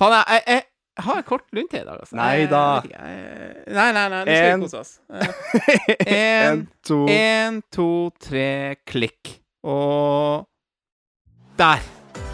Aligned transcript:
Faen, 0.00 0.14
jeg, 0.16 0.42
jeg, 0.46 0.62
jeg 0.96 1.04
har 1.04 1.22
kort 1.28 1.44
lunte 1.56 1.76
i 1.80 1.84
dag, 1.84 1.98
altså. 2.00 2.16
Nei 2.16 2.46
da. 2.48 2.62
Nei, 2.88 3.90
nei, 3.92 4.08
nei, 4.08 4.08
nå 4.08 4.20
skal 4.24 4.50
En. 4.50 4.60
vi 4.60 4.64
kose 4.64 4.78
oss. 4.80 4.92
Én, 6.08 6.62
to 6.88 6.98
en, 7.12 7.60
to, 7.72 7.88
tre, 8.20 8.46
klikk. 8.88 9.34
Og 9.64 10.46
Der 11.60 11.82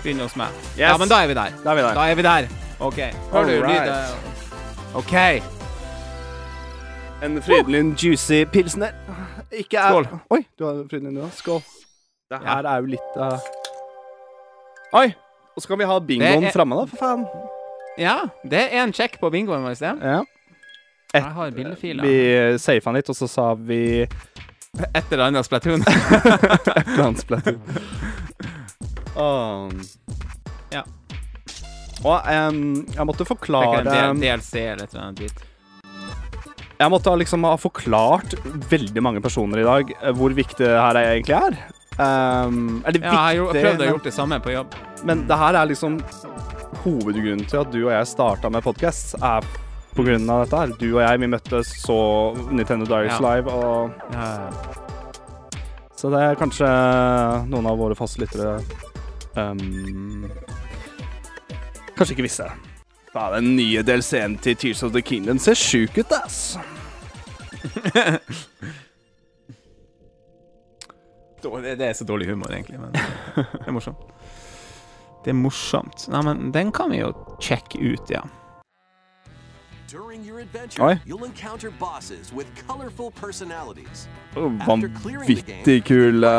begynner 0.03 0.29
hos 0.29 0.37
meg. 0.39 0.55
Yes. 0.77 0.79
Ja, 0.85 0.93
men 1.03 1.11
da 1.11 1.19
er 1.25 1.27
vi 1.33 1.35
der. 1.35 1.51
Da 1.65 1.71
er 1.73 1.75
vi 1.75 1.83
der. 1.83 1.95
Da 1.99 2.07
er 2.11 2.15
vi 2.15 2.23
der. 2.29 2.49
OK. 2.87 3.01
Har 3.33 3.49
du 3.49 3.55
Alright. 3.57 3.83
lyd? 3.83 3.89
eh, 3.91 4.97
OK. 5.01 5.15
En 7.27 7.41
Frydenlund 7.43 7.97
juicy 7.99 8.45
pilsner. 8.53 8.93
Ikke 9.51 9.79
er 9.81 9.91
Skål. 9.91 10.07
Oi, 10.31 10.43
du 10.59 10.67
har 10.69 10.83
Frydenlund, 10.91 11.19
ja. 11.25 11.29
Skål. 11.35 11.63
Det 12.31 12.39
Ja. 12.45 12.59
er 12.63 12.77
jo 12.83 12.87
litt 12.95 13.17
uh... 13.17 13.39
Oi! 15.01 15.09
Og 15.57 15.63
så 15.63 15.69
kan 15.71 15.79
vi 15.81 15.85
ha 15.89 15.99
bingoen 15.99 16.45
er- 16.45 16.53
framme, 16.53 16.77
da, 16.77 16.85
for 16.91 16.97
faen. 17.01 17.23
Ja, 17.97 18.29
det 18.45 18.63
er 18.71 18.83
en 18.85 18.93
check 18.93 19.21
på 19.21 19.31
bingoen 19.33 19.65
vår. 19.65 19.77
det. 19.81 19.95
Ja. 20.03 20.25
Jeg 21.17 21.23
har 21.23 21.51
bildefiler. 21.51 22.05
Vi 22.05 22.59
safa 22.61 22.93
litt, 22.93 23.09
og 23.09 23.17
så 23.17 23.29
sa 23.31 23.55
vi 23.55 24.03
Et 24.03 25.13
eller 25.13 25.31
annet 25.31 25.47
Splatoon. 25.47 25.85
Landsplatter. 26.99 27.57
um, 29.17 29.81
Ja. 30.75 30.83
Og 32.05 32.27
um, 32.29 32.85
jeg 32.93 33.07
måtte 33.09 33.25
Det 33.25 33.27
er 33.27 33.31
forklare 33.31 33.79
ikke 33.81 34.03
en 34.11 34.21
DLC 34.21 34.53
eller 34.61 34.85
et 34.85 34.93
eller 34.93 35.05
annet 35.07 35.23
dritt. 35.23 35.45
Jeg 36.77 36.93
måtte 36.93 37.15
liksom 37.17 37.47
ha 37.49 37.55
forklart 37.57 38.35
veldig 38.69 39.01
mange 39.01 39.23
personer 39.25 39.63
i 39.63 39.65
dag 39.65 39.95
eh, 39.97 40.13
hvor 40.13 40.35
viktig 40.37 40.61
det 40.61 40.75
her 40.77 40.99
egentlig 41.01 41.39
er. 41.39 41.57
Um, 41.97 42.83
eller 42.85 43.01
Ja, 43.01 43.15
jeg 43.33 43.41
har 43.41 43.57
prøvd 43.57 43.81
å 43.81 43.89
gjøre 43.89 44.05
det 44.05 44.13
samme 44.13 44.37
på 44.45 44.53
jobb. 44.53 44.77
Men 45.09 45.25
det 45.31 45.39
her 45.41 45.57
er 45.57 45.71
liksom 45.71 45.97
hovedgrunnen 46.87 47.47
til 47.51 47.59
at 47.65 47.71
du 47.75 47.81
og 47.85 47.93
jeg 47.93 48.07
starta 48.13 48.51
med 48.53 48.63
podkast, 48.65 49.17
er 49.19 49.43
på 49.97 50.05
grunn 50.07 50.29
av 50.31 50.45
dette 50.45 50.61
her. 50.61 50.75
Du 50.79 50.87
og 50.95 51.01
jeg, 51.03 51.21
vi 51.23 51.29
møttes, 51.33 51.71
så 51.83 51.97
Nintendo 52.53 52.87
Diaries 52.87 53.17
Ja. 53.19 53.23
live, 53.27 53.51
og 53.51 53.91
Ja, 54.13 54.51
Så 55.97 56.11
det 56.13 56.21
er 56.21 56.37
kanskje 56.37 56.67
noen 57.49 57.67
av 57.67 57.79
våre 57.81 57.97
faste 57.97 58.21
lyttere 58.21 58.59
um, 59.35 60.27
Kanskje 61.97 62.13
ikke 62.13 62.27
visste. 62.27 62.51
Da 63.15 63.31
den 63.39 63.55
nye 63.57 63.81
DLC-en 63.83 64.37
til 64.45 64.57
Tears 64.61 64.83
of 64.85 64.93
the 64.93 65.01
Kingdom 65.01 65.39
ser 65.41 65.57
sjuk 65.57 65.97
ut, 65.99 66.13
ass. 66.13 66.59
Det, 71.47 71.77
det 71.79 71.87
er 71.87 71.93
så 71.95 72.05
dårlig 72.05 72.27
humor, 72.31 72.51
egentlig, 72.51 72.79
men 72.81 72.93
det 72.97 73.67
er 73.69 73.75
morsomt. 73.77 74.01
Det 75.27 75.33
er 75.33 75.39
morsomt. 75.43 76.05
Nei, 76.07 76.21
men 76.23 76.53
den 76.55 76.69
kan 76.71 76.93
vi 76.95 77.01
jo 77.01 77.09
sjekke 77.43 77.81
ut, 77.83 78.11
ja. 78.15 78.21
During 79.91 80.23
your 80.23 80.39
adventure, 80.39 80.85
Oi. 80.85 81.01
you'll 81.05 81.25
encounter 81.25 81.73
bosses 81.81 82.33
with 82.33 82.47
colorful 82.69 83.11
personalities. 83.11 84.07
Oh, 84.37 84.53
After 84.61 84.89
clearing 85.03 85.27
the 85.27 85.35
game, 85.43 85.59
Vanvittig 85.65 85.85
kul 85.85 86.25
eh, 86.25 86.31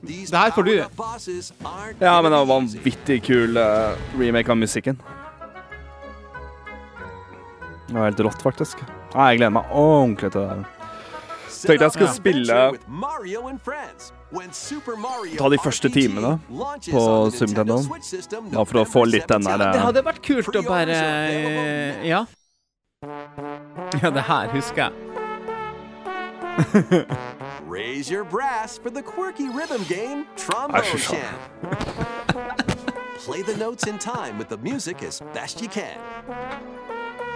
Det 0.00 0.38
her 0.38 0.50
får 0.50 0.62
du. 0.62 0.74
Ja, 2.00 2.22
men 2.22 2.32
det 2.32 2.38
var 2.38 2.46
vanvittig 2.46 3.22
kul 3.24 3.56
eh, 3.56 3.92
remake 4.18 4.50
av 4.50 4.56
musikken. 4.56 4.96
Det 7.88 7.94
var 7.94 8.04
helt 8.08 8.20
rått, 8.20 8.40
faktisk. 8.42 8.80
Nei, 9.12 9.34
jeg 9.34 9.42
gleder 9.42 9.58
meg 9.60 9.76
ordentlig 9.76 10.32
til 10.32 10.48
det. 10.48 10.81
Her. 11.68 11.76
deg 11.78 11.80
jeg 11.80 11.92
skulle 11.92 12.14
spille- 12.14 12.78
Ta 15.38 15.48
de 15.48 15.58
første 15.58 15.88
timene 15.92 16.38
på 16.48 17.00
on 17.00 17.32
Bare 18.52 18.66
for 18.66 18.78
å 18.78 18.84
få 18.86 19.04
litt 19.06 19.26
den 19.28 19.42
der, 19.42 19.60
eh, 19.60 19.72
Det 19.72 19.80
hadde 19.80 20.02
vært 20.02 20.22
kult 20.22 20.46
å 20.56 20.62
bare 20.66 22.04
Ja. 22.04 22.24
Ja, 24.02 24.10
det 24.10 24.22
her 24.22 24.48
husker 24.48 24.76
jeg. 24.90 24.92
Raise 27.66 28.10
your 28.10 28.24
brass 28.24 28.78
for 28.78 28.90
the 28.90 29.02
quirky 29.02 29.48
rhythm 29.48 29.82
game 29.88 30.26
Trombone 30.36 30.82
play 33.18 33.42
the 33.42 33.56
notes 33.56 33.86
in 33.86 33.98
time 33.98 34.36
with 34.36 34.48
the 34.48 34.56
music 34.58 35.02
as 35.02 35.20
best 35.32 35.60
you 35.62 35.68
can. 35.68 35.96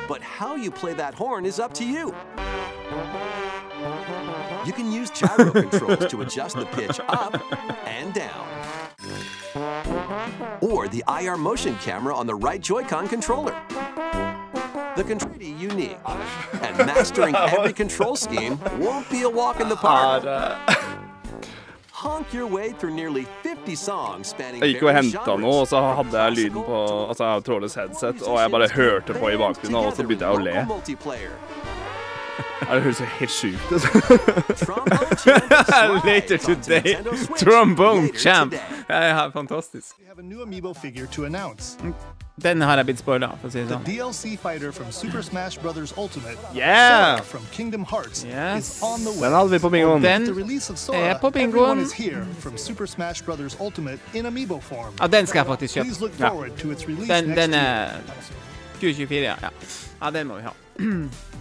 But 0.09 0.21
how 0.21 0.55
you 0.56 0.71
play 0.71 0.95
that 0.95 1.15
horn 1.15 1.47
is 1.47 1.59
up 1.61 1.72
to 1.75 1.84
you. 1.84 2.12
You 4.67 4.73
can 4.73 4.91
use 4.91 5.11
gyro 5.11 5.51
controls 5.53 6.07
to 6.11 6.23
adjust 6.23 6.57
the 6.57 6.67
pitch 6.67 6.99
up 7.09 7.41
and 7.87 8.13
down. 8.13 8.47
Or 10.61 10.89
the 10.89 11.05
IR 11.09 11.37
motion 11.37 11.77
camera 11.77 12.15
on 12.15 12.27
the 12.27 12.35
right 12.35 12.61
Joy-Con 12.61 13.09
controller. 13.09 13.55
The 14.97 15.05
control 15.05 15.35
is 15.39 15.49
unique, 15.61 15.99
and 16.63 16.77
mastering 16.87 17.35
every 17.35 17.75
control 17.75 18.17
scheme 18.17 18.59
won't 18.79 19.09
be 19.11 19.23
a 19.23 19.29
walk 19.29 19.61
in 19.61 19.69
the 19.69 19.77
park. 19.77 20.25
Uh, 20.25 20.57
Honk 21.93 22.33
your 22.33 22.47
way 22.47 22.73
through 22.73 22.95
nearly 22.95 23.27
50 23.43 23.75
songs 23.75 24.29
spanning 24.29 24.61
Jeg 24.63 24.75
gikk 24.75 24.83
og 24.85 24.93
henta 24.95 25.37
noe, 25.41 25.63
og 25.63 25.69
så 25.71 25.81
hadde 26.01 26.25
jeg 26.27 26.37
lyden 26.37 26.67
på 26.67 26.81
Altså, 27.09 27.25
jeg 27.25 27.33
har 27.33 27.47
trådløs 27.49 27.75
headset, 27.81 28.21
to 28.21 28.33
og 28.33 28.41
jeg 28.41 28.51
bare 28.57 28.69
hørte 28.75 29.17
på 29.17 29.33
i 29.33 29.41
bakgrunnen, 29.41 29.81
og 29.81 29.97
så 29.97 30.05
begynte 30.05 30.29
jeg 30.29 30.37
å 30.37 30.45
le. 30.45 31.66
Det 32.72 32.83
høres 32.83 33.00
jo 33.00 33.06
helt 33.19 33.31
sjukt 33.31 33.72
ut. 33.72 33.83
Later 36.05 36.37
today. 36.39 36.97
Trombone 37.39 38.09
champ. 38.17 38.53
today. 38.89 39.09
Ja, 39.09 39.28
fantastisk. 39.31 39.87
Announce. 41.27 41.77
Den 42.43 42.61
har 42.61 42.77
jeg 42.77 42.84
blitt 42.87 42.99
spoila, 43.00 43.31
for 43.41 43.49
å 43.49 43.53
si 43.53 43.62
det 43.62 43.71
sånn. 43.71 43.84
DLC 43.87 44.34
fighter 44.41 44.72
from 44.72 44.91
Super 44.93 45.22
Smash 45.25 45.56
Bros. 45.62 45.95
Ultimate, 45.97 46.37
Yeah! 46.55 47.16
Sora 47.16 47.25
from 47.25 47.47
Kingdom 47.53 47.84
Hearts, 47.84 48.25
Yes. 48.25 48.77
is 48.77 48.83
on 48.83 49.00
the 49.05 49.11
way. 49.11 49.25
Den 49.25 49.33
hadde 49.39 49.50
vi 49.50 49.59
på 49.59 49.71
bingoen. 49.72 50.03
Den 50.03 50.28
er 50.93 51.19
på 51.19 51.31
bingoen. 51.33 51.81
is 51.81 51.93
here 51.93 52.27
from 52.41 52.59
Super 52.59 52.87
Smash 52.87 53.25
Bros. 53.25 53.56
Ultimate 53.61 53.99
in 54.15 54.27
form. 54.61 54.93
Ja, 55.00 55.06
den 55.06 55.27
skal 55.27 55.39
jeg 55.39 55.47
faktisk 55.47 55.75
kjøpe. 55.78 56.11
Ja. 56.19 56.31
release 56.89 57.09
Den, 57.09 57.31
next 57.31 58.33
den 58.81 58.89
year. 58.89 59.01
er 59.01 59.11
2024, 59.11 59.23
ja. 59.25 59.37
ja. 59.43 59.51
Ja, 60.03 60.11
den 60.11 60.27
må 60.27 60.35
vi 60.37 60.43
ha. 60.43 60.53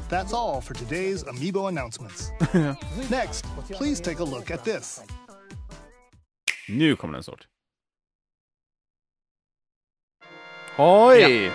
That's 0.10 0.34
all 0.34 0.62
for 0.62 0.74
today's 0.74 1.24
amiibo 1.24 1.68
announcements. 1.68 2.32
Next, 3.10 3.46
please 3.74 4.00
take 4.02 4.20
a 4.20 4.24
look 4.24 4.52
at 4.52 4.64
this. 4.64 5.02
Nå 6.70 6.96
kommer 6.96 7.18
den 7.18 7.24
sort. 7.24 7.48
Oi! 10.80 11.52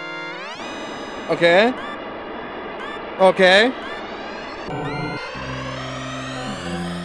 OK. 1.31 1.73
OK. 3.19 3.73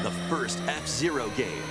The 0.04 0.12
first 0.30 0.60
F-Zero 0.68 1.30
game 1.38 1.64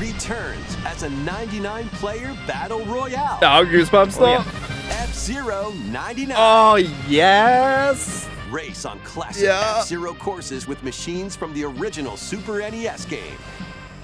returns 0.00 0.76
as 0.86 1.02
a 1.02 1.08
99-player 1.08 2.36
battle 2.46 2.84
royale. 2.84 3.38
Jeg 3.40 3.48
har 3.50 3.64
goosebumps 3.64 4.18
nå. 4.20 4.26
ja. 4.26 4.42
F-Zero 4.90 5.72
99. 5.90 6.36
Oh, 6.38 6.76
yes! 7.08 8.28
Race 8.50 8.84
on 8.84 8.98
classic 9.00 9.44
Yeah. 9.44 9.76
F-Zero 9.78 10.14
courses 10.14 10.66
with 10.66 10.82
machines 10.82 11.36
from 11.36 11.54
the 11.54 11.64
original 11.64 12.16
Super 12.16 12.58
NES 12.60 13.04
game. 13.06 13.36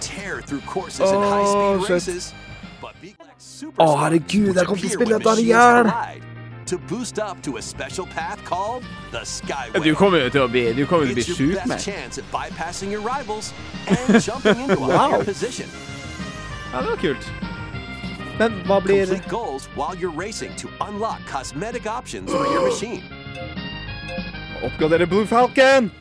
Tear 0.00 0.40
through 0.42 0.60
courses 0.60 1.10
and 1.10 1.24
Oh, 1.24 1.30
high-speed 1.30 1.86
shit. 1.86 1.90
races. 1.94 2.34
But 2.80 2.94
be 3.00 3.16
like 3.18 3.34
super 3.38 3.82
Å, 3.82 3.86
smart, 3.94 4.12
herregud, 4.12 4.46
which 4.48 4.56
jeg 4.56 4.66
til 4.66 4.66
å 4.66 4.72
appear 4.76 4.90
spille 4.90 4.98
when 4.98 5.18
dette 5.18 5.24
her 5.24 5.32
i 5.32 5.34
machines 5.34 5.48
hjel. 5.48 5.84
collide, 5.90 6.22
To 6.66 6.78
boost 6.78 7.18
up 7.20 7.40
to 7.42 7.56
a 7.58 7.62
special 7.62 8.06
path 8.06 8.44
called 8.44 8.82
the 9.12 9.20
Skyway. 9.24 9.82
Du 9.84 9.94
kommer 9.94 10.18
jo 10.18 10.28
til 10.30 10.40
å 10.42 10.48
bli, 10.50 10.72
du 10.74 10.84
kommer 10.86 11.04
til 11.06 11.12
å 11.12 11.14
bli 11.14 11.22
It's 11.22 11.28
your 11.28 11.36
sjuk 11.38 11.54
best 11.54 11.68
med. 11.68 11.80
chance 11.80 12.18
at 12.18 12.24
bypassing 12.32 12.90
your 12.90 13.00
rivals 13.02 13.52
and 13.86 14.20
jumping 14.22 14.58
into 14.60 14.78
a 14.78 14.86
Wow. 14.88 15.10
higher 15.10 15.24
position. 15.24 15.68
Ja, 16.72 16.80
det 16.82 16.88
var 16.90 16.96
kult. 16.96 17.30
Men 18.38 18.52
hva 18.66 18.80
blir 18.84 19.06
Complete 19.06 19.28
goals 19.30 19.68
while 19.76 19.94
you're 19.96 20.20
racing 20.26 20.52
to 20.56 20.68
unlock 20.88 21.20
cosmetic 21.26 21.86
options 21.86 22.30
for 22.30 22.44
your 22.46 22.68
machine. 22.68 23.02
Oppgradere 24.62 25.06
Blue 25.06 25.26
Falcon! 25.26 25.92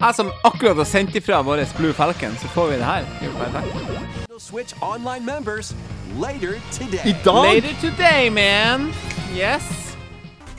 Jeg 0.00 0.14
som 0.14 0.30
akkurat 0.44 0.76
har 0.76 0.84
sendt 0.84 1.16
ifra 1.16 1.42
vår 1.42 1.64
Blue 1.78 1.92
Falcon, 1.92 2.36
så 2.40 2.48
får 2.48 2.66
vi 2.66 2.76
det 2.76 2.84
her. 2.84 3.04
Det 3.20 3.20
er 3.20 3.26
jo 3.26 3.32
perfekt. 3.38 3.74
Nintendo 3.74 4.38
Switch 4.38 4.74
online 4.82 5.24
members 5.26 5.74
later 6.20 6.60
today. 6.72 7.04
I 7.06 7.14
dag? 7.24 7.54
Later 7.54 7.74
today, 7.80 8.28
man. 8.28 8.92
Yes. 9.36 9.96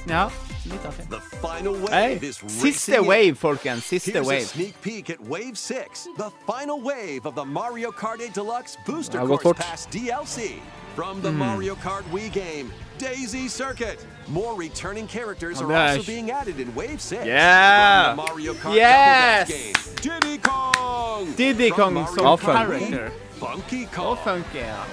Ja, 0.09 0.29
litt 0.65 0.83
artig. 0.85 1.09
The 1.09 1.19
final 1.41 1.73
wave 1.73 1.89
Hey, 2.21 2.27
is 2.27 2.37
Siste 2.37 2.63
racing 2.63 2.95
in. 2.95 3.05
wave, 3.07 3.37
folkens. 3.37 3.83
Siste 3.85 4.11
Here's 4.13 4.25
a 4.25 4.29
wave. 4.29 4.47
sneak 4.47 4.81
peek 4.81 5.09
at 5.09 5.19
Wave 5.21 5.57
6, 5.57 6.07
the 6.17 6.31
final 6.47 6.79
wave 6.81 7.25
of 7.25 7.35
the 7.35 7.45
Mario 7.45 7.91
Kart 7.91 8.21
8 8.21 8.33
Deluxe 8.33 8.77
Booster 8.85 9.17
Ja, 9.19 9.25
gått 9.25 9.41
Course 9.41 9.43
fort. 9.43 9.57
Pass 9.57 9.87
DLC. 9.91 10.61
From 10.95 11.21
the 11.23 11.31
Mario 11.31 11.73
Kart 11.75 12.03
Wii 12.11 12.31
game, 12.31 12.71
Daisy 12.99 13.47
Circuit. 13.47 14.05
More 14.27 14.53
returning 14.55 15.07
characters 15.07 15.59
Oh, 15.59 15.65
are 15.65 15.73
also 15.75 15.97
gosh. 15.97 16.05
being 16.05 16.29
added 16.29 16.59
in 16.59 16.73
Wave 16.75 17.01
6. 17.01 17.25
Yeah. 17.25 18.13
From 18.13 18.17
the 18.17 18.31
Mario 18.31 18.53
Kart 18.53 18.75
Yes. 18.75 19.47
Double 19.47 19.57
Dash 19.57 20.05
game, 20.05 20.19
Diddy 20.21 20.37
Kong. 20.37 21.33
Diddy 21.35 21.69
From 21.69 21.77
Kong 21.79 21.93
Mario 21.95 22.15
som 22.15 22.25
Awesome. 22.27 22.55
Kart 22.55 22.69
Wii, 22.69 22.89
character. 22.89 23.11
funky 23.39 23.85
Og 23.85 23.91
car. 23.91 24.15
funky, 24.23 24.57
ja. 24.59 24.83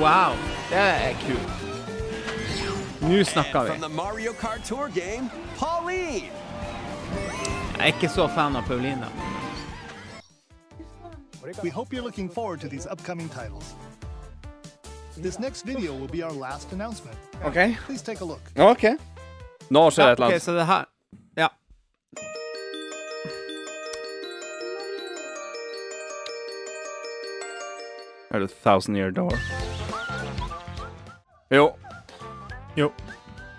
Wow, 0.00 0.36
det 0.70 0.78
er 0.78 1.14
kult. 1.26 1.73
Nå 3.08 3.24
snakker 3.24 3.64
vi. 3.64 3.80
the 3.80 3.88
Mario 3.88 4.32
Kart 4.32 4.64
Tour 4.64 4.88
game, 4.88 5.30
Jeg 7.78 7.80
er 7.80 7.86
ikke 7.86 8.08
så 8.08 8.28
fan 8.28 8.56
av 8.56 8.62
Paulina. 8.66 9.08
We 11.62 11.70
hope 11.70 11.92
you're 11.92 12.04
looking 12.04 12.30
forward 12.34 12.60
to 12.60 12.68
these 12.68 12.86
upcoming 12.92 13.28
titles. 13.28 13.74
This 15.16 15.38
next 15.38 15.66
video 15.66 15.92
will 15.92 16.08
be 16.08 16.22
our 16.24 16.32
last 16.32 16.72
announcement. 16.72 17.18
OK. 17.44 17.76
Please 17.86 18.02
take 18.02 18.20
a 18.20 18.24
look. 18.24 18.40
OK. 18.56 18.84
Nå 19.70 19.90
skjer 19.90 20.04
det 20.04 20.12
et 20.12 20.18
eller 20.18 20.26
ok, 20.26 20.32
annet. 20.32 20.42
så 20.42 20.52
det 20.52 20.66
her 20.66 20.84
Ja. 21.36 21.48
Er 28.30 28.38
det 28.38 28.50
Thousand 28.64 28.96
Year 28.96 29.10
Door? 29.10 29.32
Jo. 31.50 31.76
Jo. 32.74 32.88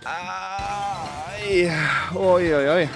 Ai, 0.05 1.71
oi, 2.15 2.53
oi, 2.55 2.69
oi. 2.69 2.89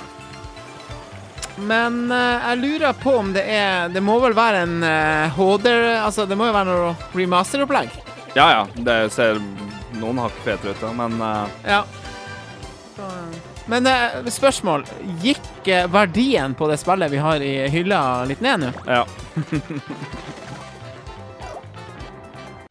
Men 1.60 2.12
eh, 2.12 2.46
jeg 2.50 2.58
lurer 2.62 2.94
på 3.04 3.14
om 3.20 3.34
det 3.36 3.42
er 3.52 3.90
Det 3.92 4.00
må 4.00 4.14
vel 4.24 4.32
være 4.38 4.62
en 4.64 4.78
eh, 4.88 5.34
HD 5.36 5.66
Altså, 6.00 6.24
det 6.30 6.38
må 6.40 6.46
jo 6.48 6.54
være 6.56 6.70
noe 6.70 6.94
remasteropplegg? 7.18 7.90
Ja, 8.38 8.46
ja. 8.54 8.62
Det 8.80 8.96
ser 9.12 9.42
noen 10.00 10.22
hakk 10.24 10.38
fetere 10.46 10.72
ut, 10.72 10.80
da, 10.86 10.94
men 10.96 11.18
eh, 11.20 11.48
Ja. 11.74 11.82
Så, 12.96 13.10
Men 13.70 13.86
eh, 13.92 14.22
spørsmål. 14.32 14.86
Gikk 15.24 15.68
eh, 15.68 15.84
verdien 15.92 16.56
på 16.56 16.68
det 16.72 16.78
spillet 16.82 17.12
vi 17.12 17.20
har 17.26 17.44
i 17.44 17.54
hylla, 17.74 18.00
litt 18.30 18.40
ned 18.46 18.64
nå? 18.64 18.72
ja. 18.88 19.04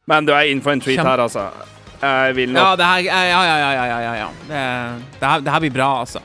men 0.09 0.25
du 0.25 0.33
er 0.33 0.49
in 0.49 0.61
for 0.65 0.73
en 0.73 0.81
treat 0.81 0.97
Kjempe- 0.97 1.11
her, 1.13 1.21
altså. 1.27 1.45
Jeg 2.01 2.35
vil 2.35 2.53
nok 2.53 2.63
Ja, 2.63 2.75
det 2.75 2.85
her 2.85 2.99
Ja, 2.99 3.23
ja, 3.27 3.43
ja, 3.43 3.71
ja, 3.75 3.99
ja, 3.99 4.13
ja. 4.15 4.27
Det, 4.47 4.59
det, 5.19 5.25
her, 5.27 5.39
det 5.39 5.51
her 5.51 5.59
blir 5.59 5.73
bra, 5.73 5.99
altså. 5.99 6.21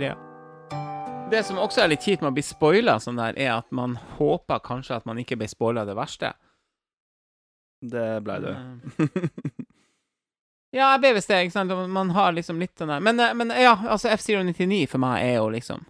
ja. 0.00 0.14
Det 1.30 1.42
som 1.44 1.58
også 1.60 1.82
er 1.84 1.92
litt 1.92 2.04
kjipt 2.04 2.22
med 2.22 2.32
å 2.32 2.36
bli 2.36 2.44
spoila 2.44 2.96
sånn 3.00 3.20
der, 3.20 3.36
er 3.36 3.58
at 3.58 3.68
man 3.74 3.98
håper 4.16 4.62
kanskje 4.64 4.96
at 4.96 5.04
man 5.08 5.20
ikke 5.20 5.36
ble 5.36 5.48
spoila 5.48 5.84
det 5.84 5.96
verste. 5.98 6.32
Det 7.84 8.08
blei 8.24 8.40
du. 8.40 8.52
Ja, 10.74 10.88
jeg 10.96 11.04
ble 11.04 11.10
visst 11.14 11.30
det, 11.30 11.36
ikke 11.44 11.54
sant. 11.54 11.70
Man 11.94 12.08
har 12.16 12.32
liksom 12.34 12.58
litt 12.58 12.72
sånn 12.80 12.90
der 12.90 13.02
Men, 13.04 13.20
eh, 13.22 13.30
men 13.38 13.52
ja, 13.54 13.76
altså 13.86 14.10
F099 14.10 14.88
for 14.90 14.98
meg 15.04 15.22
er 15.22 15.36
jo 15.36 15.44
liksom 15.54 15.84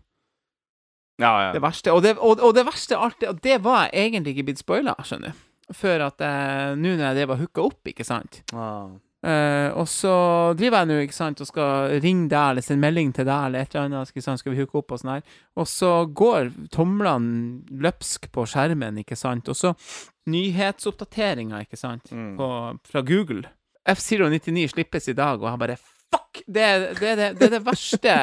Ja, 1.22 1.32
ja. 1.46 1.52
det 1.55 1.62
verste. 1.62 1.93
Og 1.94 2.02
det, 2.02 2.16
og, 2.19 2.40
og 2.43 2.55
det 2.56 2.64
verste 2.66 2.96
av 2.96 3.05
alt, 3.08 3.20
det- 3.20 3.28
og 3.31 3.40
det 3.44 3.61
var 3.62 3.88
jeg 3.93 4.11
egentlig 4.12 4.34
ikke 4.37 4.46
blitt 4.50 4.58
spoila, 4.64 4.94
skjønner 5.06 5.31
du. 5.34 5.43
Før 5.72 6.02
at 6.11 6.20
eh, 6.20 6.75
Nå 6.76 6.90
når 6.99 7.06
jeg 7.06 7.16
drev 7.20 7.31
og 7.31 7.38
hooka 7.44 7.62
opp, 7.70 7.87
ikke 7.88 8.05
sant. 8.05 8.43
Wow. 8.52 9.00
Eh, 9.25 9.70
og 9.81 9.87
så 9.88 10.11
driver 10.58 10.82
jeg 10.82 10.88
nå 10.90 10.96
ikke 11.06 11.16
sant, 11.16 11.40
og 11.40 11.46
skal 11.49 11.94
ringe 12.05 12.26
deg 12.28 12.50
eller 12.50 12.61
sende 12.66 12.82
melding 12.84 13.14
til 13.16 13.25
deg 13.25 13.46
eller 13.46 13.62
et 13.64 13.72
eller 13.72 13.87
annet, 13.88 14.11
ikke 14.12 14.20
sant, 14.26 14.43
skal 14.43 14.52
vi 14.52 14.58
hooke 14.61 14.76
opp 14.82 14.93
og 14.93 15.00
sånn 15.00 15.14
her. 15.14 15.22
Og 15.56 15.70
så 15.70 15.93
går 16.12 16.50
tomlene 16.75 17.62
løpsk 17.87 18.28
på 18.34 18.44
skjermen, 18.50 18.99
ikke 19.00 19.17
sant. 19.17 19.49
Og 19.49 19.56
så 19.56 19.72
nyhetsoppdateringer, 20.28 21.64
ikke 21.64 21.76
sant, 21.81 22.10
Mm. 22.12 22.37
på, 22.37 22.49
fra 22.90 23.00
Google. 23.02 23.49
F099 23.88 24.69
slippes 24.72 25.08
i 25.08 25.12
dag, 25.17 25.40
og 25.43 25.50
jeg 25.50 25.58
bare 25.58 25.76
Fuck! 26.14 26.43
Det, 26.46 26.99
det, 27.00 27.17
det, 27.19 27.26
det 27.40 27.46
er 27.49 27.50
det 27.58 27.64
verste 27.67 28.14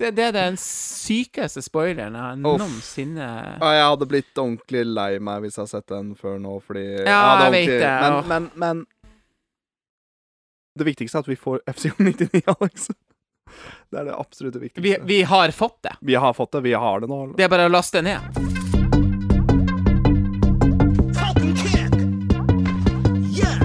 det, 0.00 0.10
det 0.16 0.24
er 0.30 0.32
den 0.32 0.56
sykeste 0.60 1.60
spoileren 1.64 2.14
jeg 2.16 2.38
noensinne 2.40 3.26
Ja, 3.60 3.72
jeg 3.76 3.84
hadde 3.90 4.06
blitt 4.08 4.38
ordentlig 4.40 4.84
lei 4.88 5.10
meg 5.20 5.44
hvis 5.44 5.58
jeg 5.58 5.66
hadde 5.66 5.74
sett 5.74 5.92
den 5.92 6.14
før 6.16 6.38
nå, 6.40 6.54
fordi 6.64 6.84
Ja, 7.04 7.20
jeg 7.44 7.52
vet 7.56 7.74
det, 7.82 7.90
Men, 8.00 8.16
men, 8.30 8.48
men 8.62 8.80
Det 10.80 10.86
viktigste 10.88 11.20
er 11.20 11.26
at 11.26 11.30
vi 11.30 11.36
får 11.36 11.60
FC99, 11.68 12.40
Alex. 12.56 12.88
Det 13.90 13.98
er 14.00 14.06
det 14.08 14.14
absolutt 14.16 14.56
viktigste. 14.62 14.80
vi, 14.86 14.94
vi 15.10 15.20
har 15.26 15.50
fått 15.52 15.80
det. 15.84 15.92
Vi 16.06 16.14
har 16.14 16.32
fått 16.38 16.52
det. 16.54 16.60
Vi 16.64 16.72
har 16.72 17.00
det 17.02 17.08
nå. 17.10 17.18
Det 17.36 17.44
er 17.44 17.50
bare 17.52 17.66
å 17.68 17.72
laste 17.74 18.00
ned. 18.06 18.38
Falcon 21.18 21.52
kick. 21.58 21.92
Yeah. 23.34 23.58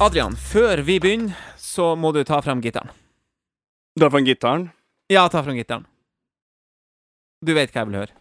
Adrian, 0.00 0.34
før 0.36 0.82
vi 0.88 0.96
begynner, 1.04 1.36
så 1.60 1.92
må 1.94 2.10
du 2.16 2.22
ta 2.26 2.40
frem 2.42 2.64
gitaren. 2.64 2.90
Dra 4.00 4.08
fram 4.10 4.24
gitaren. 4.26 4.70
Ja, 5.12 5.28
ta 5.28 5.42
fram 5.44 5.58
gitaren. 5.58 5.84
Du 7.44 7.52
vet 7.52 7.72
hva 7.74 7.82
jeg 7.82 7.88
vil 7.90 7.98
høre. 8.00 8.14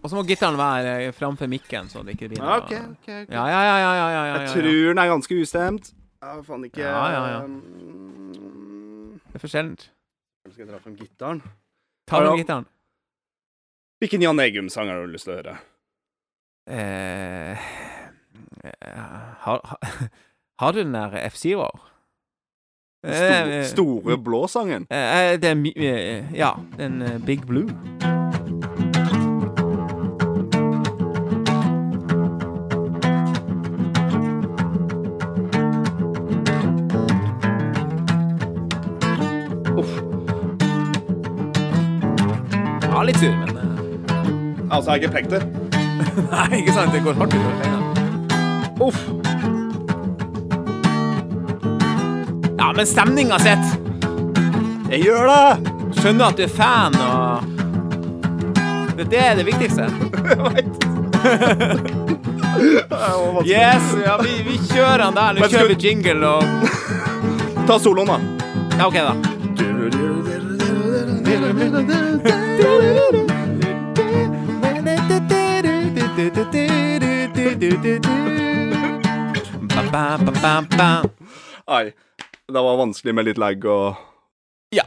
Og 0.00 0.08
så 0.08 0.16
må 0.16 0.24
gitaren 0.26 0.56
være 0.58 1.12
framfor 1.14 1.46
mikken, 1.52 1.90
så 1.92 2.02
det 2.02 2.16
ikke 2.16 2.30
blir 2.32 2.40
noe 2.40 2.56
OK. 2.56 2.70
okay, 2.72 2.80
okay. 2.96 3.20
Ja, 3.28 3.44
ja, 3.52 3.60
ja, 3.68 3.76
ja, 3.78 3.92
ja, 3.94 4.06
ja, 4.10 4.36
Jeg 4.40 4.54
tror 4.54 4.68
den 4.88 5.02
er 5.02 5.10
ganske 5.12 5.38
ustemt. 5.44 5.90
Ja, 6.20 6.32
faen 6.44 6.64
ikke 6.66 6.82
Ja, 6.82 7.02
ja, 7.12 7.20
ja. 7.34 7.42
um, 7.44 9.20
Det 9.28 9.38
er 9.38 9.44
for 9.44 9.52
sjeldent. 9.52 9.86
Skal 10.48 10.64
jeg 10.64 10.70
dra 10.72 10.80
fram 10.80 10.96
gitaren? 10.96 11.42
Ta 12.08 12.16
fram 12.16 12.40
gitteren. 12.40 12.40
gitaren. 12.42 12.66
Hvilken 14.00 14.24
Jan 14.24 14.40
Eggum-sang 14.40 14.90
har 14.90 15.04
du 15.04 15.12
lyst 15.12 15.28
til 15.28 15.36
å 15.36 15.38
høre? 15.38 15.54
Eh, 16.66 17.70
eh, 18.64 18.98
har, 19.44 19.62
har, 19.68 20.10
har 20.64 20.74
du 20.74 20.82
den 20.82 20.96
der 20.96 21.20
F-Zero? 21.28 21.68
Stor, 23.04 23.48
Eh, 23.48 23.64
store 23.64 24.18
blå-sangen? 24.18 24.86
eh, 24.90 25.36
det 25.40 25.44
er 25.50 25.72
eh, 25.76 26.24
Ja, 26.36 26.50
den 26.78 27.02
eh, 27.02 27.18
Big 27.26 27.46
Blue. 27.46 27.68
Uff. 39.76 39.92
Ja, 42.82 43.02
litt 43.06 43.16
sur, 43.20 43.30
men 43.36 43.56
eh, 43.56 43.66
Altså, 44.70 44.90
jeg 44.90 44.92
har 44.92 44.96
ikke 45.00 45.12
pekt 45.16 45.30
det. 45.30 45.42
Nei, 46.30 46.60
ikke 46.60 46.74
sant? 46.76 46.92
Det 46.94 47.02
går 47.04 47.18
hardt 47.18 47.34
utover 47.34 47.56
pengene. 47.62 48.86
Uff. 48.86 49.19
Men 52.76 52.86
stemninga 52.86 53.38
sitt! 53.38 53.66
Jeg 54.90 55.02
gjør 55.06 55.26
det! 55.30 55.72
Skjønner 56.00 56.24
at 56.30 56.36
du 56.38 56.42
er 56.44 56.52
fan, 56.54 56.94
og 56.94 57.42
Det, 58.96 59.06
det 59.10 59.18
er 59.18 59.34
det 59.38 59.46
viktigste. 59.48 59.88
Yes! 63.46 63.82
Ja, 64.04 64.16
vi, 64.20 64.42
vi 64.44 64.58
kjører 64.68 64.98
den 65.06 65.14
der. 65.16 65.32
Nå 65.32 65.40
Men 65.40 65.50
kjører 65.50 65.68
vi 65.70 65.76
jingle 65.80 66.28
og 66.28 66.42
Ta 67.68 67.78
soloen, 67.80 68.08
da. 68.10 68.18
Ja, 68.76 68.86
OK, 68.88 68.94
da. 68.94 69.14
Ba-ba-ba-ba-ba. 79.90 80.90
Ai. 81.66 81.92
Det 82.50 82.62
var 82.66 82.76
vanskelig 82.80 83.14
med 83.14 83.24
litt 83.30 83.38
lag 83.38 83.64
og 83.70 83.96
Ja. 84.74 84.84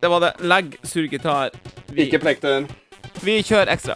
Det 0.00 0.08
var 0.12 0.20
det. 0.20 0.32
Legg 0.40 0.76
surgitar. 0.82 1.50
Vi, 1.88 2.04
Ikke 2.06 2.20
plekter. 2.22 2.66
vi 3.24 3.38
kjører 3.42 3.72
ekstra. 3.74 3.94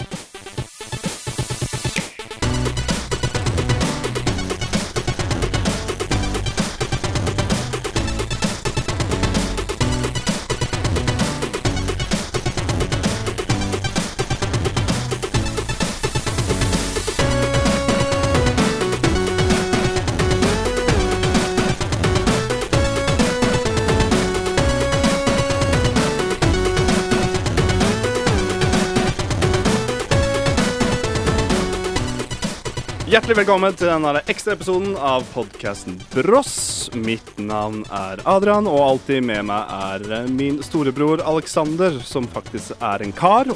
Hjertelig 33.12 33.34
velkommen 33.42 33.74
til 33.76 33.90
denne 33.90 34.20
ekstraepisoden 34.30 34.94
av 34.96 35.24
podkasten 35.34 35.98
Bross. 36.14 36.88
Mitt 36.96 37.28
navn 37.40 37.82
er 37.92 38.22
Adrian, 38.28 38.68
og 38.70 38.80
alltid 38.86 39.24
med 39.28 39.44
meg 39.50 39.72
er 39.76 40.04
eh, 40.22 40.30
min 40.32 40.62
storebror 40.64 41.20
Alexander, 41.28 41.98
som 42.08 42.24
faktisk 42.32 42.72
er 42.80 43.04
en 43.04 43.12
kar, 43.16 43.50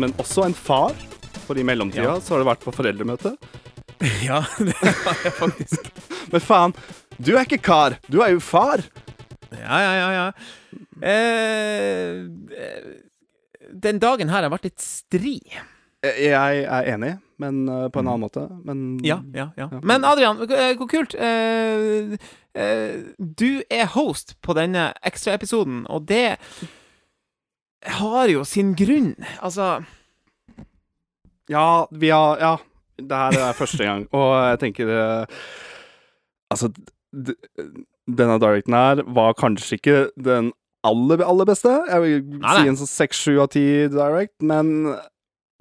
men 0.00 0.14
også 0.22 0.46
en 0.48 0.56
far. 0.56 0.96
For 1.44 1.58
i 1.60 1.64
mellomtida 1.66 2.06
Ja. 2.06 2.14
så 2.22 2.36
har 2.36 2.42
det 2.44 2.48
vært 2.52 2.64
på 2.64 2.74
foreldremøte. 2.78 3.34
Ja, 4.24 4.40
det 4.58 4.74
har 4.80 5.18
jeg 5.22 5.32
faktisk. 5.36 5.90
Men 6.32 6.42
faen, 6.42 6.72
Du 7.22 7.34
er 7.36 7.44
ikke 7.44 7.60
kar, 7.62 7.94
du 8.10 8.16
er 8.24 8.32
jo 8.32 8.40
far. 8.42 8.80
Ja, 9.52 9.78
ja, 9.78 9.92
ja. 9.98 10.08
ja. 10.16 10.24
Eh, 11.04 12.24
eh, 12.56 12.88
den 13.84 14.00
dagen 14.02 14.32
her 14.32 14.42
har 14.46 14.50
vært 14.54 14.66
litt 14.70 14.82
stri. 14.82 15.36
Eh, 16.02 16.18
Jeg 16.32 16.64
er 16.64 16.88
enig, 16.96 17.12
men 17.42 17.62
uh, 17.68 17.88
på 17.92 18.00
en 18.00 18.08
annen 18.08 18.24
måte. 18.24 18.44
Men 18.66 18.84
Ja, 19.04 19.18
ja, 19.34 19.50
ja. 19.58 19.68
Men 19.82 20.06
Adrian, 20.08 20.40
eh, 20.46 20.76
hvor 20.78 20.88
kult. 20.90 21.16
Uh, 21.18 22.14
uh, 22.56 23.02
du 23.18 23.62
er 23.70 23.90
host 23.96 24.36
på 24.42 24.56
denne 24.58 24.92
ekstraepisoden, 25.06 25.84
og 25.90 26.06
det 26.08 26.38
har 27.98 28.30
jo 28.30 28.44
sin 28.46 28.76
grunn. 28.78 29.16
Altså 29.42 29.82
Ja, 31.50 31.86
vi 31.90 32.14
har 32.14 32.38
Ja, 32.38 32.56
det 33.02 33.22
her 33.24 33.38
er 33.48 33.58
første 33.58 33.84
gang, 33.84 34.06
og 34.12 34.30
jeg 34.50 34.58
tenker 34.60 35.26
Altså, 36.52 36.68
denne 38.06 38.38
directen 38.38 38.74
her 38.76 39.02
var 39.06 39.32
kanskje 39.32 39.78
ikke 39.78 39.98
den 40.20 40.52
aller, 40.84 41.22
aller 41.24 41.48
beste. 41.48 41.72
Jeg 41.88 42.02
vil 42.02 42.38
Nei, 42.42 42.54
si 42.56 42.70
en 42.70 42.78
sånn 42.80 42.90
seks, 42.90 43.22
sju 43.24 43.38
av 43.42 43.50
ti 43.54 43.64
direct, 43.92 44.34
men 44.44 44.92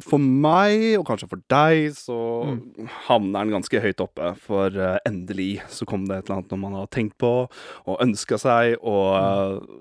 for 0.03 0.17
meg, 0.19 0.97
og 0.99 1.05
kanskje 1.07 1.29
for 1.29 1.41
deg, 1.49 1.91
så 1.95 2.17
Mm. 2.47 2.87
havner 3.07 3.45
den 3.45 3.53
ganske 3.61 3.81
høyt 3.81 4.01
oppe. 4.01 4.35
For 4.37 4.67
uh, 4.75 4.97
endelig 5.05 5.61
så 5.69 5.85
kom 5.85 6.05
det 6.07 6.17
et 6.17 6.29
eller 6.29 6.41
annet 6.41 6.59
man 6.59 6.73
har 6.73 6.87
tenkt 6.87 7.17
på 7.17 7.31
og 7.87 7.99
ønska 8.01 8.37
seg, 8.39 8.77
og 8.81 9.61
Mm. 9.61 9.79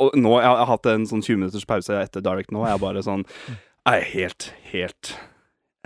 og 0.00 0.14
nå, 0.16 0.32
jeg 0.40 0.48
har 0.50 0.66
hatt 0.66 0.86
en 0.86 1.04
sånn 1.06 1.22
20 1.22 1.36
minutters 1.38 1.64
pause 1.64 1.90
etter 1.94 2.20
Direct 2.20 2.50
nå. 2.50 2.64
Jeg 2.66 2.74
er 2.74 2.78
bare 2.78 3.02
sånn 3.02 3.24
Jeg 3.86 4.00
er 4.00 4.04
helt, 4.12 4.52
helt 4.72 5.14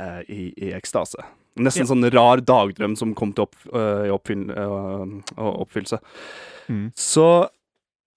uh, 0.00 0.20
i, 0.28 0.52
i 0.56 0.72
ekstase. 0.72 1.22
Nesten 1.58 1.86
Ja. 1.86 1.94
sånn 1.94 2.12
rar 2.12 2.40
dagdrøm 2.44 2.96
som 2.98 3.14
kom 3.14 3.32
til 3.32 3.44
opp, 3.46 3.56
uh, 3.72 4.08
oppfyll, 4.12 4.50
oppfyllelse. 5.36 5.98
Mm. 6.68 6.92
Så 6.94 7.48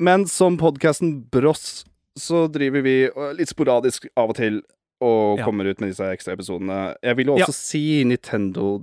Men 0.02 0.26
som 0.28 0.58
podkasten 0.58 1.26
Bross, 1.30 1.84
så 2.18 2.48
driver 2.52 2.82
vi 2.82 3.10
litt 3.36 3.50
sporadisk 3.50 4.08
av 4.18 4.30
og 4.30 4.36
til 4.38 4.62
og 5.02 5.38
Ja. 5.40 5.46
kommer 5.46 5.66
ut 5.66 5.80
med 5.80 5.90
disse 5.92 6.04
ekstraepisodene. 6.04 6.96
Jeg 7.04 7.16
vil 7.18 7.26
jo 7.28 7.36
også 7.38 7.48
Ja. 7.48 7.54
si 7.54 8.04
Nintendo 8.04 8.82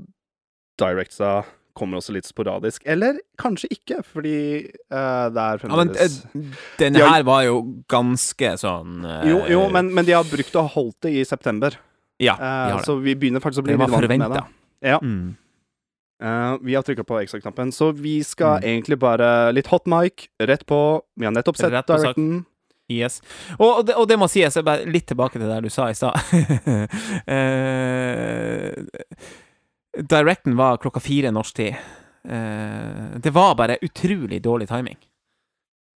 Directsa 0.78 1.44
kommer 1.76 1.98
også 1.98 2.12
litt 2.14 2.24
sporadisk. 2.24 2.82
Eller 2.86 3.18
kanskje 3.38 3.68
ikke, 3.70 4.02
fordi 4.04 4.66
uh, 4.90 5.28
det 5.28 5.36
er 5.42 5.58
Ja, 5.60 5.76
men 5.76 5.88
fremdeles 5.90 6.24
eh, 6.24 6.42
den 6.78 6.92
De 6.94 7.00
har- 7.00 7.14
her 7.16 7.22
var 7.22 7.42
jo 7.44 7.82
ganske 7.88 8.52
sånn 8.56 9.04
uh, 9.04 9.24
Jo, 9.28 9.42
jo 9.46 9.68
men, 9.70 9.92
men 9.94 10.04
de 10.04 10.12
har 10.12 10.24
brukt 10.24 10.54
ha 10.54 10.66
holdt 10.66 11.00
det 11.02 11.12
i 11.12 11.24
september. 11.24 11.76
Ja, 12.18 12.36
de 12.36 12.72
har 12.72 12.78
det. 12.80 12.86
så 12.86 12.96
vi 13.02 13.14
begynner 13.14 13.40
faktisk 13.44 13.60
å 13.60 13.64
bli 13.64 13.76
litt 13.76 13.90
vant 13.90 14.08
med 14.08 14.30
det. 14.32 14.44
Ja. 14.82 14.98
Mm. 15.00 15.36
Vi 16.64 16.72
har 16.74 16.82
trykka 16.82 17.04
på 17.04 17.18
extra-knappen, 17.20 17.68
så 17.72 17.92
vi 17.92 18.22
skal 18.22 18.60
Mm. 18.62 18.64
egentlig 18.64 18.98
bare 18.98 19.52
litt 19.52 19.66
hot 19.66 19.84
mic, 19.86 20.28
rett 20.40 20.64
på. 20.64 21.02
Vi 21.18 21.26
har 21.26 21.32
nettopp 21.32 21.58
sett 21.58 21.70
directen. 21.70 22.46
Yes. 22.92 23.18
Og, 23.58 23.70
og, 23.70 23.86
det, 23.86 23.96
og 23.98 24.06
det 24.08 24.18
må 24.20 24.28
sies, 24.30 24.56
jeg 24.56 24.66
bare 24.66 24.86
litt 24.86 25.08
tilbake 25.10 25.40
til 25.40 25.48
det 25.50 25.58
du 25.64 25.70
sa 25.72 25.88
i 25.90 25.96
stad. 25.98 26.14
uh, 27.26 28.70
directen 30.14 30.56
var 30.58 30.78
klokka 30.82 31.02
fire 31.02 31.32
norsk 31.34 31.56
tid. 31.58 31.74
Uh, 32.26 33.18
det 33.22 33.34
var 33.34 33.58
bare 33.58 33.80
utrolig 33.82 34.42
dårlig 34.42 34.68
timing. 34.70 34.98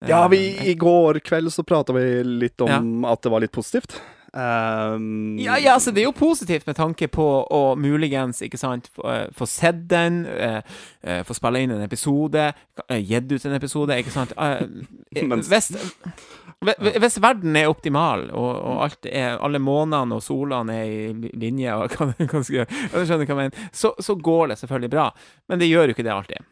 Ja, 0.07 0.25
Eh, 0.25 0.29
vi, 0.29 0.71
i 0.71 0.75
går 0.75 1.19
kveld 1.19 1.53
så 1.53 1.63
prata 1.63 1.93
vi 1.93 2.25
litt 2.25 2.61
om 2.61 3.05
at 3.05 3.23
det 3.23 3.33
var 3.33 3.41
litt 3.43 3.53
positivt. 3.53 4.01
Um, 4.33 5.39
Ja, 5.39 5.57
ja, 5.59 5.73
altså 5.73 5.91
det 5.91 6.03
er 6.03 6.09
jo 6.09 6.13
positivt 6.13 6.67
med 6.69 6.77
tanke 6.77 7.09
på 7.09 7.27
å 7.49 7.63
muligens, 7.81 8.43
ikke 8.45 8.61
sant, 8.61 8.91
få, 8.93 9.07
eh, 9.09 9.27
få 9.33 9.47
sett 9.49 9.87
den, 9.89 10.27
uh, 10.27 10.61
få 11.25 11.37
spille 11.37 11.63
inn 11.65 11.73
en 11.73 11.85
episode, 11.85 12.51
uh, 12.53 12.99
gitt 12.99 13.33
ut 13.33 13.47
en 13.49 13.57
episode, 13.57 13.97
ikke 13.97 14.13
sant. 14.13 14.35
Hvis, 16.59 16.75
hvis 16.99 17.21
verden 17.23 17.55
er 17.55 17.69
optimal, 17.71 18.25
og, 18.35 18.49
og 18.67 18.81
alt 18.83 19.07
er, 19.07 19.37
alle 19.39 19.61
månedene 19.63 20.17
og 20.17 20.25
solene 20.27 20.75
er 20.75 20.89
i 20.91 21.31
linje, 21.39 21.71
og 21.71 21.91
kan, 21.95 22.11
kan, 22.19 22.43
skjønner 22.43 23.23
hva 23.23 23.29
jeg 23.29 23.39
mener, 23.39 23.69
så, 23.71 23.93
så 24.03 24.17
går 24.19 24.51
det 24.51 24.57
selvfølgelig 24.59 24.91
bra. 24.91 25.05
Men 25.47 25.63
det 25.63 25.69
gjør 25.71 25.87
jo 25.87 25.95
ikke 25.95 26.07
det 26.09 26.17
alltid. 26.17 26.49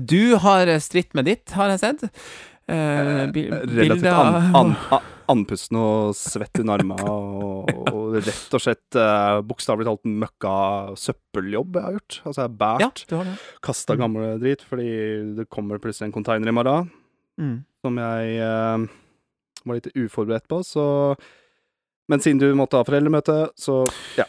Du 0.00 0.36
har 0.40 0.72
stritt 0.80 1.12
med 1.12 1.28
ditt, 1.28 1.52
har 1.52 1.74
jeg 1.74 1.82
sett. 1.82 2.06
Eh, 2.72 3.28
Relativt 3.68 4.06
an, 4.06 4.56
an, 4.56 4.74
andpusten 5.30 5.78
og 5.78 6.14
svett 6.18 6.58
under 6.62 6.80
armene, 6.80 7.06
og, 7.10 7.70
og 7.92 8.16
rett 8.18 8.56
og 8.56 8.62
slett 8.62 8.98
uh, 8.98 9.40
bokstavelig 9.46 9.86
talt 9.88 10.08
møkka 10.08 10.54
søppeljobb 10.98 11.78
jeg 11.78 11.86
har 11.86 11.96
gjort. 11.98 12.18
Altså, 12.24 12.38
jeg 12.40 12.48
har 12.48 12.56
Ja, 12.82 12.88
båret, 12.88 13.04
du 13.08 13.60
kasta 13.68 13.96
gamle 14.00 14.32
drit, 14.42 14.64
fordi 14.66 14.88
det 15.38 15.48
kommer 15.52 15.82
plutselig 15.82 16.10
en 16.10 16.16
container 16.16 16.48
i 16.52 16.56
morgen. 16.56 16.90
Mm. 17.40 17.64
som 17.80 17.96
jeg 17.96 18.42
uh, 18.44 18.82
var 19.64 19.78
litt 19.78 19.88
uforberedt 19.96 20.44
på, 20.52 20.58
så 20.66 21.16
Men 22.10 22.20
siden 22.20 22.38
du 22.42 22.50
måtte 22.58 22.76
ha 22.76 22.84
foreldremøte, 22.84 23.50
så 23.56 23.84
ja, 24.18 24.26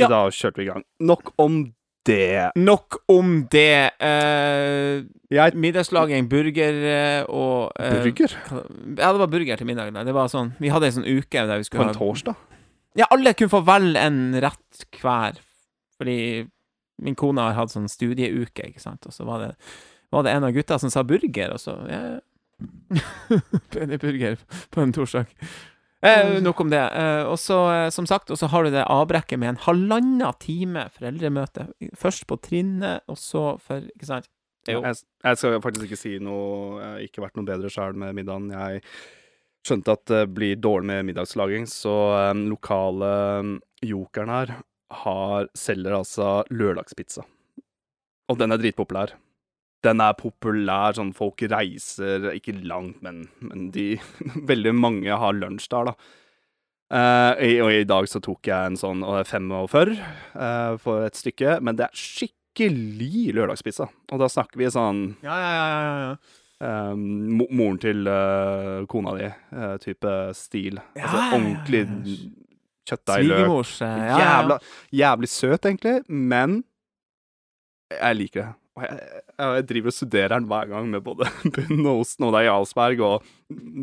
Ja. 0.00 0.08
Da 0.10 0.24
kjørte 0.30 0.58
vi 0.58 0.64
i 0.64 0.70
gang. 0.70 0.82
Nok 0.98 1.34
om 1.38 1.74
det. 2.06 2.50
Nok 2.56 2.98
om 3.12 3.38
det. 3.52 3.90
Uh, 4.00 5.04
Jeg 5.32 5.58
middagslaging, 5.58 6.28
burger 6.30 6.76
eh, 6.90 7.22
og 7.26 7.72
uh, 7.74 7.96
Burger? 8.04 8.36
Ja, 8.96 9.10
det 9.12 9.22
var 9.22 9.30
burger 9.32 9.58
til 9.58 9.68
middag. 9.68 9.90
Det 10.06 10.14
var 10.14 10.30
sånn, 10.30 10.54
Vi 10.62 10.70
hadde 10.70 10.90
en 10.90 10.98
sånn 11.00 11.08
uke 11.08 11.46
der 11.48 11.58
vi 11.58 11.66
På 11.66 11.70
skulle 11.70 11.88
en 11.88 11.94
ha 11.94 11.98
torsdag? 11.98 12.44
Ja, 12.96 13.08
alle 13.12 13.34
kunne 13.36 13.52
få 13.52 13.60
velge 13.66 14.00
en 14.06 14.20
rett 14.40 14.86
hver. 15.02 15.42
Fordi 15.98 16.18
min 17.02 17.18
kone 17.18 17.44
har 17.44 17.58
hatt 17.58 17.74
sånn 17.74 17.90
studieuke, 17.92 18.70
ikke 18.70 18.82
sant. 18.82 19.04
Og 19.08 19.12
så 19.12 19.26
var 19.28 19.42
det, 19.44 19.50
var 20.14 20.24
det 20.24 20.32
en 20.36 20.48
av 20.48 20.54
gutta 20.56 20.78
som 20.80 20.92
sa 20.92 21.04
burger, 21.04 21.56
og 21.56 21.60
så 21.60 21.76
ja. 21.90 22.02
Burger 24.00 24.38
på 24.72 24.80
en 24.80 24.94
torsdag. 24.96 25.28
Eh, 26.04 26.40
nok 26.44 26.60
om 26.60 26.70
det. 26.70 26.82
Eh, 26.92 27.24
og 27.26 27.38
så, 27.40 27.56
eh, 27.72 27.88
som 27.90 28.06
sagt, 28.06 28.30
og 28.30 28.36
så 28.38 28.46
har 28.52 28.64
du 28.64 28.70
det 28.70 28.84
avbrekket 28.84 29.38
med 29.40 29.48
en 29.54 29.56
halvannen 29.64 30.34
time 30.38 30.88
foreldremøte. 30.92 31.68
Først 31.96 32.26
på 32.28 32.36
trinnet, 32.40 33.00
og 33.08 33.16
så 33.16 33.58
for 33.60 33.80
Ikke 33.96 34.06
sant? 34.06 34.28
Jo- 34.68 34.82
Jeg, 34.82 34.96
jeg 35.24 35.36
skal 35.38 35.60
faktisk 35.62 35.86
ikke 35.86 35.96
si 35.98 36.18
noe 36.18 36.80
Jeg 36.80 36.86
har 36.90 36.98
ikke 37.06 37.22
vært 37.22 37.36
noe 37.36 37.46
bedre 37.46 37.70
sjøl 37.70 37.94
med 37.94 38.14
middagen. 38.14 38.50
Jeg 38.50 38.82
skjønte 39.66 39.92
at 39.92 40.04
det 40.06 40.34
blir 40.34 40.56
dårlig 40.56 40.84
med 40.86 41.04
middagslaging, 41.06 41.66
så 41.66 42.30
um, 42.30 42.48
lokale 42.50 43.40
um, 43.40 43.60
jokeren 43.82 44.28
her 44.28 44.52
har, 44.92 45.48
selger 45.58 45.96
altså 45.96 46.44
lørdagspizza. 46.50 47.24
Og 48.28 48.38
den 48.38 48.52
er 48.52 48.58
dritpopulær. 48.58 49.14
Den 49.84 50.00
er 50.00 50.14
populær, 50.18 50.94
sånn 50.96 51.12
folk 51.14 51.42
reiser 51.52 52.30
ikke 52.34 52.54
langt, 52.66 53.02
men, 53.04 53.26
men 53.44 53.68
de 53.74 53.98
Veldig 54.50 54.72
mange 54.74 55.18
har 55.20 55.36
lunsj 55.36 55.68
der, 55.70 55.90
da. 55.92 55.94
Eh, 56.96 57.44
i- 57.50 57.60
og 57.60 57.70
i 57.74 57.84
dag 57.84 58.06
så 58.08 58.20
tok 58.22 58.46
jeg 58.46 58.72
en 58.72 58.76
sånn 58.78 59.02
og 59.04 59.20
45 59.26 59.96
uh, 60.38 60.76
for 60.78 61.04
et 61.06 61.18
stykke, 61.18 61.58
men 61.60 61.76
det 61.78 61.88
er 61.88 61.98
skikkelig 61.98 63.34
lørdagspizza. 63.36 63.88
Og 64.12 64.18
da 64.22 64.28
snakker 64.30 64.56
vi 64.62 64.70
sånn 64.70 65.04
Ja, 65.26 65.34
ja, 65.36 65.52
ja, 65.60 65.68
ja, 65.68 65.94
ja. 66.06 66.16
Um, 66.56 67.36
moren 67.52 67.76
til 67.82 68.06
uh, 68.08 68.86
kona 68.88 69.12
di, 69.18 69.26
eh, 69.28 69.74
type 69.82 70.12
stil. 70.38 70.78
Ja, 70.96 71.02
altså 71.04 71.18
ordentlig 71.36 71.82
ja. 71.84 72.14
kjøttdeig, 72.88 73.26
løk. 73.26 73.34
Svigermors 73.42 73.72
eh, 73.84 73.96
ja, 73.98 74.06
ja, 74.06 74.20
Jævla, 74.22 74.56
jævlig 75.02 75.28
søt, 75.28 75.68
egentlig, 75.68 75.98
men 76.08 76.62
jeg 77.92 78.16
liker 78.22 78.40
det. 78.46 78.54
Og 78.76 78.84
jeg, 78.84 79.20
jeg, 79.40 79.66
driver 79.70 79.92
og 79.92 79.96
studerer 79.96 80.32
den 80.34 80.48
hver 80.50 80.68
gang 80.68 80.88
med 80.92 81.04
både 81.04 81.28
bunn 81.54 81.86
og 81.86 82.02
osten, 82.02 82.26
og 82.26 82.34
det 82.34 82.42
er 82.42 82.48
Jarlsberg, 82.50 83.02
og 83.06 83.28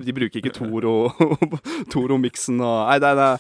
de 0.06 0.16
bruker 0.16 0.42
ikke 0.42 0.54
Toro 0.54 0.98
Toro-miksen 1.94 2.62
og 2.62 2.76
Nei, 2.92 3.00
nei, 3.02 3.14
nei. 3.18 3.32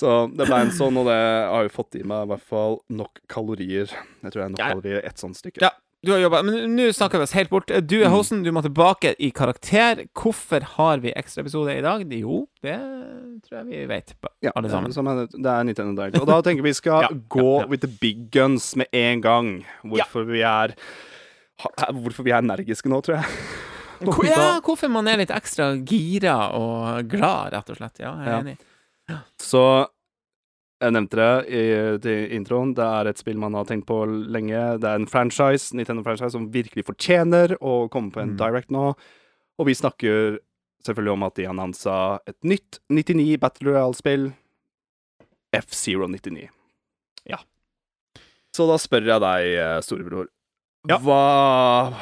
Så 0.00 0.14
det 0.32 0.46
ble 0.48 0.62
en 0.64 0.72
sånn, 0.72 0.96
og 0.96 1.10
det 1.10 1.18
har 1.20 1.66
jo 1.66 1.72
fått 1.74 1.98
i 2.00 2.04
meg 2.08 2.24
i 2.24 2.30
hvert 2.30 2.46
fall 2.48 2.78
nok 2.88 3.20
kalorier. 3.28 3.90
Jeg 3.92 4.32
tror 4.32 4.38
det 4.38 4.46
er 4.46 4.54
nok 4.54 4.62
kalorier 4.64 5.02
i 5.02 5.08
ett 5.10 5.20
sånt 5.20 5.36
stykke. 5.36 5.60
Ja, 5.60 5.74
du 6.04 6.12
har 6.12 6.18
jobba 6.22 6.42
Men 6.42 6.76
nå 6.76 6.86
snakker 6.96 7.18
vi 7.20 7.26
oss 7.26 7.32
helt 7.36 7.50
bort. 7.50 7.66
Du 7.86 7.96
er 8.00 8.08
Mm. 8.08 8.12
hosten, 8.14 8.42
du 8.44 8.50
må 8.52 8.62
tilbake 8.62 9.14
i 9.18 9.30
karakter. 9.30 10.06
Hvorfor 10.14 10.62
har 10.62 10.98
vi 10.98 11.12
ekstraepisode 11.12 11.76
i 11.76 11.80
dag? 11.82 12.06
Jo, 12.10 12.46
det 12.62 12.78
tror 13.44 13.58
jeg 13.58 13.66
vi 13.66 13.86
vet, 13.86 14.14
Ja, 14.42 14.50
alle 14.56 14.70
sammen. 14.70 14.90
er- 14.92 15.26
Det 15.26 15.46
er 15.46 15.62
Nintendo 15.64 15.94
Direct. 16.02 16.20
Og 16.20 16.26
da 16.26 16.40
tenker 16.42 16.62
vi 16.62 16.72
skal 16.72 17.02
Ja, 17.08 17.08
gå 17.28 17.60
ja, 17.60 17.66
with 17.66 17.80
the 17.82 17.88
big 18.00 18.30
guns 18.30 18.74
med 18.76 18.86
en 18.92 19.20
gang. 19.20 19.64
Hvorfor 19.84 20.24
vi 20.26 20.40
er 20.40 20.74
Hvorfor 21.92 22.22
vi 22.24 22.30
er 22.30 22.40
energiske 22.40 22.88
nå, 22.88 23.02
tror 23.02 23.16
jeg. 23.20 23.24
Ja, 24.24 24.60
hvorfor 24.64 24.88
man 24.88 25.06
er 25.08 25.18
litt 25.18 25.28
ekstra 25.28 25.76
gira 25.84 26.54
og 26.56 27.06
glad, 27.06 27.52
rett 27.52 27.68
og 27.68 27.76
slett. 27.76 27.98
Ja, 28.00 28.14
jeg 28.16 28.28
er 28.32 28.40
enig. 28.40 28.58
Så 29.38 29.86
jeg 30.80 30.92
nevnte 30.96 31.16
det 31.20 31.30
i 31.52 31.62
til 32.00 32.30
introen. 32.38 32.74
Det 32.74 32.84
er 32.84 33.10
et 33.10 33.18
spill 33.20 33.36
man 33.38 33.54
har 33.54 33.64
tenkt 33.68 33.86
på 33.86 33.98
lenge. 34.32 34.78
Det 34.80 34.88
er 34.88 35.00
en 35.00 35.06
franchise, 35.10 35.74
Nintendo-franchise 35.76 36.32
som 36.32 36.50
virkelig 36.50 36.86
fortjener 36.88 37.56
å 37.60 37.88
komme 37.92 38.10
på 38.14 38.20
en 38.22 38.32
Mm. 38.34 38.38
direct 38.38 38.70
nå. 38.70 38.94
Og 39.58 39.66
vi 39.66 39.74
snakker 39.74 40.38
selvfølgelig 40.86 41.12
om 41.12 41.22
at 41.24 41.34
de 41.34 41.44
annonsa 41.46 42.20
et 42.26 42.36
nytt 42.42 42.78
99 42.88 43.36
Battle 43.38 43.70
Royale-spill. 43.72 44.32
F-Zero 45.52 46.06
99. 46.08 46.48
Ja. 47.26 47.38
Så 48.54 48.66
da 48.66 48.76
spør 48.78 49.04
jeg 49.04 49.20
deg, 49.20 49.46
eh, 49.58 49.80
storebror. 49.84 50.28
Ja. 50.88 50.96
Hva 50.98 51.92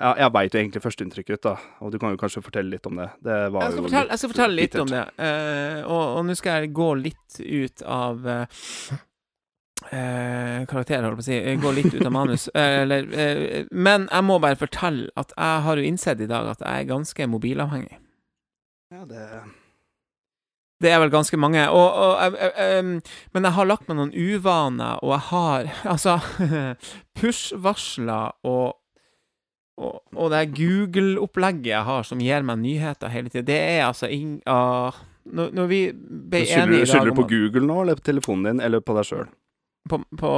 ja, 0.00 0.12
Jeg 0.20 0.32
veit 0.34 0.54
jo 0.54 0.60
egentlig 0.60 0.82
førsteinntrykket, 0.84 1.42
da. 1.46 1.56
Og 1.84 1.92
du 1.92 1.98
kan 2.00 2.12
jo 2.12 2.20
kanskje 2.20 2.44
fortelle 2.44 2.76
litt 2.76 2.86
om 2.88 3.00
det. 3.00 3.08
Det 3.24 3.40
var 3.54 3.66
Jeg 3.66 3.76
skal 3.76 3.86
fortelle, 3.88 4.08
jeg 4.10 4.22
skal 4.22 4.32
fortelle 4.32 4.60
litt 4.60 4.78
om 4.82 4.92
det. 4.92 5.02
Uh, 5.18 5.80
og 5.86 6.04
og 6.16 6.24
nå 6.28 6.38
skal 6.38 6.62
jeg 6.62 6.72
gå 6.76 6.88
litt 7.00 7.40
ut 7.40 7.84
av 7.96 8.26
uh, 8.26 8.44
eh, 9.90 10.62
karakter, 10.68 11.04
holdt 11.04 11.20
på 11.20 11.24
å 11.24 11.28
si. 11.28 11.36
Jeg 11.36 11.60
Gå 11.64 11.74
litt 11.76 11.92
ut 11.94 12.04
av 12.04 12.14
manus. 12.14 12.48
Eller, 12.54 13.08
men 13.72 14.08
jeg 14.10 14.28
må 14.28 14.40
bare 14.42 14.60
fortelle 14.60 15.08
at 15.16 15.36
jeg 15.36 15.68
har 15.68 15.80
jo 15.80 15.92
innsett 15.92 16.24
i 16.24 16.30
dag 16.30 16.52
at 16.52 16.64
jeg 16.64 16.86
er 16.86 16.90
ganske 16.92 17.30
mobilavhengig. 17.36 18.00
Ja, 18.94 19.04
det 19.04 19.28
Det 20.80 20.90
er 20.92 20.98
vel 21.00 21.10
ganske 21.10 21.36
mange. 21.40 21.62
Og, 21.72 21.88
og, 21.88 22.34
og, 22.36 22.58
um, 22.78 22.98
men 23.32 23.48
jeg 23.48 23.56
har 23.56 23.68
lagt 23.68 23.88
meg 23.88 23.96
noen 23.96 24.12
uvaner, 24.12 25.00
og 25.00 25.14
jeg 25.14 25.24
har 25.30 25.70
altså 25.94 26.18
push-varsler 27.18 28.36
og 28.44 28.76
og, 29.76 29.98
og 30.16 30.30
det 30.32 30.44
Google-opplegget 30.56 31.72
jeg 31.74 31.84
har 31.88 32.06
som 32.08 32.22
gir 32.22 32.46
meg 32.48 32.62
nyheter 32.62 33.12
hele 33.12 33.32
tida, 33.32 33.46
det 33.48 33.60
er 33.60 33.82
altså 33.88 34.08
ing... 34.12 34.38
Uh, 34.48 35.04
når, 35.26 35.50
når 35.58 35.66
vi 35.66 35.80
ble 35.92 36.44
enige 36.44 36.78
i 36.78 36.84
dag 36.84 36.88
skylder 36.92 37.10
du 37.10 37.18
på 37.18 37.26
Google 37.32 37.66
nå, 37.66 37.80
eller 37.82 37.98
på 37.98 38.06
telefonen 38.06 38.46
din, 38.46 38.62
eller 38.62 38.84
på 38.84 38.94
deg 38.94 39.08
sjøl? 39.08 39.26
på, 39.88 40.04
på 40.16 40.32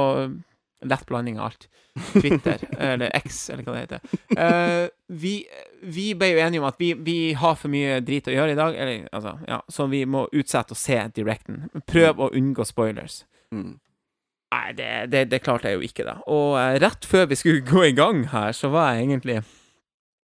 lett 0.85 1.05
blanding 1.05 1.39
av 1.39 1.45
alt. 1.45 1.69
Twitter, 2.13 2.57
eller 2.77 3.11
X, 3.13 3.49
eller 3.49 3.63
hva 3.63 3.75
det 3.75 3.81
heter. 3.81 3.99
Uh, 4.37 4.89
vi, 5.07 5.33
vi 5.81 6.13
ble 6.15 6.31
jo 6.33 6.41
enige 6.45 6.61
om 6.61 6.69
at 6.69 6.79
vi, 6.79 6.93
vi 6.93 7.17
har 7.37 7.57
for 7.59 7.71
mye 7.71 7.99
drit 8.05 8.29
å 8.29 8.35
gjøre 8.35 8.55
i 8.55 8.59
dag, 8.59 8.77
eller, 8.77 9.09
altså, 9.11 9.35
ja, 9.47 9.59
så 9.67 9.89
vi 9.91 10.05
må 10.07 10.27
utsette 10.31 10.75
å 10.75 10.79
se 10.79 11.01
Directen. 11.15 11.67
Prøv 11.89 12.23
å 12.23 12.31
unngå 12.35 12.65
spoilers. 12.67 13.23
Mm. 13.55 13.77
Nei, 14.49 14.73
det, 14.73 14.89
det, 15.13 15.23
det 15.29 15.41
klarte 15.45 15.69
jeg 15.69 15.77
jo 15.77 15.85
ikke, 15.85 16.05
da. 16.07 16.15
Og 16.33 16.55
eh, 16.57 16.79
rett 16.81 17.05
før 17.05 17.27
vi 17.29 17.37
skulle 17.37 17.65
gå 17.65 17.83
i 17.85 17.95
gang 17.97 18.23
her, 18.31 18.51
så 18.57 18.71
var 18.73 18.95
jeg 18.95 19.05
egentlig 19.05 19.35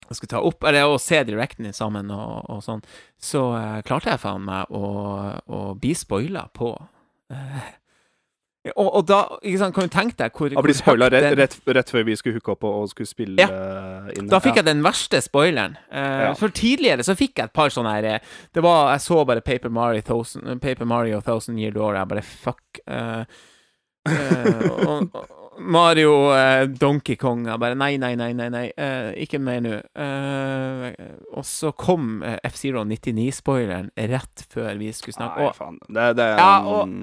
Jeg 0.07 0.17
skulle 0.17 0.31
ta 0.31 0.41
opp 0.41 0.63
Eller 0.65 0.89
å 0.89 0.97
se 1.01 1.19
Directen 1.27 1.69
sammen 1.75 2.09
og, 2.15 2.47
og 2.49 2.63
sånn, 2.65 2.81
så 3.21 3.43
uh, 3.53 3.81
klarte 3.85 4.09
jeg 4.13 4.23
faen 4.23 4.45
meg 4.47 4.71
å, 4.73 4.87
å 5.45 5.65
bli 5.77 5.93
spoila 5.97 6.47
på 6.53 6.75
Uh, 7.27 7.65
og, 8.79 8.87
og 8.87 9.01
da 9.03 9.17
ikke 9.41 9.59
sant, 9.59 9.73
kan 9.75 9.89
du 9.89 9.91
tenke 9.91 10.15
deg 10.15 10.37
hvor 10.39 10.47
Jeg 10.47 10.63
Bli 10.63 10.75
hvor 10.77 10.79
spoila 10.79 11.09
rett, 11.11 11.33
rett, 11.35 11.57
rett 11.75 11.91
før 11.91 12.05
vi 12.07 12.15
skulle 12.15 12.39
hooke 12.39 12.53
opp 12.53 12.63
og, 12.67 12.77
og 12.85 12.91
skulle 12.93 13.09
spille 13.09 13.35
ja. 13.43 13.49
inn. 14.15 14.29
Da 14.31 14.39
fikk 14.43 14.61
jeg 14.61 14.67
den 14.67 14.79
verste 14.85 15.19
spoileren. 15.23 15.75
Uh, 15.91 16.29
Ja. 16.29 16.31
For 16.39 16.55
tidligere 16.55 17.03
så 17.03 17.17
fikk 17.19 17.41
jeg 17.41 17.51
et 17.51 17.55
par 17.55 17.71
sånne 17.75 17.93
her 17.97 18.07
Det 18.55 18.63
var 18.63 18.93
Jeg 18.93 19.03
så 19.05 19.19
bare 19.27 19.43
Paper 19.43 19.75
Mario 19.75 20.07
Thousand, 20.07 20.47
Paper 20.63 20.87
Mario 20.87 21.19
Thousand 21.19 21.59
Year 21.59 21.75
Door, 21.75 21.93
og 21.93 21.99
jeg 21.99 22.11
bare 22.15 22.25
fuck. 22.27 22.81
eh, 22.87 23.43
og, 24.07 25.09
og 25.15 25.33
Mario 25.57 26.11
eh, 26.37 26.67
Donkey 26.69 27.15
Kong 27.17 27.47
Jeg 27.49 27.57
bare 27.59 27.73
nei, 27.79 27.95
nei, 27.97 28.11
nei, 28.19 28.29
nei, 28.37 28.45
nei 28.53 28.65
eh, 28.77 29.07
ikke 29.23 29.39
mer 29.41 29.63
nå. 29.65 29.79
Eh, 29.97 31.07
og 31.33 31.45
så 31.49 31.71
kom 31.73 32.21
eh, 32.25 32.37
F-Zero 32.51 32.83
99-spoileren 32.85 33.89
rett 34.11 34.45
før 34.53 34.77
vi 34.77 34.91
skulle 34.93 35.17
snakke. 35.17 35.47
Nei, 35.47 35.55
faen. 35.57 35.79
Det, 35.89 36.05
det 36.19 36.27
Ja, 36.37 36.51
og- 36.61 36.93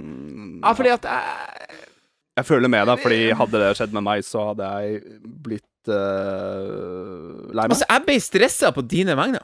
ja, 0.62 0.72
fordi 0.78 0.94
at 0.94 1.08
jeg, 1.10 1.80
Jeg 2.38 2.46
føler 2.48 2.70
med 2.70 2.86
deg, 2.90 3.02
fordi 3.02 3.20
hadde 3.42 3.60
det 3.62 3.72
skjedd 3.78 3.92
med 3.94 4.06
meg, 4.06 4.24
så 4.26 4.48
hadde 4.52 4.70
jeg 4.78 5.02
blitt 5.44 5.90
uh, 5.90 7.50
lei 7.54 7.66
meg. 7.66 7.74
Altså, 7.74 7.86
jeg 7.90 8.02
ble 8.08 8.16
stressa 8.22 8.70
på 8.74 8.82
dine 8.90 9.14
vegne. 9.18 9.42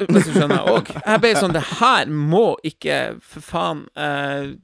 Hvis 0.00 0.28
du 0.28 0.32
skjønner. 0.36 0.62
Og 0.72 0.88
jeg 0.94 1.20
ble 1.20 1.32
sånn 1.36 1.52
Det 1.56 1.62
her 1.80 2.06
må 2.08 2.44
ikke 2.64 2.96
For 3.20 3.44
faen. 3.44 3.82
Uh, 3.92 4.54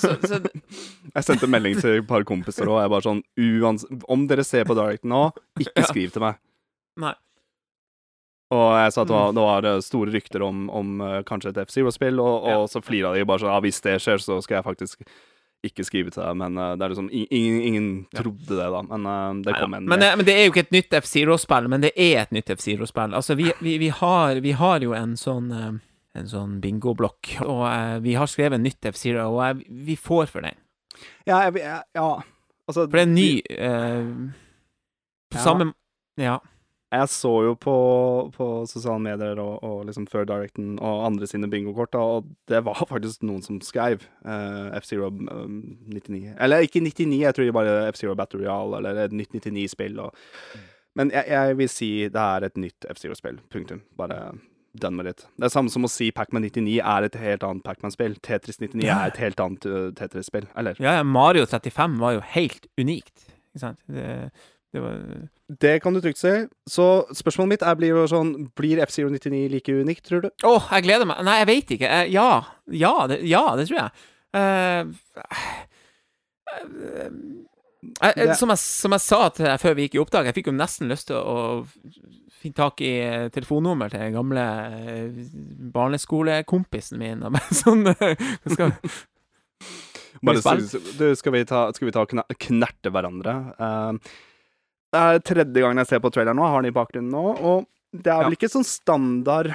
så, 0.00 0.16
så 0.26 0.40
Jeg 0.42 1.24
sendte 1.26 1.46
melding 1.50 1.78
til 1.80 2.00
et 2.00 2.08
par 2.08 2.24
kompiser 2.28 2.66
og 2.68 2.80
jeg 2.82 2.90
bare 2.92 3.06
sånn 3.06 3.22
uans 3.38 3.86
Om 4.10 4.26
dere 4.30 4.44
ser 4.46 4.66
på 4.68 4.74
Direct 4.78 5.06
nå, 5.06 5.28
ikke 5.62 5.86
skriv 5.90 6.10
til 6.16 6.24
meg. 6.26 6.40
Nei. 7.00 7.14
Og 8.54 8.66
jeg 8.78 8.92
sa 8.94 9.02
at 9.02 9.08
det 9.10 9.16
Mm. 9.16 9.22
var, 9.22 9.32
det 9.34 9.42
var 9.42 9.66
eh, 9.72 9.80
store 9.82 10.12
rykter 10.14 10.42
om, 10.46 10.66
om 10.70 11.00
eh, 11.02 11.22
kanskje 11.26 11.50
et 11.50 11.62
F-Zero-spill, 11.66 12.20
og, 12.22 12.44
og 12.46 12.50
Ja. 12.52 12.66
så 12.70 12.82
flira 12.84 13.10
de 13.16 13.24
bare 13.26 13.42
sånn 13.42 13.50
Ja, 13.50 13.58
hvis 13.64 13.80
det 13.82 13.96
skjer, 14.04 14.22
så 14.22 14.36
skal 14.44 14.60
jeg 14.60 14.66
faktisk 14.68 15.02
ikke 15.64 15.84
skrive 15.86 16.10
til 16.12 16.22
deg. 16.22 16.36
Men 16.36 16.58
eh, 16.58 16.74
det 16.76 16.84
er 16.84 16.92
liksom 16.92 17.08
Ingen, 17.12 17.60
ingen 17.62 18.06
Ja. 18.12 18.20
trodde 18.22 18.46
det, 18.58 18.68
da. 18.74 18.82
Men 18.82 19.06
eh, 19.06 19.42
det 19.46 19.54
kom 19.60 19.74
en 19.74 19.84
men, 19.88 19.98
men 20.00 20.24
det 20.26 20.34
er 20.36 20.44
jo 20.46 20.52
ikke 20.52 20.66
et 20.68 20.72
nytt 20.76 20.92
F-Zero-spill, 21.02 21.68
men 21.68 21.80
det 21.80 21.92
er 21.96 22.22
et 22.22 22.32
nytt 22.36 22.50
F-Zero-spill. 22.56 23.14
Altså, 23.14 23.34
vi, 23.38 23.50
vi, 23.60 23.78
vi, 23.78 23.88
har, 23.88 24.40
vi 24.44 24.52
har 24.52 24.80
jo 24.84 24.92
en 24.94 25.16
sånn 25.16 25.52
eh, 25.52 25.72
En 26.16 26.28
sånn 26.30 26.60
bingoblokk, 26.62 27.34
og 27.44 27.66
uh, 27.68 27.98
vi 28.00 28.14
har 28.16 28.24
skrevet 28.24 28.56
nytt 28.62 28.86
F-Zero, 28.88 29.26
og 29.34 29.42
jeg, 29.44 29.66
vi 29.84 29.96
får 30.00 30.30
for 30.32 30.40
den. 30.46 30.54
Ja, 31.28 31.42
jeg, 31.44 31.58
jeg, 31.60 31.82
ja. 31.92 32.06
Altså, 32.66 32.86
For 32.86 32.96
det 32.96 33.02
er 33.02 33.08
en 33.10 33.14
ny 33.14 33.32
uh, 33.52 34.30
På 35.28 35.36
Ja. 35.36 35.42
samme 35.44 35.66
Ja. 36.16 36.38
Jeg 36.94 37.08
så 37.10 37.32
jo 37.42 37.54
på, 37.58 37.76
på 38.36 38.46
sosiale 38.70 39.02
medier 39.02 39.40
og, 39.42 39.56
og 39.66 39.80
liksom 39.88 40.06
før 40.06 40.26
Directen 40.28 40.76
og 40.78 41.06
andre 41.08 41.26
sine 41.26 41.50
bingokort, 41.50 41.96
og 41.98 42.28
det 42.48 42.62
var 42.64 42.84
faktisk 42.92 43.26
noen 43.26 43.42
som 43.42 43.58
skrev 43.64 44.06
uh, 44.22 44.70
F-Zero 44.78 45.10
um, 45.10 45.58
99. 45.90 46.36
Eller 46.38 46.66
ikke 46.66 46.84
99, 46.84 47.20
jeg 47.24 47.34
tror 47.34 47.48
det 47.48 47.56
bare 47.56 47.76
F-Zero 47.90 48.14
Battle 48.14 48.44
Royale 48.44 48.78
eller 48.78 49.06
et 49.06 49.16
nytt 49.16 49.34
99-spill. 49.34 49.98
Mm. 49.98 50.66
Men 50.96 51.10
jeg, 51.12 51.24
jeg 51.34 51.58
vil 51.58 51.72
si 51.72 51.90
det 52.12 52.22
er 52.22 52.46
et 52.46 52.60
nytt 52.60 52.86
F-Zero-spill. 52.94 53.42
Punktum. 53.52 53.82
Bare 53.98 54.36
done 54.80 55.02
with 55.02 55.10
it. 55.10 55.26
Det 55.36 55.48
er 55.48 55.52
samme 55.52 55.72
som 55.72 55.86
å 55.86 55.90
si 55.90 56.10
Pacman 56.14 56.44
99 56.46 56.78
er 56.78 57.06
et 57.06 57.18
helt 57.20 57.46
annet 57.46 57.64
Pacman-spill. 57.66 58.16
Tetris 58.24 58.60
99 58.60 58.86
er 58.86 59.10
et 59.10 59.22
helt 59.22 59.40
annet 59.42 59.68
uh, 59.68 59.88
Tetris-spill. 59.96 60.48
Eller 60.58 60.78
ja, 60.82 60.98
ja, 61.00 61.06
Mario 61.06 61.46
35 61.48 61.98
var 62.02 62.16
jo 62.18 62.22
helt 62.36 62.68
unikt, 62.78 63.26
ikke 63.50 63.62
sant? 63.64 63.80
Det, 63.90 64.06
det 64.76 64.82
var 64.84 64.98
Det 65.62 65.74
kan 65.82 65.94
du 65.94 66.00
trygt 66.04 66.20
si. 66.20 66.32
Så 66.68 67.06
spørsmålet 67.16 67.54
mitt 67.54 67.64
er, 67.64 67.78
blir 67.78 68.02
sånn 68.10 68.34
Blir 68.58 68.82
F099 68.84 69.46
like 69.52 69.72
unikt, 69.72 70.04
tror 70.08 70.26
du? 70.26 70.28
Å, 70.44 70.58
jeg 70.76 70.86
gleder 70.86 71.08
meg. 71.08 71.22
Nei, 71.26 71.38
jeg 71.42 71.50
vet 71.52 71.72
ikke. 71.78 71.92
Uh, 71.92 72.04
ja. 72.12 72.28
Ja 72.84 72.92
det, 73.10 73.22
ja, 73.28 73.44
det 73.58 73.68
tror 73.70 73.80
jeg. 73.80 74.04
Uh, 74.36 74.82
eh, 76.52 76.66
eh, 78.02 78.12
eh, 78.12 78.34
som, 78.36 78.52
jeg, 78.52 78.60
som 78.60 78.96
jeg 78.96 79.04
sa 79.06 79.20
til 79.32 79.48
deg 79.48 79.62
før 79.62 79.78
vi 79.78 79.86
gikk 79.86 79.96
i 79.96 80.02
opptak, 80.02 80.28
jeg 80.28 80.36
fikk 80.36 80.50
jo 80.50 80.56
nesten 80.58 80.92
lyst 80.92 81.08
til 81.08 81.16
å 81.16 81.64
finne 82.36 82.58
tak 82.58 82.82
i 82.84 82.92
telefonnummer 83.32 83.88
til 83.90 84.02
den 84.02 84.16
gamle 84.18 84.46
barneskolekompisen 85.72 87.00
min. 87.00 87.24
Sånn 87.62 87.86
skal, 90.34 90.62
du, 90.98 91.06
skal 91.16 91.32
vi 91.32 91.44
ta, 91.48 91.66
skal 91.76 91.88
vi 91.88 91.94
ta 91.94 92.04
knerte 92.06 92.92
hverandre? 92.92 93.36
Eh, 93.56 94.16
det 94.94 95.00
er 95.02 95.22
tredje 95.26 95.62
gangen 95.62 95.80
jeg 95.82 95.90
ser 95.90 96.02
på 96.04 96.10
traileren 96.14 96.38
nå. 96.38 96.44
Jeg 96.46 96.54
har 96.54 96.62
den 96.64 96.70
i 96.72 96.76
bakgrunnen 96.76 97.12
nå. 97.12 97.24
Og 97.42 97.66
det 97.96 98.12
er 98.12 98.22
vel 98.26 98.34
Ja. 98.34 98.38
ikke 98.38 98.52
sånn 98.52 98.66
standard 98.66 99.50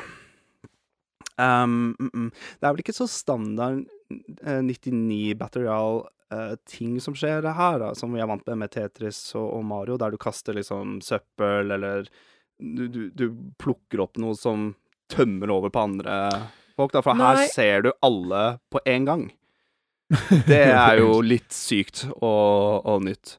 um, 1.37 1.93
mm, 1.99 2.09
mm. 2.13 2.29
Det 2.59 2.67
er 2.67 2.73
vel 2.73 2.83
ikke 2.83 2.95
så 2.95 3.07
standard 3.09 3.83
uh, 4.47 4.61
99 4.65 5.35
Battle 5.39 5.63
Royale-ting 5.67 6.99
som 7.03 7.15
skjer 7.17 7.47
her, 7.47 7.79
da, 7.81 7.91
som 7.97 8.13
vi 8.15 8.21
er 8.23 8.29
vant 8.29 8.45
med 8.47 8.61
med 8.63 8.71
Tetris 8.73 9.19
og, 9.35 9.47
og 9.59 9.65
Mario, 9.67 9.97
der 9.99 10.13
du 10.13 10.19
kaster 10.21 10.55
liksom 10.57 10.99
søppel, 11.05 11.71
eller 11.75 12.07
du, 12.61 12.87
du, 12.87 13.01
du 13.09 13.25
plukker 13.59 14.03
opp 14.05 14.19
noe 14.21 14.35
som 14.37 14.71
tømmer 15.11 15.51
over 15.51 15.69
på 15.73 15.81
andre 15.83 16.17
folk. 16.77 16.93
Da, 16.93 17.01
for 17.03 17.17
Nei. 17.19 17.33
her 17.35 17.47
ser 17.51 17.87
du 17.87 17.91
alle 18.05 18.43
på 18.71 18.79
en 18.87 19.07
gang. 19.09 19.25
Det 20.47 20.61
er 20.67 20.99
jo 21.01 21.21
litt 21.23 21.51
sykt 21.55 22.05
og, 22.17 22.85
og 22.87 23.03
nytt. 23.07 23.37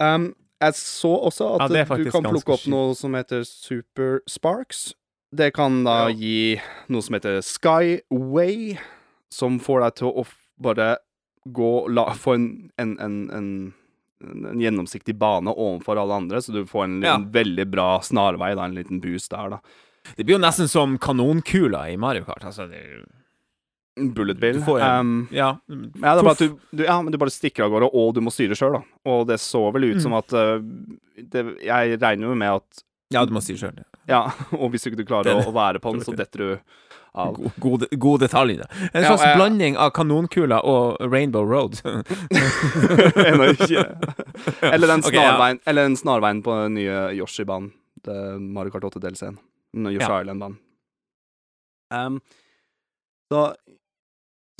Um, 0.00 0.30
jeg 0.62 0.74
så 0.78 1.10
også 1.28 1.48
at 1.58 1.70
Ja, 1.74 1.84
du 1.98 2.10
kan 2.10 2.24
plukke 2.30 2.54
opp 2.56 2.66
noe 2.70 2.94
som 2.98 3.14
heter 3.18 3.44
Super 3.48 4.20
Sparks. 4.30 4.94
Det 5.34 5.52
kan 5.56 5.82
da 5.84 6.08
Ja. 6.08 6.14
gi 6.14 6.60
noe 6.92 7.02
som 7.02 7.14
heter 7.16 7.40
Skyway, 7.42 8.78
som 9.32 9.58
får 9.60 9.80
deg 9.86 9.94
til 10.00 10.08
å 10.12 10.26
bare 10.62 10.96
gå 11.48 11.88
la, 11.90 12.04
Få 12.14 12.34
en, 12.36 12.70
en, 12.78 12.96
en, 13.00 13.16
en, 13.34 13.48
en 14.22 14.60
gjennomsiktig 14.60 15.16
bane 15.18 15.50
overfor 15.50 15.98
alle 15.98 16.14
andre, 16.20 16.38
så 16.44 16.52
du 16.54 16.64
får 16.68 16.84
en, 16.84 17.00
Ja. 17.02 17.14
en 17.16 17.30
veldig 17.34 17.66
bra 17.72 18.00
snarvei, 18.04 18.54
da, 18.54 18.64
en 18.68 18.74
liten 18.76 19.00
boost 19.02 19.30
der, 19.32 19.56
da. 19.56 19.58
Det 20.16 20.24
blir 20.26 20.36
jo 20.36 20.42
nesten 20.42 20.68
som 20.68 20.98
kanonkula 20.98 21.88
i 21.92 21.96
Mario 21.96 22.24
Kart. 22.24 22.44
Altså, 22.44 22.68
det, 22.70 22.78
er 22.78 22.94
jo- 23.00 23.21
Bullet 23.96 24.38
bill. 24.40 24.58
Um, 24.64 25.28
ja. 25.30 25.50
Ja, 25.68 26.14
det 26.14 26.18
er 26.18 26.22
bare 26.24 26.30
at 26.32 26.38
du, 26.40 26.54
du, 26.72 26.84
ja, 26.86 26.94
men 27.02 27.12
du 27.12 27.18
bare 27.20 27.30
stikker 27.34 27.66
av 27.66 27.70
gårde, 27.74 27.90
og 27.92 28.14
du 28.16 28.22
må 28.24 28.32
styre 28.32 28.56
sjøl, 28.56 28.78
da. 28.78 28.82
Og 29.12 29.26
det 29.28 29.36
så 29.42 29.66
vel 29.74 29.90
ut 29.90 29.96
Mm. 29.98 30.02
som 30.06 30.14
at 30.16 30.32
uh, 30.32 30.62
det, 31.18 31.42
Jeg 31.66 31.98
regner 32.00 32.30
jo 32.30 32.34
med 32.34 32.54
at 32.62 32.84
ja, 33.12 33.26
du 33.28 33.34
må 33.36 33.42
styre 33.44 33.58
sjøl. 33.60 33.82
Ja, 34.08 34.22
og 34.60 34.70
hvis 34.72 34.82
du 34.86 34.90
ikke 34.94 35.04
klarer 35.10 35.36
å, 35.36 35.44
å 35.50 35.52
være 35.52 35.78
på 35.84 35.92
den, 35.92 36.00
så 36.06 36.14
detter 36.16 36.38
du 36.40 36.48
av. 37.12 37.34
God, 37.36 37.52
god, 37.60 37.82
god 38.00 38.20
detalj, 38.24 38.56
det. 38.62 38.68
En 38.94 39.02
Ja, 39.04 39.10
slags 39.12 39.26
jeg- 39.28 39.36
blanding 39.36 39.76
av 39.76 39.90
kanonkula 39.92 40.62
og 40.64 40.96
Rainbow 41.12 41.44
Road. 41.44 41.76
Ennå 43.28 43.50
ikke. 43.52 43.84
Eller 44.72 44.88
den 44.94 45.04
Ok, 45.04 45.12
ja. 45.12 45.54
eller 45.66 45.82
den 45.90 45.96
snarveien 46.00 46.40
på 46.42 46.54
den 46.64 46.74
nye 46.80 47.10
Yoshi-banen. 47.18 47.68
Det 48.02 48.16
Mario 48.40 48.72
Kart 48.72 48.84
8 48.88 48.98
DLC-en. 49.04 49.36
Yoshi 49.76 50.00
Ja. 50.00 50.20
Island-banen. 50.22 50.56
Um, 51.92 52.20
så 53.32 53.54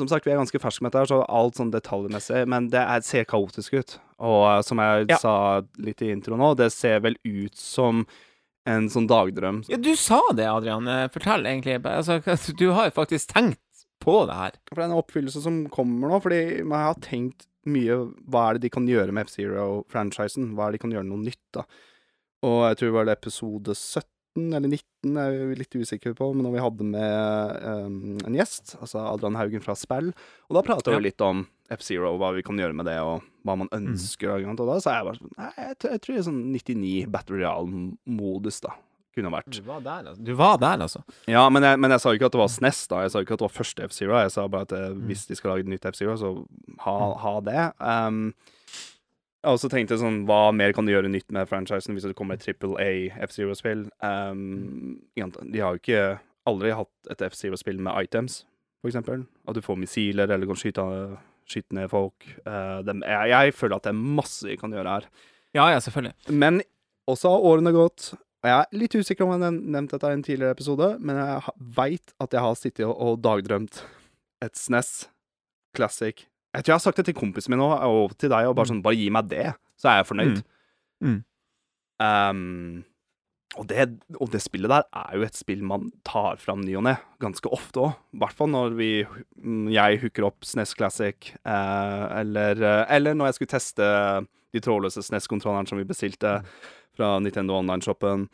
som 0.00 0.08
sagt, 0.08 0.26
vi 0.26 0.32
er 0.32 0.40
ganske 0.40 0.58
ferske 0.62 0.82
med 0.82 0.92
dette, 0.94 1.08
så 1.12 1.20
alt 1.28 1.54
sånn 1.58 1.70
detaljmessig 1.72 2.46
Men 2.48 2.68
det 2.72 2.80
er, 2.80 3.00
ser 3.06 3.24
kaotisk 3.28 3.74
ut. 3.76 3.98
Og 4.22 4.46
eh, 4.50 4.60
som 4.66 4.78
jeg 4.78 5.06
Ja. 5.10 5.18
sa 5.18 5.34
litt 5.78 6.02
i 6.02 6.10
intro 6.10 6.36
nå, 6.36 6.54
det 6.56 6.70
ser 6.72 7.00
vel 7.04 7.16
ut 7.24 7.54
som 7.56 8.06
en 8.66 8.88
sånn 8.88 9.08
dagdrøm. 9.10 9.64
Ja, 9.68 9.76
du 9.76 9.94
sa 9.98 10.20
det, 10.34 10.46
Adrian. 10.46 10.86
Eh, 10.88 11.08
Fortell 11.08 11.44
egentlig. 11.46 11.80
Altså, 11.84 12.20
du 12.56 12.70
har 12.72 12.88
jo 12.90 12.96
faktisk 13.02 13.32
tenkt 13.34 13.58
på 14.02 14.26
det 14.26 14.34
her. 14.34 14.52
For 14.68 14.76
det 14.76 14.84
er 14.84 14.90
en 14.90 14.98
oppfyllelse 15.02 15.42
som 15.42 15.64
kommer 15.70 16.08
nå, 16.10 16.20
fordi 16.22 16.40
jeg 16.62 16.68
har 16.70 16.94
tenkt 17.02 17.46
mye 17.66 17.94
Hva 18.26 18.48
er 18.48 18.54
det 18.58 18.62
de 18.64 18.70
kan 18.74 18.86
gjøre 18.90 19.12
med 19.14 19.28
F-Zero-franchisen? 19.28 20.54
Hva 20.56 20.66
er 20.66 20.72
det 20.72 20.80
de 20.80 20.82
kan 20.82 20.94
gjøre 20.96 21.06
noe 21.06 21.22
nytt, 21.22 21.42
da? 21.54 21.62
Og 22.42 22.64
jeg 22.66 22.78
tror 22.80 22.88
det 22.88 22.96
var 22.96 23.04
det 23.06 23.14
episode 23.20 23.74
17 23.78 24.02
eller 24.36 24.68
19, 24.68 25.16
jeg 25.18 25.40
er 25.42 25.58
litt 25.60 25.74
usikker 25.76 26.14
på, 26.18 26.30
men 26.34 26.46
når 26.46 26.54
vi 26.54 26.62
hadde 26.64 26.86
med 26.88 27.66
um, 27.66 27.96
en 28.24 28.38
gjest, 28.38 28.76
altså 28.80 29.02
Adrian 29.10 29.36
Haugen 29.36 29.64
fra 29.64 29.76
Spell, 29.78 30.12
og 30.48 30.56
da 30.56 30.62
prata 30.66 30.94
Ja. 30.94 31.00
vi 31.00 31.10
litt 31.10 31.20
om 31.24 31.44
F-Zero, 31.72 32.14
hva 32.20 32.32
vi 32.36 32.44
kan 32.44 32.56
gjøre 32.60 32.76
med 32.76 32.88
det, 32.88 32.98
og 33.00 33.22
hva 33.46 33.56
man 33.58 33.68
ønsker. 33.72 34.32
Og 34.44 34.56
da 34.60 34.78
sa 34.80 34.98
jeg 34.98 35.08
bare 35.08 35.20
sånn 35.20 35.36
Nei, 35.38 35.52
jeg, 35.56 35.76
tror- 35.78 35.92
jeg 35.92 36.00
tror 36.04 36.14
det 36.14 36.20
er 36.22 36.30
sånn 36.30 36.42
99 36.52 37.10
Battle 37.12 37.36
Royale-modus, 37.40 38.60
da. 38.64 38.74
Kunne 39.12 39.28
vært. 39.28 39.52
Du 39.52 39.66
var 39.66 39.82
der, 39.84 40.06
altså. 40.08 40.24
Du 40.24 40.32
var 40.34 40.56
der, 40.56 40.80
altså. 40.80 41.02
Ja, 41.28 41.48
men 41.52 41.62
jeg, 41.62 41.78
men 41.78 41.92
jeg 41.92 42.00
sa 42.00 42.08
jo 42.12 42.16
ikke 42.16 42.30
at 42.30 42.32
det 42.32 42.40
var 42.40 42.48
SNES, 42.48 42.86
da. 42.88 43.02
Jeg 43.04 43.12
sa 43.12 43.20
jo 43.20 43.26
ikke 43.26 43.36
at 43.36 43.42
det 43.42 43.48
var 43.48 43.58
første 43.58 43.84
F-Zero. 43.90 44.16
Jeg 44.22 44.32
sa 44.32 44.46
bare 44.48 44.68
at 44.68 44.72
mm. 44.72 45.02
hvis 45.10 45.26
de 45.28 45.36
skal 45.36 45.52
lage 45.52 45.66
et 45.66 45.72
nytt 45.74 45.84
F-Zero, 45.92 46.16
så 46.16 46.32
ha, 46.86 46.94
ha 47.20 47.34
det. 47.44 47.64
Um, 47.76 48.32
og 49.48 49.58
så 49.58 49.70
tenkte 49.70 49.96
jeg 49.96 50.02
sånn 50.02 50.22
Hva 50.28 50.52
mer 50.54 50.74
kan 50.76 50.86
du 50.86 50.92
gjøre 50.92 51.10
nytt 51.10 51.32
med 51.34 51.48
franchisen 51.50 51.96
hvis 51.96 52.06
det 52.06 52.16
kommer 52.18 52.38
et 52.38 52.44
triple 52.44 52.76
A 52.82 52.92
F-Zero-spill? 53.26 53.88
Um, 54.04 55.00
de 55.14 55.62
har 55.62 55.74
jo 55.74 55.82
ikke 55.82 56.04
aldri 56.48 56.74
hatt 56.74 57.12
et 57.12 57.24
F-Zero-spill 57.28 57.80
med 57.82 57.94
items, 58.06 58.42
for 58.82 58.90
eksempel. 58.90 59.26
At 59.48 59.58
du 59.58 59.62
får 59.64 59.78
missiler 59.82 60.30
eller 60.30 60.48
kan 60.50 60.58
skyte, 60.58 60.86
skyte 61.50 61.78
ned 61.78 61.90
folk. 61.92 62.26
Uh, 62.46 62.82
de, 62.86 62.98
jeg, 63.02 63.32
jeg 63.34 63.56
føler 63.58 63.78
at 63.78 63.86
det 63.86 63.94
er 63.94 64.04
masse 64.20 64.46
vi 64.48 64.58
kan 64.60 64.74
gjøre 64.74 64.98
her. 64.98 65.08
Ja, 65.52 65.68
ja, 65.74 65.80
selvfølgelig. 65.84 66.14
Men 66.32 66.62
også 67.10 67.34
har 67.34 67.48
årene 67.52 67.74
gått. 67.74 68.12
Og 68.42 68.50
jeg 68.50 68.58
er 68.58 68.78
litt 68.78 68.94
usikker 68.98 69.24
om 69.24 69.36
jeg 69.36 69.44
har 69.44 69.54
nevnt 69.54 69.92
dette 69.94 70.08
i 70.10 70.16
en 70.16 70.24
tidligere 70.26 70.56
episode, 70.56 70.88
men 70.98 71.18
jeg 71.20 71.56
veit 71.76 72.14
at 72.22 72.34
jeg 72.34 72.42
har 72.42 72.56
sittet 72.58 72.86
og, 72.88 73.20
dagdrømt 73.22 73.84
et 74.42 74.58
SNES 74.58 74.90
Classic. 75.76 76.24
Jeg 76.52 76.64
tror 76.64 76.74
jeg 76.74 76.78
har 76.78 76.84
sagt 76.84 77.00
det 77.00 77.08
til 77.08 77.16
kompisen 77.16 77.54
min 77.54 77.64
òg, 77.64 77.74
og 77.88 78.16
til 78.20 78.32
deg, 78.32 78.48
og 78.48 78.56
bare 78.58 78.68
sånn 78.68 78.82
Bare 78.84 78.98
gi 78.98 79.08
meg 79.14 79.28
det, 79.30 79.52
så 79.80 79.92
er 79.92 80.00
jeg 80.00 80.08
fornøyd. 80.10 80.42
Mm. 81.02 81.12
Mm. 81.12 81.20
Um, 82.02 82.82
og, 83.58 83.66
det, 83.68 83.86
og 84.16 84.30
det 84.32 84.40
spillet 84.40 84.72
der 84.72 84.84
er 84.96 85.16
jo 85.16 85.24
et 85.26 85.36
spill 85.36 85.62
man 85.66 85.90
tar 86.08 86.38
fram 86.40 86.62
ny 86.64 86.74
og 86.80 86.86
ne, 86.86 86.94
ganske 87.22 87.50
ofte 87.52 87.82
òg. 87.84 87.96
I 88.16 88.20
hvert 88.22 88.36
fall 88.38 88.52
når 88.52 88.76
vi, 88.78 88.90
mm, 89.40 89.66
jeg 89.74 90.00
hooker 90.04 90.28
opp 90.28 90.46
SNES 90.48 90.72
Classic, 90.78 91.32
eh, 91.44 92.04
eller, 92.22 92.62
eh, 92.62 92.84
eller 92.96 93.16
når 93.16 93.30
jeg 93.30 93.38
skulle 93.38 93.52
teste 93.52 93.88
de 94.52 94.60
trådløse 94.64 95.04
SNES-kontrollerne 95.04 95.68
som 95.68 95.80
vi 95.80 95.88
bestilte 95.88 96.38
fra 96.96 97.14
Nintendo 97.24 97.58
Online-shoppen. 97.60 98.28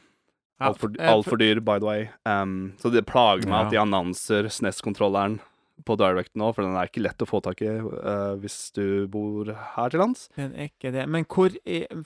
Altfor 0.62 0.94
alt 0.98 1.26
for 1.28 1.38
dyr, 1.38 1.60
by 1.62 1.78
the 1.78 1.86
way. 1.86 2.08
Um, 2.26 2.74
så 2.82 2.90
det 2.90 3.06
plager 3.06 3.46
meg 3.46 3.68
at 3.68 3.74
de 3.74 3.78
annonser 3.78 4.50
SNES-kontrolleren 4.50 5.38
på 5.86 5.96
Direct 6.00 6.34
nå, 6.38 6.50
for 6.54 6.66
den 6.66 6.76
er 6.78 6.90
ikke 6.90 7.04
lett 7.04 7.22
å 7.22 7.28
få 7.28 7.40
tak 7.44 7.62
i 7.64 7.70
uh, 7.78 8.34
hvis 8.40 8.58
du 8.76 9.06
bor 9.10 9.50
her 9.76 9.92
til 9.92 10.02
lands. 10.02 10.26
Den 10.38 10.54
er 10.54 10.70
ikke 10.72 10.92
det. 10.94 11.06
Men 11.10 11.26
hvor, 11.30 11.54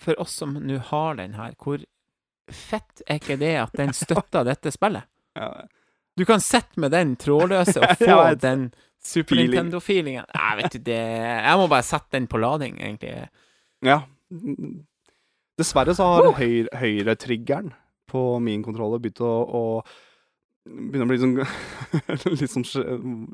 for 0.02 0.22
oss 0.22 0.36
som 0.42 0.56
nå 0.60 0.78
har 0.90 1.18
den 1.20 1.36
her, 1.38 1.56
hvor 1.62 1.82
fett 2.52 3.04
er 3.06 3.20
ikke 3.20 3.38
det 3.40 3.54
at 3.62 3.76
den 3.78 3.94
støtter 3.96 4.48
dette 4.48 4.74
spillet? 4.74 5.08
Ja, 5.32 5.64
Du 6.12 6.26
kan 6.28 6.42
sitte 6.44 6.76
med 6.76 6.92
den 6.92 7.14
trådløse 7.16 7.80
og 7.80 7.94
få 8.02 8.08
ja, 8.10 8.34
den 8.36 8.66
Super 9.00 9.32
Feeling. 9.32 9.48
Nintendo-feelingen. 9.48 10.26
Nei, 10.36 10.50
vet 10.60 10.74
du 10.76 10.82
det 10.84 10.98
Jeg 11.00 11.54
må 11.56 11.68
bare 11.72 11.86
sette 11.86 12.12
den 12.18 12.28
på 12.28 12.38
lading, 12.42 12.76
egentlig. 12.76 13.14
Ja. 13.82 14.02
Dessverre 15.58 15.94
så 15.96 16.10
har 16.10 16.28
høyre, 16.36 16.68
høyretriggeren 16.78 17.72
på 18.12 18.22
min 18.44 18.62
kontroller 18.64 19.00
begynt 19.00 19.22
å, 19.24 19.32
å 19.42 19.62
Begynner 20.62 21.08
å 21.08 21.10
bli 21.10 21.18
sånn 21.18 21.34
litt, 22.40 22.50
som, 22.52 22.62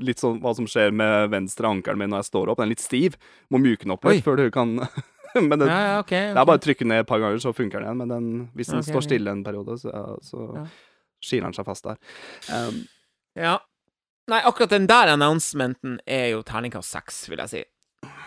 litt 0.00 0.22
sånn 0.22 0.38
hva 0.40 0.54
som 0.56 0.68
skjer 0.70 0.94
med 0.96 1.28
venstre 1.34 1.68
ankelen 1.68 2.00
min 2.00 2.08
når 2.12 2.22
jeg 2.22 2.30
står 2.30 2.48
opp. 2.48 2.58
Den 2.60 2.68
er 2.70 2.72
litt 2.72 2.84
stiv. 2.84 3.18
Må 3.52 3.60
myke 3.60 3.84
den 3.84 3.92
opp 3.92 4.06
litt 4.08 4.22
Oi. 4.22 4.24
før 4.24 4.40
du 4.40 4.46
kan 4.54 4.78
Men 5.36 5.58
det, 5.60 5.66
Ja, 5.68 5.80
ja, 5.84 5.96
ok. 6.00 6.08
det 6.14 6.40
er 6.40 6.46
bare 6.48 6.56
å 6.56 6.62
trykke 6.64 6.86
ned 6.88 7.02
et 7.02 7.08
par 7.10 7.20
ganger, 7.20 7.36
så 7.44 7.52
funker 7.52 7.82
den 7.82 7.88
igjen. 7.90 7.98
Men 8.00 8.12
den, 8.14 8.28
hvis 8.56 8.70
den 8.72 8.80
okay, 8.80 8.94
står 8.94 9.04
stille 9.04 9.34
en 9.36 9.42
periode, 9.44 9.76
så, 9.82 9.92
så 10.24 10.46
Ja. 10.56 10.62
skiler 11.20 11.50
den 11.50 11.56
seg 11.58 11.66
fast 11.68 11.84
der. 11.84 11.98
Um, 12.48 12.86
Ja. 13.36 13.58
Nei, 14.28 14.40
akkurat 14.44 14.72
den 14.72 14.86
der 14.88 15.08
announcementen 15.12 15.98
er 16.08 16.30
jo 16.34 16.40
terningkast 16.44 16.92
seks, 16.92 17.20
vil 17.28 17.40
jeg 17.44 17.52
si. 17.52 17.60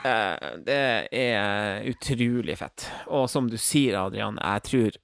Uh, 0.06 0.62
det 0.66 0.78
er 1.14 1.84
utrolig 1.90 2.56
fett. 2.62 2.86
Og 3.10 3.28
som 3.30 3.50
du 3.50 3.58
sier, 3.62 3.98
Adrian, 4.02 4.38
jeg 4.42 4.64
tror 4.70 5.02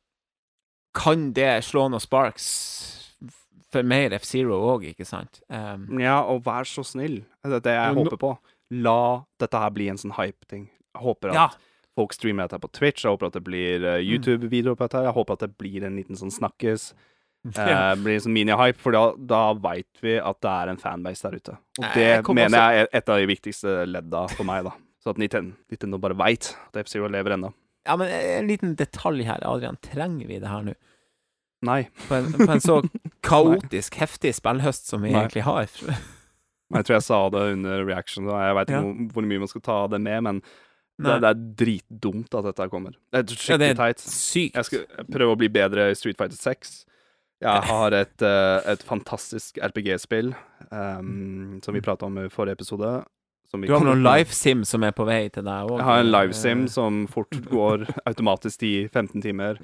Kan 0.98 1.32
det 1.38 1.64
slå 1.66 1.84
noen 1.90 2.02
sparks 2.02 2.48
for 3.74 3.88
mer 3.88 4.14
F-Zero 4.18 4.58
òg, 4.74 4.86
ikke 4.94 5.06
sant? 5.08 5.42
Um, 5.52 6.00
ja, 6.00 6.22
og 6.24 6.46
vær 6.46 6.68
så 6.68 6.86
snill. 6.88 7.22
Det 7.44 7.60
er 7.60 7.66
det 7.66 7.76
jeg 7.76 7.98
håper 8.00 8.22
på. 8.22 8.36
La 8.84 9.00
dette 9.40 9.60
her 9.64 9.74
bli 9.76 9.90
en 9.92 10.00
sånn 10.00 10.16
hype-ting. 10.18 10.70
Jeg 10.96 11.04
håper 11.04 11.34
at 11.34 11.38
ja. 11.38 11.48
folk 11.96 12.16
streamer 12.16 12.48
dette 12.48 12.62
på 12.64 12.72
Twitch. 12.76 13.04
Jeg 13.06 13.14
håper 13.16 13.30
at 13.30 13.38
det 13.38 13.44
blir 13.48 13.84
uh, 13.86 14.00
YouTube-videoer 14.00 14.80
på 14.80 14.88
dette. 14.88 15.04
Jeg 15.08 15.16
håper 15.20 15.38
at 15.38 15.46
det 15.46 15.54
blir 15.60 15.86
en 15.88 16.00
liten 16.00 16.20
sånn 16.20 16.34
snakkes. 16.34 16.92
Ja. 17.56 17.94
Uh, 17.94 18.00
blir 18.02 18.18
en 18.18 18.24
sånn 18.26 18.34
mini-hype, 18.36 18.80
for 18.82 18.92
da, 18.92 19.02
da 19.16 19.42
veit 19.64 20.02
vi 20.04 20.18
at 20.20 20.40
det 20.44 20.52
er 20.52 20.72
en 20.74 20.80
fanbase 20.82 21.24
der 21.24 21.38
ute. 21.38 21.54
Og 21.78 21.86
det 21.94 22.04
jeg 22.04 22.24
mener 22.36 22.50
også- 22.50 22.64
jeg 22.74 22.82
er 22.82 22.90
et 23.00 23.12
av 23.14 23.20
de 23.22 23.28
viktigste 23.30 23.76
ledda 23.88 24.24
for 24.34 24.44
meg, 24.50 24.66
da. 24.68 24.74
Så 25.00 25.14
at 25.14 25.22
Nintendo, 25.22 25.56
Nintendo 25.72 26.00
bare 26.04 26.18
veit 26.20 26.50
at 26.66 26.82
F-Zero 26.82 27.08
lever 27.08 27.38
ennå. 27.38 27.54
ja, 27.88 27.96
men 27.96 28.10
en 28.12 28.50
liten 28.50 28.76
detalj 28.76 29.24
her, 29.30 29.40
Adrian. 29.48 29.78
Trenger 29.86 30.28
vi 30.28 30.42
det 30.44 30.50
her 30.52 30.66
nå? 30.66 30.74
Nei. 31.70 31.88
På 32.10 32.18
en, 32.18 32.34
på 32.34 32.50
en 32.52 32.60
så 32.60 32.82
kaotisk, 33.24 33.96
heftig 34.02 34.34
spillhøst 34.38 34.88
som 34.90 35.02
vi 35.02 35.12
Nei. 35.12 35.24
egentlig 35.26 35.44
har. 35.48 35.68
Jeg 36.76 36.84
tror 36.84 36.98
jeg 36.98 37.04
sa 37.06 37.18
det 37.32 37.42
under 37.54 37.86
reaction. 37.88 38.26
og 38.28 38.42
Jeg 38.44 38.56
veit 38.58 38.68
ikke 38.74 38.80
Ja. 38.84 39.12
hvor, 39.14 39.24
mye 39.24 39.40
man 39.40 39.48
skal 39.48 39.62
ta 39.64 39.78
det 39.88 40.02
med, 40.04 40.24
men 40.24 40.42
det, 41.00 41.14
det 41.24 41.30
er 41.30 41.40
dritdumt 41.62 42.34
at 42.36 42.44
dette 42.50 42.70
kommer. 42.70 42.92
Det 43.14 43.22
er 43.22 43.24
Ja, 43.24 43.38
skikkelig 43.38 43.70
er 43.70 43.80
teit. 43.80 44.00
sykt. 44.04 44.56
Jeg 44.56 44.66
skal 44.66 45.06
prøve 45.14 45.36
å 45.36 45.40
bli 45.40 45.48
bedre 45.48 45.92
i 45.92 45.96
Street 45.96 46.18
Fighter 46.20 46.36
6. 46.36 46.86
Jeg 47.40 47.64
har 47.70 47.94
et, 47.94 48.22
eh, 48.26 48.72
et 48.74 48.84
fantastisk 48.84 49.60
RPG-spill 49.62 50.34
um, 50.72 51.60
som 51.64 51.74
vi 51.74 51.82
prata 51.86 52.06
om 52.10 52.18
i 52.18 52.28
forrige 52.34 52.58
episode. 52.58 53.06
Du 53.54 53.72
har 53.72 53.86
noen 53.86 54.02
livesim 54.04 54.66
som 54.68 54.84
er 54.84 54.92
på 54.92 55.06
vei 55.08 55.30
til 55.32 55.46
deg 55.48 55.70
òg? 55.70 55.78
Jeg 55.78 55.86
har 55.88 56.00
en 56.02 56.12
livesim 56.12 56.68
som 56.68 57.06
fort 57.08 57.32
går 57.48 57.86
automatisk 58.10 58.60
10-15 58.60 59.22
timer. 59.24 59.62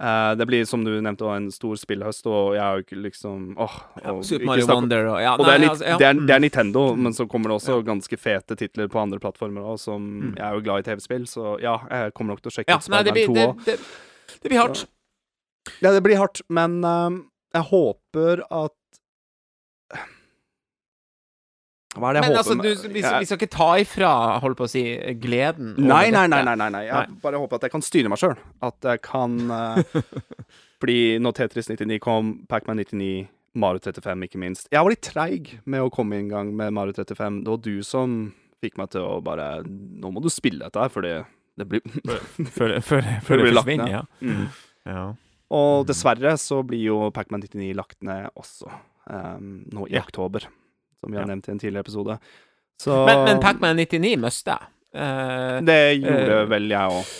Eh, 0.00 0.34
det 0.34 0.46
blir, 0.48 0.64
som 0.66 0.82
du 0.84 0.90
nevnte, 1.04 1.22
en 1.36 1.50
stor 1.52 1.76
spillhøst, 1.76 2.26
og 2.26 2.54
jeg 2.56 2.62
har 2.62 2.78
jo 2.78 2.82
ikke 2.82 2.96
liksom 3.02 3.52
åh, 3.60 3.74
ja, 4.02 4.14
Super 4.24 4.46
Mario 4.48 4.64
snakk- 4.66 4.74
Wonder 4.80 5.06
og 5.12 5.18
ja, 5.22 5.34
Og 5.36 5.44
det 5.44 5.52
er, 5.54 5.58
litt, 5.62 5.70
altså, 5.70 5.98
det, 5.98 6.06
er, 6.08 6.14
det 6.14 6.30
er 6.34 6.38
Mm. 6.40 6.46
Nintendo, 6.46 6.82
men 6.96 7.12
så 7.12 7.26
kommer 7.28 7.48
det 7.52 7.58
også 7.60 7.76
ganske 7.84 8.16
fete 8.18 8.56
titler 8.56 8.88
på 8.88 8.98
andre 9.02 9.20
plattformer 9.20 9.62
òg, 9.62 9.78
som 9.78 10.00
Mm. 10.02 10.34
Jeg 10.36 10.44
er 10.48 10.54
jo 10.54 10.60
glad 10.64 10.78
i 10.80 10.82
TV-spill, 10.90 11.26
så 11.26 11.60
ja, 11.60 11.76
jeg 11.90 12.14
kommer 12.14 12.32
nok 12.34 12.42
til 12.42 12.50
å 12.50 12.54
sjekke 12.56 12.68
Ja, 12.72 12.76
ut 12.76 12.82
Spiderman 12.88 13.14
blir, 13.14 13.26
2 13.26 13.34
òg. 13.52 13.64
det, 13.64 13.78
det 14.42 14.48
blir 14.50 14.58
hardt. 14.58 14.86
Ja, 15.82 15.90
det 15.92 16.02
blir 16.02 16.16
hardt, 16.18 16.40
men 16.48 16.80
ehm, 16.82 17.20
jeg 17.54 17.62
håper 17.70 18.42
at 18.50 18.72
Hva 21.92 22.08
er 22.08 22.16
det 22.16 22.20
jeg 22.22 22.24
Men 22.24 22.36
håper 22.38 22.40
altså, 22.40 22.54
du, 22.56 22.88
vi, 22.94 23.02
vi 23.02 23.26
skal 23.28 23.36
ikke 23.36 23.50
ta 23.52 23.66
ifra, 23.82 24.10
holdt 24.40 24.56
på 24.56 24.64
å 24.64 24.70
si, 24.72 24.82
gleden 25.20 25.74
Nei, 25.76 26.06
nei, 26.14 26.24
nei, 26.30 26.38
nei, 26.46 26.54
nei, 26.56 26.68
nei. 26.72 26.84
Jeg 26.86 27.10
Nei. 27.10 27.18
bare 27.20 27.40
håper 27.42 27.58
at 27.60 27.66
jeg 27.66 27.74
kan 27.74 27.84
styre 27.84 28.08
meg 28.12 28.20
sjøl. 28.22 28.38
At 28.64 28.88
jeg 28.88 29.02
kan 29.04 29.34
uh, 29.52 30.00
Fordi 30.80 31.18
når 31.22 31.36
Tetris 31.36 31.68
99 31.68 31.98
kom, 32.02 32.30
Pacman 32.48 32.80
99, 32.80 33.26
Mario 33.60 33.82
35 33.84 34.24
ikke 34.28 34.40
minst 34.40 34.70
Jeg 34.72 34.80
var 34.80 34.94
litt 34.94 35.04
treig 35.04 35.50
med 35.68 35.84
å 35.84 35.90
komme 35.92 36.22
i 36.22 36.24
gang 36.30 36.54
med 36.56 36.72
Mario 36.72 36.96
35. 36.96 37.42
Det 37.44 37.52
var 37.52 37.60
du 37.68 37.74
som 37.84 38.16
fikk 38.64 38.78
meg 38.80 38.88
til 38.94 39.04
å 39.04 39.18
bare 39.24 39.50
Nå 39.68 40.14
må 40.14 40.22
du 40.24 40.30
spille 40.32 40.64
dette 40.64 40.80
her, 40.80 40.92
fordi 40.94 41.12
det 41.60 41.68
blir 41.68 41.84
Før, 42.56 42.78
før, 42.80 42.80
Før 42.80 43.04
før 43.26 43.36
det 43.36 43.36
det 43.36 43.44
blir 43.44 43.52
lagt 43.58 43.68
forsvinner, 43.68 43.84
ned. 43.84 43.98
ja. 43.98 44.06
mm. 44.24 44.64
ja. 44.88 45.04
Og 45.52 45.84
dessverre 45.90 46.32
så 46.40 46.62
blir 46.64 46.86
jo 46.88 46.98
Pacman 47.12 47.44
99 47.44 47.74
lagt 47.76 47.98
ned 48.08 48.30
også 48.40 48.70
um, 49.12 49.58
nå 49.68 49.84
i 49.90 49.98
Ja. 49.98 50.06
oktober. 50.06 50.48
Som 51.02 51.10
vi 51.12 51.18
har 51.18 51.26
Ja. 51.26 51.32
nevnt 51.34 51.48
i 51.48 51.52
en 51.52 51.58
tidligere 51.58 51.82
episode. 51.84 52.18
Så 52.80 53.00
Men, 53.06 53.24
men 53.26 53.40
Pacman 53.42 53.76
99 53.76 54.16
mista. 54.22 54.56
Eh, 54.94 55.60
Det 55.66 55.80
gjorde 55.98 56.42
uh, 56.44 56.48
vel 56.50 56.68
jeg 56.70 56.90
òg. 56.98 57.12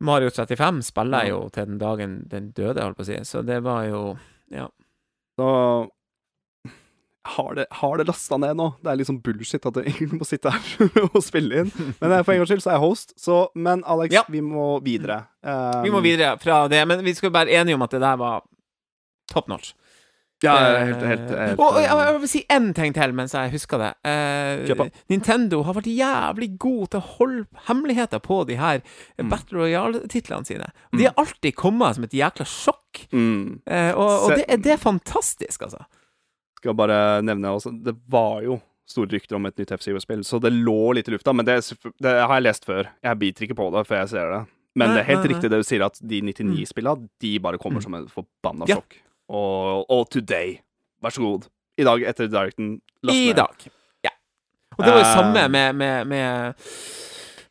Mario 0.00 0.30
35 0.30 0.82
spiller 0.86 1.24
jeg 1.26 1.30
jo 1.32 1.38
til 1.54 1.66
den 1.70 1.78
dagen 1.78 2.12
den 2.30 2.50
døde, 2.54 2.82
holdt 2.82 2.96
på 2.98 3.02
å 3.06 3.08
si, 3.08 3.16
så 3.26 3.42
det 3.46 3.62
var 3.62 3.86
jo 3.88 4.02
Ja. 4.50 4.68
Så 5.38 5.48
har 7.28 7.54
det, 7.54 7.66
har 7.70 7.98
det 7.98 8.06
lasta 8.08 8.38
ned 8.40 8.56
nå? 8.56 8.68
Det 8.80 8.88
er 8.90 8.96
liksom 9.02 9.18
bullshit 9.20 9.66
at 9.68 9.74
du 9.76 9.80
egentlig 9.82 10.16
må 10.16 10.24
sitte 10.24 10.50
her 10.54 10.88
og 11.12 11.18
spille 11.22 11.60
inn. 11.64 11.72
Men 12.00 12.12
eh, 12.14 12.22
for 12.24 12.32
en 12.32 12.40
gangs 12.40 12.48
skyld 12.54 12.62
så 12.64 12.70
er 12.70 12.76
jeg 12.78 12.84
host. 12.86 13.12
Så, 13.20 13.36
men 13.54 13.82
Alex, 13.84 14.14
Ja. 14.16 14.22
vi 14.32 14.40
må 14.40 14.78
videre. 14.86 15.26
Um, 15.44 15.82
Vi 15.84 15.92
må 15.92 16.00
videre 16.04 16.38
fra 16.40 16.62
det, 16.72 16.80
men 16.88 17.02
vi 17.04 17.12
skal 17.18 17.34
være 17.34 17.52
enige 17.60 17.76
om 17.76 17.84
at 17.84 17.90
det 17.92 18.00
der 18.00 18.16
var 18.16 18.46
top 19.28 19.48
notch. 19.52 19.74
Ja, 20.44 20.52
Eh, 20.54 20.84
helt, 20.86 21.02
helt, 21.02 21.30
helt, 21.34 21.58
og, 21.58 21.72
og 21.74 21.80
jeg, 21.82 21.90
jeg 21.90 22.20
vil 22.22 22.28
si 22.30 22.42
én 22.54 22.68
ting 22.74 22.92
til 22.94 23.12
mens 23.12 23.32
jeg 23.34 23.50
husker 23.50 23.78
det. 23.82 23.88
Eh, 24.06 25.00
Nintendo 25.10 25.62
har 25.66 25.74
vært 25.74 25.88
jævlig 25.90 26.50
god 26.62 26.84
til 26.92 27.00
å 27.00 27.06
holde 27.18 27.46
hemmeligheter 27.66 28.20
på 28.22 28.44
de 28.46 28.54
her 28.60 28.80
Mm. 29.18 29.30
Battle 29.32 29.58
Royale-titlene 29.58 30.46
sine. 30.46 30.68
Og 30.92 30.98
De 31.00 31.04
har 31.08 31.14
alltid 31.18 31.56
kommet 31.58 31.96
som 31.96 32.04
et 32.04 32.14
jækla 32.14 32.46
sjokk. 32.46 33.08
mm. 33.12 33.60
Eh, 33.66 33.90
og 33.98 34.28
og 34.30 34.36
det, 34.36 34.62
det 34.62 34.72
er 34.72 34.76
fantastisk, 34.78 35.62
altså. 35.66 35.82
Skal 36.58 36.74
bare 36.74 37.22
nevne 37.22 37.50
også 37.54 37.70
Det 37.84 37.94
var 38.10 38.42
jo 38.42 38.60
store 38.88 39.10
rykter 39.18 39.36
om 39.36 39.44
et 39.46 39.56
nytt 39.58 39.72
F-Zero-spill, 39.74 40.22
så 40.24 40.38
det 40.40 40.52
lå 40.54 40.94
litt 40.94 41.08
i 41.08 41.12
lufta. 41.12 41.34
Men 41.34 41.44
det, 41.44 41.58
det 42.00 42.14
har 42.22 42.34
jeg 42.38 42.42
lest 42.46 42.64
før. 42.64 42.86
Jeg 43.04 43.18
biter 43.18 43.44
ikke 43.44 43.58
på 43.58 43.66
det 43.74 43.82
før 43.86 43.98
jeg 44.04 44.08
ser 44.14 44.30
det. 44.32 44.40
Men 44.78 44.94
det 44.94 45.02
er 45.02 45.08
helt 45.10 45.26
riktig 45.28 45.50
det 45.50 45.58
du 45.58 45.66
sier, 45.66 45.82
at 45.84 45.98
de 46.00 46.20
99-spillene, 46.22 47.08
de 47.20 47.38
bare 47.42 47.58
kommer 47.58 47.80
Mm. 47.80 47.82
som 47.82 47.94
en 47.98 48.06
forbanna 48.08 48.68
Ja. 48.70 48.78
Og, 49.28 49.84
og 49.92 50.06
Today, 50.10 50.56
vær 51.04 51.14
så 51.14 51.24
god. 51.24 51.48
I 51.78 51.84
dag, 51.86 52.02
etter 52.10 52.30
Directen, 52.32 52.78
I 53.06 53.32
dag. 53.36 53.66
Ja. 54.06 54.10
Og 54.76 54.84
det 54.84 54.92
var 54.92 54.98
jo 54.98 55.04
Eh, 55.04 55.14
samme 55.14 55.48
med, 55.52 55.74
med, 55.78 56.06
med 56.06 56.54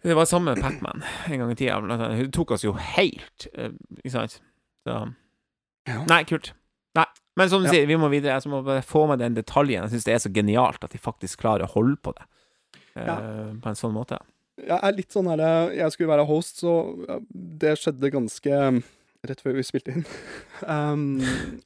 Det 0.04 0.16
var 0.16 0.26
samme 0.26 0.54
med 0.56 0.64
Pacman 0.64 1.04
en 1.28 1.40
gang 1.40 1.52
i 1.52 1.56
tida. 1.56 1.80
Hun 1.80 2.32
tok 2.32 2.52
oss 2.58 2.64
jo 2.66 2.74
helt, 2.74 3.48
eh, 3.54 3.72
ikke 4.02 4.12
sant? 4.14 4.40
Så 4.88 5.00
Nei, 6.10 6.24
kult. 6.28 6.52
Nei. 6.96 7.06
Men 7.38 7.50
som 7.50 7.62
du 7.62 7.68
Ja. 7.68 7.72
sier, 7.74 7.86
vi 7.88 7.96
må 7.96 8.10
videre. 8.10 8.36
Jeg 8.36 8.52
må 8.52 8.64
bare 8.66 8.82
få 8.82 9.06
med 9.08 9.20
den 9.20 9.36
detaljen. 9.36 9.84
Jeg 9.86 9.92
syns 9.92 10.04
det 10.04 10.14
er 10.14 10.24
så 10.24 10.34
genialt 10.34 10.84
at 10.84 10.92
de 10.92 10.98
faktisk 10.98 11.40
klarer 11.40 11.64
å 11.64 11.72
holde 11.72 11.96
på 12.02 12.14
det 12.18 12.26
ja. 12.96 13.16
uh, 13.20 13.54
på 13.62 13.70
en 13.70 13.78
sånn 13.78 13.94
måte. 13.94 14.18
Jeg 14.58 14.80
er 14.82 14.96
litt 14.98 15.14
sånn 15.14 15.28
her 15.30 15.70
Jeg 15.72 15.92
skulle 15.94 16.10
være 16.10 16.26
host, 16.26 16.64
så 16.64 16.72
det 17.22 17.76
skjedde 17.78 18.10
ganske 18.12 18.62
rett 19.30 19.42
før 19.44 19.58
vi 19.60 19.66
spilte 19.68 19.94
inn. 19.96 20.06
Um, 20.68 21.20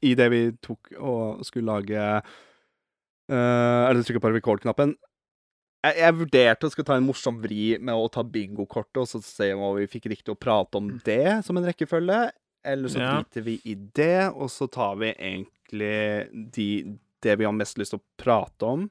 I 0.04 0.10
det 0.18 0.26
vi 0.28 0.40
tok 0.60 0.90
og 1.00 1.40
skulle 1.48 1.72
lage 1.72 1.96
uh, 1.96 3.88
Eller 3.88 4.02
trykka 4.04 4.20
på 4.20 4.32
record-knappen. 4.34 4.92
Jeg, 5.82 5.96
jeg 5.98 6.16
vurderte 6.18 6.68
å 6.68 6.72
skulle 6.74 6.90
ta 6.90 6.98
en 7.00 7.06
morsom 7.06 7.38
vri 7.42 7.78
med 7.80 7.96
å 7.96 8.10
ta 8.12 8.22
bingokortet 8.22 9.00
og 9.02 9.08
så 9.10 9.22
se 9.24 9.48
om 9.56 9.64
vi 9.78 9.88
fikk 9.90 10.10
riktig 10.12 10.34
å 10.34 10.38
prate 10.38 10.78
om 10.78 10.92
det 11.06 11.40
som 11.46 11.56
en 11.58 11.66
rekkefølge. 11.66 12.20
Eller 12.62 12.92
så 12.92 13.00
Ja. 13.00 13.14
driter 13.16 13.42
vi 13.42 13.56
i 13.66 13.74
det, 13.74 14.28
og 14.30 14.46
så 14.52 14.68
tar 14.70 14.94
vi 15.00 15.08
egentlig 15.16 16.52
de, 16.54 16.68
det 17.24 17.34
vi 17.40 17.48
har 17.48 17.56
mest 17.56 17.80
lyst 17.80 17.96
til 17.96 17.98
å 17.98 18.04
prate 18.22 18.68
om. 18.68 18.84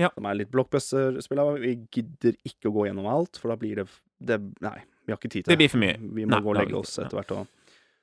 Ja. 0.00 0.08
Som 0.14 0.24
er 0.30 0.38
litt 0.38 0.50
blockbuster-spill. 0.54 1.42
Vi 1.60 1.74
gidder 1.92 2.38
ikke 2.48 2.70
å 2.70 2.76
gå 2.78 2.86
gjennom 2.88 3.10
alt, 3.12 3.36
for 3.36 3.52
da 3.52 3.58
blir 3.60 3.82
det, 3.82 3.88
det 4.24 4.38
Nei, 4.64 4.78
vi 5.04 5.12
har 5.12 5.18
ikke 5.20 5.28
tid 5.28 5.44
til 5.44 5.50
Det 5.50 5.58
Det 5.58 5.60
blir 5.60 5.72
for 5.74 5.82
mye. 5.84 5.98
Vi 6.00 6.24
må 6.24 6.32
Nei, 6.32 6.40
gå 6.46 6.54
og 6.54 6.56
legge 6.62 6.78
oss 6.80 6.94
etter 7.02 7.18
hvert. 7.18 7.34
Og. 7.36 7.46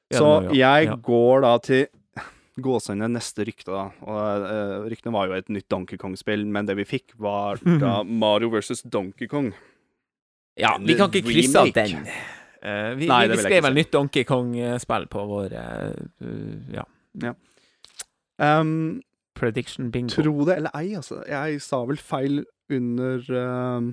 Ja, 0.09 0.19
Så 0.19 0.29
jeg 0.57 0.89
går 1.05 1.43
da 1.45 1.53
til 1.61 1.85
gåsehudene 2.65 3.11
neste 3.13 3.45
rykte, 3.47 3.71
da. 3.71 3.85
Og 4.03 4.45
uh, 4.47 4.87
ryktene 4.89 5.13
var 5.15 5.29
jo 5.29 5.37
et 5.37 5.51
nytt 5.53 5.69
Donkey 5.71 5.99
Kong-spill, 6.01 6.47
men 6.49 6.69
det 6.69 6.77
vi 6.79 6.87
fikk, 6.89 7.13
var 7.21 7.61
da 7.83 7.99
Mario 8.03 8.51
versus 8.53 8.81
Donkey 8.83 9.29
Kong. 9.31 9.53
Ja, 10.59 10.75
vi 10.81 10.97
kan 10.99 11.13
ikke 11.13 11.29
krysse 11.29 11.61
av 11.61 11.69
den. 11.75 12.01
Uh, 12.59 12.95
vi, 12.99 13.07
Nei, 13.07 13.21
vi, 13.29 13.37
vi 13.37 13.43
skrev 13.45 13.63
vel 13.69 13.77
nytt 13.77 13.93
Donkey 13.95 14.25
Kong-spill 14.27 15.05
på 15.13 15.27
vår 15.29 15.53
eh, 15.55 16.01
uh, 16.25 16.73
ja, 16.75 16.87
Um, 18.39 19.01
prediction 19.35 19.91
bingo. 19.91 20.13
tro 20.15 20.45
det 20.47 20.55
eller 20.61 20.75
ei, 20.77 20.93
altså. 20.95 21.21
Jeg 21.27 21.61
sa 21.63 21.81
vel 21.87 21.99
feil 21.99 22.45
under 22.71 23.23
um, 23.35 23.89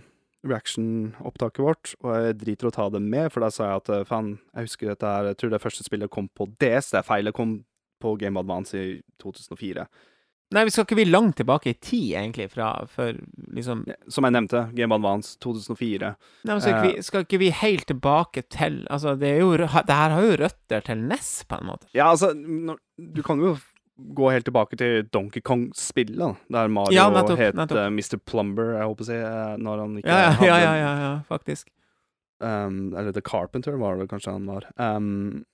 reaction-opptaket 0.50 1.62
vårt, 1.64 1.94
og 2.02 2.12
jeg 2.14 2.36
driter 2.42 2.70
å 2.70 2.74
ta 2.74 2.88
det 2.92 3.02
med, 3.04 3.30
for 3.34 3.44
da 3.44 3.52
sa 3.52 3.70
jeg 3.70 3.82
at 3.82 3.92
eh, 3.94 4.04
faen, 4.08 4.34
jeg 4.54 4.68
husker 4.68 4.92
dette 4.92 5.14
her, 5.14 5.30
jeg 5.30 5.40
tror 5.40 5.54
det 5.54 5.62
første 5.62 5.86
spillet 5.86 6.12
kom 6.12 6.28
på 6.32 6.48
DS, 6.60 6.92
det 6.92 7.00
er 7.00 7.08
feil, 7.08 7.30
det 7.30 7.36
kom 7.36 7.58
på 8.02 8.14
Game 8.20 8.40
Advance 8.40 8.76
i 8.76 9.00
2004. 9.22 9.86
Nei, 10.54 10.62
vi 10.62 10.70
skal 10.70 10.84
ikke 10.86 10.98
vi 11.00 11.08
langt 11.08 11.40
tilbake 11.40 11.72
i 11.72 11.74
tid, 11.74 12.12
egentlig, 12.20 12.46
fra 12.52 12.68
for 12.90 13.16
liksom 13.56 13.80
Som 14.06 14.28
jeg 14.28 14.34
nevnte, 14.36 14.60
Game 14.76 14.94
Advance 14.94 15.34
2004. 15.42 16.12
Nei, 16.46 16.52
men 16.52 16.62
skal, 16.62 16.76
ikke 16.76 16.84
vi, 16.92 17.02
skal 17.02 17.24
ikke 17.24 17.40
vi 17.42 17.48
helt 17.50 17.86
tilbake 17.90 18.44
til 18.54 18.84
Altså, 18.86 19.16
det 19.18 19.32
er 19.32 19.40
jo 19.42 19.56
Det 19.58 19.96
her 19.98 20.14
har 20.14 20.22
jo 20.22 20.36
røtter 20.44 20.86
til 20.86 21.02
NES, 21.02 21.32
på 21.50 21.58
en 21.58 21.72
måte. 21.72 21.90
Ja, 21.98 22.12
altså, 22.12 22.30
når, 22.36 22.78
du 22.94 23.24
kan 23.26 23.42
jo 23.42 23.56
gå 23.96 24.30
helt 24.30 24.44
tilbake 24.44 24.76
til 24.76 25.06
Donkey 25.12 25.40
Kong-spillet, 25.40 26.36
der 26.52 26.68
Mario 26.68 26.92
Ja, 26.92 27.08
nettopp, 27.10 27.38
het 27.38 27.54
nettopp. 27.56 27.78
eh, 27.78 27.90
Mr. 27.90 28.18
Plumber, 28.28 28.74
jeg 28.76 28.86
håper 28.90 29.04
å 29.04 29.06
si, 29.08 29.14
eh, 29.14 29.56
når 29.56 29.78
han 29.80 29.96
ikke 30.02 30.06
Ja, 30.06 30.36
ja, 30.44 30.56
ja, 30.60 30.74
ja, 30.76 30.92
ja, 31.00 31.12
faktisk. 31.28 31.68
Um, 32.40 32.92
eller 32.94 33.12
The 33.16 33.22
Carpenter 33.24 33.78
var 33.80 33.96
det 33.96 34.08
kanskje 34.10 34.32
han 34.32 34.44
var. 34.46 34.66
Um, 34.76 35.44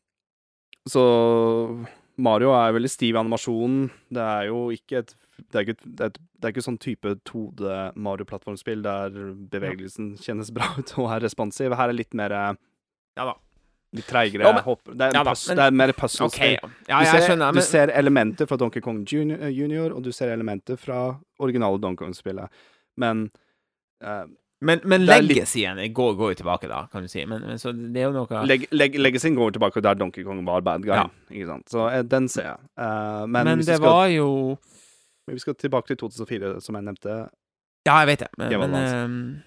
så 0.90 1.87
Mario 2.18 2.50
er 2.57 2.74
veldig 2.74 2.90
stiv 2.90 3.14
i 3.14 3.20
animasjonen. 3.20 3.85
Det 4.12 4.22
er 4.22 4.48
jo 4.50 4.64
ikke 4.74 4.98
et 5.05 5.14
det 5.52 5.55
er 5.59 5.64
ikke, 5.64 5.76
et- 5.78 5.96
det 5.96 6.05
er, 6.05 6.11
det 6.40 6.44
er 6.44 6.52
ikke 6.52 6.64
sånn 6.66 6.78
type 6.83 7.14
2D 7.24 7.94
Mario-plattformspill 7.96 8.83
der 8.85 9.11
bevegelsen 9.50 10.16
kjennes 10.20 10.50
bra 10.55 10.68
ut 10.78 10.92
og 10.98 11.09
er 11.11 11.20
responsiv. 11.24 11.74
Her 11.78 11.88
er 11.88 11.96
litt 11.96 12.14
mer 12.14 12.33
eh, 12.33 12.52
Ja 13.16 13.24
da. 13.31 13.35
Litt 13.92 14.07
treigere. 14.09 14.42
Ja, 14.48 14.61
hopp- 14.64 14.88
det, 14.88 15.00
er 15.11 15.12
ja 15.18 15.22
da, 15.22 15.35
men- 15.48 15.57
det 15.59 15.64
er 15.66 15.70
mer 15.76 15.90
OK. 15.92 15.96
puzzle-spill. 16.00 16.70
Ja, 16.88 17.00
du, 17.00 17.07
ser, 17.11 17.24
skjønner, 17.28 17.52
du 17.52 17.61
ser 17.61 17.90
elementer 17.92 18.46
fra 18.48 18.57
Donkey 18.57 18.81
Kong 18.81 19.02
Junior, 19.05 19.42
eh, 19.42 19.50
Junior 19.52 19.92
og 19.92 20.02
du 20.07 20.12
ser 20.12 20.33
elementer 20.33 20.76
fra 20.81 21.18
originale 21.40 21.78
Donkey 21.83 22.05
Kong-spillet. 22.07 22.48
Men 22.96 23.26
uh, 24.05 24.24
Men, 24.62 24.81
men 24.85 25.02
er 25.11 25.20
litt- 25.22 25.37
legacyen 25.37 25.76
går, 25.92 26.14
går 26.16 26.33
jo 26.33 26.38
tilbake, 26.40 26.68
da, 26.70 26.87
kan 26.92 27.02
du 27.02 27.09
si. 27.11 27.24
Men, 27.26 27.42
men 27.42 27.59
så 27.59 27.72
det 27.74 28.00
er 28.00 28.07
jo 28.09 28.12
noe 28.14 28.44
leg, 28.46 28.68
leg, 28.70 28.94
Legacyen 28.96 29.35
går 29.35 29.57
tilbake 29.59 29.83
der 29.83 29.94
Donkey 29.98 30.22
Kong 30.24 30.44
var 30.46 30.62
bad 30.62 30.83
guy. 30.87 30.94
Ja. 30.94 31.09
Ikke 31.31 31.48
sant? 31.50 31.68
Så 31.68 31.88
eh, 31.90 32.02
den 32.07 32.28
ser 32.33 32.46
jeg. 32.52 32.59
Uh, 32.78 33.26
men 33.26 33.44
Men 33.44 33.59
det 33.59 33.76
skal, 33.76 33.81
var 33.85 34.07
jo 34.14 34.28
vi 35.28 35.38
skal 35.38 35.55
tilbake 35.55 35.87
til 35.92 35.96
2004, 35.96 36.61
som 36.62 36.74
jeg 36.78 36.85
nevnte. 36.85 37.16
Ja, 37.87 37.98
jeg 38.05 38.07
vet 38.14 38.20
det, 38.24 38.28
men, 38.38 38.50
det 38.50 38.59
men 38.62 39.42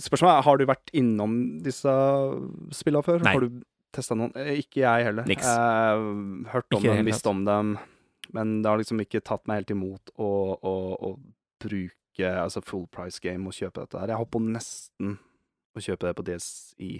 Spørsmålet 0.00 0.38
er, 0.38 0.44
har 0.46 0.56
du 0.60 0.64
vært 0.70 0.92
innom 0.96 1.32
disse 1.64 1.92
spillene 2.72 3.04
før? 3.04 3.20
Nei. 3.26 3.32
Har 3.36 3.44
du 3.44 3.58
testa 3.92 4.16
noen? 4.16 4.32
Eh, 4.40 4.54
Ikke 4.62 4.80
jeg 4.86 5.04
heller. 5.10 5.26
Niks. 5.28 5.44
Eh, 5.44 6.04
hørt 6.54 6.72
om 6.78 6.80
Ikke 6.86 6.94
dem, 6.96 7.08
visst 7.10 7.26
om 7.28 7.42
dem, 7.44 7.74
men 8.32 8.54
det 8.64 8.70
har 8.70 8.80
liksom 8.80 9.02
ikke 9.04 9.20
tatt 9.20 9.44
meg 9.50 9.60
helt 9.62 9.74
imot 9.74 10.14
å, 10.16 10.30
å, 10.56 10.74
å 10.96 11.12
bruke 11.60 12.30
altså 12.32 12.62
full 12.64 12.86
price 12.92 13.20
game 13.20 13.44
og 13.48 13.52
kjøpe 13.56 13.84
dette 13.84 14.00
her. 14.00 14.08
Jeg 14.14 14.20
holdt 14.22 14.32
på 14.32 14.40
nesten 14.46 15.18
å 15.76 15.80
kjøpe 15.84 16.08
det 16.08 16.16
på 16.18 16.24
DSI. 16.30 16.90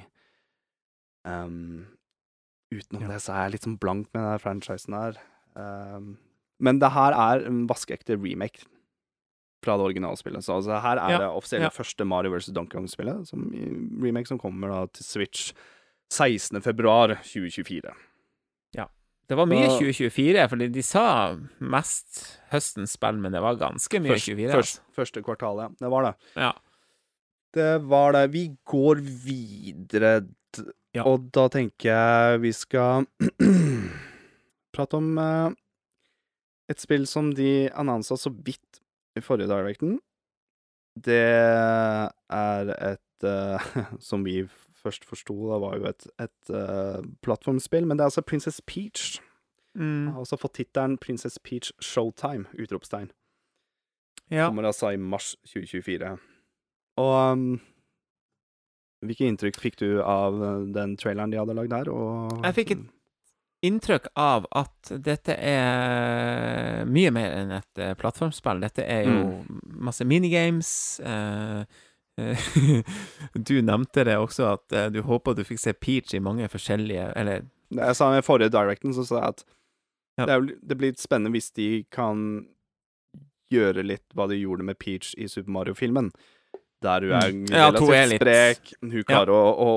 Um, 1.25 1.87
utenom 2.73 3.03
Ja. 3.05 3.09
det 3.15 3.21
så 3.23 3.33
er 3.37 3.45
jeg 3.47 3.53
litt 3.57 3.67
sånn 3.69 3.79
blank 3.81 4.09
med 4.13 4.25
den 4.25 4.41
franchisen 4.43 4.97
her. 4.97 5.19
Um, 5.57 6.17
men 6.63 6.79
det 6.81 6.93
her 6.95 7.13
er 7.17 7.45
en 7.49 7.65
vaskeekte 7.69 8.17
remake 8.21 8.65
fra 9.63 9.77
det 9.79 9.85
originalspillet. 9.91 10.45
Så 10.45 10.57
altså, 10.59 10.79
her 10.83 10.99
er 10.99 11.11
Ja, 11.15 11.19
det 11.25 11.29
offisielle 11.31 11.69
ja. 11.69 11.75
første 11.75 12.05
Mario 12.09 12.33
vs. 12.35 12.47
Donkey 12.55 12.79
Kong-spillet, 12.79 13.27
som 13.29 13.45
remake 14.03 14.27
som 14.29 14.39
kommer 14.39 14.69
da 14.73 14.87
til 14.93 15.05
Switch 15.05 15.53
16. 16.13 16.61
februar 16.63 17.17
2024. 17.23 17.93
det 19.31 19.37
var 19.39 19.47
mye 19.47 19.65
Da- 19.65 19.79
2024, 19.79 20.49
fordi 20.51 20.67
de 20.75 20.83
sa 20.83 21.37
mest 21.61 22.41
høstens 22.51 22.91
spill, 22.99 23.17
men 23.23 23.33
det 23.33 23.41
var 23.41 23.55
ganske 23.57 24.01
mye 24.03 24.11
Først, 24.13 24.27
24. 24.29 24.51
først, 24.53 24.81
altså. 24.83 24.95
første 24.99 25.23
kvartal, 25.25 25.57
ja. 25.63 25.69
Det 25.81 25.89
var 25.91 26.03
det. 26.05 26.15
Ja. 26.37 26.51
Det 27.55 27.83
var 27.89 28.13
det. 28.13 28.27
Vi 28.35 28.43
går 28.67 29.01
videre, 29.01 30.27
Ja. 30.95 31.05
og 31.07 31.31
da 31.33 31.47
tenker 31.49 31.89
jeg 31.95 32.41
vi 32.43 32.53
skal 32.53 33.07
prate 34.75 34.99
om 34.99 35.17
uh, 35.17 35.51
et 36.69 36.81
spill 36.83 37.07
som 37.09 37.31
de 37.33 37.71
annonsa 37.73 38.19
så 38.21 38.29
vidt 38.45 38.82
i 39.17 39.23
forrige 39.25 39.51
Directen. 39.51 39.99
Det 41.05 41.23
er 42.31 42.75
et 42.77 43.25
uh, 43.25 43.73
Som 44.11 44.25
vi 44.25 44.43
først 44.83 45.05
forsto, 45.05 45.35
det 45.53 45.61
var 45.63 45.77
jo 45.79 45.87
et, 45.87 46.07
et 46.21 46.51
uh, 46.51 47.05
plattformspill, 47.23 47.87
men 47.87 47.99
det 47.99 48.03
er 48.03 48.11
altså 48.11 48.25
Princess 48.27 48.61
Peach. 48.67 49.21
Mm. 49.75 50.05
Jeg 50.05 50.13
har 50.13 50.21
også 50.21 50.37
fått 50.37 50.57
tittelen 50.59 50.99
Princess 50.99 51.39
Peach 51.39 51.71
Showtime! 51.81 52.45
Utropstegn. 52.59 53.13
ja. 54.31 54.47
Kommer 54.49 54.67
altså 54.67 54.91
i 54.91 54.97
mars 54.97 55.37
2024. 55.47 56.19
Og 57.01 57.33
um, 57.33 57.61
hvilke 59.07 59.27
inntrykk 59.27 59.61
fikk 59.61 59.79
du 59.81 60.03
av 60.03 60.35
uh, 60.43 60.67
den 60.75 60.97
traileren 60.97 61.31
de 61.33 61.39
hadde 61.41 61.55
lagd 61.57 61.71
der? 61.71 61.93
Og, 61.93 62.43
Jeg 62.43 62.59
fikk 62.59 62.75
et 62.75 62.85
inntrykk 63.63 64.09
av 64.19 64.47
at 64.59 64.91
dette 65.07 65.37
er 65.39 66.85
mye 66.91 67.13
mer 67.15 67.35
enn 67.39 67.53
et 67.61 67.79
eh, 67.83 67.93
plattformspill. 67.99 68.61
Dette 68.65 68.83
er 68.85 69.07
jo 69.07 69.23
masse 69.87 70.05
minigames. 70.09 70.73
eh, 71.07 71.63
eh, 72.19 72.47
du 73.49 73.55
nevnte 73.63 74.05
det 74.09 74.17
også, 74.19 74.51
at 74.59 74.77
du 74.93 75.01
håper 75.07 75.35
du 75.39 75.45
fikk 75.47 75.63
se 75.63 75.73
Peach 75.79 76.15
i 76.15 76.21
mange 76.21 76.49
forskjellige 76.53 77.07
Eller 77.17 77.47
Jeg 77.73 77.97
sa 77.97 78.11
i 78.19 78.21
forrige 78.27 78.51
Directen, 78.53 78.93
så 78.95 79.07
sa 79.09 79.21
jeg 79.23 79.29
at 79.37 79.45
Ja. 80.19 80.27
det, 80.27 80.35
er, 80.35 80.49
det 80.69 80.77
blir 80.77 80.93
spennende 81.01 81.33
hvis 81.33 81.53
de 81.57 81.71
kan 81.91 82.45
gjøre 83.53 83.83
litt 83.85 84.05
hva 84.17 84.27
de 84.29 84.37
gjorde 84.43 84.65
med 84.65 84.77
Peach 84.81 85.15
i 85.21 85.27
Super 85.29 85.53
Mario-filmen. 85.53 86.11
Der 86.83 87.05
hun 87.07 87.13
er 87.15 87.31
relativt 87.55 87.89
Ja, 87.93 87.97
er 88.03 88.07
litt- 88.11 88.21
sprek, 88.23 88.73
hun 88.83 89.05
klarer 89.09 89.33
å, 89.33 89.43
å 89.55 89.71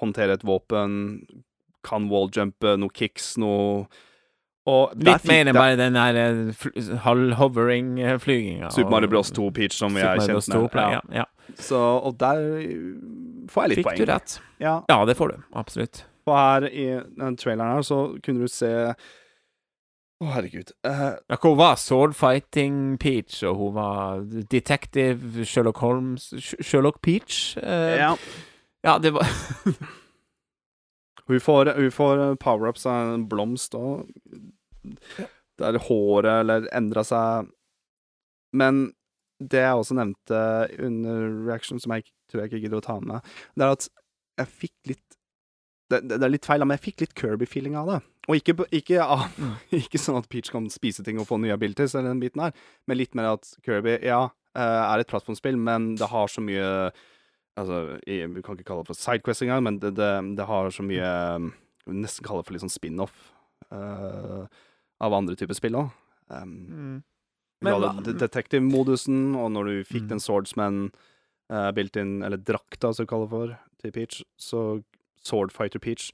håndtere 0.00 0.34
et 0.36 0.44
våpen, 0.44 0.96
kan 1.86 2.08
walljumpe, 2.10 2.76
noe 2.80 2.90
kicks, 2.94 3.36
noe 3.40 3.86
Litt 5.00 5.24
mer 5.24 5.48
enn 5.48 5.56
bare 5.56 5.76
den 5.80 5.94
der 5.96 6.16
eh, 6.20 6.38
fl- 6.52 6.98
halvhovering-flyginga. 7.00 8.68
Super 8.74 8.90
Mario 8.90 9.08
Bros 9.08 9.30
2 9.32 9.46
Peach, 9.56 9.72
som 9.78 9.94
vi 9.96 10.02
er 10.04 10.18
kjent 10.20 10.48
med. 10.52 10.76
Ja. 10.76 11.00
Ja. 11.22 11.24
Så, 11.56 11.78
og 11.78 12.18
der 12.20 12.42
får 13.48 13.62
jeg 13.64 13.70
litt 13.72 13.78
Fikk 13.80 13.86
poeng. 13.88 13.96
du 14.02 14.04
rett? 14.10 14.34
Ja, 14.60 14.74
Ja, 14.90 14.98
det 15.08 15.14
får 15.16 15.32
du. 15.32 15.38
Absolutt. 15.56 16.02
og 16.28 16.34
her 16.36 16.66
i 16.68 16.84
den 17.16 17.36
traileren 17.40 17.78
her 17.78 17.86
så 17.88 18.02
kunne 18.20 18.44
du 18.44 18.48
se 18.52 18.68
Å, 20.20 20.26
herregud. 20.34 20.72
Uh, 20.84 21.14
Ja, 21.30 21.36
hun 21.40 21.56
var 21.56 21.76
swordfighting 21.80 22.98
Peach, 23.00 23.40
og 23.48 23.56
hun 23.56 23.74
var 23.78 24.20
detective 24.52 25.44
Sherlock 25.46 25.78
Holmes 25.78 26.28
Sherlock 26.60 27.00
Peach. 27.00 27.56
Uh, 27.56 27.94
ja. 27.96 28.12
ja, 28.84 28.98
det 28.98 29.14
var 29.16 29.24
Hun 31.28 31.40
får, 31.44 31.72
hun 31.76 31.92
får 31.92 32.22
power-ups 32.42 32.86
av 32.88 33.14
en 33.14 33.26
blomst 33.28 33.76
og 33.78 34.08
Der 35.58 35.76
håret 35.88 36.44
eller 36.44 36.68
endra 36.72 37.02
seg 37.04 37.50
Men 38.56 38.88
det 39.38 39.60
jeg 39.62 39.80
også 39.80 39.94
nevnte 39.94 40.38
under 40.82 41.26
reaction, 41.46 41.78
som 41.78 41.92
jeg 41.94 42.08
tror 42.30 42.42
jeg 42.42 42.50
ikke 42.50 42.62
gidder 42.64 42.80
å 42.80 42.86
ta 42.88 42.96
med, 42.98 43.26
det 43.54 43.66
er 43.66 43.74
at 43.76 43.84
jeg 44.40 44.54
fikk 44.64 44.90
litt 44.90 45.18
Det, 45.88 46.00
det 46.10 46.18
er 46.18 46.32
litt 46.32 46.48
feil, 46.48 46.64
men 46.66 46.74
jeg 46.74 46.84
fikk 46.88 47.04
litt 47.04 47.14
Kirby-feeling 47.16 47.76
av 47.78 47.86
det. 47.88 48.00
Og 48.28 48.36
ikke, 48.36 48.66
ikke, 48.76 48.98
av, 49.00 49.38
ikke 49.78 50.00
sånn 50.00 50.18
at 50.18 50.26
Peach 50.28 50.50
kan 50.52 50.66
spise 50.68 51.04
ting 51.06 51.20
og 51.20 51.28
få 51.30 51.38
nye 51.40 51.54
abilities, 51.54 51.94
eller 51.94 52.12
den 52.12 52.20
biten 52.20 52.42
her, 52.44 52.52
men 52.84 52.98
litt 53.00 53.16
mer 53.16 53.30
at 53.30 53.48
Kirby, 53.64 53.94
ja, 54.04 54.26
eh, 54.52 54.80
er 54.82 55.00
et 55.00 55.08
plattformspill, 55.08 55.56
men 55.56 55.94
det 55.96 56.10
har 56.10 56.28
så 56.28 56.44
mye 56.44 56.90
Altså, 57.58 57.98
jeg, 58.06 58.28
vi 58.34 58.42
kan 58.44 58.56
ikke 58.56 58.68
kalle 58.70 58.84
det 58.84 58.90
for 58.92 58.98
sidequest 58.98 59.44
engang, 59.44 59.64
men 59.66 59.80
det, 59.82 59.94
det, 59.98 60.10
det 60.38 60.46
har 60.46 60.70
så 60.74 60.84
mye 60.86 61.10
um, 61.36 61.52
vi 61.88 61.96
Nesten 62.02 62.26
kalle 62.26 62.42
det 62.42 62.48
for 62.48 62.56
litt 62.56 62.64
sånn 62.64 62.72
spin-off 62.74 63.14
uh, 63.72 64.44
av 65.00 65.16
andre 65.16 65.38
typer 65.38 65.56
spill 65.56 65.78
òg. 65.80 65.92
Um, 66.28 66.52
mm. 66.68 66.96
du 67.00 67.64
Men 67.64 67.86
hadde 67.86 68.16
detektivmodusen, 68.20 69.32
og 69.40 69.50
når 69.56 69.70
du 69.70 69.76
fikk 69.88 70.04
Mm. 70.04 70.10
den 70.12 70.20
swordsman 70.20 70.80
uh, 71.50 71.70
built-in, 71.72 72.22
eller 72.22 72.36
drakta, 72.36 72.92
som 72.92 73.06
vi 73.06 73.10
kaller 73.10 73.26
det 73.26 73.32
for, 73.32 73.56
til 73.82 73.94
Peach, 73.96 74.22
så 74.36 74.82
Swordfighter 75.24 75.80
Peach, 75.80 76.12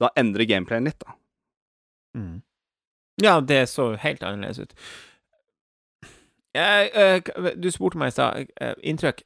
da 0.00 0.12
endrer 0.16 0.46
gameplayen 0.46 0.86
litt, 0.86 1.02
da. 1.02 1.18
Mm. 2.16 2.42
Ja, 3.22 3.40
det 3.40 3.68
så 3.68 3.94
helt 3.96 4.22
annerledes 4.22 4.58
ut. 4.58 4.74
Jeg, 6.56 6.90
eh, 6.94 7.52
du 7.56 7.70
spurte 7.70 7.98
meg 7.98 8.08
i 8.08 8.14
stad. 8.14 8.46
eh, 8.60 8.74
inntrykk 8.82 9.22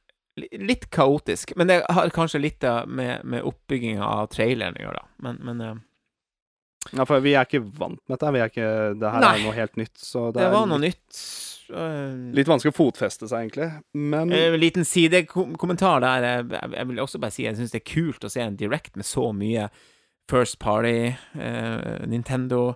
Litt 0.61 0.89
kaotisk, 0.93 1.53
men 1.59 1.67
det 1.69 1.81
har 1.89 2.09
kanskje 2.15 2.41
litt 2.41 2.65
med, 2.87 3.23
med 3.23 3.43
oppbygginga 3.47 4.05
av 4.05 4.27
traileren 4.33 4.77
å 4.79 4.83
gjøre. 4.85 5.01
da. 5.01 5.07
Men, 5.27 5.39
men 5.47 5.61
eh, 5.67 5.79
Ja, 6.97 7.05
for 7.05 7.21
vi 7.21 7.35
er 7.37 7.45
ikke 7.45 7.61
vant 7.63 7.99
med 8.07 8.15
dette. 8.17 8.33
Vi 8.33 8.41
er 8.41 8.51
ikke, 8.51 8.71
det 8.99 9.13
her 9.13 9.23
Nei. 9.23 9.35
er 9.37 9.45
noe 9.45 9.55
helt 9.57 9.79
nytt, 9.79 9.95
så 10.01 10.27
det, 10.31 10.41
det 10.41 10.51
var 10.53 10.67
noe 10.69 10.81
litt, 10.81 11.03
nytt. 11.05 11.23
Uh, 11.71 12.31
litt 12.35 12.49
vanskelig 12.49 12.73
å 12.73 12.79
fotfeste 12.81 13.29
seg, 13.31 13.45
egentlig. 13.45 13.69
Men 13.95 14.33
En 14.35 14.57
liten 14.59 14.83
sidekommentar 14.87 16.01
der. 16.03 16.25
eh, 16.27 16.41
Jeg, 16.57 16.73
jeg 16.75 16.87
vil 16.89 16.99
også 17.05 17.21
bare 17.21 17.35
si 17.35 17.45
jeg 17.45 17.55
syns 17.59 17.71
det 17.71 17.83
er 17.83 17.89
kult 17.93 18.25
å 18.27 18.31
se 18.33 18.41
en 18.43 18.57
Direct 18.59 18.97
med 18.99 19.07
så 19.07 19.29
mye 19.35 19.69
First 20.31 20.59
Party, 20.59 21.13
uh, 21.35 22.05
Nintendo 22.07 22.73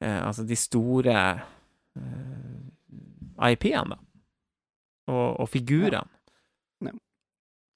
eh, 0.00 0.20
Altså 0.26 0.44
de 0.46 0.56
store 0.58 1.14
eh, 1.96 3.50
IP-ene, 3.52 3.96
da. 3.96 4.00
Og, 5.12 5.40
og 5.44 5.48
figurene. 5.52 6.04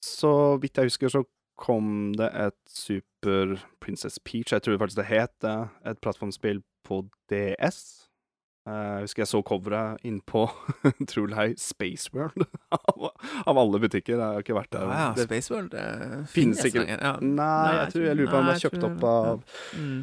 Så 0.05 0.33
vidt 0.63 0.77
jeg 0.79 0.91
husker, 0.93 1.09
så 1.13 1.25
kom 1.59 2.13
det 2.15 2.29
et 2.39 2.55
Super 2.71 3.57
Princess 3.83 4.19
Peach, 4.23 4.53
jeg 4.55 4.63
tror 4.63 4.79
faktisk 4.79 5.01
det 5.01 5.09
het 5.11 5.33
det, 5.43 5.57
et 5.91 5.99
plattformspill 6.05 6.61
på 6.87 7.01
DS. 7.33 7.81
Eh, 8.69 8.73
Jeg 8.99 9.07
husker 9.09 9.23
jeg 9.25 9.31
så 9.33 9.41
coveret 9.43 10.05
inn 10.07 10.21
på 10.29 10.45
Trolhei 11.11 11.55
Space 11.59 12.11
World, 12.15 12.45
av, 13.49 13.57
alle 13.59 13.81
butikker. 13.83 14.15
Jeg 14.15 14.23
har 14.23 14.45
ikke 14.45 14.55
vært 14.59 14.71
der. 14.77 14.93
Det- 15.17 15.27
Spaceworld 15.27 15.75
finnes 16.31 16.63
ikke-. 16.69 16.87
Ja. 16.87 17.17
Nei, 17.21 17.75
jeg 17.83 17.93
tror 17.97 18.07
jeg 18.07 18.17
lurer 18.21 18.31
på 18.31 18.39
om 18.43 18.47
det 18.51 18.55
er 18.59 18.65
kjøpt 18.69 18.87
opp 18.93 19.09
av. 19.11 19.43
Mm. 19.75 19.99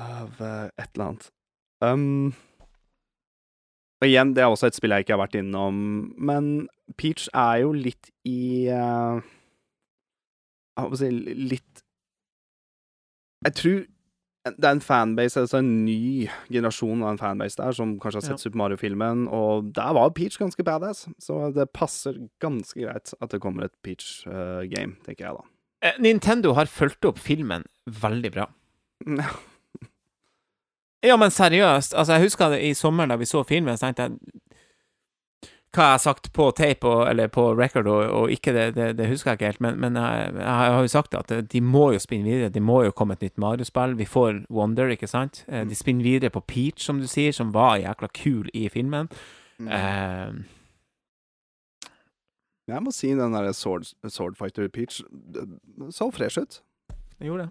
av 0.00 0.40
eh, 0.40 0.70
et 0.78 0.88
eller 0.94 1.06
annet. 1.10 1.30
Um, 1.82 2.32
og 4.00 4.06
igjen, 4.08 4.32
det 4.36 4.42
er 4.44 4.48
også 4.52 4.68
et 4.70 4.76
spill 4.78 4.92
jeg 4.94 5.04
ikke 5.04 5.12
har 5.16 5.20
vært 5.26 5.36
innom, 5.42 5.80
men 6.16 6.68
Peach 6.98 7.28
er 7.34 7.62
jo 7.64 7.72
litt 7.76 8.10
i 8.26 8.68
uh, 8.72 9.20
Jeg 10.74 10.82
holdt 10.82 10.92
på 10.94 10.98
å 10.98 11.00
si 11.02 11.10
litt 11.36 11.82
Jeg 13.46 13.56
tror 13.60 13.80
det 14.40 14.64
er 14.64 14.72
en 14.72 14.80
fanbase, 14.80 15.42
altså 15.42 15.58
en 15.60 15.84
ny 15.84 16.24
generasjon 16.48 17.02
av 17.04 17.10
en 17.10 17.18
fanbase 17.20 17.58
der, 17.58 17.74
som 17.76 17.98
kanskje 18.00 18.22
har 18.22 18.24
sett 18.24 18.38
Ja. 18.38 18.44
Super 18.46 18.56
Mario-filmen, 18.56 19.26
og 19.28 19.68
der 19.76 19.92
var 19.92 20.14
Peach 20.16 20.38
ganske 20.40 20.64
badass, 20.64 21.02
så 21.20 21.50
det 21.52 21.66
passer 21.76 22.16
ganske 22.40 22.80
greit 22.80 23.12
at 23.20 23.34
det 23.34 23.40
kommer 23.44 23.68
et 23.68 23.76
Peach-game, 23.84 24.96
tenker 25.04 25.26
jeg 25.26 25.36
da. 25.36 25.44
Eh, 25.84 26.00
Nintendo 26.00 26.54
har 26.56 26.72
fulgt 26.72 27.04
opp 27.04 27.20
filmen 27.20 27.68
veldig 27.84 28.32
bra. 28.32 28.48
Ja, 31.00 31.16
men 31.16 31.30
seriøst. 31.32 31.94
Altså, 31.96 32.12
jeg 32.12 32.26
husker 32.26 32.50
det 32.52 32.60
i 32.60 32.74
sommer 32.76 33.06
da 33.08 33.16
vi 33.16 33.24
så 33.24 33.40
filmen, 33.48 33.76
så 33.78 33.88
tenkte 33.88 34.02
jeg 34.02 34.12
Hva 35.70 35.84
jeg 35.86 35.94
har 35.94 35.98
sagt 36.02 36.32
på 36.34 36.48
tape, 36.58 36.82
og, 36.88 37.04
eller 37.06 37.28
på 37.30 37.44
record, 37.54 37.86
og, 37.86 38.00
og 38.10 38.30
ikke 38.34 38.50
det, 38.56 38.64
det, 38.74 38.86
det 38.98 39.06
husker 39.06 39.30
jeg 39.30 39.38
ikke 39.38 39.46
helt, 39.52 39.60
men, 39.60 39.76
men 39.78 39.94
jeg, 40.00 40.32
jeg 40.34 40.54
har 40.60 40.80
jo 40.82 40.88
sagt 40.90 41.14
at 41.14 41.30
de 41.52 41.60
må 41.62 41.92
jo 41.94 42.00
spinne 42.02 42.26
videre. 42.26 42.48
De 42.50 42.60
må 42.60 42.80
jo 42.88 42.90
komme 42.90 43.14
et 43.14 43.22
nytt 43.22 43.38
Mario-spill. 43.38 43.94
Vi 44.00 44.04
får 44.10 44.40
Wonder, 44.50 44.90
ikke 44.90 45.06
sant? 45.06 45.44
Eh, 45.46 45.62
De 45.70 45.78
spinner 45.78 46.02
videre 46.02 46.30
på 46.34 46.42
Peach, 46.42 46.82
som 46.88 46.98
du 46.98 47.06
sier, 47.06 47.30
som 47.32 47.52
var 47.54 47.76
jækla 47.78 48.08
kul 48.18 48.50
i 48.52 48.64
filmen. 48.68 49.06
Eh, 49.60 50.32
Jeg 52.70 52.82
må 52.82 52.90
si 52.94 53.12
den 53.14 53.32
der 53.34 53.52
Sword, 53.54 54.36
Fighter 54.38 54.68
Peach 54.68 55.00
så 55.90 56.10
fresh 56.14 56.38
ut. 56.38 56.60
jeg 57.20 57.26
gjorde 57.30 57.46
det. 57.46 57.50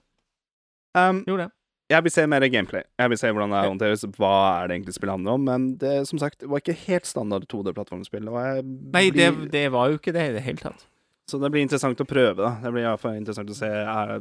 Um, 0.98 1.24
Gjorde 1.28 1.44
det. 1.48 1.52
Jeg 1.90 2.04
vil 2.06 2.12
se 2.14 2.24
mer 2.30 2.44
gameplay. 2.54 2.84
Jeg 3.02 3.10
vil 3.10 3.18
se 3.18 3.30
hvordan 3.34 3.54
det 3.56 3.62
håndteres. 3.66 4.04
Hva 4.18 4.32
er 4.62 4.70
det 4.70 4.76
egentlig 4.78 4.94
spillet 4.98 5.16
handler 5.18 5.38
om? 5.40 5.46
Men 5.48 5.64
det 5.82 5.94
som 6.10 6.20
sagt, 6.22 6.40
det 6.44 6.50
var 6.52 6.62
ikke 6.62 6.76
helt 6.86 7.08
standard 7.10 7.48
2D-plattformspill. 7.50 8.28
Nei, 8.30 9.08
det, 9.10 9.14
blir- 9.34 9.50
det 9.56 9.64
var 9.74 9.90
jo 9.90 9.98
ikke 9.98 10.14
det 10.14 10.28
i 10.30 10.36
det 10.38 10.44
hele 10.46 10.62
tatt. 10.62 10.86
Så 11.30 11.38
det 11.42 11.50
blir 11.54 11.62
interessant 11.66 12.00
å 12.02 12.08
prøve, 12.10 12.38
da. 12.42 12.52
Det 12.62 12.72
blir 12.74 12.86
iallfall 12.88 13.18
interessant 13.18 13.50
å 13.54 13.58
se 13.58 13.68
er, 13.70 14.14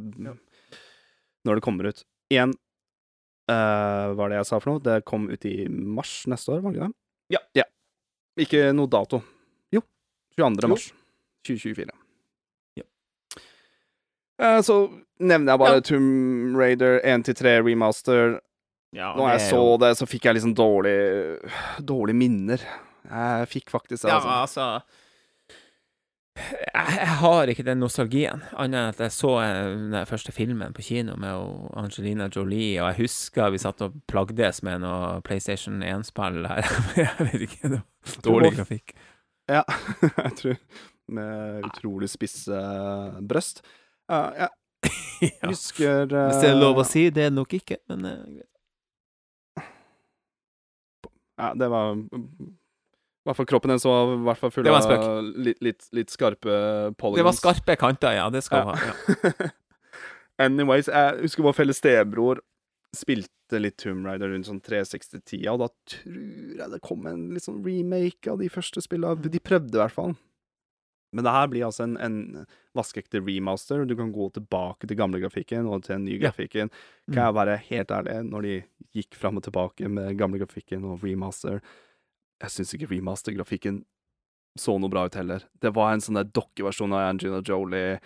når 1.44 1.60
det 1.60 1.64
kommer 1.64 1.88
ut. 1.88 2.02
Igjen, 2.32 2.52
uh, 3.48 4.12
hva 4.16 4.26
er 4.26 4.34
det 4.34 4.40
jeg 4.42 4.48
sa 4.50 4.58
for 4.60 4.74
noe? 4.74 4.84
Det 4.84 4.98
kom 5.08 5.28
ut 5.32 5.46
i 5.48 5.54
mars 5.68 6.22
neste 6.28 6.52
år, 6.56 6.60
var 6.64 6.72
det 6.74 6.80
ikke 6.80 6.88
det? 6.90 6.96
Ja. 7.36 7.40
ja. 7.62 7.64
Ikke 8.44 8.66
noe 8.76 8.88
dato. 8.92 9.22
Jo. 9.74 9.80
22. 10.36 10.64
Jo. 10.64 10.72
mars 10.74 10.90
2024. 11.48 11.92
Ja. 14.38 14.56
Eh, 14.56 14.60
så 14.62 14.76
nevner 15.20 15.52
jeg 15.54 15.58
bare 15.58 15.74
Ja. 15.80 15.80
Tomb 15.80 16.56
Raider 16.56 17.00
1-3 17.04 17.58
remaster. 17.66 18.38
Ja, 18.94 19.12
Når 19.16 19.32
jeg 19.34 19.40
så 19.50 19.56
jo- 19.56 19.76
det, 19.82 19.96
så 19.98 20.06
fikk 20.08 20.24
jeg 20.24 20.34
liksom 20.38 20.54
dårlig 20.56 21.38
Dårlige 21.84 22.16
minner. 22.16 22.62
Jeg 23.10 23.48
fikk 23.48 23.70
faktisk 23.70 24.02
det, 24.02 24.08
Ja, 24.08 24.16
altså. 24.16 24.60
altså 24.60 24.80
jeg, 26.38 27.08
har 27.20 27.50
ikke 27.50 27.64
den 27.66 27.80
nostalgien, 27.82 28.42
annet 28.56 28.78
enn 28.78 28.92
at 28.92 29.00
jeg 29.02 29.14
så 29.14 29.30
eh, 29.42 29.72
den 29.90 30.06
første 30.06 30.32
filmen 30.34 30.74
på 30.76 30.84
kino 30.86 31.16
med 31.18 31.34
Angelina 31.78 32.28
Jolie, 32.34 32.78
og 32.82 32.92
jeg 32.92 33.08
husker 33.08 33.50
vi 33.50 33.58
satt 33.58 33.82
og 33.82 33.96
plagdes 34.10 34.62
med 34.66 34.84
noe 34.84 35.20
PlayStation 35.26 35.80
1-spill 35.82 36.46
her. 36.46 36.68
jeg 36.96 37.26
vet 37.32 37.46
ikke, 37.48 37.72
det 37.74 37.80
var 37.80 38.22
dårlig 38.28 38.52
grafikk. 38.58 38.94
Ja, 39.48 39.64
jeg 40.26 40.32
tror 40.42 40.56
Med 41.08 41.64
utrolig 41.64 42.10
spisse 42.12 42.58
bryst. 44.08 44.40
Ja, 44.40 44.46
Ja. 44.46 44.48
husker 45.50 46.12
uh, 46.14 46.28
Hvis 46.30 46.42
det 46.44 46.50
er 46.52 46.58
lov 46.60 46.78
å 46.78 46.84
si, 46.86 47.08
det 47.10 47.24
er 47.26 47.30
det 47.32 47.36
nok 47.40 47.54
ikke, 47.58 47.80
men 47.90 48.04
eh, 48.06 48.20
greit. 48.38 49.66
Ja, 51.38 51.52
det 51.58 51.68
var 51.70 51.94
I 51.94 53.28
hvert 53.28 53.38
fall 53.38 53.48
kroppen 53.50 53.70
hennes 53.72 53.86
var 53.86 54.12
i 54.14 54.20
hvert 54.26 54.40
fall 54.40 54.52
full 54.54 54.68
av 54.70 55.24
litt, 55.36 55.58
litt, 55.62 55.88
litt 55.94 56.10
skarpe 56.14 56.54
polygons. 56.98 57.18
Det 57.20 57.26
var 57.28 57.36
skarpe 57.36 57.76
kanter, 57.78 58.14
ja. 58.18 58.28
Det 58.32 58.42
skal 58.46 58.62
Ja. 58.62 58.74
ha. 58.74 58.92
Ja. 59.26 59.50
Anyways, 60.46 60.86
jeg 60.86 61.18
husker 61.26 61.42
vår 61.42 61.56
felles 61.58 61.80
stebror 61.82 62.40
spilte 62.96 63.58
litt 63.60 63.76
Tomb 63.82 64.06
Raider 64.06 64.30
rundt 64.32 64.46
sånn 64.48 64.62
360-tida, 64.64 65.52
og 65.52 65.64
da 65.64 65.68
tror 65.90 66.62
jeg 66.62 66.70
det 66.72 66.80
kom 66.84 67.06
en 67.10 67.26
litt 67.34 67.44
sånn 67.44 67.58
remake 67.66 68.30
av 68.30 68.38
de 68.40 68.48
første 68.52 68.80
spillene. 68.84 69.28
De 69.28 69.42
prøvde 69.42 69.76
i 69.76 69.82
hvert 69.82 69.94
fall. 69.94 70.14
Men 71.12 71.24
det 71.24 71.32
her 71.32 71.46
blir 71.48 71.64
altså 71.64 71.84
en, 71.86 71.96
en 72.04 72.46
vaskeekte 72.76 73.20
remaster. 73.24 73.86
Du 73.88 73.94
kan 73.96 74.10
gå 74.12 74.26
tilbake 74.36 74.86
til 74.86 74.96
gamle 74.98 75.20
grafikken 75.22 75.66
og 75.66 75.82
til 75.86 75.94
den 75.96 76.04
nye 76.04 76.18
Ja. 76.18 76.28
grafikken. 76.28 76.68
Mm. 77.08 77.14
Kan 77.14 77.22
jeg 77.24 77.34
være 77.38 77.56
helt 77.70 77.90
ærlig, 77.90 78.16
når 78.28 78.42
de 78.42 78.54
gikk 78.94 79.14
fram 79.16 79.36
og 79.40 79.42
tilbake 79.46 79.88
med 79.88 80.18
gamle 80.18 80.38
grafikken 80.42 80.84
og 80.84 81.02
remaster 81.04 81.60
Jeg 82.40 82.50
syns 82.54 82.74
ikke 82.74 82.86
remaster-grafikken 82.92 83.80
så 84.58 84.76
noe 84.78 84.90
bra 84.90 85.06
ut 85.06 85.14
heller. 85.18 85.42
Det 85.60 85.72
var 85.74 85.92
en 85.92 86.00
sånn 86.00 86.14
der 86.20 86.28
dokkeversjon 86.34 86.92
av 86.94 87.08
Angina 87.08 87.40
Jolie. 87.42 87.98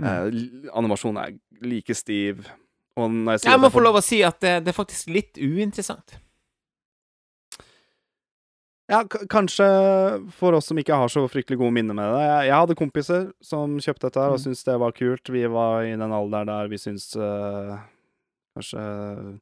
Mm. 0.00 0.06
Eh, 0.08 0.68
animasjonen 0.74 1.20
er 1.22 1.36
like 1.62 1.94
stiv. 1.94 2.48
Og 2.96 3.10
jeg 3.10 3.44
Jeg 3.46 3.60
må 3.60 3.70
få 3.70 3.80
lov 3.82 3.96
å 4.00 4.02
si 4.02 4.22
at 4.22 4.40
det, 4.40 4.64
det 4.64 4.72
er 4.72 4.76
faktisk 4.84 5.08
litt 5.14 5.38
uinteressant. 5.38 6.16
Ja, 8.90 9.04
kanskje 9.30 9.66
for 10.34 10.52
oss 10.58 10.66
som 10.68 10.78
ikke 10.78 10.96
har 10.98 11.08
så 11.08 11.22
fryktelig 11.30 11.58
gode 11.60 11.72
minner 11.72 11.94
med 11.94 12.08
det. 12.12 12.22
Jeg, 12.26 12.48
jeg 12.50 12.58
hadde 12.58 12.74
kompiser 12.76 13.28
som 13.44 13.78
kjøpte 13.80 14.08
dette 14.08 14.20
her 14.20 14.34
og 14.34 14.38
Mm. 14.40 14.44
syntes 14.44 14.64
det 14.66 14.78
var 14.82 14.92
kult. 14.92 15.30
Vi 15.32 15.44
var 15.46 15.82
i 15.86 15.92
den 15.96 16.12
alderen 16.12 16.46
der 16.50 16.68
vi 16.68 16.76
syntes 16.82 17.14
uh, 17.16 17.78
kanskje 18.56 19.38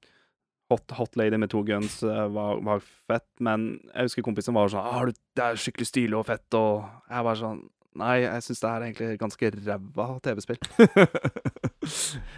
Hot, 0.71 0.85
hot 0.95 1.17
Lady 1.19 1.35
med 1.35 1.51
to 1.51 1.65
guns 1.67 1.97
uh, 2.07 2.29
var, 2.31 2.61
var 2.63 2.79
fett, 3.09 3.27
men 3.43 3.81
jeg 3.91 4.07
husker 4.07 4.23
kompisen 4.23 4.55
var 4.55 4.69
sånn 4.71 4.87
ah, 4.87 5.03
'Det 5.35 5.43
er 5.43 5.57
skikkelig 5.59 5.87
stilig 5.89 6.15
og 6.21 6.27
fett', 6.29 6.55
og 6.55 6.85
jeg 7.11 7.25
var 7.27 7.35
sånn 7.41 7.63
Nei, 7.99 8.21
jeg 8.23 8.43
syns 8.47 8.61
det 8.63 8.69
er 8.71 8.83
egentlig 8.87 9.19
ganske 9.19 9.49
ræva 9.67 10.21
TV-spill. 10.23 10.59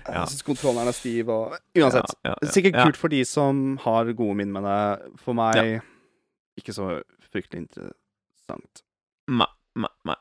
Ja. 0.07 0.22
Jeg 0.22 0.28
syns 0.32 0.42
kontrolleren 0.46 0.88
er 0.88 0.94
stiv 0.96 1.28
og 1.28 1.53
Uansett. 1.76 2.14
Ja, 2.24 2.32
ja. 2.40 2.48
Sikkert 2.48 2.76
kult 2.78 2.96
for 2.96 3.09
de 3.12 3.20
som 3.28 3.76
har 3.82 4.09
gode 4.16 4.36
minner 4.38 4.61
med 4.61 4.64
det. 4.64 5.18
For 5.20 5.34
meg 5.36 5.82
ikke 6.61 6.74
så 6.76 6.88
fryktelig 7.32 7.66
interessant. 7.66 8.84
Ma, 9.30 9.46
ma, 9.78 9.90
ma. 10.09 10.16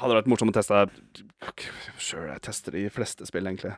Hadde 0.00 0.14
det 0.14 0.20
vært 0.22 0.30
morsomt 0.32 0.54
å 0.54 0.60
teste 0.60 0.84
Sure, 2.00 2.30
jeg 2.30 2.42
tester 2.46 2.76
de 2.76 2.86
fleste 2.92 3.26
spill, 3.28 3.48
egentlig. 3.50 3.74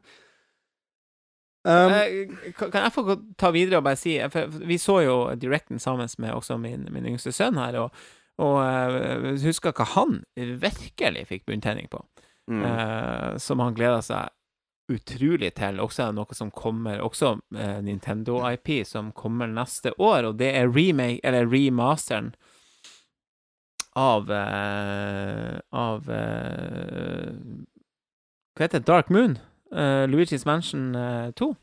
Um, 1.62 1.92
Eh, 1.94 2.52
kan 2.58 2.72
kan 2.74 2.82
jeg 2.82 2.92
få 2.92 3.16
ta 3.38 3.52
videre 3.54 3.78
og 3.78 3.84
bare 3.86 3.96
si 3.96 4.16
for 4.34 4.50
Vi 4.66 4.80
så 4.82 4.96
jo 5.04 5.34
Directen 5.38 5.78
sammen 5.78 6.08
med 6.18 6.34
også 6.34 6.56
min, 6.58 6.88
min 6.90 7.06
yngste 7.06 7.30
sønn 7.32 7.54
her, 7.54 7.78
og, 7.78 7.94
og 8.42 8.56
eh, 8.66 9.28
husker 9.44 9.70
hva 9.70 9.86
han 9.94 10.24
virkelig 10.34 11.26
fikk 11.28 11.46
bunntenning 11.46 11.88
på. 11.90 12.02
mm. 12.50 12.62
uh, 12.64 13.38
som 13.38 13.60
han 13.62 13.74
gleder 13.74 14.00
seg 14.02 14.32
utrolig 14.92 15.52
til. 15.58 15.80
Også 15.82 16.10
noe 16.14 16.36
som 16.36 16.50
kommer 16.54 17.00
Også 17.04 17.34
eh, 17.56 17.78
Nintendo-IP 17.84 18.82
som 18.88 19.12
kommer 19.16 19.50
neste 19.50 19.92
år, 19.98 20.30
og 20.30 20.38
det 20.40 20.52
er 20.56 20.70
remake, 20.70 21.20
eller 21.24 21.48
remasteren 21.48 22.32
av 23.98 24.30
eh, 24.32 25.58
Av 25.70 26.10
eh, 26.10 27.32
Hva 28.52 28.64
heter 28.64 28.80
det? 28.80 28.86
Dark 28.88 29.10
Moon? 29.12 29.38
Eh, 29.72 30.04
Luigi's 30.08 30.46
Mansion 30.48 30.94
eh, 30.94 31.30
2? 31.36 31.54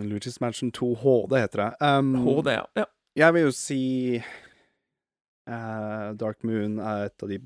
Luigi's 0.00 0.40
Mansion 0.40 0.72
2 0.74 0.94
HD 0.94 1.38
heter 1.38 1.58
det. 1.62 1.76
Um, 1.80 2.14
HD, 2.26 2.50
ja. 2.56 2.66
ja. 2.74 2.86
Jeg 3.14 3.34
vil 3.34 3.44
jo 3.46 3.52
si 3.54 3.82
eh, 4.18 6.08
Dark 6.18 6.42
Moon 6.42 6.80
er 6.82 7.10
et 7.10 7.22
av 7.22 7.30
de 7.30 7.42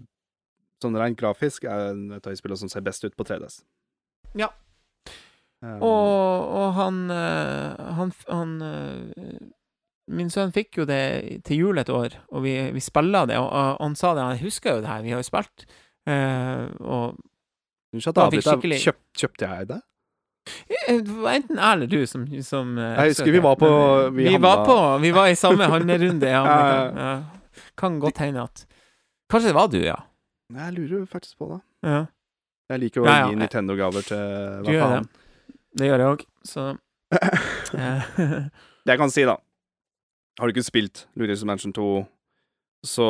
Sånn 0.79 0.95
rent 0.95 1.19
grafisk 1.19 1.65
er 1.67 1.89
et 1.91 2.23
av 2.23 2.31
de 2.31 2.39
spillene 2.39 2.61
som 2.61 2.71
ser 2.71 2.85
best 2.87 3.03
ut 3.03 3.17
på 3.19 3.25
3DS. 3.27 3.65
Ja. 4.35 4.49
Um, 5.63 5.83
Og, 5.83 6.49
og 6.55 6.75
han 6.77 6.99
eh, 7.11 7.95
Han, 7.99 8.13
han 8.29 8.51
eh, 8.63 9.39
Min 10.09 10.31
sønn 10.31 10.53
fikk 10.55 10.79
jo 10.79 10.85
det 10.87 11.43
til 11.45 11.59
jul 11.65 11.79
et 11.83 11.89
år, 11.91 12.15
og 12.33 12.45
vi, 12.45 12.53
vi 12.73 12.81
spilla 12.81 13.25
det, 13.29 13.37
og, 13.37 13.49
og 13.51 13.81
han 13.83 13.97
sa 13.99 14.15
det, 14.15 14.23
han 14.25 14.39
husker 14.41 14.77
jo 14.79 14.81
det 14.85 14.89
her, 14.89 15.03
vi 15.05 15.11
har 15.13 15.19
jo 15.21 15.27
spilt. 15.27 15.67
uh, 16.09 16.69
og 16.81 17.19
Unnskyld 17.93 18.13
at 18.13 18.17
jeg 18.17 18.25
avbryter. 18.25 18.49
skikkelig- 18.49 18.79
Kjøp, 18.85 18.99
kjøpte 19.19 19.49
jeg 19.51 19.69
det? 19.69 19.81
det 20.89 21.17
var 21.19 21.35
enten 21.37 21.59
jeg 21.61 21.73
eller 21.77 21.87
du 21.93 22.07
som, 22.09 22.25
som 22.43 22.71
Jeg 22.79 23.11
husker 23.13 23.33
vi 23.35 23.43
var 23.45 23.57
på- 23.61 24.11
vi 24.17 24.29
vi, 24.31 24.37
var 24.41 24.63
på 24.65 24.77
Vi 25.03 25.11
var 25.13 25.27
i 25.29 25.35
samme 25.37 25.65
handlerunde, 25.69 26.29
ja. 26.37 26.43
men 26.47 26.97
Ja, 26.97 27.13
kan, 27.77 27.99
godt 28.01 28.19
hende 28.25 28.43
at 28.49 28.65
Kanskje 29.29 29.51
det 29.51 29.55
var 29.59 29.69
du, 29.69 29.79
ja. 29.85 29.97
Jeg 30.57 30.73
lurer 30.79 31.05
faktisk 31.07 31.37
på 31.39 31.51
det. 31.53 31.61
ja. 31.85 32.07
Jeg 32.69 32.83
liker 32.83 33.03
å 33.03 33.09
Ja, 33.09 33.17
ja, 33.23 33.29
gi 33.31 33.39
Nintendo-gaver 33.41 34.05
til 34.09 34.67
hva 34.67 34.77
faen. 34.83 35.09
Det 35.79 35.89
gjør 35.89 36.03
jeg 36.03 36.13
òg, 36.15 36.25
så 36.49 36.65
eh, 37.79 38.09
Det 38.85 38.93
jeg 38.93 39.01
kan 39.01 39.13
si, 39.13 39.25
da 39.25 39.39
Har 40.39 40.49
du 40.49 40.53
ikke 40.53 40.67
spilt 40.67 41.07
Luigi's 41.17 41.45
Mansion 41.49 41.73
2, 41.77 41.87
så 42.87 43.09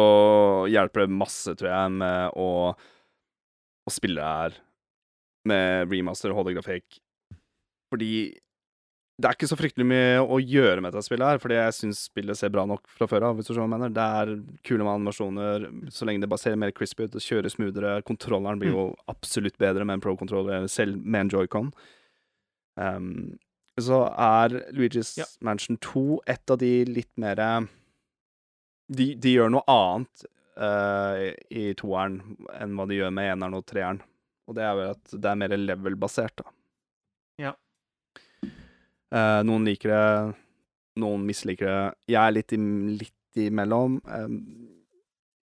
hjelper 0.70 1.04
det 1.04 1.16
masse, 1.18 1.52
tror 1.59 1.68
jeg, 1.72 1.96
med 2.00 2.38
å, 2.38 2.48
å 2.74 3.92
spille 3.92 4.20
det 4.20 4.28
her 4.28 4.56
med 5.48 5.92
remaster 5.92 6.32
og 6.32 6.42
holografikk. 6.42 6.98
Fordi 7.92 8.11
det 9.18 9.26
er 9.26 9.34
ikke 9.34 9.48
så 9.50 9.56
fryktelig 9.58 9.84
mye 9.90 10.18
å 10.22 10.36
gjøre 10.38 10.82
med 10.84 10.92
dette 10.94 11.02
spillet 11.02 11.26
her, 11.26 11.40
fordi 11.42 11.56
jeg 11.56 11.74
syns 11.74 12.04
spillet 12.06 12.38
ser 12.38 12.52
bra 12.54 12.62
nok 12.70 12.84
fra 12.86 13.08
før 13.10 13.26
av, 13.26 13.38
hvis 13.38 13.50
du 13.50 13.56
sånn 13.56 13.72
mener. 13.72 13.90
Det 13.90 14.04
er 14.20 14.30
kule 14.68 14.86
med 14.86 14.92
animasjoner, 14.92 15.66
så 15.90 16.06
lenge 16.06 16.22
det 16.22 16.30
bare 16.30 16.42
ser 16.44 16.60
mer 16.60 16.70
crispy 16.76 17.08
ut, 17.08 17.16
det 17.16 17.24
kjører 17.24 17.50
smoothere. 17.50 17.96
Kontrolleren 18.06 18.62
blir 18.62 18.76
jo 18.76 18.86
absolutt 19.10 19.58
bedre 19.58 19.88
med 19.88 19.98
en 19.98 20.04
pro-controller, 20.06 20.70
selv 20.70 21.02
med 21.02 21.26
en 21.26 21.34
joycon. 21.34 21.74
Um, 22.78 23.10
så 23.82 24.04
er 24.14 24.54
Luigi's 24.70 25.16
Ja. 25.18 25.26
Mansion 25.42 25.78
2 25.82 26.22
et 26.26 26.50
av 26.54 26.62
de 26.62 26.72
litt 26.86 27.10
mer 27.18 27.42
de, 28.88 29.14
de 29.18 29.34
gjør 29.34 29.50
noe 29.50 29.66
annet 29.66 30.28
uh, 30.62 31.26
i 31.50 31.72
toeren 31.78 32.20
enn 32.54 32.78
hva 32.78 32.86
de 32.86 33.02
gjør 33.02 33.14
med 33.14 33.32
eneren 33.34 33.58
og 33.58 33.66
treeren. 33.66 33.98
Og 34.46 34.54
det 34.56 34.62
er 34.62 34.78
vel 34.78 34.94
at 34.94 35.10
det 35.12 35.30
er 35.30 35.42
mer 35.42 35.58
level-basert, 35.58 36.38
da. 36.38 36.54
Ja. 37.50 37.58
Eh, 39.14 39.40
noen 39.48 39.64
liker 39.68 39.92
det, 39.92 40.34
noen 41.00 41.24
misliker 41.28 41.68
det. 41.68 41.78
Jeg 42.12 42.20
er 42.20 42.34
litt, 42.34 42.52
i, 42.52 42.59
litt 43.04 43.40
imellom. 43.48 44.00
Uh, 44.09 44.34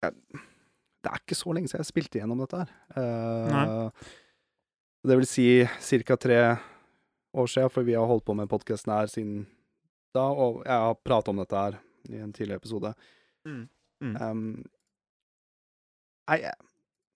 jeg, 0.05 0.43
det 1.05 1.13
er 1.13 1.23
ikke 1.23 1.39
så 1.39 1.55
lenge 1.55 1.71
siden 1.71 1.85
jeg 1.85 1.91
spilte 1.93 2.21
gjennom 2.21 2.41
dette 2.43 2.65
her. 2.65 2.73
Uh, 2.97 4.13
det 5.05 5.19
vil 5.21 5.29
si 5.29 5.47
ca. 6.09 6.17
tre 6.17 6.39
år 7.35 7.51
siden, 7.51 7.71
for 7.71 7.87
vi 7.87 7.95
har 7.95 8.09
holdt 8.09 8.25
på 8.27 8.37
med 8.37 8.51
podkasten 8.51 8.93
her 8.95 9.11
siden 9.13 9.45
da, 10.15 10.27
og 10.27 10.63
jeg 10.65 10.85
har 10.87 11.01
pratet 11.03 11.33
om 11.33 11.41
dette 11.43 11.59
her 11.59 11.79
i 12.09 12.21
en 12.23 12.33
tidligere 12.33 12.63
episode. 12.63 12.95
Mm. 13.47 13.65
Mm. 14.05 14.15
Um, 14.17 14.65
jeg, 16.31 16.53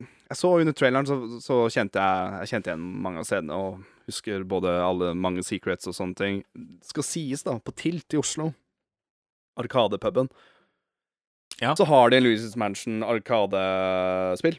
jeg 0.00 0.36
så 0.36 0.50
under 0.58 0.74
traileren, 0.76 1.06
så, 1.06 1.40
så 1.42 1.60
kjente 1.72 2.02
jeg, 2.02 2.40
jeg 2.42 2.52
kjente 2.52 2.72
igjen 2.72 2.88
mange 3.04 3.22
av 3.22 3.28
scenene, 3.28 3.58
og 3.58 3.97
husker 4.08 4.44
både 4.48 4.72
alle 4.82 5.12
mange 5.14 5.42
secrets 5.46 5.86
og 5.90 5.94
sånne 5.96 6.16
ting. 6.18 6.40
Det 6.56 6.88
skal 6.90 7.06
sies, 7.06 7.42
da, 7.46 7.58
på 7.62 7.74
Tilt 7.78 8.14
i 8.16 8.20
Oslo, 8.20 8.50
Arkadepuben, 9.58 10.28
Ja. 11.60 11.74
så 11.74 11.84
har 11.86 12.10
de 12.10 12.16
en 12.16 12.22
Louis 12.24 12.56
Mansion 12.56 13.02
Arkadespill 13.02 14.58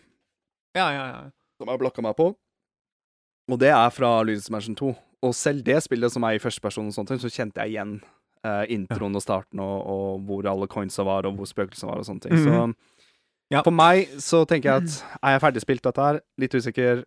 Ja, 0.76 0.90
ja, 0.92 1.06
ja. 1.08 1.22
som 1.60 1.68
jeg 1.72 1.80
blokka 1.80 2.02
meg 2.04 2.16
på. 2.18 2.34
Og 3.50 3.58
det 3.60 3.70
er 3.74 3.90
fra 3.90 4.22
Louis 4.24 4.50
Mansion 4.52 4.76
2. 4.76 4.92
Og 5.24 5.34
selv 5.36 5.64
det 5.66 5.82
spillet 5.84 6.12
som 6.14 6.24
er 6.24 6.38
i 6.38 6.40
førsteperson, 6.40 6.88
og 6.88 6.94
sånne 6.94 7.08
ting, 7.08 7.20
så 7.20 7.32
kjente 7.34 7.60
jeg 7.64 7.74
igjen 7.74 7.96
eh, 8.46 8.66
introen 8.72 9.16
og 9.18 9.22
starten, 9.24 9.60
og, 9.60 9.82
og 9.90 10.22
hvor 10.28 10.46
alle 10.48 10.68
coinsa 10.72 11.04
var, 11.04 11.26
og 11.28 11.36
hvor 11.36 11.50
spøkelsene 11.50 11.90
var, 11.92 12.00
og 12.00 12.06
sånne 12.08 12.22
ting. 12.28 12.34
Mhm. 12.38 12.46
Så 12.46 12.76
Ja. 13.52 13.64
for 13.66 13.72
meg 13.74 14.08
så 14.22 14.46
tenker 14.46 14.70
jeg 14.70 14.84
at 14.84 15.04
er 15.24 15.32
jeg 15.34 15.42
ferdigspilt 15.42 15.82
dette 15.82 16.02
her? 16.06 16.20
Litt 16.38 16.54
usikker. 16.54 17.04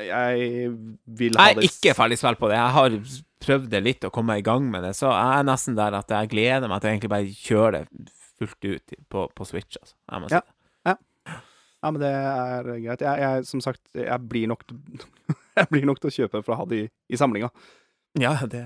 Jeg 0.00 0.70
vil 1.18 1.36
ha 1.36 1.50
Jeg 1.50 1.58
er 1.58 1.66
ikke 1.68 1.92
ferdig 1.98 2.16
spilt 2.20 2.40
på 2.40 2.48
det. 2.48 2.56
Jeg 2.56 2.72
har 2.78 2.96
prøvd 3.44 3.68
det 3.74 3.82
litt 3.84 4.04
og 4.08 4.12
komme 4.14 4.38
i 4.38 4.44
gang 4.46 4.70
med 4.70 4.84
det, 4.86 4.94
så 4.96 5.10
jeg 5.12 5.40
er 5.42 5.46
nesten 5.48 5.76
der 5.76 5.96
at 5.98 6.10
jeg 6.14 6.30
gleder 6.32 6.70
meg 6.70 6.80
til 6.80 6.92
egentlig 6.94 7.10
bare 7.12 7.34
kjøre 7.36 7.72
det 7.76 8.12
fullt 8.40 8.68
ut 8.70 8.94
på, 9.12 9.24
på 9.36 9.44
Switch, 9.46 9.76
altså. 9.80 9.94
Jeg 10.10 10.22
må 10.24 10.28
si 10.30 10.34
Ja. 10.38 10.42
det. 10.42 10.98
Ja, 11.82 11.90
men 11.90 11.98
det 11.98 12.10
er 12.14 12.62
greit. 12.84 13.00
Jeg, 13.02 13.18
jeg 13.24 13.46
som 13.48 13.60
sagt, 13.60 13.80
jeg 13.98 14.28
blir 14.30 14.46
nok 14.52 14.62
Jeg 15.58 15.66
blir 15.68 15.84
nok 15.84 15.98
til 16.00 16.08
å 16.12 16.14
kjøpe 16.14 16.42
for 16.46 16.54
å 16.54 16.60
ha 16.60 16.66
det 16.70 16.78
i, 16.84 16.88
i 17.10 17.18
samlinga. 17.18 17.48
Ja, 18.22 18.36
det 18.46 18.62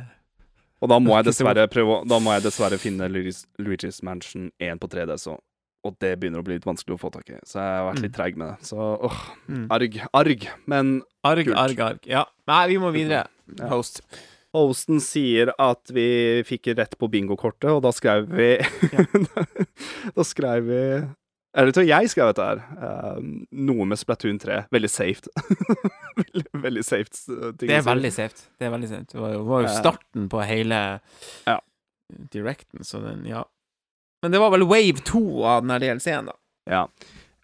Og 0.85 0.91
da 0.93 0.99
må 1.01 1.17
jeg 1.17 1.31
dessverre 1.31 1.65
prøve 1.73 2.03
Da 2.11 2.19
må 2.21 2.35
jeg 2.37 2.45
dessverre 2.45 2.77
finne 2.79 3.09
Luigi's, 3.09 3.47
Luigi's 3.59 4.03
Mansion 4.05 4.51
1 4.61 4.79
på 4.83 4.91
3D, 4.93 5.17
så 5.23 5.39
Og 5.87 5.97
det 6.03 6.15
begynner 6.21 6.43
å 6.43 6.47
bli 6.47 6.57
litt 6.59 6.67
vanskelig 6.67 6.97
å 6.97 7.01
få 7.01 7.11
tak 7.15 7.29
i. 7.31 7.39
Så 7.47 7.61
jeg 7.63 7.75
har 7.79 7.85
vært 7.93 8.03
litt 8.03 8.13
Mm. 8.13 8.17
treig 8.19 8.37
med 8.41 8.49
det. 8.53 8.67
Så 8.67 8.77
åh, 9.09 9.21
mm. 9.49 9.67
arg. 9.71 10.01
Arg. 10.13 10.49
Men 10.67 10.97
Arg, 11.25 11.45
Kult. 11.47 11.57
arg, 11.63 11.81
arg. 11.91 12.01
Ja. 12.11 12.25
Nei, 12.51 12.63
vi 12.73 12.79
må 12.83 12.91
videre. 12.95 13.27
Host. 13.71 14.01
hosten 14.57 14.99
sier 15.05 15.51
at 15.61 15.91
vi 15.93 16.43
fikk 16.49 16.71
rett 16.79 16.95
på 16.99 17.09
bingokortet, 17.13 17.69
og 17.71 17.83
da 17.85 17.91
skrev 17.93 18.27
vi 18.33 18.57
Da 20.17 20.25
skrev 20.25 20.65
vi 20.67 20.81
Eller 21.57 21.73
tror 21.73 21.87
jeg 21.89 22.11
skrev 22.13 22.33
dette 22.35 22.47
her. 22.47 22.63
Uh, 22.77 23.21
noe 23.53 23.87
med 23.89 23.97
Splatoon 24.01 24.39
3. 24.43 24.59
Veldig 24.75 24.91
safe. 24.93 25.31
veldig, 26.21 26.45
veldig 26.67 26.85
safe 26.85 27.09
ting 27.57 27.71
Det 27.71 27.79
er 27.79 27.87
veldig 27.87 28.13
safe. 28.13 28.43
Det 28.61 28.67
er 28.69 28.73
veldig 28.75 28.91
safe. 28.91 29.07
Det 29.13 29.21
var 29.23 29.33
jo, 29.37 29.45
var 29.49 29.63
jo 29.65 29.71
Eh. 29.71 29.77
starten 29.81 30.29
på 30.33 30.43
hele 30.45 30.81
Ja. 31.47 31.59
Directen, 32.33 32.85
så 32.87 33.01
den, 33.03 33.25
ja. 33.27 33.45
Men 34.23 34.33
det 34.33 34.41
var 34.41 34.51
vel 34.55 34.65
wave 34.67 35.03
2 35.05 35.23
av 35.45 35.63
den 35.63 35.71
her 35.75 35.83
DLC-en, 35.85 36.31
da. 36.33 36.37
Ja. 36.71 36.83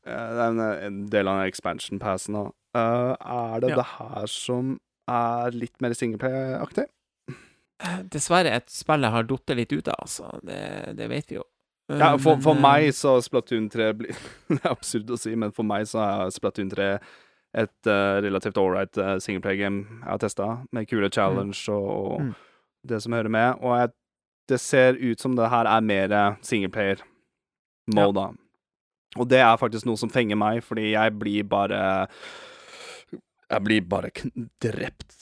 Eh, 0.07 0.31
Det 0.39 0.47
er 0.47 0.87
en, 0.89 1.07
del 1.13 1.29
av 1.29 1.43
expansion 1.47 1.99
passen 2.03 2.35
nå. 2.35 2.47
Eh, 2.75 3.13
er 3.21 3.61
det 3.61 3.71
Ja. 3.71 3.77
det 3.77 3.89
her 3.99 4.27
som 4.27 4.79
er 5.09 5.51
litt 5.53 5.81
mer 5.85 5.93
singleplay-aktig? 5.99 6.87
Dessverre 8.13 8.53
et 8.55 8.71
spill 8.71 9.03
jeg 9.03 9.11
har 9.11 9.25
datt 9.27 9.53
litt 9.59 9.73
ut 9.75 9.89
av, 9.91 9.97
altså. 10.05 10.29
Det, 10.47 10.61
det 10.99 11.09
vet 11.11 11.33
vi 11.33 11.37
jo. 11.41 11.45
Ja, 11.93 12.13
for, 12.17 12.39
for 12.41 12.55
eh, 12.55 12.63
meg 12.63 12.93
så 12.95 13.17
Splatoon 13.21 13.67
3 13.69 13.89
blir 13.99 14.15
Det 14.53 14.61
er 14.63 14.71
absurd 14.71 15.11
å 15.13 15.19
si, 15.19 15.35
men 15.37 15.51
for 15.53 15.67
meg 15.67 15.89
så 15.91 15.99
er 16.05 16.31
Splatoon 16.33 16.71
3 16.73 16.87
et 17.63 17.89
uh, 17.91 18.17
relativt 18.25 18.57
ålreit 18.57 18.97
uh, 18.97 19.19
singleplay-game 19.21 19.83
jeg 19.99 20.07
har 20.09 20.21
testa, 20.23 20.47
med 20.73 20.87
kule 20.89 21.11
challenge 21.13 21.59
og, 21.69 21.89
og 22.15 22.23
Mm. 22.23 22.31
det 22.89 23.01
som 23.05 23.13
hører 23.13 23.29
med. 23.35 23.59
Og 23.61 23.75
jeg, 23.77 23.91
det 24.53 24.61
ser 24.63 24.99
ut 25.01 25.21
som 25.23 25.35
det 25.39 25.49
her 25.53 25.69
er 25.71 25.83
mer 25.85 26.15
singleplayer 26.45 27.01
moda. 27.97 28.29
Og 29.21 29.27
det 29.29 29.41
er 29.45 29.59
faktisk 29.61 29.85
noe 29.89 29.99
som 30.01 30.09
fenger 30.13 30.39
meg, 30.41 30.63
fordi 30.65 30.93
jeg 30.95 31.13
blir 31.21 31.45
bare 31.51 31.81
Jeg 33.53 33.61
blir 33.67 33.83
bare 33.85 34.11
drept. 34.63 35.19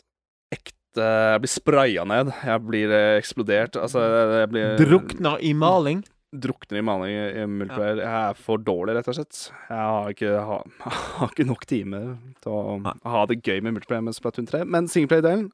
Ekte 0.55 1.03
Jeg 1.07 1.41
blir 1.43 1.51
spraya 1.51 2.05
ned. 2.07 2.31
Jeg 2.47 2.62
blir 2.66 2.93
eh, 2.95 3.16
eksplodert. 3.18 3.76
Altså, 3.81 4.03
jeg 4.43 4.51
blir 4.53 4.76
Drukna 4.78 5.37
i 5.43 5.53
maling. 5.55 6.05
drukner 6.31 6.78
i 6.78 6.83
maling 6.87 7.11
i 7.11 7.18
multiplayer. 7.18 7.49
multiplayer. 7.51 8.01
Jeg 8.05 8.31
er 8.31 8.35
for 8.39 8.62
dårlig, 8.62 8.95
rett 9.01 9.09
og 9.11 9.16
slett. 9.18 9.41
Jeg 9.66 9.78
har 9.91 10.11
ikke, 10.14 10.33
har, 10.47 10.62
har 11.18 11.33
ikke 11.35 11.47
nok 11.49 11.66
timer 11.66 12.12
til 12.43 12.53
å 12.55 12.76
Nei. 12.85 12.95
ha 13.16 13.24
det 13.26 13.41
gøy 13.43 13.59
med 13.66 13.74
multiplayer 13.78 14.05
med 14.07 14.14
Splatoon 14.14 14.47
3. 14.47 14.62
Men 14.70 14.87
singleplay-delen 14.91 15.49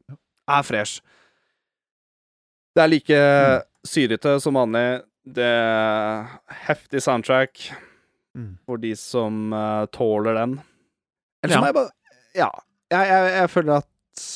er 0.53 0.67
fresh. 0.69 1.01
Det 2.77 2.83
er 2.85 2.91
like 2.93 3.19
syrete 3.89 4.37
som 4.45 4.57
vanlig. 4.59 5.03
Det 5.27 5.45
er 5.47 6.27
heftig 6.69 7.01
soundtrack 7.03 7.69
Mm. 8.37 8.59
for 8.69 8.77
de 8.77 8.91
som 9.01 9.49
uh, 9.57 9.87
tåler 9.89 10.35
den. 10.37 10.59
Ellers 11.43 11.55
Ja. 11.57 11.61
må 11.63 11.67
jeg 11.71 11.75
bare 11.79 11.91
Ja. 12.37 12.51
Jeg, 12.93 13.07
jeg, 13.09 13.31
jeg 13.33 13.49
føler 13.51 13.79
at 13.81 14.27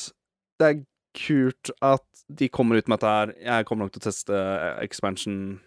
det 0.59 0.67
er 0.71 0.79
kult 1.13 1.69
at 1.85 2.23
de 2.33 2.49
kommer 2.49 2.77
ut 2.81 2.87
med 2.89 2.97
dette 2.97 3.11
her. 3.13 3.33
Jeg 3.45 3.65
kommer 3.69 3.85
nok 3.85 3.93
til 3.93 4.01
å 4.01 4.07
teste 4.09 4.33
eh, 4.33 4.81
expansion 4.87 5.59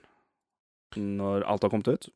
når 0.97 1.45
alt 1.47 1.62
har 1.62 1.70
kommet 1.70 1.89
ut. 1.95 2.09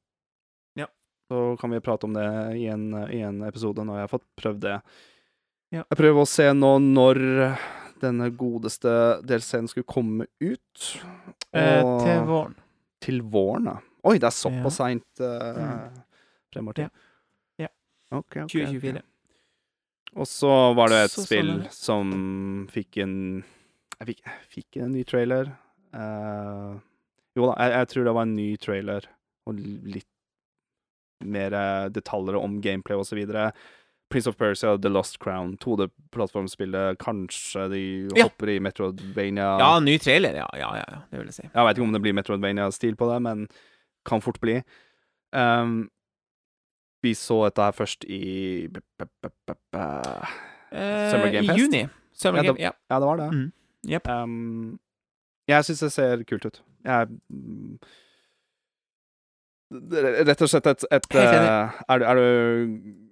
Ja. 0.79 0.87
Så 1.31 1.57
kan 1.61 1.71
vi 1.71 1.81
prate 1.87 2.05
om 2.11 2.15
det 2.19 2.27
i 2.59 2.67
en, 2.67 2.91
i 3.15 3.21
en 3.23 3.39
episode 3.47 3.85
når 3.87 4.01
jeg 4.01 4.07
har 4.09 4.13
fått 4.17 4.27
prøvd 4.43 4.61
det. 4.67 4.77
Ja. 5.71 5.85
Jeg 5.87 5.99
prøver 6.03 6.25
å 6.25 6.29
se 6.29 6.51
nå 6.53 6.75
når 6.83 7.23
denne 8.01 8.31
godeste 8.37 8.91
DLC-en 9.27 9.69
skulle 9.71 9.87
komme 9.89 10.27
ut. 10.41 10.87
Eh, 11.53 11.83
til 12.05 12.25
våren. 12.29 12.55
til 13.01 13.21
våren, 13.23 13.65
da. 13.65 13.77
Oi, 14.05 14.15
det 14.19 14.25
er 14.29 14.33
Ja. 14.33 14.41
såpass 14.41 14.77
seint 14.77 15.21
uh, 15.21 15.59
Mm. 15.59 16.03
fremover 16.53 16.75
til. 16.75 16.91
Ja. 17.59 17.67
Ja. 17.67 17.69
Ok, 18.19 18.37
ok, 18.37 18.43
ok. 18.45 18.51
2024. 18.51 19.03
Og 20.17 20.27
så 20.27 20.75
var 20.75 20.89
det 20.89 21.05
et 21.05 21.11
Så 21.11 21.25
spill 21.27 21.51
sånn. 21.69 21.73
som 21.73 22.69
fikk 22.73 22.97
en 23.03 23.45
Jeg 24.01 24.07
fikk, 24.07 24.21
jeg 24.25 24.49
fikk 24.55 24.83
en 24.83 24.93
ny 24.93 25.03
trailer. 25.05 25.53
Uh, 25.93 26.79
jo 27.37 27.47
da, 27.51 27.55
jeg, 27.59 27.73
jeg 27.73 27.89
tror 27.89 28.05
det 28.05 28.15
var 28.15 28.23
en 28.23 28.35
ny 28.37 28.57
trailer, 28.57 29.05
og 29.47 29.55
litt 29.59 30.07
mer 31.25 31.53
eh, 31.53 31.89
detaljer 31.91 32.37
om 32.39 32.61
gameplay 32.61 32.97
og 32.97 33.05
så 33.09 33.17
videre. 33.19 33.53
Prince 34.11 34.27
of 34.31 34.37
Persia, 34.39 34.77
The 34.79 34.89
Lost 34.89 35.19
Crown, 35.21 35.57
2D-plattformspillet. 35.61 36.97
Kanskje 36.99 37.67
de 37.71 37.83
Ja. 38.17 38.23
hopper 38.25 38.49
i 38.49 38.59
Metroidvania 38.61 39.59
Ja, 39.61 39.81
ny 39.81 39.99
trailer, 39.99 40.35
ja. 40.35 40.47
Ja, 40.57 40.71
ja. 40.77 40.99
Det 41.11 41.19
vil 41.19 41.27
jeg 41.27 41.35
si. 41.35 41.43
Jeg 41.55 41.65
vet 41.67 41.77
ikke 41.77 41.87
om 41.87 41.93
det 41.93 42.01
blir 42.03 42.15
Metroidvania-stil 42.17 42.97
på 42.97 43.13
det, 43.13 43.21
men 43.23 43.49
kan 44.07 44.21
fort 44.25 44.41
bli. 44.41 44.63
Um, 45.33 45.91
vi 47.03 47.13
så 47.15 47.45
dette 47.51 47.63
her 47.63 47.73
først 47.73 48.05
i 48.09 48.67
b- 48.73 48.81
b- 48.99 49.07
b- 49.23 49.55
Eh, 50.73 51.11
Summer 51.11 51.31
Game 51.33 51.47
Fest. 51.47 51.59
I 51.59 51.63
juni. 51.63 51.89
Summer 52.13 52.43
Ja, 52.43 52.51
Game, 52.53 52.59
ja. 52.61 52.73
Ja, 52.91 52.99
det 53.01 53.07
var 53.07 53.17
det. 53.17 53.31
Mm. 53.33 53.53
Yep. 53.89 54.09
Um, 54.09 54.79
jeg 55.49 55.65
syns 55.65 55.81
det 55.81 55.93
ser 55.93 56.25
kult 56.25 56.45
ut. 56.45 56.63
Jeg 56.85 57.09
mm, 57.31 57.79
det 59.91 59.99
er 60.05 60.25
Rett 60.29 60.43
og 60.43 60.49
slett 60.49 60.67
et, 60.67 60.85
et 60.91 61.07
Helt 61.13 61.35
eh, 61.35 61.81
er, 61.89 62.03
er 62.03 62.15
du 62.15 63.08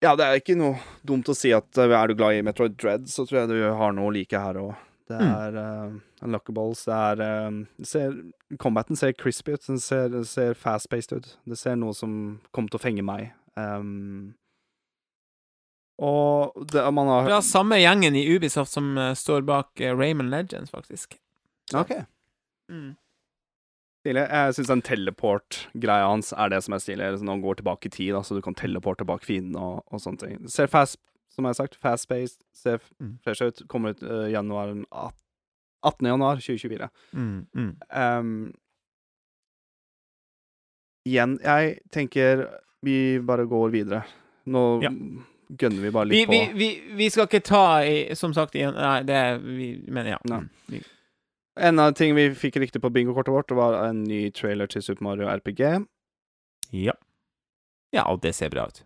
Ja, 0.00 0.12
det 0.14 0.24
er 0.28 0.38
ikke 0.38 0.54
noe 0.58 0.76
dumt 1.06 1.26
å 1.30 1.34
si 1.34 1.50
at 1.54 1.78
eh, 1.80 1.90
er 1.90 2.10
du 2.10 2.14
glad 2.18 2.36
i 2.38 2.42
Metroid 2.46 2.76
Dread, 2.78 3.08
så 3.10 3.24
tror 3.26 3.40
jeg 3.40 3.48
du 3.50 3.62
har 3.80 3.94
noe 3.96 4.12
like 4.14 4.38
her 4.38 4.60
òg. 4.62 4.76
Det 5.08 5.16
Mm. 5.16 5.30
er 5.40 5.54
uh, 5.56 5.92
unlockables, 6.22 6.82
det 6.84 6.92
er 6.94 7.20
uh, 7.24 7.54
det 7.80 7.86
ser, 7.88 8.10
Combaten 8.60 8.94
ser 8.94 9.14
crispy 9.16 9.54
ut, 9.56 9.62
den 9.64 9.80
ser, 9.80 10.12
ser 10.28 10.52
fast-paced 10.52 11.16
ut. 11.16 11.30
Det 11.48 11.56
ser 11.56 11.78
noe 11.80 11.96
som 11.96 12.40
kommer 12.52 12.68
til 12.68 12.76
å 12.76 12.82
fenge 12.82 13.02
meg. 13.02 13.30
Um, 13.56 14.34
og 15.98 16.52
det, 16.70 16.84
man 16.94 17.08
har 17.10 17.24
Fra 17.26 17.40
samme 17.42 17.80
gjengen 17.80 18.14
i 18.20 18.26
Ubisoft 18.36 18.70
som 18.76 18.92
uh, 19.00 19.14
står 19.18 19.42
bak 19.48 19.80
uh, 19.80 19.94
Rayman 19.96 20.28
Legends, 20.30 20.70
faktisk. 20.70 21.16
OK. 21.74 21.96
Mm. 22.70 22.92
Stilig. 24.04 24.22
Jeg 24.30 24.54
syns 24.54 24.68
den 24.70 24.82
teleport-greia 24.86 26.06
hans 26.06 26.30
er 26.32 26.52
det 26.52 26.60
som 26.64 26.74
er 26.76 26.82
stilig. 26.84 27.08
Når 27.20 27.32
han 27.34 27.42
går 27.42 27.58
tilbake 27.60 27.90
i 27.90 27.90
tid, 27.90 28.12
da, 28.14 28.20
så 28.24 28.36
du 28.36 28.42
kan 28.44 28.54
teleporte 28.54 29.04
bak 29.08 29.24
fienden 29.26 29.56
og, 29.58 29.80
og 29.90 30.00
sånne 30.02 30.22
ting. 30.22 30.36
Ser 30.48 30.70
fast, 30.70 31.00
som 31.34 31.44
jeg 31.44 31.54
har 31.56 31.58
sagt, 31.64 31.74
fast-paced, 31.82 32.38
ser 32.54 32.78
Mm. 33.02 33.16
fresh 33.24 33.42
ut. 33.42 33.62
Kommer 33.68 33.90
ut 33.96 34.02
uh, 34.06 34.28
januar 34.30 34.70
18. 35.82 36.06
januar 36.12 36.36
2024. 36.42 36.88
Mm, 37.12 37.46
mm. 37.54 37.72
Um, 37.90 38.32
igjen, 41.08 41.38
jeg 41.42 41.78
tenker 41.94 42.46
vi 42.86 43.18
bare 43.26 43.46
går 43.50 43.70
videre. 43.74 44.04
Nå 44.46 44.62
Ja. 44.82 44.90
gønner 45.58 45.82
vi 45.82 45.90
bare 45.90 46.06
litt 46.10 46.28
vi, 46.28 46.38
på. 46.46 46.56
vi, 46.58 46.68
vi 46.96 47.08
skal 47.10 47.26
ikke 47.26 47.40
ta 47.44 47.82
i 47.84 48.14
Som 48.14 48.32
sagt, 48.36 48.54
Nei, 48.54 49.02
det 49.02 49.20
vi, 49.42 49.68
Men 49.88 50.06
ja. 50.06 50.18
Nei. 50.28 50.42
Mm. 51.58 51.64
En 51.68 51.78
av 51.82 51.92
ting 51.98 52.14
vi 52.14 52.28
fikk 52.34 52.56
riktig 52.62 52.80
på 52.82 52.90
bingokortet 52.94 53.32
vårt, 53.34 53.50
var 53.56 53.80
en 53.88 54.04
ny 54.04 54.30
trailer 54.30 54.66
til 54.70 54.82
Super 54.82 55.02
Mario 55.04 55.26
RPG. 55.28 55.86
ja. 56.72 56.92
Ja, 57.92 58.02
og 58.12 58.20
det 58.20 58.34
ser 58.36 58.50
bra 58.52 58.66
ut. 58.68 58.82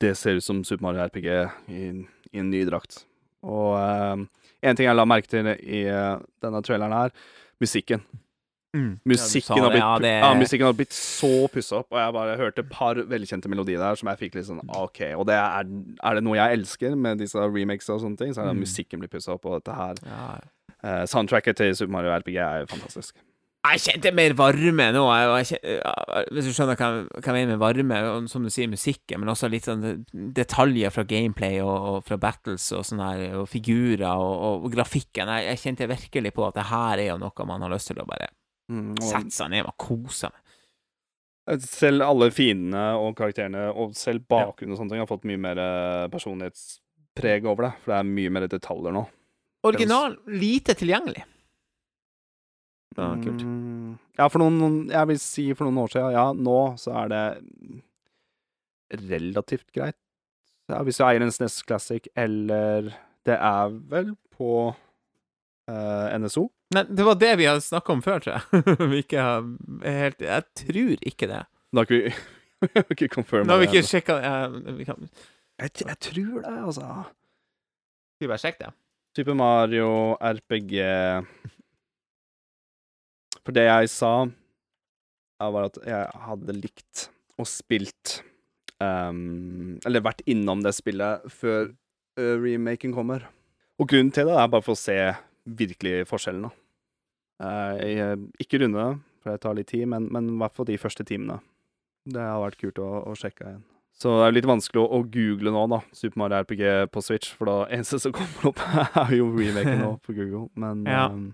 det 0.00 0.14
ser 0.18 0.36
ut 0.36 0.44
som 0.44 0.58
Super 0.64 0.82
Mario 0.84 1.00
RPG 1.06 1.26
i, 1.72 1.86
i 2.32 2.38
en 2.38 2.50
ny 2.50 2.64
drakt. 2.68 3.06
Og 3.42 3.78
eh, 3.80 4.26
en 4.68 4.76
ting 4.76 4.84
jeg 4.86 4.96
la 4.98 5.06
merke 5.08 5.26
til 5.32 5.46
i 5.48 5.86
uh, 5.88 6.18
denne 6.44 6.60
traileren 6.62 6.92
her, 6.92 7.10
musikken. 7.60 8.02
Mm. 8.76 8.98
Musikken, 9.08 9.56
Ja, 9.56 9.62
har 9.64 9.70
blitt, 9.72 9.80
ja, 9.80 9.98
det- 10.04 10.10
ja, 10.20 10.34
musikken 10.36 10.66
har 10.68 10.74
blitt 10.76 10.92
så 10.92 11.48
pussa 11.48 11.78
opp, 11.80 11.88
og 11.94 11.98
jeg 12.02 12.12
bare 12.12 12.36
hørte 12.36 12.58
et 12.60 12.68
par 12.68 12.94
velkjente 13.08 13.48
melodier 13.48 13.80
der 13.80 13.96
som 13.96 14.10
jeg 14.12 14.18
fikk 14.26 14.34
litt 14.36 14.44
sånn 14.50 14.60
OK. 14.76 15.00
Og 15.16 15.24
det 15.30 15.38
er, 15.40 15.64
er 16.04 16.14
det 16.20 16.22
noe 16.26 16.36
jeg 16.36 16.58
elsker 16.58 16.94
med 17.00 17.22
disse 17.24 17.40
remakes 17.40 17.88
og 17.88 18.02
sånne 18.04 18.18
ting, 18.20 18.34
så 18.36 18.42
er 18.42 18.50
det 18.50 18.52
at 18.52 18.60
Mm. 18.60 18.64
musikken 18.66 19.00
blir 19.00 19.08
pussa 19.08 19.32
opp, 19.32 19.46
og 19.48 19.62
dette 19.62 19.72
her 19.72 19.94
Eh, 20.86 21.04
Soundtracket 21.10 21.56
til 21.58 21.72
Super 21.74 21.92
Mario 21.96 22.12
RPG 22.20 22.36
er 22.38 22.60
jo 22.62 22.68
fantastisk. 22.70 23.16
Jeg 23.66 23.80
kjente 23.82 24.12
mer 24.14 24.30
varme 24.38 24.84
nå. 24.94 25.00
Jeg, 25.10 25.56
jeg, 25.66 26.26
hvis 26.30 26.46
du 26.46 26.52
skjønner 26.54 26.76
hva 26.78 26.86
jeg- 26.86 27.08
hva 27.16 27.32
jeg 27.32 27.34
mener 27.34 27.56
med 27.56 27.58
varme, 27.64 27.96
og 28.12 28.28
som 28.30 28.44
du 28.46 28.50
sier, 28.54 28.68
musikken, 28.70 29.18
men 29.18 29.32
også 29.32 29.48
litt 29.50 29.66
sånn 29.66 30.04
detaljer 30.36 30.92
fra 30.94 31.02
gameplay 31.02 31.58
og, 31.64 31.74
og 31.90 32.04
fra 32.06 32.16
battles 32.22 32.68
og 32.78 32.84
sånne 32.86 33.08
her, 33.10 33.34
og 33.40 33.48
figurer 33.50 34.06
og, 34.06 34.62
og 34.66 34.70
grafikken. 34.76 35.32
Jeg, 35.42 35.58
kjente 35.64 35.88
virkelig 35.90 36.32
på 36.36 36.46
at 36.46 36.54
det 36.60 36.68
her 36.70 37.02
er 37.02 37.08
jo 37.10 37.18
noe 37.24 37.46
man 37.50 37.66
har 37.66 37.74
lyst 37.74 37.90
til 37.90 37.98
å 38.04 38.06
bare 38.06 38.30
Mm, 38.70 38.94
sette 39.02 39.30
seg 39.30 39.50
ned 39.50 39.66
og 39.66 39.76
kose 39.78 40.26
med. 40.30 41.60
selv 41.62 42.02
alle 42.02 42.30
fiendene 42.34 42.80
og 42.98 43.12
karakterene, 43.18 43.68
og 43.74 43.92
selv 43.94 44.24
bakgrunnen 44.26 44.72
og 44.74 44.80
sånne 44.80 44.90
ting, 44.94 45.02
har 45.04 45.10
fått 45.10 45.26
mye 45.30 45.38
mer 45.38 45.58
eh, 45.62 46.08
personlighetspreg 46.10 47.46
over 47.46 47.68
det, 47.68 47.72
for 47.82 47.92
det 47.92 47.98
er 48.00 48.08
mye 48.10 48.32
mer 48.34 48.46
detaljer 48.50 48.94
nå. 48.96 49.04
Original, 49.66 50.16
lite 50.26 50.74
tilgjengelig. 50.78 51.24
Ja, 52.96 53.10
kult. 53.20 53.42
Mm, 53.44 53.96
ja, 54.16 54.28
for 54.32 54.40
noen, 54.40 54.56
noen 54.56 54.76
Jeg 54.88 55.08
vil 55.10 55.18
si 55.20 55.42
for 55.52 55.68
noen 55.68 55.82
år 55.82 55.92
siden, 55.92 56.14
ja, 56.16 56.26
nå 56.32 56.58
så 56.80 56.94
er 57.02 57.12
det 57.12 57.24
relativt 59.10 59.68
greit. 59.74 59.98
Ja, 60.70 60.80
hvis 60.86 60.98
du 60.98 61.04
eier 61.06 61.22
en 61.22 61.32
SNES 61.34 61.60
Classic, 61.66 62.08
eller 62.16 62.92
Det 63.26 63.34
er 63.34 63.74
vel 63.90 64.12
på 64.36 64.50
eh, 65.68 66.18
NSO? 66.18 66.46
Men 66.74 66.88
det 66.94 67.04
var 67.06 67.18
det 67.18 67.32
vi 67.38 67.46
hadde 67.46 67.62
snakka 67.62 67.92
om 67.94 68.02
før, 68.02 68.22
tror 68.22 68.38
jeg. 68.38 68.64
vi 68.92 69.02
ikke 69.02 69.22
har 69.22 69.44
helt 69.84 70.22
Jeg 70.22 70.48
tror 70.62 71.06
ikke 71.12 71.30
det. 71.34 71.44
Da 71.76 71.82
har 71.82 71.90
vi 71.90 72.00
vi 72.88 72.94
ikke 72.94 73.08
confirma 73.12 73.52
har 73.52 73.60
vi 73.60 73.66
ikke 73.68 73.82
sjekka 73.84 74.14
vi 74.78 74.86
kan 74.88 75.02
jeg, 75.60 75.70
jeg 75.82 75.98
tror 76.00 76.40
det, 76.44 76.52
altså. 76.68 76.86
Skal 78.16 78.24
vi 78.24 78.30
bare 78.30 78.40
sjekke 78.40 78.62
det? 78.62 78.70
Super 79.16 79.32
Mario 79.32 80.12
RPG 80.20 80.74
For 83.40 83.54
det 83.56 83.62
jeg 83.64 83.88
sa, 83.88 84.10
var 85.40 85.68
at 85.70 85.78
jeg 85.88 86.24
hadde 86.26 86.56
likt 86.58 87.06
og 87.40 87.48
spilt 87.48 88.18
um, 88.76 89.78
Eller 89.88 90.04
vært 90.04 90.20
innom 90.28 90.60
det 90.64 90.74
spillet 90.76 91.24
før 91.32 91.70
uh, 91.70 92.34
remaken 92.42 92.92
kommer. 92.92 93.24
Og 93.80 93.88
grunnen 93.88 94.12
til 94.12 94.28
det 94.28 94.36
er 94.36 94.52
bare 94.52 94.64
for 94.66 94.76
å 94.76 94.80
se 94.80 94.98
virkelig 95.46 96.04
forskjellen, 96.10 96.48
da. 96.48 96.52
Uh, 97.40 98.20
ikke 98.40 98.60
runde 98.60 98.84
for 99.22 99.32
det 99.32 99.40
tar 99.44 99.56
litt 99.56 99.72
tid, 99.72 99.86
men, 99.92 100.10
men 100.12 100.28
i 100.34 100.36
hvert 100.42 100.56
fall 100.56 100.68
de 100.68 100.76
første 100.80 101.08
timene. 101.08 101.40
Det 102.04 102.20
har 102.20 102.42
vært 102.44 102.60
kult 102.60 102.84
å, 102.84 102.90
å 103.08 103.16
sjekke 103.16 103.48
igjen. 103.48 103.64
Så 103.96 104.12
det 104.18 104.26
er 104.26 104.34
litt 104.36 104.48
vanskelig 104.48 104.82
å, 104.82 104.88
å 104.92 104.98
google 105.08 105.52
nå, 105.54 105.62
da. 105.72 105.78
Super 105.96 106.20
Mario 106.20 106.42
RPG 106.44 106.90
på 106.92 107.00
Switch, 107.04 107.30
for 107.32 107.48
da 107.48 107.54
eneste 107.74 107.96
som 108.02 108.12
kommer 108.12 108.50
opp, 108.52 108.60
er 109.00 109.14
jo 109.16 109.30
remaken 109.32 109.80
nå 109.80 109.90
på 110.04 110.12
Google. 110.18 110.46
Men 110.60 110.82
Ja. 110.88 111.06
um, 111.12 111.30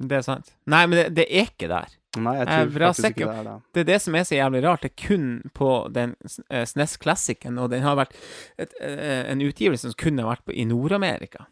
Det 0.00 0.16
er 0.18 0.24
sant. 0.24 0.50
Nei, 0.68 0.82
men 0.88 0.98
det, 0.98 1.04
det 1.16 1.26
er 1.28 1.46
ikke 1.50 1.68
der. 1.72 1.92
nei, 2.16 2.32
jeg 2.38 2.46
Jeg 2.46 2.54
er 2.60 2.64
tror 2.66 2.72
bra 2.78 2.88
faktisk 2.92 3.10
ikke 3.12 3.26
det 3.28 3.36
er 3.36 3.44
det. 3.50 3.56
Det 3.76 3.80
er 3.82 3.88
det 3.90 3.98
som 4.06 4.14
er 4.16 4.24
så 4.28 4.34
jævlig 4.38 4.62
rart. 4.64 4.82
Det 4.86 4.90
er 4.92 5.06
kun 5.08 5.26
på 5.56 5.68
den 5.92 6.14
uh, 6.24 6.64
SNES 6.64 6.96
Classicen, 7.04 7.58
og 7.60 7.70
den 7.72 7.84
har 7.84 7.96
vært 8.00 8.16
et, 8.56 8.72
uh, 8.80 9.22
en 9.32 9.44
utgivelse 9.44 9.90
som 9.90 9.96
kunne 10.00 10.24
har 10.24 10.32
vært 10.38 10.44
på, 10.48 10.56
i 10.56 10.64
Nord-Amerika. 10.68 11.44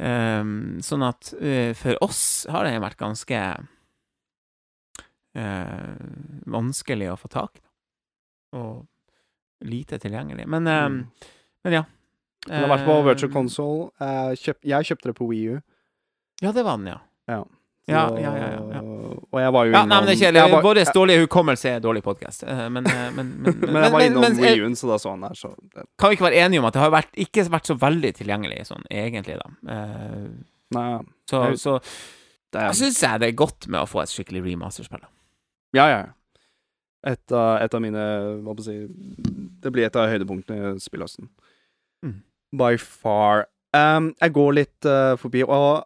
Um, 0.00 0.78
sånn 0.80 1.04
at 1.04 1.34
uh, 1.36 1.72
for 1.76 2.00
oss 2.04 2.22
har 2.48 2.64
den 2.64 2.80
vært 2.80 2.96
ganske 3.00 3.40
eh, 5.36 5.96
vanskelig 6.50 7.10
å 7.12 7.18
få 7.20 7.28
tak 7.32 7.60
i. 7.60 7.62
Og 8.58 8.86
lite 9.60 9.98
tilgjengelig. 9.98 10.46
Men, 10.46 10.66
eh, 10.66 10.88
Mm. 10.88 11.06
men 11.64 11.72
ja. 11.72 11.84
Den 12.46 12.64
har 12.68 12.78
vært 12.78 12.86
på 12.86 12.98
Eh, 13.00 13.04
Virtual 13.04 13.32
Console. 13.32 13.90
Eh, 14.00 14.32
kjøp, 14.34 14.56
jeg 14.64 14.84
kjøpte 14.84 15.02
det 15.10 15.14
på 15.16 15.26
Wii 15.28 15.48
U. 15.56 15.60
Ja, 16.42 16.52
det 16.52 16.64
var 16.64 16.76
den, 16.78 16.86
ja. 16.86 16.98
Ja. 17.28 17.44
Ja, 17.88 18.08
Så- 18.08 18.20
ja, 18.20 18.30
ja, 18.36 18.46
ja, 18.50 18.72
ja. 18.72 18.80
Og 18.80 19.40
jeg 19.40 19.52
var 19.52 19.64
jo 19.66 19.72
innom 19.72 19.80
Ja, 19.80 19.84
nei, 19.84 20.00
men 20.00 20.06
det 20.06 20.14
er 20.22 20.26
kjedelig. 20.32 20.50
var- 20.52 20.62
Vår 20.62 20.74
dårlige 20.94 21.26
hukommelse 21.26 21.68
er 21.76 21.80
dårlig 21.80 22.02
podkast. 22.02 22.44
Men, 22.46 22.72
men, 22.72 22.84
men, 22.84 23.14
men, 23.42 23.60
Men 23.60 23.82
jeg 23.82 23.92
var 23.92 24.00
innom 24.00 24.36
Wii 24.38 24.60
U-en, 24.62 24.72
så 24.76 24.86
da 24.88 24.96
så 24.96 25.10
han 25.10 25.20
der, 25.20 25.34
så 25.34 25.54
det, 25.74 25.84
kan 25.98 26.10
vi 26.10 26.16
ikke 26.16 26.30
være 26.30 26.38
enige 26.46 26.58
om 26.60 26.64
at 26.66 26.72
det 26.72 26.80
har 26.82 26.90
vært, 26.90 27.12
ikke 27.16 27.48
vært 27.50 27.66
så 27.66 27.76
veldig 27.78 28.14
tilgjengelig 28.14 28.66
sånn 28.68 28.84
egentlig, 28.90 29.36
da. 29.36 29.50
Nei, 30.72 31.00
så, 31.28 31.44
Jeg- 31.50 31.58
så 31.58 31.80
jeg 32.52 32.74
syns 32.74 33.00
jeg 33.02 33.20
det 33.20 33.28
er 33.28 33.36
godt 33.36 33.66
med 33.68 33.80
å 33.80 33.88
få 33.88 34.02
et 34.02 34.08
skikkelig 34.08 34.42
remasterspill. 34.44 35.00
Ja, 35.74 35.86
Ja, 35.88 35.98
ja. 35.98 36.06
Et 37.06 37.32
av, 37.32 37.54
et 37.64 37.74
av 37.74 37.80
mine 37.80 38.00
Hva 38.44 38.52
skal 38.58 38.74
jeg 38.74 38.88
si 38.90 39.36
Det 39.64 39.70
blir 39.72 39.86
et 39.86 39.96
av 39.96 40.10
høydepunktene 40.10 40.74
i 40.76 40.82
spillhøsten. 40.84 41.30
Mm. 42.04 42.18
By 42.60 42.74
far. 42.82 43.46
Um, 43.76 44.10
jeg 44.20 44.34
går 44.36 44.52
litt 44.58 44.88
uh, 44.88 45.14
forbi, 45.20 45.44
og 45.46 45.84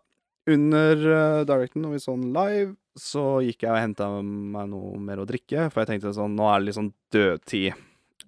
under 0.50 1.04
uh, 1.04 1.44
directen, 1.48 1.82
når 1.84 1.92
vi 1.96 2.00
så 2.02 2.14
den 2.16 2.32
live, 2.34 2.72
så 2.98 3.24
gikk 3.44 3.64
jeg 3.66 3.72
og 3.74 3.78
henta 3.82 4.06
meg 4.22 4.68
noe 4.70 4.98
mer 5.02 5.20
å 5.22 5.26
drikke, 5.28 5.68
for 5.72 5.82
jeg 5.82 5.90
tenkte 5.92 6.12
sånn 6.16 6.34
Nå 6.38 6.46
er 6.48 6.60
det 6.62 6.68
litt 6.70 6.78
sånn 6.78 6.92
dødtid. 7.14 7.74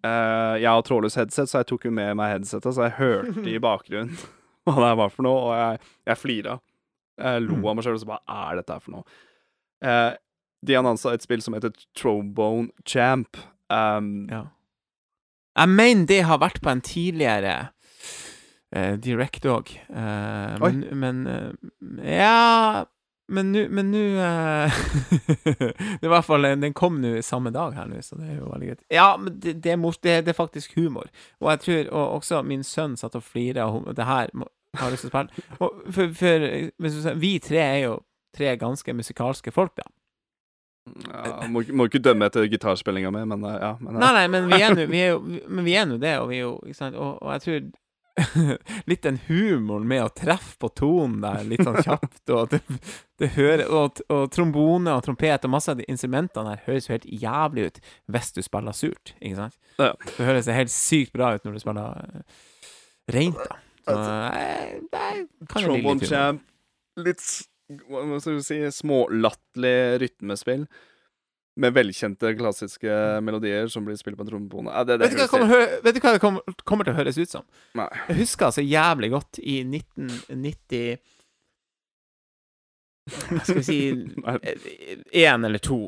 Uh, 0.05 0.55
jeg 0.61 0.69
har 0.69 0.83
trådløs 0.87 1.17
headset, 1.19 1.49
så 1.51 1.63
jeg 1.63 1.69
tok 1.73 1.87
jo 1.89 1.93
med 1.97 2.13
meg 2.19 2.35
headsetet, 2.37 2.75
så 2.77 2.87
jeg 2.87 2.99
hørte 3.01 3.47
i 3.51 3.59
bakgrunnen 3.69 4.15
hva 4.67 4.77
det 4.83 4.93
var 5.01 5.11
for 5.15 5.27
noe, 5.27 5.41
og 5.47 5.57
jeg, 5.57 5.81
jeg 6.11 6.21
flira. 6.23 6.59
Jeg 7.17 7.47
lo 7.47 7.57
Mm. 7.57 7.65
av 7.71 7.77
meg 7.79 7.87
sjøl, 7.87 7.97
og 7.97 8.03
så 8.03 8.09
bare 8.13 8.25
Hva 8.29 8.41
er 8.51 8.59
dette 8.61 8.75
her 8.77 8.83
for 8.85 8.93
noe? 8.99 9.05
Eh, 9.87 10.13
de 10.67 10.77
annonsa 10.79 11.15
et 11.15 11.25
spill 11.25 11.43
som 11.45 11.57
heter 11.57 11.75
Trobone 11.99 12.71
Champ. 12.87 13.39
Um, 13.73 14.29
Ja. 14.31 14.47
Jeg 15.57 15.73
mener 15.73 16.07
det 16.07 16.25
har 16.29 16.43
vært 16.43 16.61
på 16.61 16.69
en 16.69 16.83
tidligere 16.85 17.55
uh, 18.77 18.95
Direct 19.01 19.47
òg. 19.49 19.73
Uh, 19.89 20.59
men, 20.61 20.83
men 20.93 21.23
uh, 21.27 22.03
Ja 22.05 22.85
Men 23.29 23.51
nå 23.57 24.03
eh, 24.23 24.77
Det 25.49 25.73
er 25.73 26.07
i 26.07 26.13
hvert 26.13 26.27
fall 26.29 26.47
Den 26.61 26.77
kom 26.77 27.01
nå 27.03 27.17
samme 27.27 27.51
dag 27.51 27.75
her 27.75 27.89
nå, 27.91 27.99
så 28.05 28.19
det 28.21 28.29
er 28.29 28.37
jo 28.37 28.51
veldig 28.53 28.69
greit. 28.69 28.85
Ja, 28.93 29.17
men 29.17 29.41
det, 29.41 29.57
det, 29.65 29.73
er, 29.73 29.81
det, 30.03 30.15
det 30.29 30.35
er 30.35 30.39
faktisk 30.39 30.77
humor. 30.77 31.09
Og 31.41 31.51
jeg 31.51 31.65
tror 31.65 31.91
Og 31.91 32.13
også 32.21 32.43
min 32.47 32.63
sønn 32.63 32.95
satt 33.01 33.17
og 33.19 33.25
flira 33.27 33.67
av 33.67 33.89
det 33.97 34.07
her. 34.07 34.31
Har 34.77 34.93
lyst 34.93 35.09
til 35.09 35.11
å 35.11 35.15
spille. 35.15 35.47
Og 35.59 35.83
for, 35.91 36.13
for 36.21 37.19
Vi 37.19 37.39
tre 37.43 37.65
er 37.65 37.81
jo 37.89 37.97
tre 38.37 38.57
ganske 38.61 38.93
musikalske 38.93 39.51
folk, 39.51 39.73
da. 39.81 39.89
Ja, 40.87 41.47
må, 41.51 41.63
må 41.75 41.89
ikke 41.89 42.03
dømme 42.03 42.29
etter 42.29 42.47
gitarspillinga 42.51 43.11
mi, 43.15 43.25
men 43.33 43.43
eh, 43.49 43.59
ja. 43.63 43.73
Men, 43.81 43.99
Nei, 44.03 44.13
nei, 44.21 44.29
men 44.31 44.47
vi 45.67 45.75
er 45.75 45.89
nå 45.91 45.99
det, 46.03 46.15
og 46.21 46.31
vi 46.31 46.39
er 46.39 46.47
jo 46.47 46.55
ikke 46.63 46.79
sant? 46.79 46.97
Og, 47.01 47.19
og 47.23 47.35
jeg 47.37 47.45
tror 47.47 47.67
litt 48.89 49.03
den 49.05 49.19
humoren 49.27 49.85
med 49.89 50.01
å 50.07 50.13
treffe 50.17 50.55
på 50.63 50.71
tonen 50.79 51.19
der 51.21 51.43
litt 51.45 51.61
sånn 51.67 51.77
kjapt, 51.85 52.23
og 52.33 52.55
det, 52.55 52.63
det 53.21 53.33
hører 53.35 53.67
og, 53.69 54.01
og 54.13 54.31
trombone 54.33 54.95
og 54.97 55.05
trompet 55.05 55.45
og 55.45 55.53
masse 55.53 55.73
av 55.73 55.81
de 55.81 55.89
instrumentene 55.93 56.55
her 56.55 56.63
høres 56.65 56.89
jo 56.89 56.95
helt 56.95 57.09
jævlig 57.27 57.67
ut 57.69 57.83
hvis 58.15 58.33
du 58.33 58.41
spiller 58.47 58.77
surt, 58.77 59.13
ikke 59.21 59.43
sant? 59.43 59.59
Ja. 59.77 59.93
Det 60.17 60.31
høres 60.31 60.49
helt 60.49 60.73
sykt 60.73 61.13
bra 61.17 61.35
ut 61.37 61.45
når 61.45 61.59
du 61.59 61.65
spiller 61.67 61.93
rent, 61.93 62.41
reint, 63.13 63.43
da. 63.43 63.61
Så 63.87 63.99
jeg, 64.01 64.81
jeg 64.97 65.27
kan 65.53 65.63
jo 65.63 65.75
bli 65.75 65.83
Trombone 65.85 66.01
litt 66.01 66.09
humor. 66.09 66.09
Champ, 66.11 66.41
litt 67.05 67.23
hva 67.69 68.21
skal 68.23 68.39
du 68.39 68.45
si 68.47 68.61
smålatterlig 68.71 69.79
rytmespill. 70.05 70.67
Med 71.57 71.73
velkjente 71.73 72.35
klassiske 72.37 72.93
melodier 73.25 73.71
som 73.73 73.87
blir 73.87 73.97
spilt 73.97 74.19
på 74.19 74.27
trombone. 74.29 74.69
Ja, 74.75 74.85
Vet 74.85 75.15
du, 75.15 75.17
hva 75.17 75.25
det 75.25 76.01
kommer, 76.03 76.19
kommer, 76.21 76.57
kommer 76.69 76.85
til 76.85 76.93
å 76.93 76.99
høres 76.99 77.17
ut 77.17 77.33
som? 77.33 77.47
Nei. 77.79 77.89
Jeg 78.11 78.19
husker 78.19 78.53
så 78.53 78.65
jævlig 78.65 79.09
godt 79.15 79.41
i 79.41 79.63
1990 79.65 80.99
Hva 83.07 83.41
skal 83.41 83.61
vi 83.61 83.65
si 83.65 83.79
Én 85.25 85.49
eller 85.49 85.63
to. 85.65 85.79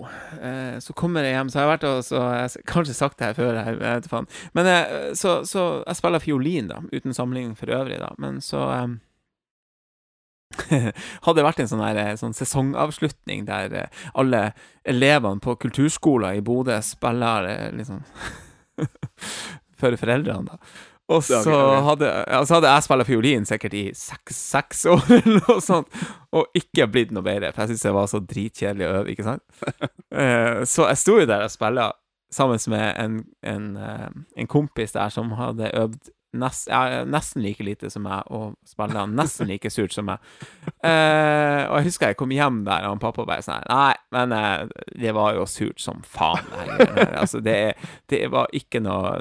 Eh, 0.41 0.79
så 0.81 0.97
kommer 0.97 1.27
jeg 1.27 1.37
hjem, 1.37 1.51
så 1.53 1.61
har 1.61 1.67
jeg 1.67 1.73
vært 1.75 1.87
og 1.91 2.01
så 2.07 2.23
jeg 2.39 2.65
kanskje 2.73 2.97
sagt 2.97 3.19
det 3.21 3.29
her 3.29 3.37
før, 3.37 3.59
jeg 3.61 3.79
vet 3.83 4.09
faen. 4.09 4.31
Men 4.57 4.71
eh, 4.73 4.97
så, 5.19 5.41
så 5.45 5.67
jeg 5.83 6.01
spiller 6.01 6.23
fiolin, 6.25 6.73
da, 6.73 6.81
uten 6.95 7.13
sammenligning 7.13 7.59
for 7.59 7.75
øvrig, 7.77 7.99
da. 8.01 8.15
Men 8.23 8.41
så 8.41 8.65
eh, 8.73 8.89
hadde 11.25 11.37
det 11.37 11.45
vært 11.47 11.63
en 11.63 11.71
sånn, 11.71 11.85
her, 11.85 11.99
eh, 12.01 12.15
sånn 12.19 12.37
sesongavslutning 12.37 13.47
der 13.49 13.75
eh, 13.77 14.05
alle 14.19 14.53
elevene 14.89 15.43
på 15.45 15.57
kulturskoler 15.61 16.39
i 16.39 16.45
Bodø 16.45 16.79
spiller 16.85 17.49
eh, 17.51 17.67
liksom 17.77 18.01
for 19.81 19.99
foreldrene, 20.01 20.55
da. 20.55 20.87
Og 21.09 21.23
så 21.25 21.41
hadde, 21.87 22.05
ja, 22.05 22.43
så 22.45 22.59
hadde 22.59 22.69
jeg 22.69 22.85
spilt 22.85 23.09
fiolin 23.09 23.47
sikkert 23.49 23.77
i 23.79 23.85
seks, 23.97 24.41
seks 24.57 24.83
år, 24.93 25.07
eller 25.17 25.39
noe 25.47 25.63
sånt, 25.65 26.03
og 26.37 26.59
ikke 26.59 26.89
blitt 26.93 27.15
noe 27.17 27.25
bedre, 27.25 27.49
for 27.55 27.65
jeg 27.65 27.73
syntes 27.73 27.87
det 27.87 27.95
var 27.97 28.11
så 28.13 28.21
dritkjedelig 28.21 28.85
å 28.85 28.91
øve, 28.99 29.15
ikke 29.15 29.25
sant? 29.25 29.47
Så 30.69 30.85
jeg 30.91 31.01
sto 31.01 31.15
jo 31.17 31.25
der 31.31 31.47
og 31.47 31.55
spilte 31.55 31.87
sammen 32.37 32.61
med 32.75 33.01
en, 33.01 33.17
en, 33.41 33.71
en 34.37 34.51
kompis 34.53 34.93
der 34.99 35.09
som 35.15 35.33
hadde 35.39 35.73
øvd 35.81 36.13
nest, 36.37 36.69
ja, 36.69 37.05
nesten 37.09 37.43
like 37.43 37.65
lite 37.65 37.91
som 37.91 38.05
meg, 38.05 38.27
og 38.35 38.57
spilla 38.69 39.07
nesten 39.09 39.49
like 39.53 39.71
surt 39.73 39.95
som 39.95 40.09
meg. 40.11 40.25
Eh, 40.85 41.63
og 41.69 41.79
jeg 41.79 41.89
husker 41.89 42.13
jeg 42.13 42.19
kom 42.21 42.33
hjem 42.35 42.63
der, 42.67 42.87
og 42.89 43.01
pappa 43.03 43.25
bare 43.27 43.45
sånn 43.45 43.65
Nei, 43.69 43.95
men 44.15 44.35
eh, 44.37 44.67
det 45.01 45.15
var 45.17 45.37
jo 45.39 45.47
surt 45.49 45.81
som 45.83 46.03
faen. 46.07 46.45
Altså, 47.19 47.41
det, 47.45 47.57
det 48.11 48.25
var 48.33 48.51
ikke 48.55 48.81
noe 48.85 49.17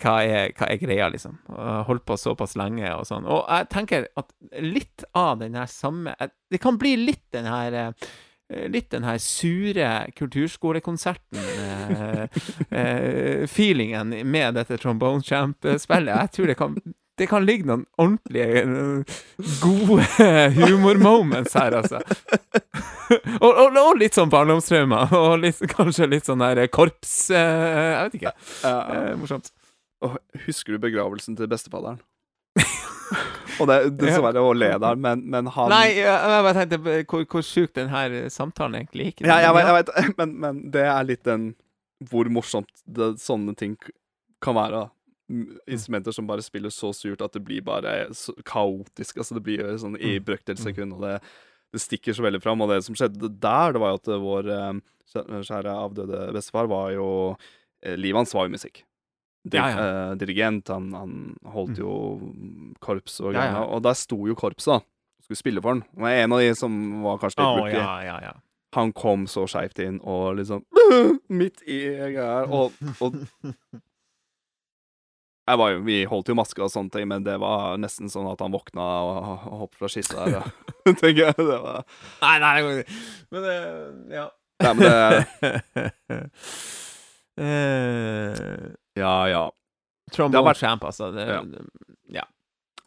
Hva 0.00 0.14
er, 0.22 0.52
hva 0.56 0.68
er 0.68 0.80
greia, 0.80 1.08
liksom? 1.12 1.38
Holdt 1.88 2.06
på 2.06 2.18
såpass 2.20 2.56
lenge 2.58 2.88
og 2.94 3.06
sånn. 3.08 3.26
Og 3.28 3.44
jeg 3.48 3.68
tenker 3.72 4.08
at 4.18 4.32
litt 4.62 5.06
av 5.16 5.40
den 5.40 5.56
her 5.58 5.68
samme 5.70 6.14
Det 6.52 6.60
kan 6.62 6.78
bli 6.80 6.94
litt 7.00 7.24
den 7.34 7.48
her 7.50 7.76
eh, 7.76 8.08
Litt 8.46 8.92
den 8.94 9.02
her 9.02 9.18
sure 9.18 9.88
kulturskolekonserten 10.14 11.40
eh, 11.40 12.20
eh, 12.70 13.42
Feelingen 13.50 14.12
med 14.30 14.54
dette 14.54 14.78
Trombone 14.78 15.24
Champ-spillet. 15.26 16.14
Jeg 16.14 16.32
tror 16.36 16.52
det 16.52 16.56
kan 16.60 16.78
det 17.16 17.26
kan 17.30 17.46
ligge 17.48 17.64
noen 17.64 17.86
ordentlige 17.96 18.62
gode 19.62 19.86
gode 19.88 20.04
humormoments 20.58 21.54
her, 21.56 21.78
altså. 21.78 22.02
og, 23.40 23.48
og, 23.50 23.78
og 23.80 23.94
litt 24.00 24.16
sånn 24.18 24.32
barndomstraumer. 24.32 25.14
Og 25.16 25.38
litt, 25.46 25.62
kanskje 25.72 26.10
litt 26.12 26.28
sånn 26.28 26.44
der 26.44 26.66
korps 26.68 27.30
eh, 27.32 27.94
Jeg 27.94 28.02
vet 28.02 28.18
ikke. 28.20 28.34
Eh, 28.68 29.14
morsomt. 29.20 29.48
og 30.04 30.18
husker 30.44 30.76
du 30.76 30.84
begravelsen 30.84 31.38
til 31.38 31.48
bestefadderen? 31.50 32.02
Og 33.60 33.68
det 33.70 33.76
er 33.76 33.90
dessverre 34.00 34.42
å 34.42 34.52
le 34.56 34.68
der, 34.82 34.96
men, 35.00 35.22
men 35.30 35.46
han 35.54 35.70
Nei, 35.72 35.86
jeg, 35.96 36.06
jeg 36.06 36.44
bare 36.46 36.54
tenkte 36.60 36.78
hvor, 37.10 37.24
hvor 37.34 37.42
sjuk 37.46 37.72
den 37.78 37.88
her 37.92 38.16
samtalen 38.32 38.78
egentlig 38.80 39.10
gikk. 39.12 39.24
Ja, 39.28 39.38
jeg, 39.44 39.54
vet- 39.56 39.66
jeg 39.70 39.78
vet, 39.78 40.16
men, 40.20 40.34
men 40.44 40.60
det 40.74 40.84
er 40.88 41.06
litt 41.08 41.24
den 41.28 41.54
Hvor 42.10 42.28
morsomt 42.28 42.68
det, 42.84 43.14
sånne 43.22 43.54
ting 43.56 43.76
kan 44.44 44.54
være. 44.58 44.82
Instrumenter 45.66 46.12
som 46.14 46.26
bare 46.28 46.44
spiller 46.44 46.70
så 46.70 46.92
surt 46.94 47.22
at 47.24 47.32
det 47.34 47.40
blir 47.42 47.62
bare 47.66 48.06
så 48.14 48.34
kaotisk. 48.46 49.16
Altså 49.18 49.34
Det 49.38 49.42
blir 49.46 49.72
sånn 49.80 49.96
i 49.98 50.18
Mm. 50.20 50.24
brøkdelssekund, 50.28 50.92
og 50.94 51.02
det, 51.02 51.14
det 51.74 51.80
stikker 51.82 52.14
så 52.14 52.22
veldig 52.22 52.42
fram. 52.44 52.60
Og 52.62 52.70
det 52.70 52.82
som 52.86 52.94
skjedde 52.94 53.32
der, 53.42 53.72
det 53.74 53.80
var 53.82 53.94
jo 53.94 54.00
at 54.02 54.12
vår 54.22 54.50
eh, 54.54 55.40
kjære 55.48 55.72
avdøde 55.72 56.20
bestefar 56.36 56.68
var 56.70 56.92
jo 56.94 57.08
eh, 57.82 57.96
Livet 57.98 58.20
hans 58.22 58.34
var 58.36 58.46
jo 58.46 58.54
musikk. 58.54 58.84
Di 59.46 59.56
Ja, 59.60 59.66
ja. 59.70 59.78
Uh, 60.10 60.14
dirigent. 60.18 60.68
Han, 60.74 60.88
han 60.98 61.12
holdt 61.54 61.76
Mm. 61.76 61.82
jo 61.84 61.92
korps 62.82 63.20
og 63.22 63.32
greier. 63.32 63.52
ja. 63.54 63.62
Og 63.64 63.82
der 63.86 63.94
sto 63.94 64.18
jo 64.26 64.34
korpset, 64.34 64.72
da. 64.80 64.80
Skulle 65.22 65.38
spille 65.38 65.62
for 65.62 65.74
han. 65.76 65.84
Han 65.94 66.02
var 66.06 66.10
en 66.24 66.32
av 66.32 66.38
de 66.42 66.50
som 66.58 67.02
var 67.02 67.18
kanskje 67.22 67.42
litt 67.42 67.62
oh, 67.62 67.70
ja, 67.70 67.94
ja, 68.06 68.16
ja. 68.22 68.32
han 68.74 68.92
kom 68.92 69.26
så 69.30 69.46
skeivt 69.50 69.78
inn 69.82 70.00
og 70.04 70.36
liksom 70.38 70.64
Midt 71.40 71.62
i 71.66 71.80
greier. 71.96 72.46
Og, 72.50 72.72
og 73.00 73.16
jo, 75.46 75.82
Vi 75.86 76.04
holdt 76.10 76.28
jo 76.30 76.34
maske 76.38 76.62
og 76.62 76.70
sånne 76.72 76.90
ting, 76.94 77.06
men 77.10 77.22
det 77.26 77.36
var 77.42 77.76
nesten 77.78 78.10
sånn 78.10 78.26
at 78.32 78.40
han 78.42 78.54
våkna 78.54 78.82
og, 78.82 79.18
og 79.46 79.58
hoppet 79.64 79.78
fra 79.82 79.90
skissa 79.90 80.26
her. 80.26 80.40
og- 80.42 80.50
tenker 81.02 81.22
jeg. 81.24 81.34
Det 81.38 81.58
var 81.62 81.82
Nei, 82.22 82.36
nei, 82.42 82.50
det 82.54 82.64
går 82.66 82.82
ikke. 82.82 82.98
Men 83.30 83.46
det 83.46 83.56
Ja. 84.16 84.26
Nei, 84.62 84.72
men 84.72 84.82
det 84.86 86.30
Eh, 87.36 88.72
Ja, 88.96 89.16
ja. 89.28 89.50
Det 90.10 90.18
har 90.34 90.44
vært- 90.44 90.56
Champ, 90.62 90.84
altså. 90.84 91.12
Det, 91.14 91.26
Ja. 91.26 91.42
ja. 92.08 92.24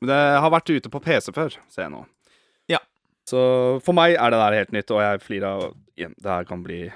Men 0.02 0.08
det 0.08 0.40
har 0.40 0.50
vært 0.50 0.70
ute 0.70 0.90
på 0.90 1.02
PC 1.04 1.32
før, 1.32 1.56
ser 1.68 1.84
jeg 1.84 1.92
nå. 1.92 2.06
Ja. 2.70 2.80
Så 3.28 3.82
for 3.84 3.94
meg 3.94 4.16
er 4.16 4.30
det 4.32 4.40
der 4.40 4.58
helt 4.58 4.72
nytt, 4.72 4.92
og 4.92 5.02
jeg 5.02 5.22
flirer 5.22 5.46
av 5.46 5.74
igjen. 5.98 6.16
Det 6.18 6.32
her 6.32 6.44
kan 6.46 6.64
bli 6.64 6.92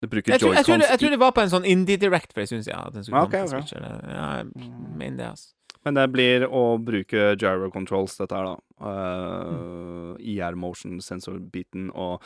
Det 0.00 0.08
bruker 0.08 0.32
Jeg 0.32 0.40
tror, 0.40 0.54
jeg, 0.54 0.64
det, 0.64 0.88
jeg 0.88 0.98
tror 0.98 1.10
det 1.10 1.18
var 1.18 1.32
på 1.32 1.42
en 1.42 1.50
sånn 1.50 1.66
Indie 1.66 1.98
Direct 1.98 2.32
for 2.32 2.40
jeg 2.40 2.48
syns 2.48 2.66
jeg 2.66 2.74
At 2.74 2.94
den 2.94 3.04
skulle 3.04 3.20
okay, 3.20 3.42
komme 3.42 3.44
ok, 3.44 3.50
på 3.50 3.56
ok. 3.58 3.68
Switch, 3.68 3.76
eller, 3.76 4.00
ja, 4.08 4.36
jeg 4.38 4.70
mener 4.96 5.16
det, 5.18 5.26
altså. 5.26 5.52
Men 5.84 5.94
det 5.94 6.12
blir 6.12 6.46
å 6.48 6.62
bruke 6.82 7.36
gyro 7.40 7.70
controls, 7.70 8.16
dette 8.16 8.36
her, 8.36 8.44
da. 8.44 8.56
Uh, 8.80 10.16
IR 10.20 10.54
motion 10.56 11.00
sensor-biten, 11.00 11.90
og 11.94 12.22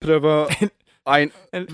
prøve 0.00 0.48
Ein, 1.02 1.32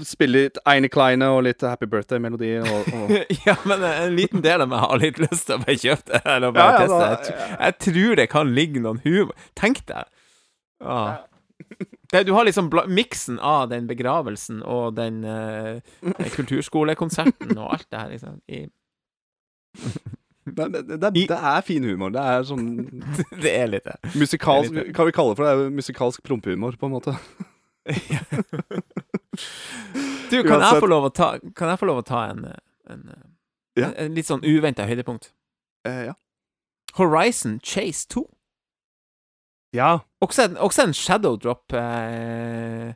spille 0.09 0.47
litt 0.47 0.59
Eine 0.65 0.89
Kleine 0.89 1.27
og 1.35 1.43
litt 1.45 1.61
Happy 1.61 1.85
Birthday-melodi. 1.91 2.55
Og, 2.63 2.87
og 2.97 3.11
ja, 3.47 3.57
men 3.69 3.85
en 3.85 4.17
liten 4.17 4.45
del 4.45 4.65
av 4.65 4.71
meg 4.71 4.85
har 4.85 5.03
litt 5.03 5.21
lyst 5.21 5.49
til 5.49 5.59
å 5.59 5.65
bare 5.65 5.77
kjøpe 5.83 6.15
det 6.15 6.23
eller 6.25 6.55
bare 6.57 6.69
Ja, 6.69 6.79
ja, 6.79 7.09
teste. 7.19 7.35
Jeg, 7.35 7.59
jeg 7.61 7.79
tror 7.87 8.21
det 8.23 8.29
kan 8.33 8.53
ligge 8.57 8.85
noen 8.85 9.03
humor 9.05 9.51
Tenk 9.59 9.83
deg. 9.91 10.09
Ah. 10.81 11.25
Det, 12.13 12.23
du 12.25 12.33
har 12.33 12.47
liksom 12.49 12.71
miksen 12.89 13.37
av 13.45 13.69
den 13.73 13.89
begravelsen 13.91 14.63
og 14.63 14.95
den 14.97 15.21
eh, 15.27 15.83
kulturskolekonserten 16.33 17.59
og 17.59 17.75
alt 17.75 17.89
det 17.91 18.01
her, 18.01 18.13
liksom. 18.15 18.39
I, 18.49 18.63
det, 20.49 20.69
det, 20.73 21.01
det, 21.03 21.11
det 21.29 21.37
er 21.37 21.61
fin 21.67 21.85
humor. 21.85 22.15
Det 22.15 22.23
er 22.23 22.47
sånn 22.49 22.71
det 23.45 23.53
er 23.53 23.69
litt 23.75 23.85
det. 23.91 23.99
musikalsk 24.17 24.73
Hva 24.97 25.09
vi 25.11 25.17
kaller 25.17 25.35
det 25.35 25.41
for 25.43 25.45
det? 25.45 25.53
er 25.53 25.77
musikalsk 25.83 26.25
prompehumor, 26.25 26.79
på 26.81 26.89
en 26.89 26.97
måte. 26.97 27.19
Du, 30.31 30.43
kan 30.45 30.61
jeg 30.61 30.81
få 30.83 30.87
lov 30.91 31.07
å 31.09 31.13
ta, 31.15 31.29
kan 31.57 31.71
jeg 31.73 31.81
få 31.81 31.87
lov 31.89 32.03
å 32.03 32.07
ta 32.07 32.25
en, 32.33 32.45
en, 32.91 33.05
Ja. 33.79 33.93
en 33.97 34.15
litt 34.15 34.27
sånn 34.29 34.43
uventa 34.45 34.85
høydepunkt? 34.89 35.31
Eh, 35.89 36.03
ja. 36.11 36.15
Horizon 36.99 37.61
Chase 37.65 38.07
2. 38.13 38.25
ja. 39.77 39.99
Også 40.21 40.49
en, 40.49 40.57
også 40.57 40.83
en 40.89 40.93
shadow 40.97 41.37
drop 41.39 41.73
eh, 41.79 42.93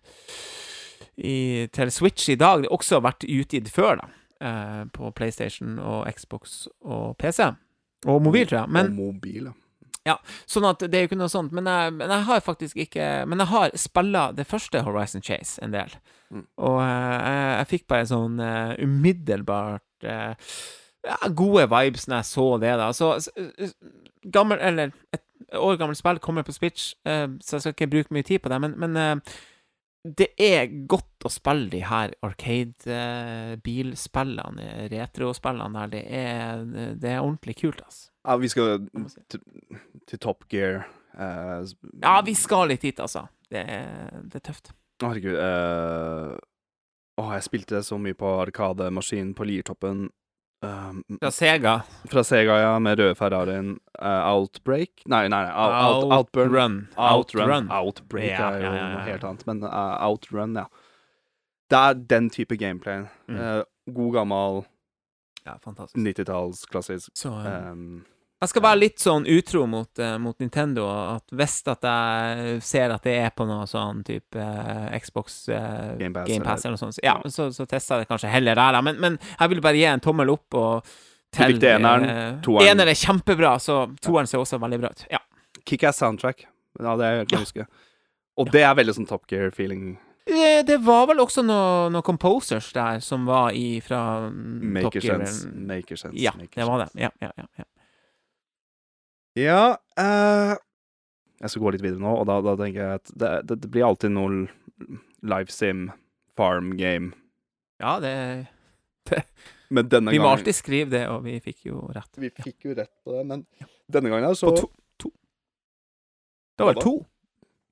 i, 1.17 1.69
til 1.73 1.91
Switch 1.95 2.29
i 2.29 2.35
dag. 2.35 2.65
Det 2.65 2.69
har 2.71 2.77
også 2.79 2.99
vært 3.05 3.25
utgitt 3.29 3.71
før, 3.71 4.01
da. 4.03 4.09
Eh, 4.43 4.85
på 4.93 5.11
PlayStation 5.15 5.79
og 5.79 6.09
Xbox 6.11 6.67
og 6.83 7.17
PC. 7.23 7.53
Og 8.11 8.23
mobil, 8.25 8.47
tror 8.51 8.65
jeg. 8.65 8.73
Men, 8.75 8.87
og 8.87 9.15
mobil, 9.15 9.45
ja. 9.47 9.53
Sånn 10.51 10.67
at 10.67 10.83
det 10.83 10.99
er 10.99 11.05
jo 11.05 11.11
ikke 11.11 11.21
noe 11.21 11.33
sånt. 11.33 11.53
Men 11.55 11.69
jeg, 11.71 11.95
men 11.99 12.11
jeg 12.11 12.27
har 12.29 12.45
faktisk 12.45 12.79
ikke 12.85 13.09
Men 13.29 13.43
jeg 13.43 13.53
har 13.53 13.77
spilla 13.79 14.25
det 14.35 14.49
første 14.51 14.83
Horizon 14.83 15.23
Chase 15.23 15.63
en 15.63 15.75
del. 15.75 15.95
Mm. 16.33 16.47
Og 16.65 16.79
eh, 16.83 17.17
jeg, 17.17 17.43
jeg 17.59 17.71
fikk 17.75 17.89
bare 17.93 18.09
sånn 18.09 18.41
uh, 18.41 18.73
umiddelbart 18.81 20.07
uh, 20.09 20.57
ja, 21.07 21.19
gode 21.37 21.67
vibes 21.71 22.09
når 22.09 22.23
jeg 22.23 22.31
så 22.31 22.47
det, 22.63 22.73
da. 22.81 22.89
Så 22.97 23.13
gammel 24.33 24.63
Eller 24.63 24.95
et 25.13 25.59
år 25.59 25.77
gammelt 25.77 25.99
spill 26.01 26.21
kommer 26.23 26.47
på 26.47 26.55
Switch, 26.57 26.93
uh, 27.05 27.29
så 27.45 27.59
jeg 27.59 27.67
skal 27.67 27.77
ikke 27.77 27.91
bruke 27.97 28.17
mye 28.17 28.27
tid 28.27 28.41
på 28.41 28.53
det, 28.53 28.61
men, 28.65 28.79
men 28.81 29.23
det 30.03 30.33
er 30.43 30.67
godt 30.91 31.23
å 31.27 31.31
spille 31.31 31.69
de 31.71 31.79
her 31.87 32.11
Arcade-bilspillene, 32.27 34.89
retrospillene 34.91 35.79
der. 35.79 35.89
Det 35.93 36.03
er, 36.11 36.65
det 36.99 37.11
er 37.13 37.23
ordentlig 37.23 37.55
kult, 37.61 37.79
altså. 37.85 38.11
ja 38.27 38.35
vi 38.43 38.49
skal 38.51 38.83
til, 39.31 39.41
til 40.11 40.19
Top 40.19 40.43
Gear. 40.51 40.83
Uh, 41.15 41.63
Ja, 42.03 42.19
vi 42.25 42.35
skal 42.35 42.69
litt 42.73 42.83
hit, 42.83 42.99
altså. 43.03 43.27
Det 43.53 43.63
er, 43.63 44.11
det 44.27 44.35
er 44.41 44.45
tøft. 44.51 44.71
Å, 44.73 44.75
Herregud. 45.07 45.37
Uh, 45.39 46.35
Å, 47.21 47.23
jeg 47.37 47.43
spilte 47.47 47.83
så 47.87 47.97
mye 48.01 48.17
på 48.19 48.29
Arkademaskinen 48.43 49.35
på 49.39 49.45
Liertoppen. 49.47 50.09
Um, 50.63 51.01
Fra 51.19 51.31
Sega. 51.35 51.73
fra 52.11 52.23
Sega, 52.23 52.61
ja, 52.63 52.79
med 52.79 53.01
røde 53.01 53.17
Ferrarien. 53.19 53.73
Uh, 53.99 54.21
Outbreak 54.31 55.03
Nei, 55.11 55.25
nei, 55.27 55.41
nei 55.43 55.51
out, 55.51 55.73
out, 55.75 56.13
Outburn. 56.13 56.55
Outrun. 56.55 56.77
Outrun. 56.97 57.71
Outbreak 57.71 58.29
Ja, 58.31 58.51
er 58.53 58.63
jo 58.63 58.71
ja, 58.71 58.85
noe 58.93 59.03
helt 59.09 59.25
annet, 59.27 59.43
men 59.51 59.65
uh, 59.67 59.97
Outrun, 60.07 60.55
ja. 60.61 60.69
Det 61.73 61.81
er 61.81 61.99
den 62.15 62.31
type 62.31 62.57
gameplay. 62.61 63.03
Mm. 63.27 63.41
Uh, 63.41 63.63
god, 63.91 64.13
gammel 64.21 64.63
Ja, 65.47 65.57
fantastisk. 65.65 65.99
90-talls 65.99 66.65
klassisk. 66.71 67.11
Så 67.19 67.33
Um, 67.35 68.05
Jeg 68.43 68.51
skal 68.51 68.63
være 68.65 68.79
litt 68.81 68.99
sånn 68.99 69.27
utro 69.31 69.63
mot, 69.71 69.91
uh, 70.03 70.17
mot 70.19 70.35
Nintendo. 70.43 70.89
At 71.15 71.31
hvis 71.31 71.61
at 71.71 71.87
jeg 71.87 72.57
ser 72.67 72.91
at 72.91 73.05
det 73.07 73.15
er 73.23 73.31
på 73.39 73.47
noe 73.47 73.69
sånn 73.71 74.01
type 74.07 74.35
uh, 74.35 74.89
Xbox 74.99 75.45
uh, 75.49 75.95
Game 76.01 76.11
Pass, 76.17 76.27
Game 76.29 76.43
eller- 76.43 76.75
noe 76.75 76.81
sånt, 76.81 76.97
så, 76.99 77.05
ja, 77.07 77.15
så, 77.31 77.49
så 77.55 77.67
tester 77.71 78.01
jeg 78.01 78.07
det 78.07 78.11
kanskje 78.11 78.33
heller 78.35 78.59
der. 78.59 78.81
Men, 78.83 78.99
men 79.01 79.19
jeg 79.39 79.53
vil 79.55 79.63
bare 79.63 79.79
gi 79.79 79.87
en 79.93 80.03
tommel 80.03 80.35
opp 80.35 80.59
og 80.59 80.91
Du 81.33 81.39
likte 81.49 81.71
eneren, 81.79 82.05
eh, 82.05 82.33
toeren. 82.45 82.67
Eneren 82.75 82.91
er 82.93 82.99
kjempebra, 82.99 83.55
så 83.63 83.87
toeren 84.05 84.27
ser 84.29 84.43
også 84.43 84.59
veldig 84.61 84.81
bra 84.83 84.91
ut. 84.93 85.07
Ja. 85.15 85.23
Kickass 85.65 86.03
soundtrack. 86.03 86.43
Ja, 86.83 86.97
det 86.99 87.07
er 87.07 87.15
jeg 87.23 87.31
Ja. 87.33 87.39
huske. 87.47 87.67
Og 88.37 88.51
det 88.53 88.63
er 88.67 88.75
veldig 88.75 88.95
sånn 88.99 89.07
Top 89.09 89.25
Gear-feeling. 89.31 89.95
Eh, 90.27 90.63
Det 90.63 90.77
var 90.85 91.07
vel 91.07 91.19
også 91.23 91.43
noen 91.45 91.93
noe 91.93 92.03
composers 92.03 92.73
der 92.73 93.01
som 93.01 93.25
var 93.27 93.53
i 93.57 93.81
fra 93.81 94.29
mm, 94.31 94.83
Top 94.83 94.95
Maker 94.95 95.01
Gear. 95.01 95.25
sense. 95.25 95.49
Maker 95.55 95.97
sense. 95.97 96.19
Ja, 96.21 96.33
maker 96.37 96.61
det 96.63 96.67
var 96.69 96.79
det. 96.85 96.91
Ja, 97.01 97.11
ja, 97.21 97.31
ja, 97.39 97.65
ja. 99.39 99.43
Ja 99.43 99.65
eh, 99.99 100.57
Jeg 101.41 101.53
skal 101.53 101.65
gå 101.65 101.73
litt 101.75 101.85
videre 101.85 102.03
nå, 102.03 102.13
og 102.21 102.27
da, 102.29 102.39
da 102.45 102.57
tenker 102.61 102.83
jeg 102.83 103.01
at 103.01 103.13
det, 103.19 103.33
det, 103.49 103.59
det 103.65 103.71
blir 103.73 103.87
alltid 103.89 104.15
noe 104.15 104.47
live 105.23 105.53
sim, 105.53 105.89
farm 106.39 106.73
game. 106.79 107.13
ja 107.83 107.99
det 108.03 108.15
Men 109.73 109.89
denne 109.89 110.13
Vi 110.13 110.21
må 110.21 110.29
alltid 110.29 110.55
skrive 110.55 110.91
det, 110.93 111.03
og 111.09 111.23
vi 111.25 111.39
fikk 111.41 111.67
jo 111.71 111.87
rett. 111.95 112.11
Vi 112.21 112.29
fikk 112.31 112.69
jo 112.69 112.75
rett 112.77 112.93
på 113.05 113.17
det, 113.17 113.23
men 113.31 113.45
denne 113.91 114.13
gangen 114.13 114.37
så 114.37 114.53
På 114.53 114.57
to, 114.61 114.69
to. 115.01 115.13
Det 116.59 116.67
var 116.67 116.75
vel 116.75 116.83
to. 116.85 116.95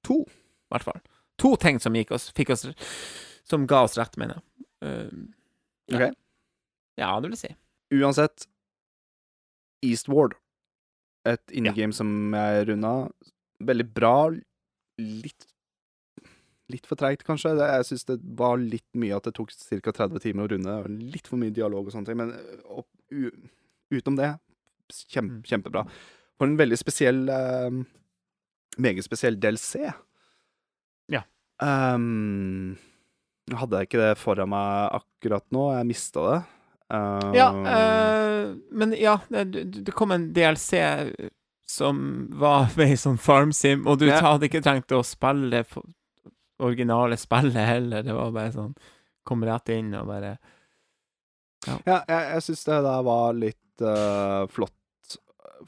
To, 0.09 0.17
i 0.25 0.73
hvert 0.73 0.87
fall. 0.87 1.03
To 1.45 1.55
ting 1.61 1.81
som 1.83 1.97
gikk 1.97 2.15
oss, 2.17 2.31
fikk 2.37 2.55
oss 2.55 2.65
Som 3.45 3.67
ga 3.69 3.83
oss 3.85 3.99
rett, 4.01 4.17
mener 4.21 4.39
jeg. 4.39 4.67
Uh, 4.81 5.29
ja. 5.93 5.99
Ok. 5.99 6.17
ja, 7.03 7.11
det 7.21 7.29
vil 7.29 7.37
jeg 7.37 7.43
si. 7.43 7.53
Uansett 8.01 8.47
Eastward. 9.85 10.40
Et 11.29 11.53
indie-game 11.61 11.93
som 11.93 12.09
jeg 12.35 12.67
runda. 12.71 12.93
Veldig 13.61 13.89
bra. 13.95 14.15
Litt 15.01 15.47
Litt 16.71 16.87
for 16.87 16.95
treigt, 16.95 17.25
kanskje. 17.27 17.51
Jeg 17.59 17.87
syns 17.89 18.05
det 18.07 18.15
var 18.39 18.55
litt 18.63 18.87
mye 18.95 19.17
at 19.17 19.25
det 19.27 19.33
tok 19.35 19.51
ca. 19.51 19.91
30 19.91 20.21
timer 20.23 20.45
å 20.47 20.51
runde. 20.53 20.71
og 20.71 20.87
Litt 21.17 21.27
for 21.27 21.37
mye 21.41 21.51
dialog 21.51 21.89
og 21.89 21.91
sånne 21.93 22.07
ting. 22.07 22.17
Men 22.21 22.31
og, 22.71 22.85
u, 23.11 23.27
utenom 23.91 24.17
det, 24.21 24.29
kjempe, 25.11 25.41
Mm. 25.41 25.43
kjempebra. 25.51 25.83
For 26.39 26.47
en 26.47 26.55
veldig 26.57 26.79
spesiell 26.79 27.25
uh, 27.29 27.75
Meget 28.79 29.03
spesiell 29.03 29.35
DLC. 29.43 29.83
Ja. 31.11 31.25
Um, 31.59 32.79
hadde 33.51 33.81
jeg 33.83 33.89
ikke 33.91 34.05
det 34.05 34.13
foran 34.23 34.49
meg 34.55 34.95
akkurat 35.01 35.45
nå. 35.51 35.73
Jeg 35.75 35.89
mista 35.91 36.23
det. 36.29 36.39
Um, 36.91 37.35
Ja, 37.37 37.49
uh, 37.55 38.57
men 38.75 38.95
ja, 38.99 39.19
det, 39.31 39.65
det 39.87 39.93
kom 39.95 40.11
en 40.15 40.33
DLC 40.35 40.81
som 41.71 42.01
var 42.35 42.71
med 42.81 42.91
i 42.97 42.99
sånn 42.99 43.19
farmsim, 43.23 43.85
og 43.87 44.01
du 44.01 44.09
Ja. 44.09 44.19
hadde 44.25 44.49
ikke 44.49 44.63
trengt 44.65 44.91
å 44.97 45.05
spille 45.07 45.51
det 45.53 45.65
originale 46.61 47.17
spillet 47.17 47.55
heller. 47.69 48.03
Det 48.03 48.17
var 48.17 48.33
bare 48.35 48.53
sånn 48.57 48.75
Kom 49.25 49.45
rett 49.45 49.69
inn 49.75 49.93
og 49.95 50.09
bare 50.09 50.33
Ja, 51.69 51.77
jeg, 51.87 52.03
jeg 52.09 52.43
syns 52.49 52.65
det 52.67 52.79
der 52.89 53.03
var 53.07 53.35
litt 53.37 53.83
uh, 53.85 54.47
flott. 54.51 54.75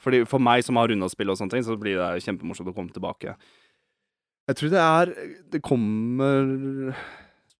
Fordi 0.01 0.23
For 0.27 0.41
meg 0.41 0.63
som 0.65 0.75
har 0.81 0.89
runda 0.89 1.07
spill 1.09 1.29
og 1.31 1.37
sånne 1.39 1.53
ting, 1.53 1.63
så 1.65 1.77
blir 1.79 1.99
det 2.01 2.23
kjempemorsomt 2.25 2.71
å 2.71 2.73
komme 2.75 2.91
tilbake. 2.91 3.35
Jeg 4.49 4.57
tror 4.59 4.73
det 4.73 4.81
er 4.83 5.11
Det 5.53 5.61
kommer 5.63 6.97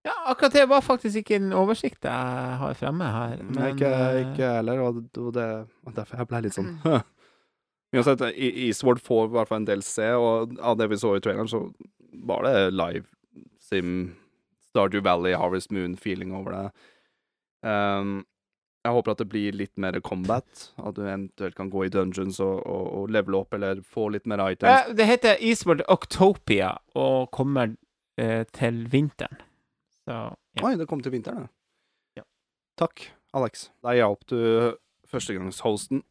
Ja, 0.04 0.12
akkurat 0.28 0.52
det 0.52 0.66
var 0.68 0.82
faktisk 0.84 1.16
ikke 1.22 1.38
en 1.40 1.52
oversikt 1.56 2.04
jeg 2.04 2.58
har 2.60 2.74
fremme 2.76 3.06
her. 3.08 3.38
Nei, 3.40 3.54
Men, 3.56 3.70
ikke, 3.76 3.88
eh, 3.88 4.18
ikke 4.26 4.42
jeg 4.42 4.56
heller, 4.58 4.82
og 4.84 4.98
det, 5.32 5.46
var 5.86 5.94
derfor 5.96 6.20
jeg 6.20 6.28
ble 6.32 6.40
litt 6.44 6.58
sånn 6.58 6.74
Uansett, 7.94 8.20
E- 8.34 8.66
Eastward 8.66 8.98
får 9.00 9.28
i 9.28 9.32
hvert 9.36 9.48
fall 9.48 9.60
en 9.62 9.68
del 9.68 9.82
C, 9.86 10.08
og 10.18 10.56
av 10.60 10.76
det 10.80 10.88
vi 10.90 10.98
så 10.98 11.12
i 11.16 11.22
traileren, 11.22 11.48
så 11.48 11.60
var 12.26 12.42
det 12.42 12.72
live 12.74 13.06
sim, 13.62 14.16
Stardew 14.72 15.00
Valley, 15.06 15.32
Harvest 15.38 15.70
Moon-feeling 15.72 16.32
over 16.34 16.56
det. 16.56 16.64
Um, 17.70 18.24
jeg 18.84 18.92
håper 18.98 19.14
at 19.14 19.22
det 19.22 19.28
blir 19.32 19.54
litt 19.56 19.72
mer 19.80 19.96
combat, 20.04 20.66
at 20.76 20.98
du 20.98 21.04
eventuelt 21.06 21.54
kan 21.56 21.70
gå 21.72 21.86
i 21.86 21.92
dungeons 21.94 22.40
og, 22.44 22.58
og, 22.68 22.90
og 22.98 23.14
levele 23.14 23.38
opp, 23.40 23.54
eller 23.56 23.80
få 23.86 24.08
litt 24.12 24.26
mer 24.28 24.42
items. 24.50 24.90
Eh, 24.90 24.92
Det 24.98 25.06
heter 25.08 25.38
Eastward 25.40 25.80
Octopia 25.88 26.74
og 26.98 27.30
kommer 27.32 27.76
eh, 28.20 28.42
til 28.52 28.82
vinteren. 28.92 29.38
Så 30.04 30.12
ja. 30.12 30.24
Oi, 30.64 30.74
det 30.78 30.86
kom 30.90 31.00
til 31.02 31.12
vinteren, 31.14 31.48
Ja. 32.18 32.22
Takk, 32.78 33.06
Alex. 33.34 33.68
Der 33.84 33.96
hjalp 34.00 34.24
du 34.30 34.36
førstegangshosten. 35.10 36.02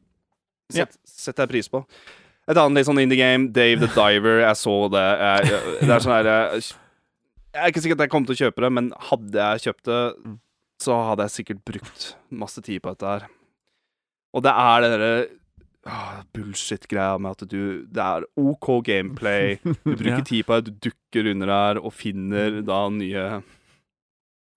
Ja. 0.73 0.85
Sett, 1.05 1.37
deg 1.37 1.49
pris 1.51 1.67
på. 1.69 1.83
Et 2.47 2.57
annet 2.57 2.79
litt 2.81 2.87
sånn 2.87 2.99
indie 3.03 3.19
game, 3.19 3.51
Dave 3.55 3.79
the 3.83 3.89
Diver. 3.93 4.41
Jeg 4.43 4.57
så 4.59 4.73
det. 4.91 5.03
Jeg, 5.03 5.61
det 5.83 5.91
er 5.93 6.03
sånn 6.03 6.15
her 6.17 6.29
jeg, 6.31 6.63
jeg 7.53 7.61
er 7.61 7.71
ikke 7.71 7.83
sikker 7.83 7.99
at 7.99 8.03
jeg 8.07 8.11
kommer 8.15 8.31
til 8.31 8.35
å 8.35 8.41
kjøpe 8.47 8.63
det, 8.65 8.71
men 8.79 8.89
hadde 9.11 9.45
jeg 9.45 9.63
kjøpt 9.67 9.85
det, 9.91 10.01
Mm. 10.23 10.39
så 10.81 10.97
hadde 11.11 11.27
jeg 11.27 11.35
sikkert 11.37 11.61
brukt 11.69 12.07
masse 12.33 12.63
tid 12.65 12.81
på 12.83 12.91
dette 12.95 13.11
her. 13.13 13.27
Og 14.33 14.43
det 14.43 14.51
er 14.57 14.81
det 14.83 14.89
derre 14.95 15.11
ah, 15.85 16.23
bullshit-greia 16.33 17.19
med 17.21 17.35
at 17.35 17.43
du 17.51 17.85
Det 17.85 18.01
er 18.03 18.25
OK 18.39 18.69
gameplay. 18.87 19.59
Du 19.63 19.93
bruker 19.95 20.23
tid 20.31 20.47
på 20.47 20.57
det, 20.59 20.71
du 20.73 20.89
dukker 20.89 21.29
under 21.35 21.51
der 21.53 21.79
og 21.83 21.93
finner 21.93 22.61
da 22.65 22.81
nye 22.89 23.27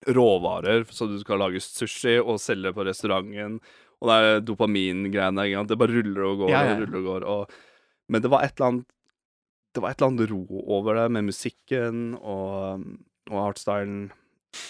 råvarer, 0.06 0.84
så 0.90 1.08
du 1.10 1.16
skal 1.20 1.40
lage 1.42 1.62
sushi 1.62 2.18
og 2.20 2.40
selge 2.42 2.72
på 2.76 2.86
restauranten. 2.86 3.58
Og 4.00 4.10
det 4.10 4.16
er 4.16 4.44
dopamingreiene. 4.44 5.64
Det 5.66 5.78
bare 5.80 5.96
ruller 5.98 6.28
og 6.28 6.44
går 6.44 6.52
ja, 6.52 6.62
ja. 6.66 6.74
og 6.74 6.84
ruller 6.84 6.98
og 7.00 7.08
går. 7.10 7.26
Og, 7.32 7.56
men 8.12 8.22
det 8.22 8.30
var 8.32 8.44
et 8.44 8.54
eller 8.56 8.70
annet 8.70 8.92
Det 9.74 9.82
var 9.84 9.92
et 9.92 10.00
eller 10.00 10.12
annet 10.12 10.30
ro 10.30 10.62
over 10.78 10.94
det, 10.96 11.10
med 11.12 11.26
musikken 11.28 12.14
og, 12.16 12.86
og 13.28 13.40
artstylen. 13.50 14.06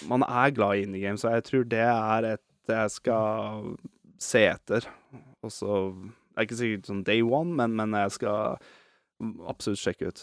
Man 0.09 0.25
er 0.27 0.51
glad 0.51 0.75
i 0.75 0.81
indie 0.83 1.05
games, 1.05 1.23
og 1.23 1.31
jeg 1.31 1.45
tror 1.47 1.63
det 1.71 1.85
er 1.85 2.33
et 2.33 2.43
jeg 2.67 2.91
skal 2.91 3.75
se 4.19 4.43
etter. 4.49 4.87
Og 5.45 5.53
så 5.53 5.93
Det 5.95 6.43
er 6.43 6.45
ikke 6.45 6.57
sikkert 6.59 6.89
sånn 6.89 7.05
day 7.07 7.21
one, 7.23 7.55
men, 7.57 7.71
men 7.73 7.95
jeg 7.97 8.11
skal 8.13 8.59
absolutt 9.49 9.81
sjekke 9.81 10.11
ut. 10.11 10.19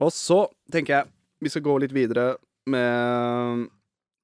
Og 0.00 0.08
så 0.14 0.46
tenker 0.72 0.94
jeg 0.94 1.10
vi 1.44 1.52
skal 1.52 1.64
gå 1.66 1.74
litt 1.82 1.92
videre 1.92 2.38
med 2.72 3.66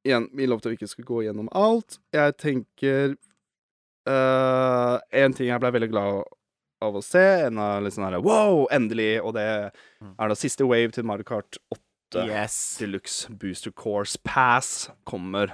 Igjen, 0.06 0.30
vi 0.36 0.48
lovte 0.48 0.70
vi 0.70 0.78
ikke 0.78 0.88
skulle 0.88 1.08
gå 1.08 1.22
gjennom 1.26 1.50
alt. 1.56 1.98
Jeg 2.16 2.36
tenker 2.40 3.16
uh, 4.08 4.96
En 5.12 5.36
ting 5.36 5.50
jeg 5.50 5.60
ble 5.60 5.72
veldig 5.76 5.90
glad 5.92 6.22
av 6.80 6.96
å 6.96 7.02
se, 7.04 7.20
en 7.44 7.60
av 7.60 7.82
litt 7.84 7.92
sånn 7.92 8.06
herre 8.06 8.22
wow, 8.24 8.62
endelig, 8.72 9.18
og 9.20 9.34
det 9.36 9.44
er 9.44 10.30
da 10.32 10.36
siste 10.38 10.64
wave 10.64 10.94
til 10.96 11.04
Mario 11.04 11.28
Kart 11.28 11.60
8 11.68 11.84
Yes. 12.26 12.76
Deluxe 12.80 13.28
Booster 13.30 13.70
Course 13.70 14.18
Pass 14.24 14.88
kommer. 15.04 15.52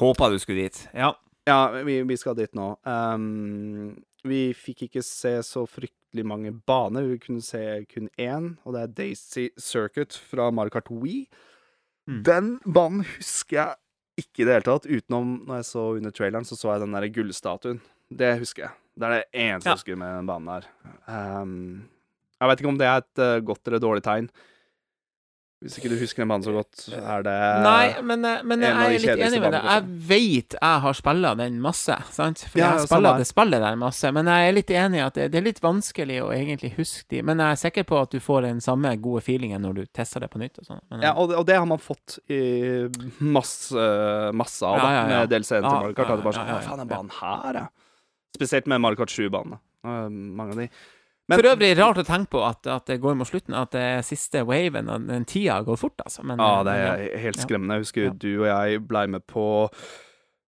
Håpa 0.00 0.30
du 0.30 0.38
skulle 0.38 0.62
dit. 0.62 0.88
Ja. 0.94 1.10
Ja, 1.44 1.82
vi, 1.82 2.02
vi 2.02 2.16
skal 2.16 2.36
dit 2.38 2.54
nå. 2.54 2.68
Um, 2.86 3.98
vi 4.24 4.52
fikk 4.54 4.86
ikke 4.86 5.02
se 5.02 5.34
så 5.42 5.64
fryktelig 5.66 6.24
mange 6.24 6.52
baner. 6.54 7.08
Vi 7.10 7.18
kunne 7.18 7.42
se 7.42 7.82
kun 7.90 8.08
én, 8.14 8.52
og 8.62 8.76
det 8.76 8.82
er 8.82 8.92
Daisy 9.00 9.48
Circuit 9.58 10.14
fra 10.30 10.50
Mario 10.54 10.76
Kart 10.76 10.90
Wii. 10.90 11.26
Mm. 12.08 12.22
Den 12.26 12.52
banen 12.66 13.04
husker 13.06 13.56
jeg 13.60 14.22
ikke 14.22 14.42
i 14.42 14.46
det 14.48 14.56
hele 14.58 14.66
tatt, 14.66 14.86
utenom 14.90 15.34
når 15.48 15.60
jeg 15.60 15.68
så 15.70 15.84
under 15.96 16.12
traileren, 16.14 16.44
så 16.48 16.58
så 16.58 16.72
jeg 16.74 16.82
den 16.84 16.96
der 16.96 17.08
gullstatuen. 17.14 17.80
Det 18.12 18.32
husker 18.42 18.66
jeg. 18.66 18.74
Det 18.98 19.08
er 19.08 19.14
det 19.14 19.24
eneste 19.32 19.68
Ja. 19.68 19.72
jeg 19.72 19.78
husker 19.80 19.96
med 19.96 20.16
den 20.18 20.26
banen 20.28 20.50
der. 20.52 20.66
Um, 21.08 21.88
jeg 22.40 22.48
vet 22.50 22.60
ikke 22.60 22.68
om 22.72 22.78
det 22.80 22.88
er 22.90 22.96
et 23.00 23.22
uh, 23.22 23.44
godt 23.46 23.68
eller 23.70 23.80
dårlig 23.80 24.02
tegn. 24.04 24.28
Hvis 25.62 25.76
ikke 25.78 25.90
du 25.92 25.94
husker 26.00 26.24
den 26.24 26.30
banen 26.32 26.42
så 26.42 26.52
godt, 26.56 26.80
er 26.98 27.22
det 27.22 27.34
Nei, 27.62 28.02
men, 28.02 28.24
eh, 28.26 28.40
men 28.50 28.64
jeg 28.64 28.72
er 28.72 28.94
litt 29.04 29.22
enig 29.28 29.40
med 29.44 29.52
deg. 29.54 29.66
Jeg 29.68 29.84
veit 30.08 30.56
jeg 30.56 30.80
har 30.84 30.96
spilla 30.98 31.30
den 31.38 31.60
masse, 31.62 31.96
sant? 32.10 32.42
For 32.50 32.58
Ja, 32.58 32.72
jeg 32.80 32.88
har 32.90 33.18
det 33.20 33.26
spillet 33.28 33.62
der 33.62 33.76
masse. 33.78 34.10
Men 34.16 34.30
jeg 34.32 34.48
er 34.48 34.56
litt 34.56 34.72
enig 34.74 34.98
i 34.98 35.04
at 35.04 35.18
det, 35.18 35.28
det 35.30 35.38
er 35.38 35.46
litt 35.46 35.60
vanskelig 35.62 36.18
å 36.24 36.32
egentlig 36.34 36.72
huske 36.80 37.06
de. 37.14 37.22
Men 37.28 37.38
jeg 37.44 37.54
er 37.54 37.60
sikker 37.62 37.86
på 37.86 38.00
at 38.00 38.10
du 38.10 38.18
får 38.22 38.48
den 38.48 38.62
samme 38.64 38.90
gode 39.02 39.22
feelingen 39.22 39.62
når 39.62 39.78
du 39.78 39.82
tester 39.94 40.24
det 40.26 40.32
på 40.32 40.42
nytt 40.42 40.58
og 40.64 40.66
sånt. 40.66 40.82
Men, 40.90 41.04
Ja, 41.06 41.12
og 41.14 41.30
det, 41.30 41.38
og 41.38 41.46
det 41.46 41.60
har 41.60 41.68
man 41.70 41.82
fått 41.82 42.18
i 42.26 42.42
masse, 43.22 43.86
masse 44.34 44.66
av, 44.66 44.80
da, 44.82 44.82
Ja, 44.82 44.90
ja, 44.90 45.02
ja. 45.02 45.20
med 45.22 45.30
DLC-en 45.30 45.62
til 45.62 45.68
Ja, 45.70 45.76
Mario 45.78 45.94
Kart. 45.94 46.08
ja, 46.08 46.16
ja, 46.16 46.22
ja, 46.22 46.32
ja, 46.32 46.32
sånn, 46.32 46.48
ja, 46.48 46.56
ja, 46.56 46.58
Hva 46.58 46.66
faen, 46.72 46.82
den 46.82 46.88
ja. 46.88 46.96
banen 46.96 47.14
her, 47.20 47.60
ja. 47.62 47.68
Spesielt 48.34 48.66
med 48.66 48.82
Mario 48.82 48.98
Kart 48.98 49.14
7-banene. 49.14 49.60
Uh, 49.86 50.08
mange 50.10 50.54
av 50.56 50.60
de. 50.64 50.68
Men- 51.32 51.40
For 51.40 51.48
øvrig 51.54 51.70
rart 51.78 51.98
å 52.02 52.04
tenke 52.06 52.30
på 52.36 52.42
at, 52.46 52.66
at 52.66 52.86
det 52.92 53.00
går 53.02 53.16
mot 53.16 53.26
slutten, 53.28 53.54
at 53.58 53.70
det 53.74 54.04
siste 54.04 54.44
waven, 54.46 54.88
og 54.92 55.06
den 55.08 55.24
tida 55.24 55.60
går 55.66 55.78
fort, 55.80 55.98
altså. 56.04 56.22
Men, 56.28 56.38
Ja, 56.38 56.62
det 56.62 56.72
men 56.76 57.06
er 57.12 57.18
helt 57.24 57.40
skremmende. 57.42 57.78
Jeg 57.78 57.86
husker 57.86 58.04
Ja. 58.08 58.12
du 58.12 58.30
og 58.42 58.48
jeg 58.50 58.82
blei 58.88 59.06
med 59.08 59.26
på 59.26 59.46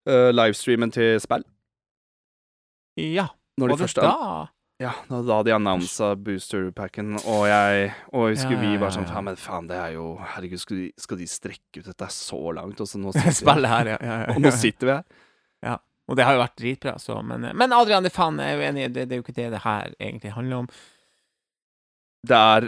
uh, 0.07 0.29
livestreamen 0.31 0.91
til 0.93 1.19
spill. 1.19 1.43
Ja. 2.97 3.27
Når 3.57 3.67
de 3.67 3.71
Var 3.71 3.77
det 3.77 3.87
første 3.89 4.01
da? 4.03 4.45
Ja, 4.83 4.91
da, 5.07 5.21
da 5.23 5.37
de 5.47 5.53
annonsa 5.55 6.15
booster-packen, 6.19 7.13
og 7.31 7.45
jeg 7.47 7.93
Og 8.11 8.25
jeg 8.27 8.35
husker 8.35 8.51
Ja, 8.57 8.61
ja, 8.61 8.69
vi 8.71 8.77
var 8.81 8.89
sånn. 8.91 9.05
Faen, 9.07 9.23
men 9.23 9.37
faen, 9.39 9.67
det 9.69 9.77
er 9.79 9.93
jo 9.95 10.17
Herregud, 10.19 10.59
skal 10.59 10.77
de, 10.81 10.89
skal 10.99 11.17
de 11.21 11.27
strekke 11.31 11.79
ut 11.79 11.85
dette 11.87 12.09
så 12.11 12.41
langt? 12.57 12.81
Og 12.83 12.87
så 12.91 12.99
nå 12.99 13.13
sitter 13.15 13.55
vi 13.61 13.67
her, 13.71 13.85
ja. 13.93 13.97
ja, 14.01 14.17
ja, 14.25 14.35
Og 14.35 14.41
nå 14.43 14.51
sitter 14.51 14.89
vi 14.89 14.97
her. 14.97 15.79
Og 16.07 16.15
det 16.19 16.25
har 16.27 16.35
jo 16.37 16.41
vært 16.43 16.57
dritbra, 16.61 16.95
så 17.01 17.15
Men, 17.25 17.47
men 17.57 17.73
Adrian, 17.73 18.03
det 18.05 18.11
faen, 18.13 18.37
jeg 18.37 18.53
er 18.53 18.59
jo 18.59 18.65
enig, 18.69 18.89
det, 18.93 19.07
det 19.09 19.15
er 19.15 19.21
jo 19.21 19.25
ikke 19.25 19.35
det 19.39 19.47
det 19.55 19.61
her 19.63 19.93
egentlig 19.99 20.33
handler 20.35 20.57
om. 20.63 20.67
Det 22.25 22.37
er 22.37 22.67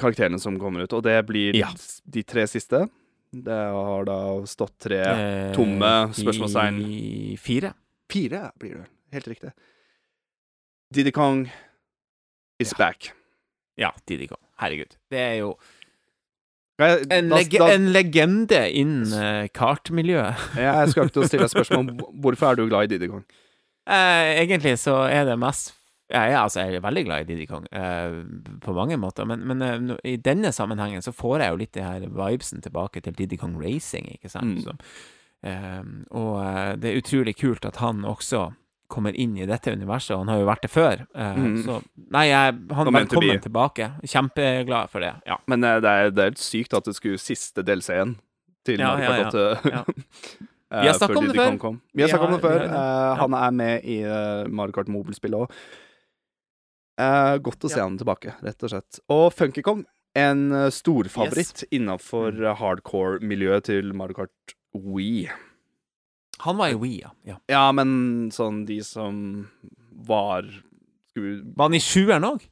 karakterene 0.00 0.38
som 0.40 0.56
kommer 0.60 0.86
ut, 0.86 0.92
og 0.96 1.02
det 1.04 1.18
blir 1.28 1.56
Ja. 1.58 1.68
de 2.08 2.22
tre 2.22 2.46
siste. 2.48 2.88
Det 3.30 3.52
har 3.52 4.04
da 4.08 4.18
stått 4.48 4.78
tre 4.80 5.00
Eh, 5.04 5.52
tomme 5.54 6.12
spørsmålstegn. 6.16 7.36
Fire. 7.38 7.74
Fire 8.08 8.52
blir 8.58 8.78
det. 8.80 8.86
Helt 9.12 9.28
riktig. 9.28 9.52
Diddy 10.94 11.10
Kong 11.12 11.50
is 12.58 12.72
back. 12.74 13.10
Ja, 13.76 13.92
Didi 14.06 14.26
Kong. 14.28 14.40
Herregud. 14.58 14.96
Det 15.10 15.18
er 15.20 15.34
jo 15.42 15.58
en, 16.78 17.30
da- 17.30 17.40
leg 17.40 17.56
en 17.58 17.88
legende 17.94 18.60
innen 18.70 19.10
uh, 19.10 19.48
kartmiljøet. 19.54 20.44
jeg 20.56 20.92
skal 20.92 21.10
ikke 21.10 21.26
stille 21.26 21.48
spørsmål 21.50 21.82
om 21.82 22.04
hvorfor 22.22 22.52
er 22.52 22.60
du 22.60 22.68
glad 22.68 22.86
i 22.86 22.94
Diddy 22.94 23.10
Kong. 23.10 23.24
Uh, 23.88 24.28
egentlig 24.38 24.76
så 24.78 25.00
er 25.08 25.26
det 25.28 25.38
mest 25.40 25.74
ja, 26.08 26.22
jeg, 26.24 26.38
altså, 26.40 26.62
jeg 26.64 26.78
er 26.78 26.80
veldig 26.80 27.02
glad 27.04 27.20
i 27.20 27.26
Didi 27.28 27.44
Kong, 27.44 27.66
uh, 27.68 28.22
på 28.64 28.72
mange 28.72 28.96
måter, 28.96 29.26
men, 29.28 29.42
men 29.44 29.90
i 30.08 30.14
denne 30.16 30.54
sammenhengen 30.56 31.04
så 31.04 31.12
får 31.12 31.42
jeg 31.42 31.52
jo 31.52 31.58
litt 31.60 31.74
det 31.76 31.84
her 31.84 32.06
vibesen 32.08 32.64
tilbake 32.64 33.02
til 33.04 33.12
Didi 33.18 33.36
Kong 33.36 33.58
Racing, 33.60 34.08
ikke 34.14 34.30
sant? 34.32 34.56
Mm. 34.56 34.62
Så, 34.64 34.72
og 36.16 36.80
det 36.80 36.88
er 36.88 37.02
utrolig 37.02 37.36
kult 37.36 37.68
at 37.68 37.76
han 37.82 38.00
også 38.08 38.46
kommer 38.88 39.12
inn 39.20 39.36
i 39.36 39.44
dette 39.46 39.72
universet, 39.72 40.14
og 40.16 40.22
han 40.24 40.28
har 40.32 40.38
jo 40.40 40.46
vært 40.48 40.62
det 40.64 40.70
før. 40.72 41.02
Eh, 41.14 41.34
Mm. 41.36 41.56
Så 41.64 41.82
nei, 42.10 42.26
jeg, 42.30 42.54
han 42.72 42.92
mente 42.92 43.20
vi- 43.20 43.38
tilbake. 43.38 43.90
Kjempeglad 44.04 44.88
for 44.90 45.00
det. 45.04 45.14
Ja. 45.26 45.36
Men 45.46 45.62
eh, 45.64 45.80
det 45.80 45.88
er, 45.90 46.10
det 46.10 46.22
er 46.24 46.30
helt 46.32 46.38
sykt 46.42 46.72
at 46.74 46.84
det 46.84 46.94
skulle 46.96 47.18
siste 47.20 47.62
DLC-en 47.62 48.16
til 48.64 48.80
Ja, 48.80 48.94
Mario 48.96 49.04
ja, 49.04 49.22
Kart 49.22 49.34
8 49.34 49.72
ja. 49.72 49.82
eh, 50.72 50.80
Vi 50.82 50.86
har 50.88 50.94
snakket 50.98 51.16
om 51.20 51.28
det 51.28 51.36
før. 51.36 51.58
Kom. 51.58 51.80
Vi 51.94 52.02
har 52.08 52.24
om 52.26 52.32
det 52.32 52.40
før. 52.40 52.64
Han 53.20 53.34
er 53.34 53.50
med 53.52 53.84
i 53.84 53.98
uh, 54.04 54.48
Mario 54.48 54.72
Kart 54.72 54.88
Mobile-spillet 54.88 55.38
òg. 55.46 55.52
godt 57.44 57.64
å 57.64 57.70
se 57.70 57.78
Ja. 57.78 57.84
han 57.86 57.98
tilbake, 57.98 58.34
rett 58.42 58.62
og 58.64 58.70
slett. 58.72 59.00
Og 59.08 59.32
Funky 59.32 59.62
Kong, 59.62 59.84
en 60.16 60.50
uh, 60.52 60.68
storfavoritt 60.70 61.64
innafor 61.70 62.32
Mm. 62.32 62.44
uh, 62.50 62.54
hardcore-miljøet 62.58 63.64
til 63.68 63.92
Mario 63.94 64.14
Kart 64.24 64.54
Wii. 64.74 65.28
Han 66.44 66.56
var 66.60 66.68
i 66.70 66.76
Wii, 66.78 67.00
ja. 67.02 67.10
ja. 67.26 67.36
Ja, 67.50 67.64
men 67.74 68.28
sånn 68.34 68.64
de 68.68 68.78
som 68.86 69.48
var 70.08 70.46
skulle, 71.10 71.40
Var 71.56 71.64
han 71.70 71.74
i 71.74 71.80
sjueren 71.82 72.26
òg? 72.28 72.44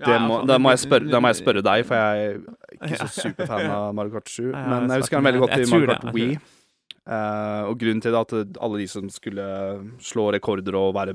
det 0.00 0.16
må, 0.24 0.38
da, 0.48 0.56
må 0.58 0.70
jeg 0.72 0.80
spørre, 0.86 1.10
da 1.12 1.18
må 1.20 1.28
jeg 1.30 1.38
spørre 1.42 1.60
deg, 1.62 1.82
for 1.86 1.98
jeg 2.00 2.30
er 2.30 2.86
ikke 2.88 2.98
så 3.02 3.08
superfan 3.28 3.66
av 3.76 3.90
Mario 3.94 4.14
Kart 4.16 4.30
7. 4.32 4.46
Men 4.56 4.88
jeg 4.88 5.02
husker 5.04 5.20
han 5.20 5.26
veldig 5.28 5.42
godt 5.44 5.58
i 5.58 5.66
Mario 5.70 5.90
Kart 5.92 6.08
Wii. 6.16 6.38
Eh, 7.10 7.62
og 7.68 7.76
grunnen 7.80 8.00
til 8.04 8.14
det 8.16 8.22
at 8.24 8.58
alle 8.64 8.80
de 8.80 8.86
som 8.90 9.10
skulle 9.12 9.44
slå 10.04 10.30
rekorder 10.34 10.76
og 10.80 10.94
være 10.96 11.14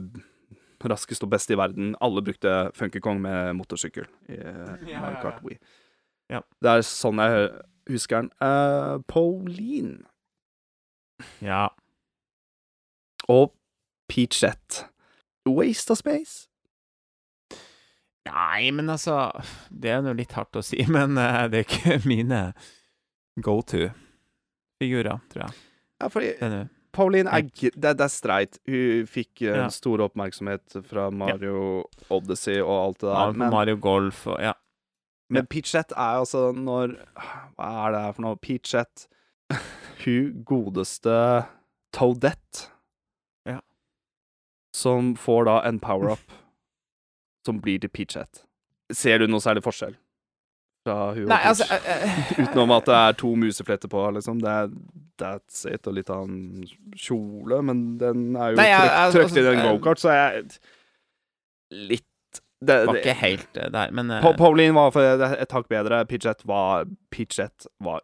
raskest 0.85 1.23
og 1.25 1.31
best 1.33 1.49
i 1.49 1.57
verden, 1.57 1.95
alle 2.05 2.21
brukte 2.21 2.51
Funky 2.77 3.01
Kong 3.01 3.17
med 3.23 3.55
motorsykkel 3.57 4.05
i 4.29 4.37
Mario 4.93 5.17
Kart. 5.23 5.41
Wii. 5.41 5.57
Det 6.29 6.69
er 6.77 6.85
sånn 6.85 7.21
jeg 7.25 7.33
hø- 7.39 7.63
husker 7.89 8.15
han. 8.23 8.29
Uh, 8.41 8.99
Pauline 9.07 10.03
Ja. 11.41 11.67
og 13.29 13.53
Peachette. 14.09 14.87
Waste 15.47 15.91
of 15.93 15.97
space? 16.01 16.47
Nei, 18.25 18.71
men 18.73 18.89
altså 18.89 19.29
Det 19.69 19.91
er 19.93 20.01
nå 20.01 20.15
litt 20.17 20.33
hardt 20.33 20.57
å 20.57 20.63
si, 20.65 20.79
men 20.95 21.17
uh, 21.17 21.45
det 21.51 21.61
er 21.61 21.67
ikke 21.67 21.99
mine 22.09 22.39
go 23.43 23.59
to-figurer, 23.67 25.19
tror 25.29 25.45
jeg. 25.45 25.57
Ja, 26.01 26.09
fordi 26.11 26.31
er 26.41 26.55
Pauline 26.95 27.27
er, 27.35 27.43
det, 27.51 27.73
det 27.99 28.05
er 28.05 28.11
streit. 28.11 28.57
Hun 28.71 29.03
fikk 29.11 29.41
uh, 29.43 29.65
Ja. 29.65 29.65
stor 29.73 29.99
oppmerksomhet 30.05 30.77
fra 30.87 31.09
Mario 31.11 31.83
Odyssey 32.09 32.61
og 32.63 32.75
alt 32.79 33.01
det 33.03 33.09
der. 33.09 33.17
Mario, 33.19 33.39
Men, 33.41 33.51
Mario 33.51 33.75
Golf 33.83 34.21
og 34.31 34.39
Ja. 34.41 34.53
Men 35.33 35.47
Peachette 35.49 35.95
er 35.97 36.21
altså 36.21 36.51
når 36.53 36.95
Hva 37.57 37.69
er 37.85 37.95
det 37.95 38.01
her 38.03 38.15
for 38.17 38.25
noe? 38.27 38.39
Peachette 38.41 39.07
Hun 40.05 40.41
godeste 40.45 41.17
Toadette. 41.95 42.69
Ja. 43.47 43.61
Som 44.75 45.13
får 45.15 45.45
da 45.47 45.59
en 45.65 45.79
power-up 45.79 46.41
som 47.45 47.61
blir 47.61 47.79
til 47.79 47.89
Peachette. 47.93 48.43
Ser 48.93 49.21
du 49.21 49.29
noe 49.29 49.41
særlig 49.41 49.63
forskjell 49.65 49.95
fra 50.85 50.97
hun 51.15 51.29
Nei, 51.29 51.39
altså 51.49 51.65
eh, 51.73 51.85
eh, 52.05 52.31
Utenom 52.43 52.73
at 52.75 52.89
det 52.89 52.97
er 52.99 53.17
to 53.17 53.31
musefletter 53.39 53.89
på, 53.91 54.03
liksom. 54.17 54.41
Det 54.43 54.51
er 54.51 54.73
that's 55.21 55.63
it, 55.69 55.87
og 55.87 55.95
litt 55.97 56.11
annen 56.13 56.65
kjole, 56.99 57.61
men 57.65 57.85
den 58.01 58.35
er 58.35 58.53
jo 58.53 58.59
trøkt, 58.59 59.21
altså, 59.23 59.39
i 59.39 59.45
den 59.45 59.61
altså, 59.61 59.71
gokart, 59.71 60.03
så 60.03 60.17
jeg 60.17 60.43
Litt 61.75 62.05
det, 62.61 62.85
Var 62.87 62.97
ikke 63.01 63.13
helt 63.19 63.47
det 63.53 63.69
der, 63.73 63.91
men 63.91 64.11
uh, 64.11 64.25
Pauline 64.37 64.75
var 64.77 64.91
for 64.95 65.03
et, 65.03 65.51
hakk 65.51 65.67
bedre. 65.69 66.05
Pidgett 66.07 66.45
var 66.47 66.85
Pidgett 67.11 67.67
var 67.83 68.01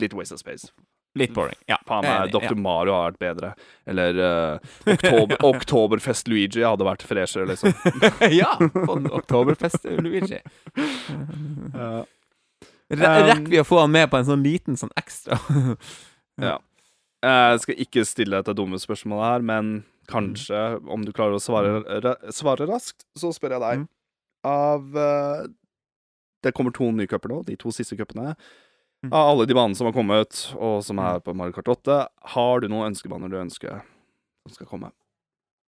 litt 0.00 0.14
waste 0.14 0.34
of 0.34 0.40
space. 0.40 0.70
litt 1.18 1.34
boring. 1.34 1.54
Ja. 1.70 1.76
Faen 1.86 2.02
meg, 2.06 2.32
Dr. 2.32 2.48
Ja. 2.50 2.58
Mario 2.58 2.94
har 2.96 3.12
vært 3.12 3.20
bedre. 3.22 3.52
Eller 3.86 4.18
uh, 4.18 4.72
oktober, 4.90 5.38
Oktoberfest 5.50 6.30
Luigi 6.30 6.64
hadde 6.66 6.86
vært 6.86 7.04
freshere, 7.06 7.46
liksom. 7.50 7.74
ja! 8.40 8.54
Oktoberfest, 8.58 9.86
Luigi. 10.02 10.40
Ja. 11.74 12.04
Um, 12.94 13.00
Rekker 13.00 13.48
vi 13.48 13.58
å 13.58 13.64
få 13.66 13.78
han 13.80 13.90
med 13.90 14.10
på 14.12 14.18
en 14.20 14.26
sånn 14.28 14.42
liten 14.44 14.76
sånn 14.78 14.92
ekstra? 15.00 15.38
Ja. 16.38 16.58
Jeg 17.24 17.62
skal 17.62 17.78
ikke 17.80 18.04
stille 18.06 18.38
dette 18.38 18.54
dumme 18.54 18.78
spørsmålet 18.78 19.24
her, 19.24 19.46
men 19.48 19.70
kanskje, 20.10 20.60
om 20.90 21.04
du 21.04 21.12
klarer 21.12 21.38
å 21.38 21.42
svare, 21.42 22.14
svare 22.34 22.66
raskt, 22.70 23.04
så 23.18 23.32
spør 23.34 23.56
jeg 23.56 23.64
deg. 23.64 23.84
Mm. 23.84 23.88
Av 24.44 24.98
uh, 24.98 25.46
Det 26.44 26.52
kommer 26.52 26.74
to 26.76 26.90
nye 26.92 27.08
cuper 27.08 27.32
nå, 27.32 27.42
de 27.48 27.56
to 27.56 27.72
siste 27.72 27.96
cupene. 27.96 28.34
Mm. 29.04 29.12
Av 29.12 29.30
alle 29.34 29.46
de 29.48 29.56
banene 29.56 29.76
som 29.76 29.88
har 29.88 29.96
kommet, 29.96 30.46
og 30.56 30.78
som 30.84 31.00
er 31.00 31.20
på 31.24 31.34
Mario 31.36 31.52
Kart 31.56 31.68
8, 31.68 31.96
har 32.34 32.60
du 32.60 32.68
noen 32.72 32.90
ønskebaner 32.92 33.32
du 33.32 33.36
ønsker 33.40 33.82
som 34.44 34.54
skal 34.56 34.68
komme? 34.68 34.92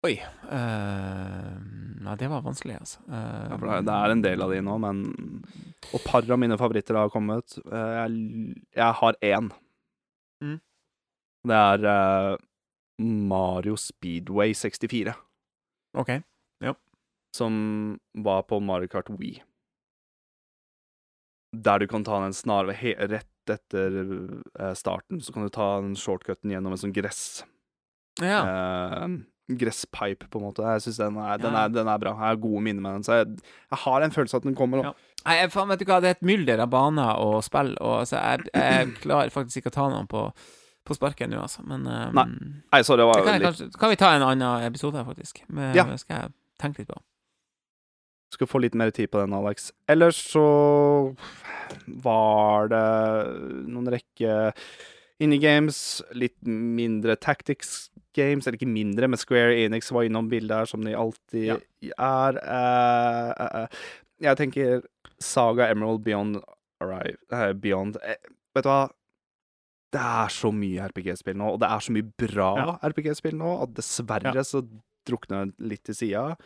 Oi. 0.04 0.18
Uh, 0.44 1.54
nei, 2.04 2.14
det 2.20 2.28
var 2.28 2.42
vanskelig, 2.44 2.76
altså. 2.82 3.00
Uh, 3.08 3.48
Ja, 3.48 3.56
for 3.56 3.70
det 3.70 3.94
er- 3.94 4.10
en 4.12 4.22
del 4.22 4.42
av 4.44 4.50
de 4.52 4.60
nå, 4.60 4.74
men 4.78 5.04
Og 5.94 6.00
par 6.04 6.22
av 6.28 6.38
mine 6.38 6.58
favoritter 6.58 6.94
har 6.98 7.08
kommet. 7.10 7.56
Uh, 7.64 8.04
Jeg, 8.04 8.56
jeg 8.76 8.92
har 9.00 9.16
én. 9.22 9.50
Mm. 10.42 10.58
Det 11.44 11.56
er 11.56 12.38
Mario 13.02 13.74
Speedway 13.76 14.54
64, 14.54 15.14
OK. 15.98 16.10
som 17.34 17.98
var 18.22 18.42
på 18.46 18.60
Mario 18.62 18.86
Kart 18.88 19.08
Wii. 19.10 19.40
Der 21.54 21.78
du 21.82 21.86
kan 21.90 22.04
ta 22.06 22.20
den 22.22 22.34
snarvei 22.34 22.94
rett 23.10 23.30
etter 23.50 23.96
eh, 24.58 24.72
starten, 24.78 25.20
så 25.20 25.32
kan 25.34 25.44
du 25.44 25.50
ta 25.52 25.66
den 25.82 25.92
shortcuten 25.98 26.50
gjennom 26.54 26.72
en 26.74 26.80
sånn 26.80 26.94
gress 26.96 27.42
Ja. 28.22 28.38
eh, 28.46 29.08
gresspipe, 29.50 30.30
på 30.32 30.38
en 30.40 30.46
måte. 30.46 30.62
Jeg 30.64 30.80
syns 30.86 30.96
den, 31.02 31.18
den, 31.42 31.52
Ja. 31.52 31.66
den 31.68 31.88
er 31.90 31.98
bra. 32.00 32.14
Jeg 32.14 32.22
har 32.22 32.36
gode 32.40 32.62
minner 32.64 32.80
med 32.80 32.94
den, 32.94 33.02
så 33.04 33.18
jeg, 33.18 33.34
jeg 33.70 33.78
har 33.82 34.00
en 34.06 34.10
følelse 34.14 34.34
av 34.38 34.40
at 34.40 34.46
den 34.48 34.54
kommer. 34.56 34.82
Ja. 34.86 34.92
Nei, 35.26 35.36
faen, 35.52 35.68
vet 35.68 35.78
du 35.82 35.84
hva, 35.90 35.98
det 36.00 36.08
er 36.08 36.16
et 36.16 36.22
mylder 36.24 36.62
av 36.64 36.70
baner 36.72 37.18
og 37.20 37.42
spill, 37.44 37.74
og 37.80 38.06
så 38.08 38.16
jeg, 38.22 38.48
jeg 38.54 38.94
klarer 39.02 39.30
faktisk 39.34 39.60
ikke 39.60 39.72
å 39.74 39.76
ta 39.76 39.88
noen 39.92 40.08
på, 40.08 40.22
på 40.84 40.96
sparket 40.96 41.30
nå, 41.32 41.40
altså. 41.40 41.64
Men 41.66 41.86
um, 41.88 42.14
Nei, 42.18 42.26
Nei, 42.72 42.82
så 42.84 42.98
det 42.98 43.04
det 43.04 43.10
var 43.10 43.24
kan, 43.24 43.40
litt 43.40 43.48
kanskje, 43.48 43.68
kan 43.80 43.92
vi 43.92 43.98
ta 44.00 44.12
en 44.14 44.26
annen 44.26 44.68
episode, 44.68 45.04
faktisk? 45.06 45.42
Med, 45.48 45.76
Ja. 45.78 45.86
Skal 46.00 46.20
jeg 46.20 46.34
tenke 46.60 46.82
litt 46.82 46.92
på. 46.92 47.00
Skal 48.34 48.50
få 48.50 48.60
litt 48.64 48.74
mer 48.74 48.90
tid 48.94 49.12
på 49.12 49.20
den, 49.22 49.34
Alex. 49.36 49.70
Ellers 49.90 50.18
så 50.18 50.44
var 52.04 52.68
det 52.72 52.86
noen 53.70 53.92
rekke 53.94 54.54
indie 55.22 55.38
games, 55.38 56.02
litt 56.12 56.36
mindre 56.42 57.14
tactics 57.16 57.90
games, 58.14 58.46
eller 58.46 58.58
ikke 58.58 58.70
mindre, 58.70 59.08
men 59.10 59.20
Square 59.20 59.54
Enix 59.62 59.92
var 59.94 60.06
innom 60.06 60.28
bildet 60.30 60.64
her, 60.64 60.70
som 60.70 60.82
de 60.86 60.96
alltid 60.98 61.54
er. 61.94 62.40
Uh, 62.42 63.30
uh, 63.38 63.62
uh. 63.62 63.86
Jeg 64.22 64.38
tenker 64.38 64.84
Saga 65.22 65.68
Emerald 65.70 66.04
Beyond 66.06 66.38
Arrive 66.82 67.54
Beyond 67.60 67.96
Vet 68.54 68.62
du 68.62 68.68
hva? 68.70 68.84
Det 69.94 70.00
er 70.02 70.32
så 70.34 70.50
mye 70.50 70.88
RPG-spill 70.90 71.36
nå, 71.38 71.52
og 71.54 71.60
det 71.62 71.68
er 71.70 71.84
så 71.86 71.92
mye 71.94 72.08
bra 72.18 72.48
Ja. 72.58 72.72
RPG-spill 72.90 73.36
nå, 73.38 73.52
at 73.62 73.74
dessverre 73.76 74.32
Ja. 74.34 74.42
så 74.42 74.64
drukner 75.06 75.46
det 75.52 75.68
litt 75.70 75.84
til 75.86 75.94
sida. 75.94 76.36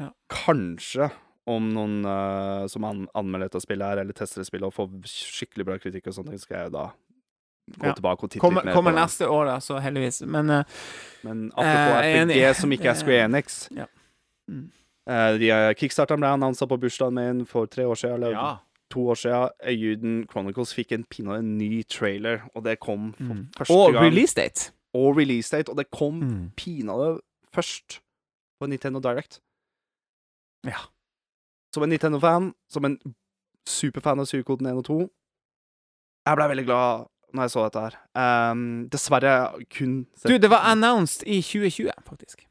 Ja. 0.00 0.08
Kanskje 0.32 1.10
om 1.50 1.66
noen 1.74 2.04
uh, 2.06 2.66
som 2.70 2.84
an 2.86 3.08
anmelder 3.18 3.48
dette 3.50 3.60
spillet 3.64 3.82
her, 3.84 4.00
eller 4.04 4.14
tester 4.16 4.40
det 4.40 4.46
spillet 4.48 4.68
og 4.70 4.74
får 4.76 4.88
skikkelig 5.10 5.66
bra 5.66 5.76
kritikk 5.82 6.06
og 6.08 6.14
sånne 6.16 6.30
ting, 6.36 6.38
skal 6.44 6.64
jeg 6.64 6.72
da 6.76 6.84
gå 7.78 7.86
Ja. 7.86 7.92
tilbake 7.98 8.24
og 8.24 8.30
titte 8.30 8.40
Kommer, 8.42 8.62
litt 8.62 8.70
mer 8.70 8.74
kommer 8.78 8.94
neste 8.96 9.26
år, 9.30 9.44
da, 9.50 9.56
så 9.62 9.80
heldigvis. 9.82 10.22
Men 10.26 10.50
uh, 10.50 10.62
Men 11.24 11.48
apropos 11.50 11.92
uh, 11.92 12.00
RPG, 12.00 12.20
enig. 12.22 12.56
som 12.56 12.70
ikke 12.72 12.90
er 12.90 12.94
Square 12.94 13.26
Enix 13.28 13.68
Ja. 13.76 13.86
Mm. 14.50 14.70
eh, 15.08 15.38
de, 15.38 15.50
eh, 15.50 15.74
Kickstarteren 15.78 16.20
ble 16.22 16.30
annonsa 16.34 16.66
på 16.66 16.78
bursdagen 16.82 17.14
min 17.14 17.44
for 17.46 17.66
tre 17.66 17.84
år 17.84 17.94
siden, 18.00 18.14
eller 18.22 18.32
ja. 18.38 18.58
To 18.92 19.02
år 19.08 19.14
siden. 19.14 19.48
Øyuden 19.64 20.26
Chronicles 20.30 20.74
fikk 20.76 20.92
en 20.92 21.06
en 21.38 21.58
ny 21.58 21.82
trailer, 21.88 22.48
og 22.54 22.64
det 22.64 22.78
kom 22.80 23.12
for 23.14 23.34
Mm. 23.34 23.48
første 23.56 23.72
Og 23.74 23.92
gang. 23.92 24.04
release 24.06 24.34
date. 24.34 24.72
Og 24.94 25.16
release 25.16 25.50
date, 25.56 25.70
og 25.70 25.76
det 25.78 25.90
kom 25.90 26.14
Mm. 26.20 26.50
pinadø 26.56 27.18
først 27.54 28.00
på 28.60 28.66
Nintendo 28.68 29.00
Direct. 29.00 29.40
Ja. 30.64 30.78
Som 31.74 31.82
en 31.82 31.88
Nintendo-fan, 31.90 32.52
som 32.68 32.84
en 32.84 32.98
superfan 33.66 34.20
av 34.20 34.26
Suikoden 34.26 34.66
1 34.66 34.76
og 34.76 34.84
2, 34.84 34.98
jeg 36.26 36.36
ble 36.36 36.44
veldig 36.48 36.64
glad 36.66 37.06
når 37.34 37.42
jeg 37.42 37.50
så 37.50 37.62
dette 37.64 37.80
her. 37.80 38.50
Um, 38.52 38.88
dessverre 38.90 39.64
kun 39.70 40.06
Du, 40.28 40.36
det 40.38 40.50
var 40.50 40.62
announced 40.70 41.22
i 41.26 41.40
2020, 41.40 41.90
faktisk. 42.04 42.46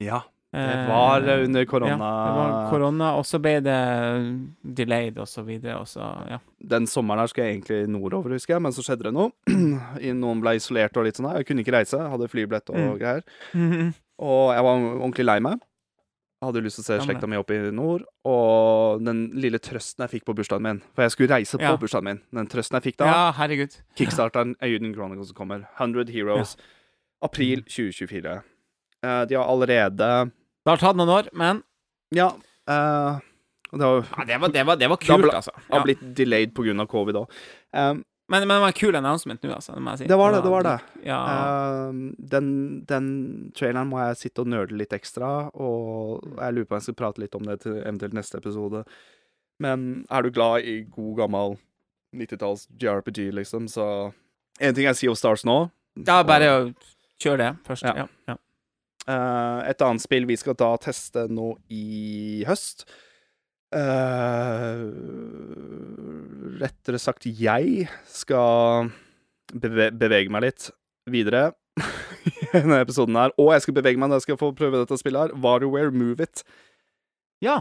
Ja. 0.00 0.20
Det 0.56 0.72
Eh, 0.72 0.88
var 0.88 1.26
under 1.44 1.64
korona. 1.68 1.96
Ja, 2.00 2.26
det 2.26 2.36
var 2.40 2.70
korona, 2.70 3.10
og 3.18 3.24
så 3.28 3.38
ble 3.42 3.60
det 3.60 3.76
delayed, 4.76 5.18
og 5.20 5.28
så 5.28 5.44
videre, 5.44 5.76
og 5.80 5.86
så 5.86 6.00
Ja. 6.30 6.38
Den 6.64 6.86
sommeren 6.86 7.18
her 7.20 7.26
skulle 7.28 7.46
jeg 7.50 7.60
egentlig 7.60 7.88
nordover, 7.92 8.30
husker 8.32 8.54
jeg, 8.54 8.62
men 8.62 8.72
så 8.72 8.82
skjedde 8.82 9.04
det 9.04 9.12
noe. 9.14 9.30
Noen 10.16 10.40
ble 10.40 10.56
isolert 10.56 10.96
og 10.96 11.04
litt 11.04 11.16
sånn. 11.20 11.28
her. 11.30 11.38
Jeg 11.42 11.46
kunne 11.46 11.60
ikke 11.64 11.76
reise, 11.76 11.98
hadde 11.98 12.28
flybillett 12.32 12.70
og 12.70 12.76
Mm. 12.76 12.98
greier. 12.98 13.22
Og 14.18 14.54
jeg 14.54 14.62
var 14.64 14.76
ordentlig 14.80 15.26
lei 15.26 15.38
meg. 15.40 15.60
Hadde 16.42 16.60
lyst 16.62 16.76
til 16.76 16.84
å 16.84 16.86
se 17.00 17.06
slekta 17.06 17.26
mi 17.28 17.36
opp 17.36 17.50
i 17.50 17.70
nord. 17.72 18.02
Og 18.24 19.02
den 19.04 19.30
lille 19.34 19.58
trøsten 19.58 20.04
jeg 20.08 20.20
fikk 20.20 20.24
på 20.26 20.34
bursdagen 20.36 20.62
min 20.62 20.82
For 20.94 21.02
jeg 21.02 21.10
skulle 21.12 21.28
reise 21.34 21.56
på 21.58 21.62
Ja. 21.62 21.76
bursdagen 21.76 22.04
min. 22.04 22.20
Den 22.32 22.46
trøsten 22.46 22.80
jeg 22.80 22.92
fikk 22.92 22.96
da, 22.98 23.04
ja, 23.06 23.32
herregud. 23.32 23.76
kickstarteren 23.96 24.54
Auden 24.62 24.94
Chronicles 24.94 25.28
som 25.28 25.34
kommer. 25.36 25.66
100 25.78 26.08
Heroes. 26.10 26.56
April 27.22 27.62
2024. 27.62 28.42
Eh, 29.02 29.24
de 29.26 29.34
har 29.34 29.44
allerede 29.48 30.30
Det 30.66 30.72
har 30.74 30.82
tatt 30.82 30.98
noen 30.98 31.12
år, 31.14 31.28
men 31.32 31.62
Ja. 32.14 32.32
eh, 32.66 33.18
og 33.72 33.78
det 33.78 33.86
har, 33.86 34.02
ja, 34.18 34.24
det, 34.26 34.40
var, 34.42 34.48
det, 34.54 34.66
var, 34.66 34.76
det 34.82 34.88
var 34.90 34.96
Det 34.98 35.06
kult, 35.06 35.24
bl- 35.24 35.34
altså. 35.38 35.52
har 35.70 35.78
Ja. 35.80 35.84
blitt 35.84 36.02
delayed 36.18 36.52
pga. 36.54 36.86
covid 36.90 37.14
òg. 37.22 37.30
Um, 37.72 38.04
Men, 38.28 38.40
men 38.48 38.56
det 38.56 38.60
var 38.60 38.66
en 38.72 38.72
kul 38.74 38.96
announcement 38.98 39.40
nå, 39.44 39.52
altså. 39.54 39.72
Det 39.74 39.82
må 39.82 39.90
jeg 39.92 39.98
si. 40.00 40.06
Det 40.10 40.16
var 40.18 40.32
det, 40.34 40.42
det 40.42 40.50
var 40.50 40.62
det. 40.66 40.80
Ja. 41.06 41.18
Um, 41.88 42.16
den, 42.18 42.48
den 42.84 43.52
traileren 43.54 43.86
må 43.86 44.00
jeg 44.02 44.16
sitte 44.18 44.40
og 44.42 44.48
nerde 44.50 44.74
litt 44.74 44.90
ekstra, 44.90 45.28
og 45.54 46.24
jeg 46.34 46.54
lurer 46.56 46.66
på 46.66 46.74
om 46.74 46.80
jeg 46.80 46.86
skal 46.88 46.94
prate 46.98 47.20
litt 47.22 47.36
om 47.38 47.44
det 47.46 47.60
til 47.62 47.76
eventuelt 47.84 48.14
neste 48.18 48.38
episode. 48.42 48.82
Men 49.62 50.04
er 50.10 50.22
du 50.26 50.30
glad 50.34 50.66
i 50.66 50.80
god, 50.90 51.16
gammel 51.20 51.54
90-talls 52.16 52.66
JRPG, 52.82 53.30
liksom, 53.32 53.68
så 53.70 54.12
En 54.60 54.74
ting 54.74 54.86
er 54.90 54.94
sier 54.98 55.10
om 55.10 55.14
Stars 55.14 55.44
nå. 55.44 55.70
ja, 56.06 56.22
bare 56.24 56.50
å 56.50 56.74
kjøre 57.22 57.38
det 57.38 57.52
først. 57.68 57.84
Ja. 57.86 57.94
Ja. 57.94 58.06
Ja. 58.26 58.36
Eh, 59.06 59.58
et 59.70 59.82
annet 59.86 60.02
spill 60.02 60.24
vi 60.26 60.34
skal 60.38 60.56
da 60.58 60.72
teste 60.82 61.28
nå 61.30 61.52
i 61.70 62.42
høst 62.48 62.82
eh, 63.70 64.80
Rettere 66.58 66.98
sagt, 66.98 67.28
jeg 67.30 67.86
skal 68.10 68.90
beve 69.54 69.92
bevege 69.94 70.32
meg 70.32 70.48
litt 70.48 70.72
videre 71.06 71.52
i 72.26 72.48
denne 72.50 72.80
episoden 72.82 73.18
her. 73.20 73.34
Og 73.38 73.52
jeg 73.54 73.66
skal 73.66 73.76
bevege 73.76 74.00
meg 74.00 74.10
når 74.10 74.22
jeg 74.22 74.26
skal 74.30 74.40
få 74.40 74.50
prøve 74.58 74.80
dette 74.80 74.98
spillet 74.98 75.28
her. 75.28 75.38
WarioWare 75.38 75.94
Move 75.94 76.26
It. 76.26 76.42
ja. 77.44 77.60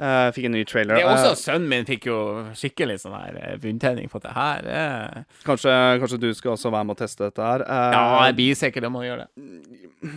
Uh, 0.00 0.30
fikk 0.32 0.46
en 0.48 0.54
ny 0.56 0.62
trailer. 0.64 0.96
Det 0.96 1.02
er 1.04 1.10
også 1.12 1.34
uh, 1.34 1.36
Sønnen 1.36 1.68
min 1.68 1.84
fikk 1.84 2.06
jo 2.08 2.16
skikkelig 2.56 3.02
sånn 3.02 3.12
her 3.12 3.34
eh, 3.36 3.58
bunntenning 3.60 4.08
på 4.08 4.16
det 4.24 4.32
her. 4.32 4.64
kanskje, 5.44 5.74
kanskje 6.00 6.18
du 6.22 6.30
skal 6.32 6.54
også 6.54 6.72
være 6.72 6.88
med 6.88 6.96
og 6.96 7.02
teste 7.02 7.28
dette 7.28 7.44
her. 7.44 7.66
Ja, 7.68 8.06
jeg 8.30 8.38
blir 8.38 8.56
sikker 8.56 8.88
om 8.88 8.96
å 8.96 9.04
gjøre 9.04 9.26
det. 9.28 10.14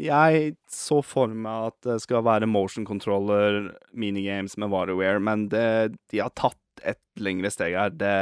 Jeg 0.00 0.56
så 0.72 1.00
for 1.04 1.32
meg 1.32 1.70
at 1.70 1.88
det 1.88 1.96
skal 2.04 2.24
være 2.26 2.48
motion 2.50 2.86
controller, 2.88 3.72
minigames 3.96 4.56
med 4.60 4.72
WarioWare, 4.72 5.22
men 5.22 5.48
det, 5.52 5.96
de 6.12 6.22
har 6.22 6.34
tatt 6.36 6.84
et 6.84 7.00
lengre 7.22 7.50
steg 7.54 7.76
her. 7.78 7.94
Det, 7.94 8.12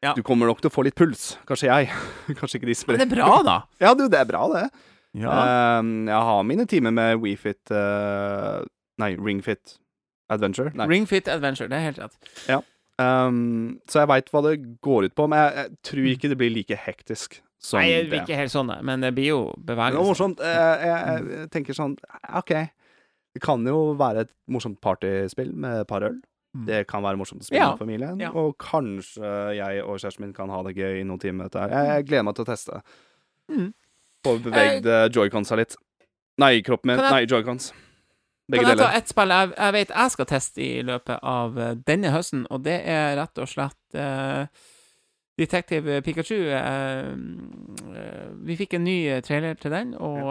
Ja. 0.00 0.14
Du 0.16 0.22
kommer 0.24 0.48
nok 0.48 0.62
til 0.62 0.70
å 0.70 0.72
få 0.72 0.86
litt 0.86 0.96
puls. 0.96 1.34
Kanskje 1.44 1.68
jeg. 1.68 1.90
Kanskje 2.38 2.56
ikke 2.56 2.70
de 2.70 2.76
Men 2.88 3.02
det 3.02 3.04
er 3.04 3.14
bra, 3.18 3.42
da. 3.44 3.56
Ja, 3.84 3.92
du, 3.92 4.06
det 4.08 4.16
er 4.22 4.28
bra, 4.30 4.46
det. 4.54 4.62
Ja. 5.12 5.34
Um, 5.80 6.06
jeg 6.08 6.22
har 6.30 6.46
mine 6.46 6.64
timer 6.70 6.94
med 6.94 7.18
WeFit 7.20 7.72
uh, 7.74 8.62
Nei, 9.02 9.16
RingFit 9.18 9.76
Adventure. 10.30 10.70
Nei. 10.78 10.86
Ring 10.86 11.06
Fit 11.10 11.28
Adventure, 11.28 11.68
det 11.68 11.76
er 11.80 11.88
helt 11.88 11.98
rett. 11.98 12.64
Um, 13.00 13.80
så 13.90 14.04
jeg 14.04 14.10
veit 14.12 14.28
hva 14.30 14.42
det 14.46 14.54
går 14.84 15.08
ut 15.08 15.14
på, 15.18 15.26
men 15.28 15.40
jeg, 15.40 15.52
jeg 15.56 15.90
tror 15.90 16.10
ikke 16.12 16.30
det 16.30 16.38
blir 16.40 16.52
like 16.54 16.78
hektisk 16.84 17.40
Nei, 17.74 17.86
det 17.92 18.08
blir 18.08 18.22
ikke 18.24 18.38
helt 18.40 18.52
sånn, 18.54 18.70
men 18.88 19.02
det 19.04 19.10
blir 19.14 19.26
jo 19.34 19.40
Men 19.52 19.66
det 19.66 19.76
var 19.76 19.90
bevegelse. 19.92 20.08
morsomt. 20.08 20.38
Jeg, 20.40 20.88
jeg, 20.88 21.24
jeg 21.36 21.50
tenker 21.52 21.76
sånn 21.76 21.96
OK. 22.40 22.52
Det 23.34 23.42
kan 23.44 23.66
jo 23.68 23.92
være 24.00 24.24
et 24.26 24.30
morsomt 24.50 24.80
partyspill 24.82 25.52
med 25.54 25.82
et 25.82 25.88
par 25.90 26.02
øl. 26.08 26.16
Mm. 26.56 26.64
Det 26.66 26.80
kan 26.90 27.04
være 27.04 27.20
morsomt 27.20 27.44
å 27.44 27.46
spille 27.46 27.60
Ja. 27.60 27.68
med 27.74 27.78
familien. 27.78 28.20
Ja. 28.24 28.30
Og 28.34 28.56
kanskje 28.58 29.28
jeg 29.58 29.84
og 29.84 30.00
kjæresten 30.00 30.24
min 30.24 30.32
kan 30.34 30.50
ha 30.50 30.62
det 30.66 30.72
gøy 30.74 31.00
i 31.02 31.04
noen 31.06 31.20
timer 31.22 31.46
dette. 31.46 31.68
Jeg, 31.70 31.86
jeg 31.92 32.06
gleder 32.08 32.24
meg 32.26 32.34
til 32.40 32.42
å 32.42 32.48
teste. 32.48 32.80
Mm. 33.52 33.68
Få 34.26 34.34
beveget 34.42 34.88
uh, 34.90 35.04
joyconsa 35.14 35.56
litt. 35.60 35.76
Nei, 36.40 36.56
kroppen 36.66 36.90
min. 36.94 37.04
Nei, 37.04 37.22
joycons. 37.28 37.70
Begge 38.50 38.64
Kan 38.64 38.72
jeg 38.72 38.78
ta 38.80 38.88
deler. 38.88 38.98
ett 38.98 39.08
spill 39.12 39.30
jeg, 39.36 39.52
jeg 39.60 39.72
vet 39.76 39.92
jeg 39.94 40.10
skal 40.16 40.26
teste 40.26 40.62
i 40.64 40.82
løpet 40.82 41.20
av 41.22 41.58
eh, 41.60 41.74
denne 41.86 42.10
høsten, 42.10 42.46
og 42.50 42.64
det 42.66 42.80
er 42.82 43.12
rett 43.20 43.38
og 43.38 43.46
slett 43.46 43.94
uh, 43.94 44.48
Detective 45.40 46.02
Pikachu. 46.04 46.36
eh, 46.52 47.08
eh, 47.96 48.28
vi 48.44 48.56
fikk 48.60 48.76
en 48.76 48.84
ny 48.84 48.96
eh, 49.08 49.22
trailer 49.24 49.56
til 49.60 49.72
den, 49.72 49.94
og 49.96 50.30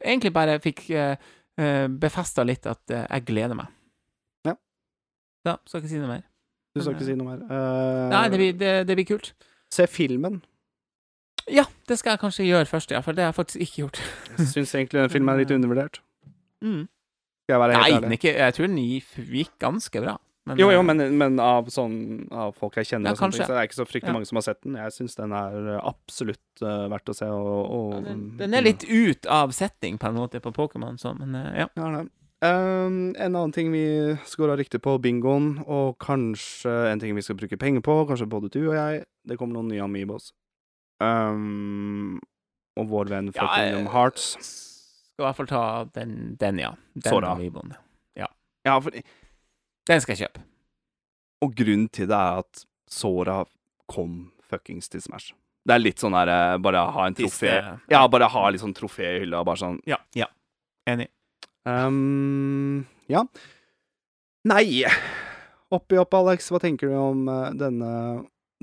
egentlig 0.00 0.32
bare 0.32 0.60
fikk 0.62 0.86
befesta 2.00 2.42
litt 2.48 2.64
at 2.66 2.88
jeg 2.88 3.24
gleder 3.28 3.54
meg. 3.54 3.68
Ja. 4.48 4.54
Da 5.44 5.58
skal 5.68 5.82
ikke 5.82 5.90
si 5.90 6.00
noe 6.00 6.08
mer. 6.08 6.22
Du 6.72 6.80
skal 6.80 6.94
ikke 6.96 7.04
si 7.04 7.16
noe 7.18 7.28
mer. 7.28 7.42
Uh, 7.44 8.08
Nei, 8.08 8.22
det 8.32 8.38
blir, 8.40 8.54
det, 8.56 8.70
det 8.88 8.96
blir 8.96 9.06
kult. 9.10 9.34
Se 9.72 9.84
filmen. 9.90 10.40
Ja, 11.52 11.66
det 11.88 11.98
skal 12.00 12.14
jeg 12.14 12.22
kanskje 12.22 12.46
gjøre 12.46 12.70
først, 12.70 12.94
ja, 12.94 13.02
for 13.04 13.12
det 13.12 13.26
har 13.26 13.34
jeg 13.34 13.36
faktisk 13.36 13.60
ikke 13.66 13.76
gjort. 13.82 14.00
Jeg 14.38 14.48
syns 14.54 14.74
egentlig 14.78 15.02
den 15.02 15.12
filmen 15.12 15.34
er 15.34 15.42
litt 15.42 15.52
undervurdert. 15.58 16.00
Mm. 16.64 16.86
Skal 17.44 17.56
jeg 17.56 17.60
være 17.60 17.76
helt 17.76 17.82
Nei, 17.82 17.92
ærlig. 17.98 18.08
Nei, 18.08 18.18
ikke, 18.20 18.34
jeg 18.38 18.56
tror 18.56 18.70
den 18.70 18.82
gikk 19.42 19.54
ganske 19.60 20.04
bra. 20.06 20.16
Men, 20.48 20.58
Jo, 20.58 20.72
jo, 20.74 20.80
eh, 20.80 20.86
men, 20.88 21.02
men 21.18 21.38
av, 21.38 21.68
sånn, 21.70 22.26
av 22.34 22.56
folk 22.58 22.74
jeg 22.80 22.88
kjenner, 22.88 23.12
Ja, 23.12 23.18
sånne 23.18 23.36
så 23.38 23.46
det 23.46 23.58
er 23.60 23.68
ikke 23.68 23.78
så 23.78 23.86
fryktelig 23.86 24.10
Ja. 24.10 24.14
mange 24.16 24.26
som 24.26 24.40
har 24.40 24.46
sett 24.48 24.62
den. 24.64 24.78
Jeg 24.80 24.94
syns 24.96 25.14
den 25.18 25.34
er 25.38 25.68
eh, 25.76 25.84
absolutt 25.86 26.64
uh, 26.64 26.88
verdt 26.90 27.12
å 27.12 27.14
se. 27.14 27.28
Og, 27.30 27.60
og, 27.62 27.92
ja, 27.94 28.00
den, 28.08 28.24
den 28.40 28.56
er 28.58 28.66
litt 28.66 28.82
ut 28.88 29.28
av 29.30 29.54
setting, 29.54 30.00
på 30.02 30.10
en 30.10 30.18
måte, 30.18 30.42
på 30.42 30.50
Pokémon, 30.56 30.98
så, 30.98 31.14
men 31.18 31.38
uh, 31.38 31.46
ja. 31.62 31.68
Ja. 31.78 32.02
Um, 32.42 33.14
en 33.14 33.36
annen 33.38 33.54
ting 33.54 33.70
vi 33.70 33.84
scora 34.26 34.56
riktig 34.58 34.80
på 34.82 34.96
bingoen, 34.98 35.60
og 35.62 35.94
kanskje 36.02 36.74
en 36.90 36.98
ting 36.98 37.14
vi 37.14 37.22
skal 37.22 37.38
bruke 37.38 37.58
penger 37.60 37.84
på, 37.86 38.00
kanskje 38.10 38.26
både 38.26 38.50
du 38.50 38.64
og 38.64 38.74
jeg, 38.74 39.04
det 39.30 39.38
kommer 39.38 39.60
noen 39.60 39.70
nye 39.70 39.84
Amiibos. 39.86 40.32
Um, 40.98 42.18
og 42.74 42.90
vår 42.90 43.14
venn 43.14 43.30
fra 43.36 43.46
Kingdom 43.54 43.92
Hearts. 43.94 44.32
Skal 45.12 45.22
i 45.22 45.28
hvert 45.28 45.38
fall 45.38 45.50
ta 45.50 45.64
den, 45.94 46.34
den 46.40 46.58
ja. 46.58 46.74
Den 46.98 47.14
Sora. 47.14 47.36
Ja, 48.18 48.26
Ja, 48.66 48.78
for, 48.82 48.96
Den 49.88 50.02
skal 50.02 50.14
jeg 50.16 50.26
kjøpe. 50.28 50.44
og 51.42 51.54
grunnen 51.58 51.88
til 51.90 52.06
det 52.06 52.14
er 52.16 52.42
at 52.44 52.64
Sora 52.92 53.40
kom 53.90 54.32
fuckings 54.46 54.88
til 54.92 55.02
Smash. 55.02 55.32
Det 55.66 55.74
er 55.74 55.82
litt 55.82 55.98
sånn 56.02 56.14
der 56.14 56.30
eh, 56.30 56.58
Bare 56.58 56.80
ha 56.90 57.06
en 57.06 57.14
trofé 57.14 57.52
Ja, 57.90 58.00
bare 58.10 58.26
ha 58.30 58.48
litt 58.50 58.62
sånn 58.62 58.74
trofé 58.74 59.06
i 59.16 59.20
hylla, 59.22 59.44
bare 59.46 59.60
sånn 59.60 59.76
Ja. 59.86 59.98
ja. 60.18 60.26
Enig. 60.90 61.06
Um, 61.64 62.82
ja. 63.06 63.22
Nei. 64.50 64.82
Oppi 65.72 65.98
opp, 66.02 66.14
Alex, 66.18 66.50
hva 66.50 66.58
tenker 66.62 66.90
du 66.90 66.96
om 66.98 67.28
eh, 67.30 67.52
denne 67.54 67.92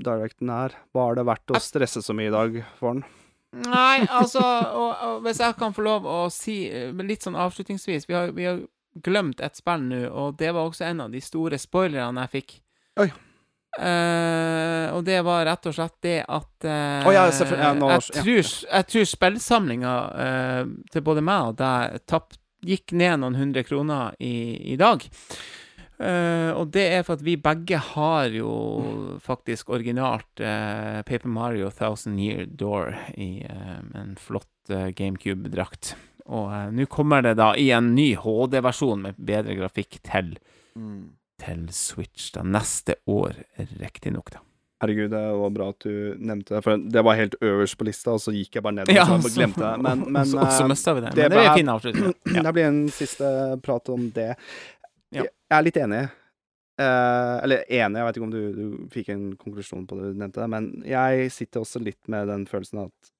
directen 0.00 0.52
her? 0.52 0.76
Var 0.96 1.16
det 1.16 1.24
verdt 1.28 1.54
å 1.56 1.60
stresse 1.60 2.02
så 2.04 2.14
mye 2.16 2.28
i 2.28 2.34
dag 2.34 2.60
for 2.78 2.98
den? 2.98 3.04
Nei, 3.64 4.04
altså 4.06 4.44
og, 4.82 4.90
og 5.08 5.24
Hvis 5.24 5.40
jeg 5.42 5.56
kan 5.58 5.72
få 5.74 5.82
lov 5.88 6.04
å 6.06 6.18
si 6.32 6.62
eh, 6.68 6.92
litt 7.00 7.24
sånn 7.26 7.34
avslutningsvis 7.40 8.06
Vi 8.06 8.14
har, 8.14 8.30
vi 8.36 8.44
har 8.46 8.60
glemt 8.94 9.40
et 9.40 9.56
spill 9.58 9.84
nå, 9.86 10.04
og 10.10 10.38
det 10.40 10.50
var 10.52 10.66
også 10.66 10.88
en 10.88 11.04
av 11.06 11.10
de 11.12 11.20
store 11.22 11.58
spoilerne 11.60 12.26
jeg 12.26 12.32
fikk. 12.38 12.56
Oi. 13.00 13.10
Uh, 13.78 14.90
og 14.96 15.04
det 15.06 15.20
var 15.22 15.44
rett 15.46 15.68
og 15.70 15.74
slett 15.76 15.94
det 16.02 16.16
at 16.26 16.66
uh, 16.66 17.06
oh, 17.06 17.12
ja. 17.14 17.28
Ja, 17.30 17.70
nå- 17.78 17.92
jeg, 17.92 18.02
ja. 18.16 18.24
tror, 18.24 18.48
jeg 18.66 18.88
tror 18.90 19.06
spillsamlinga 19.06 19.92
uh, 20.10 20.72
til 20.90 21.04
både 21.06 21.22
meg 21.22 21.52
og 21.52 21.60
deg 21.60 22.02
tapp, 22.10 22.34
gikk 22.66 22.92
ned 22.98 23.22
noen 23.22 23.38
hundre 23.38 23.62
kroner 23.64 24.18
i, 24.18 24.74
i 24.74 24.76
dag. 24.80 25.06
Og 26.00 26.68
det 26.72 26.82
er 26.96 27.02
for 27.04 27.18
at 27.18 27.22
vi 27.24 27.34
begge 27.36 27.76
har 27.76 28.32
jo 28.32 28.50
faktisk 29.20 29.68
originalt 29.72 30.40
Paper 30.40 31.28
Mario 31.28 31.68
Thousand 31.76 32.16
Year 32.20 32.46
Door 32.48 32.94
i 33.20 33.44
en 33.44 34.14
flott 34.16 34.72
GameCube-drakt. 34.96 35.92
Og 36.30 36.52
eh, 36.54 36.68
nå 36.76 36.86
kommer 36.90 37.24
det 37.26 37.34
da 37.40 37.52
i 37.58 37.70
en 37.74 37.92
ny 37.96 38.12
HD-versjon 38.22 39.02
med 39.08 39.18
bedre 39.18 39.56
grafikk 39.58 39.98
til, 40.06 40.36
til 41.42 41.64
Switch 41.74 42.30
da 42.36 42.44
neste 42.46 42.94
år, 43.10 43.34
riktignok, 43.80 44.30
da. 44.36 44.44
Herregud, 44.80 45.10
det 45.12 45.20
var 45.36 45.50
bra 45.52 45.66
at 45.74 45.84
du 45.84 46.14
nevnte 46.24 46.54
det, 46.54 46.60
for 46.64 46.80
det 46.80 47.02
var 47.04 47.18
helt 47.18 47.34
øverst 47.44 47.76
på 47.76 47.84
lista, 47.84 48.14
og 48.14 48.22
så 48.24 48.32
gikk 48.32 48.54
jeg 48.56 48.64
bare 48.64 48.78
ned 48.78 48.88
og 48.88 48.96
ja, 48.96 49.04
så- 49.20 49.32
glemte 49.34 49.60
det. 49.60 49.72
Men, 49.84 50.06
men 50.14 50.24
så, 50.30 50.38
så 50.56 50.62
eh, 50.64 50.70
mista 50.72 50.94
vi 50.96 51.02
det. 51.04 51.10
det 51.18 51.26
Men 51.26 51.34
det 51.34 51.42
ble- 51.42 51.56
fin 51.58 51.72
avslutning. 51.74 52.14
Ja. 52.38 52.44
det 52.46 52.52
blir 52.56 52.68
en 52.70 52.80
siste 52.94 53.32
prat 53.66 53.90
om 53.92 54.06
det. 54.16 54.30
Ja. 55.12 55.26
Jeg 55.26 55.58
er 55.58 55.66
litt 55.66 55.76
enig. 55.82 56.00
Eh, 56.80 57.34
eller 57.44 57.66
enig, 57.68 58.00
jeg 58.00 58.06
vet 58.08 58.16
ikke 58.22 58.28
om 58.30 58.32
du, 58.32 58.40
du 58.56 58.88
fikk 58.94 59.10
en 59.12 59.26
konklusjon 59.36 59.84
på 59.90 59.98
det 60.00 60.14
du 60.14 60.20
nevnte, 60.22 60.46
men 60.48 60.70
jeg 60.88 61.28
sitter 61.34 61.60
også 61.66 61.82
litt 61.84 62.00
med 62.08 62.30
den 62.32 62.46
følelsen 62.48 62.86
at 62.86 63.12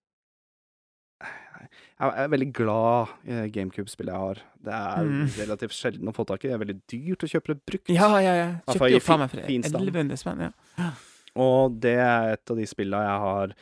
jeg 2.01 2.25
er 2.25 2.29
veldig 2.33 2.49
glad 2.57 3.09
i 3.29 3.41
GameCube-spillet 3.55 4.13
jeg 4.15 4.23
har. 4.25 4.39
Det 4.65 4.73
er 4.73 5.05
Mm. 5.05 5.27
relativt 5.37 5.75
sjelden 5.77 6.09
å 6.09 6.15
få 6.17 6.25
tak 6.27 6.45
i. 6.45 6.49
Det 6.49 6.55
er 6.57 6.65
veldig 6.65 6.81
dyrt 6.89 7.25
å 7.27 7.31
kjøpe 7.33 7.47
det 7.55 7.59
brukt. 7.67 7.89
Ja, 7.93 8.09
ja, 8.21 8.35
ja. 8.35 8.49
Kjøpte 8.69 8.91
jo 8.95 9.01
faen 9.05 9.19
meg 9.21 9.31
for 9.31 9.43
fin 9.47 9.63
1100 9.63 10.17
spenn. 10.17 10.53
Ja. 10.79 10.91
Og 11.37 11.79
det 11.81 11.97
er 11.99 12.33
et 12.33 12.51
av 12.51 12.57
de 12.57 12.65
spillene 12.67 13.05
jeg 13.07 13.21
har 13.27 13.53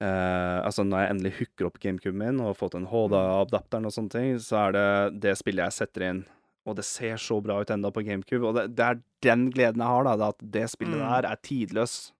eh, 0.00 0.60
Altså, 0.62 0.84
når 0.86 1.00
jeg 1.06 1.10
endelig 1.14 1.32
hooker 1.38 1.66
opp 1.66 1.78
GameCuben 1.80 2.18
min 2.18 2.40
og 2.40 2.46
har 2.52 2.58
fått 2.60 2.74
en 2.78 2.86
HD-adapteren 2.86 3.86
og 3.88 3.92
sånne 3.94 4.10
ting, 4.10 4.36
så 4.38 4.68
er 4.68 4.72
det 4.72 5.20
det 5.20 5.36
spillet 5.38 5.64
jeg 5.64 5.72
setter 5.78 6.02
inn. 6.10 6.24
Og 6.68 6.76
det 6.76 6.84
ser 6.84 7.16
så 7.16 7.40
bra 7.42 7.60
ut 7.62 7.70
enda 7.70 7.90
på 7.90 8.04
GameCube. 8.04 8.44
Og 8.44 8.54
det, 8.54 8.66
det 8.76 8.84
er 8.84 9.00
den 9.22 9.50
gleden 9.50 9.80
jeg 9.80 9.88
har, 9.88 10.04
da. 10.04 10.28
At 10.28 10.38
det 10.42 10.68
spillet 10.70 10.98
Mm. 11.00 11.08
der 11.08 11.30
er 11.32 11.36
tidløs. 11.42 12.12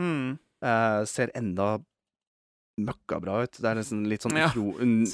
Mm. 0.00 0.38
Eh, 0.62 1.04
ser 1.04 1.30
enda 1.36 1.78
møkkabra 2.78 3.42
ut. 3.44 3.52
Det 3.60 3.64
er 3.70 3.74
nesten 3.80 4.06
litt 4.08 4.22
sånn 4.26 4.36
utro, 4.36 4.72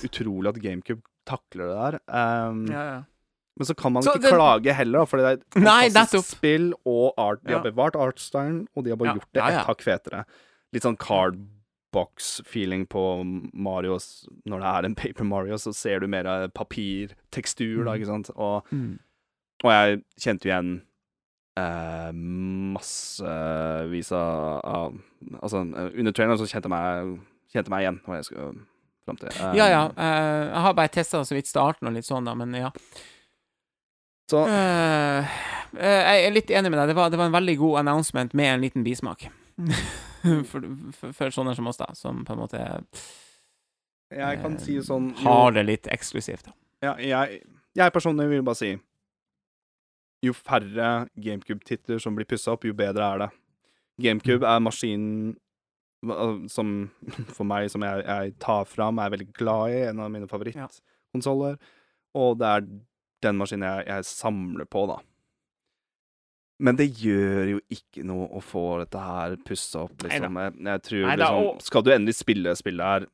utrolig 0.08 0.48
at 0.48 0.60
GameCube 0.62 1.02
takler 1.26 1.68
det 1.70 1.76
der. 1.78 2.00
Um, 2.48 2.66
Ja, 2.66 2.84
ja. 2.84 3.02
Men 3.58 3.66
så 3.68 3.74
kan 3.76 3.92
man 3.92 4.02
Så 4.02 4.14
ikke 4.16 4.22
det- 4.22 4.32
klage 4.32 4.72
heller, 4.74 4.98
da, 5.00 5.04
for 5.04 5.16
det 5.18 5.26
er 5.26 5.32
et 5.32 5.44
fantastisk 5.92 6.24
spill 6.38 6.72
og 6.86 7.12
art. 7.18 7.42
De 7.44 7.52
har 7.52 7.62
bevart 7.62 7.92
artstylen, 7.94 8.66
og 8.74 8.84
de 8.84 8.90
har 8.90 8.96
bare 8.96 9.14
gjort 9.18 9.28
det 9.34 9.42
et 9.44 9.66
hakk 9.66 9.82
fetere. 9.84 10.24
Litt 10.72 10.82
sånn 10.82 10.96
cardbox-feeling 10.96 12.86
på 12.88 13.02
Mario. 13.52 13.98
Når 14.48 14.58
det 14.58 14.70
er 14.72 14.84
en 14.88 14.94
Paper 14.94 15.24
Mario, 15.24 15.54
så 15.60 15.74
ser 15.74 16.00
du 16.00 16.06
mer 16.08 16.26
av 16.26 16.48
papirtekstur, 16.54 17.84
da, 17.84 17.92
Mm. 17.92 17.98
ikke 18.00 18.06
sant. 18.06 18.30
Og, 18.36 18.64
Mm. 18.72 18.98
og 19.64 19.70
jeg 19.70 20.02
kjente 20.18 20.44
jo 20.44 20.50
igjen 20.50 20.82
eh, 21.54 22.10
massevis 22.12 24.10
av, 24.12 24.94
Altså, 25.42 25.58
under 25.60 26.10
traileren 26.12 26.38
så 26.38 26.48
kjente 26.48 26.64
jeg 26.64 26.70
meg, 26.70 27.20
kjente 27.52 27.72
meg 27.72 27.84
igjen 27.84 27.98
hva 28.06 28.18
jeg 28.20 28.28
skal 28.30 28.52
fram 29.06 29.18
til. 29.20 29.32
Um, 29.40 29.56
Ja, 29.58 29.66
ja. 29.72 29.82
Uh, 29.96 30.44
jeg 30.52 30.62
har 30.66 30.76
bare 30.78 30.92
testa 30.94 31.22
så 31.26 31.36
vidt 31.36 31.50
starten 31.50 31.88
og 31.90 31.96
litt 31.96 32.08
sånn, 32.08 32.28
da, 32.28 32.34
men 32.38 32.54
ja. 32.58 32.70
Så 34.30 34.44
Uh, 34.48 35.26
jeg 35.72 36.24
er 36.26 36.32
litt 36.34 36.50
enig 36.52 36.68
med 36.72 36.78
deg. 36.82 36.90
Det 36.92 36.96
var, 36.98 37.08
det 37.12 37.16
var 37.20 37.30
en 37.30 37.36
veldig 37.36 37.54
god 37.60 37.78
announcement 37.82 38.34
med 38.36 38.54
en 38.54 38.60
liten 38.64 38.84
bismak. 38.84 39.24
for, 40.50 40.64
for, 40.98 41.12
for 41.16 41.32
sånne 41.34 41.54
som 41.56 41.66
oss, 41.70 41.80
da, 41.80 41.88
som 41.96 42.22
på 42.28 42.34
en 42.36 42.40
måte 42.44 42.60
jeg 44.12 44.40
kan 44.42 44.58
si 44.60 44.76
sånn 44.84 45.10
jo- 45.14 45.24
har 45.24 45.54
det 45.56 45.62
litt 45.64 45.88
eksklusivt. 45.88 46.44
Da. 46.50 46.52
Ja, 46.84 46.92
jeg, 47.00 47.42
jeg 47.78 47.92
personlig 47.94 48.28
vil 48.28 48.42
bare 48.44 48.58
si 48.58 48.72
Jo 50.22 50.34
færre 50.36 51.08
GameCube-titler 51.18 51.98
som 52.02 52.14
blir 52.14 52.28
pussa 52.28 52.52
opp, 52.52 52.62
jo 52.68 52.74
bedre 52.78 53.08
er 53.14 53.22
det. 53.24 53.30
GameCube 54.04 54.46
er 54.46 54.60
maskinen 54.62 55.32
som 56.52 56.72
for 57.36 57.46
meg, 57.48 57.70
som 57.72 57.84
jeg, 57.86 58.04
jeg 58.06 58.34
tar 58.42 58.66
fram, 58.68 58.98
er 58.98 59.12
veldig 59.14 59.30
glad 59.36 59.76
i. 59.76 59.80
En 59.90 60.02
av 60.02 60.10
mine 60.12 60.28
favorittkonsoller. 60.30 61.58
Og 62.18 62.36
det 62.40 62.50
er 62.50 62.68
den 63.22 63.38
maskinen 63.38 63.68
jeg, 63.68 63.88
jeg 63.88 64.08
samler 64.10 64.68
på, 64.68 64.86
da. 64.90 64.98
Men 66.62 66.78
det 66.78 66.90
gjør 67.02 67.56
jo 67.56 67.60
ikke 67.74 68.04
noe 68.06 68.28
å 68.38 68.42
få 68.44 68.64
dette 68.82 69.00
her 69.02 69.34
pussa 69.46 69.86
opp, 69.86 69.96
liksom. 70.04 70.36
Jeg, 70.38 70.56
jeg 70.68 70.82
tror 70.88 71.06
Neida, 71.08 71.16
liksom 71.22 71.46
og- 71.48 71.62
Skal 71.66 71.82
du 71.82 71.90
endelig 71.90 72.14
spille 72.20 72.54
spillet 72.58 72.86
her, 72.92 73.06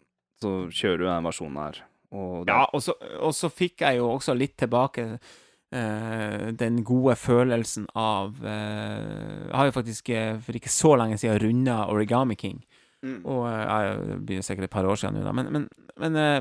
så 0.42 0.50
kjører 0.68 0.98
du 0.98 1.04
den 1.08 1.28
versjonen 1.28 1.60
her. 1.62 1.82
Og 2.12 2.46
det, 2.46 2.52
Ja, 2.52 2.66
og 2.72 2.82
så, 2.82 2.94
og 3.20 3.32
så 3.36 3.50
fikk 3.52 3.84
jeg 3.84 3.98
jo 3.98 4.10
også 4.14 4.36
litt 4.36 4.56
tilbake 4.56 5.06
uh, 5.18 6.50
den 6.56 6.82
gode 6.84 7.16
følelsen 7.20 7.86
av 7.94 8.36
uh, 8.40 9.48
Jeg 9.48 9.56
har 9.56 9.68
jo 9.68 9.74
faktisk 9.76 10.08
eh, 10.08 10.38
for 10.40 10.56
ikke 10.56 10.72
så 10.72 10.94
lenge 10.96 11.18
siden 11.20 11.40
runda 11.42 11.86
Origami 11.92 12.36
King. 12.36 12.62
Mm. 13.02 13.20
Og 13.26 13.44
jeg, 13.50 13.66
ja, 13.68 13.94
det 14.08 14.26
blir 14.26 14.40
sikkert 14.42 14.64
et 14.64 14.70
par 14.74 14.84
år 14.90 14.96
siden 14.98 15.14
nå, 15.14 15.22
da. 15.24 15.32
Men, 15.32 15.52
men, 15.52 15.68
men, 16.02 16.16
eh, 16.16 16.40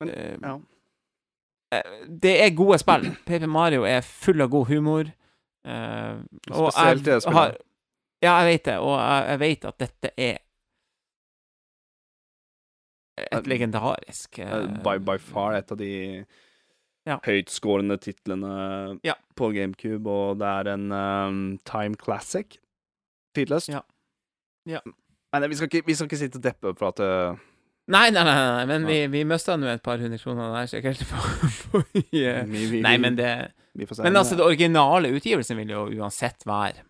Men, 0.00 0.08
eh, 0.14 0.36
ja. 0.42 0.54
eh, 1.76 2.06
Det 2.22 2.34
er 2.44 2.54
gode 2.56 2.78
spill. 2.80 3.10
Paper 3.26 3.46
Mario 3.46 3.82
er 3.84 4.00
full 4.00 4.40
av 4.40 4.48
god 4.50 4.66
humor. 4.70 5.10
eh, 5.64 6.14
og 6.50 6.72
Spesielt 6.72 7.04
det 7.04 7.12
jeg 7.18 7.22
spillet. 7.22 7.36
har 7.38 7.56
Ja, 8.22 8.32
jeg 8.40 8.46
vet 8.52 8.64
det, 8.64 8.78
og 8.78 8.94
jeg, 8.98 9.26
jeg 9.28 9.40
vet 9.40 9.64
at 9.64 9.78
dette 9.78 10.10
er 10.16 10.36
et 13.18 13.34
Eh, 13.34 13.42
legendarisk 13.50 14.38
uh, 14.38 14.66
by, 14.84 14.96
by 15.02 15.16
far 15.18 15.56
et 15.58 15.72
av 15.72 15.78
de 15.80 16.24
Ja. 17.06 17.16
høytskårende 17.24 17.96
titlene 18.00 19.00
Ja. 19.04 19.14
på 19.36 19.48
GameCube, 19.54 20.06
og 20.10 20.38
det 20.38 20.46
er 20.46 20.72
en 20.74 20.92
um, 20.92 21.58
time 21.64 21.94
classic. 21.96 22.58
Tidløst. 23.34 23.68
Ja. 23.72 23.80
Ja. 24.66 24.80
Men 25.32 25.50
vi 25.50 25.58
skal 25.58 25.68
ikke, 25.68 25.84
vi 25.86 25.94
skal 25.94 26.08
ikke 26.08 26.20
sitte 26.20 26.40
og 26.40 26.44
deppe 26.46 26.88
at 26.88 27.02
uh, 27.04 27.46
Nei, 27.88 28.10
nei, 28.12 28.20
nei, 28.20 28.34
nei, 28.36 28.64
men 28.68 28.84
vi, 28.84 28.98
vi 29.08 29.22
mista 29.24 29.54
nå 29.56 29.68
et 29.72 29.80
par 29.84 30.00
hundre 30.00 30.18
kroner 30.20 30.50
der, 30.52 30.66
sikkert. 30.68 31.00
På, 31.08 31.22
på, 31.72 31.80
i, 31.96 32.20
eh, 32.20 32.42
vi, 32.44 32.66
vi, 32.68 32.82
nei, 32.84 32.98
men 33.00 33.16
det. 33.16 33.30
Men 34.02 34.18
altså, 34.20 34.36
det 34.36 34.44
originale 34.44 35.08
utgivelsen 35.16 35.56
vil 35.56 35.72
jo 35.72 35.86
uansett 35.96 36.44
være 36.48 36.84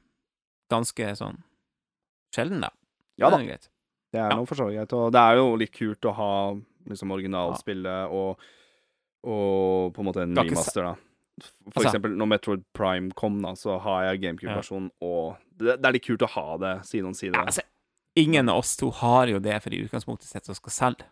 ganske 0.73 1.13
sånn 1.21 1.39
sjelden, 2.35 2.65
da. 2.67 2.73
Ja 3.19 3.31
da. 3.31 3.39
Det 3.39 4.21
er 4.25 4.35
noe 4.35 4.49
for 4.49 4.59
så 4.59 4.67
vidt 4.67 4.81
greit. 4.81 4.95
Og 4.97 5.13
det 5.15 5.23
er 5.23 5.39
jo 5.39 5.53
litt 5.61 5.75
kult 5.77 6.09
å 6.09 6.15
ha 6.17 6.33
liksom 6.89 7.15
originalspillet 7.15 8.15
og, 8.19 8.43
og 9.29 9.93
på 9.95 10.03
en 10.03 10.09
måte 10.09 10.25
en 10.25 10.33
ny 10.35 10.49
master 10.51 10.51
remaster, 10.51 10.89
da. 10.91 10.97
For 11.69 11.79
Altså- 11.79 11.89
eksempel 11.93 12.19
når 12.19 12.33
Metroid 12.33 12.63
Prime 12.75 13.13
kom, 13.15 13.39
da, 13.45 13.55
så 13.55 13.79
har 13.85 14.09
jeg 14.09 14.25
GameCube-versjonen, 14.25 14.91
og 15.07 15.37
det, 15.55 15.77
det 15.79 15.87
er 15.87 15.95
litt 15.95 16.09
kult 16.09 16.25
å 16.27 16.33
ha 16.35 16.47
det 16.65 16.73
side 16.89 17.07
om 17.07 17.15
side. 17.15 17.37
Ja, 17.39 17.45
altså, 17.47 17.63
ingen 18.19 18.49
av 18.53 18.59
oss 18.63 18.77
to 18.81 18.91
har 19.03 19.31
jo 19.31 19.39
det 19.43 19.57
for 19.65 19.75
i 19.75 19.81
utgangspunktet 19.85 20.29
sett 20.29 20.49
å 20.51 20.57
skal 20.59 20.75
selge. 20.75 21.07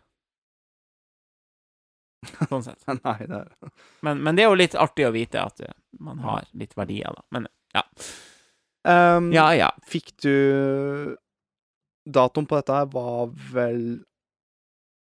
Sånn 2.49 2.63
sett. 2.65 2.81
Nei, 3.05 3.17
det 3.29 3.37
er 3.43 3.71
Men, 4.05 4.21
men 4.25 4.35
det 4.37 4.43
er 4.43 4.49
jo 4.51 4.57
litt 4.59 4.75
artig 4.79 5.05
å 5.07 5.13
vite 5.15 5.41
at 5.43 5.61
eh, 5.63 5.73
man 6.03 6.19
har 6.25 6.47
litt 6.57 6.73
verdier, 6.77 7.13
da. 7.15 7.23
Men 7.35 7.47
Ja. 7.77 7.83
Um, 8.87 9.31
Ja, 9.35 9.49
ja. 9.53 9.69
Fikk 9.85 10.13
du 10.23 11.15
Datoen 12.07 12.47
på 12.47 12.55
dette 12.55 12.71
her 12.77 12.85
var 12.93 13.27
vel 13.51 13.81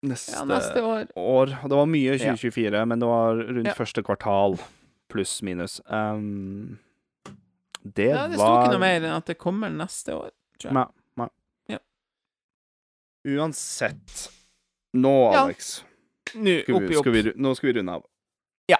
neste, 0.04 0.34
ja 0.36 0.44
neste 0.48 0.82
år. 0.84 1.06
år. 1.16 1.54
Det 1.64 1.76
var 1.78 1.88
mye 1.88 2.12
Ja. 2.14 2.34
2024, 2.36 2.84
men 2.88 3.00
det 3.00 3.08
var 3.08 3.40
rundt 3.40 3.70
Ja. 3.70 3.74
første 3.78 4.04
kvartal, 4.04 4.58
pluss 5.12 5.38
minus. 5.42 5.78
Um, 5.88 6.78
det, 7.82 8.10
Ja, 8.12 8.26
det 8.28 8.36
sto 8.36 8.50
ikke 8.52 8.74
noe 8.76 8.82
mer 8.84 9.00
enn 9.00 9.16
at 9.16 9.26
det 9.32 9.38
kommer 9.40 9.72
neste 9.72 10.12
år. 10.14 10.30
tror 10.60 10.70
jeg. 10.70 10.76
Ja. 10.76 10.86
Uansett 13.28 14.30
Nå, 14.96 15.32
Ja. 15.32 15.44
Alex, 15.44 15.84
Nå, 16.34 16.60
skal 16.62 16.80
vi, 16.88 16.94
skal 16.96 17.12
vi, 17.12 17.22
nå 17.36 17.54
skal 17.56 17.68
vi 17.72 17.78
runde 17.80 17.92
av. 17.98 18.04
Ja. 18.70 18.78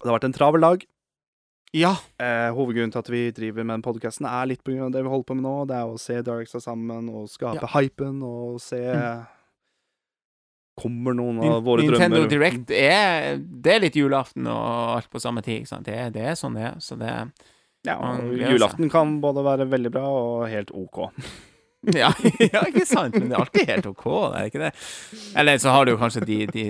Det 0.00 0.06
har 0.08 0.16
vært 0.18 0.24
en 0.28 0.34
travel 0.36 0.60
dag. 0.64 0.84
Ja. 1.74 1.96
Eh, 2.22 2.50
hovedgrunnen 2.54 2.92
til 2.94 3.00
at 3.02 3.08
vi 3.10 3.22
driver 3.34 3.64
med 3.66 3.74
den 3.74 3.82
podkasten, 3.82 4.26
er 4.30 4.46
litt 4.46 4.62
av 4.68 4.92
det 4.94 5.02
vi 5.02 5.10
holder 5.10 5.26
på 5.26 5.34
med 5.34 5.42
nå. 5.46 5.54
Det 5.66 5.74
er 5.74 5.90
å 5.90 5.98
se 5.98 6.20
Darksa 6.22 6.60
sammen 6.62 7.08
og 7.10 7.26
skape 7.28 7.62
Ja. 7.62 7.70
hypen 7.74 8.22
og 8.22 8.60
se 8.60 8.80
Mm. 8.94 9.26
Kommer 10.76 11.14
noen 11.14 11.38
av 11.44 11.62
våre 11.62 11.82
Nintendo 11.82 12.24
drømmer 12.24 12.28
Direct 12.28 12.70
er 12.74 13.36
Det 13.38 13.74
er 13.76 13.80
litt 13.80 13.94
julaften 13.94 14.46
og 14.50 14.96
alt 14.96 15.08
på 15.10 15.20
samme 15.22 15.40
tid, 15.40 15.60
ikke 15.62 15.68
sant. 15.68 15.84
Det, 15.86 16.12
det 16.12 16.22
er 16.22 16.34
sånn 16.34 16.54
det 16.54 16.62
er. 16.66 16.74
Så 16.82 16.98
det 16.98 17.30
Ja, 17.86 17.98
julaften 18.18 18.90
kan 18.90 19.20
både 19.20 19.44
være 19.44 19.68
veldig 19.70 19.92
bra 19.92 20.02
og 20.08 20.48
helt 20.48 20.70
OK. 20.74 21.12
Ja, 22.02 22.10
ja, 22.40 22.60
ikke 22.68 22.86
sant? 22.88 23.14
Men 23.18 23.28
det 23.28 23.34
er 23.36 23.40
alltid 23.44 23.66
helt 23.70 23.86
OK, 23.90 24.04
det 24.32 24.38
er 24.40 24.44
ikke 24.50 24.62
det? 24.62 24.72
Eller 25.36 25.54
så 25.62 25.68
har 25.74 25.82
du 25.84 25.90
jo 25.94 26.00
kanskje 26.00 26.22
de, 26.28 26.38
de 26.54 26.64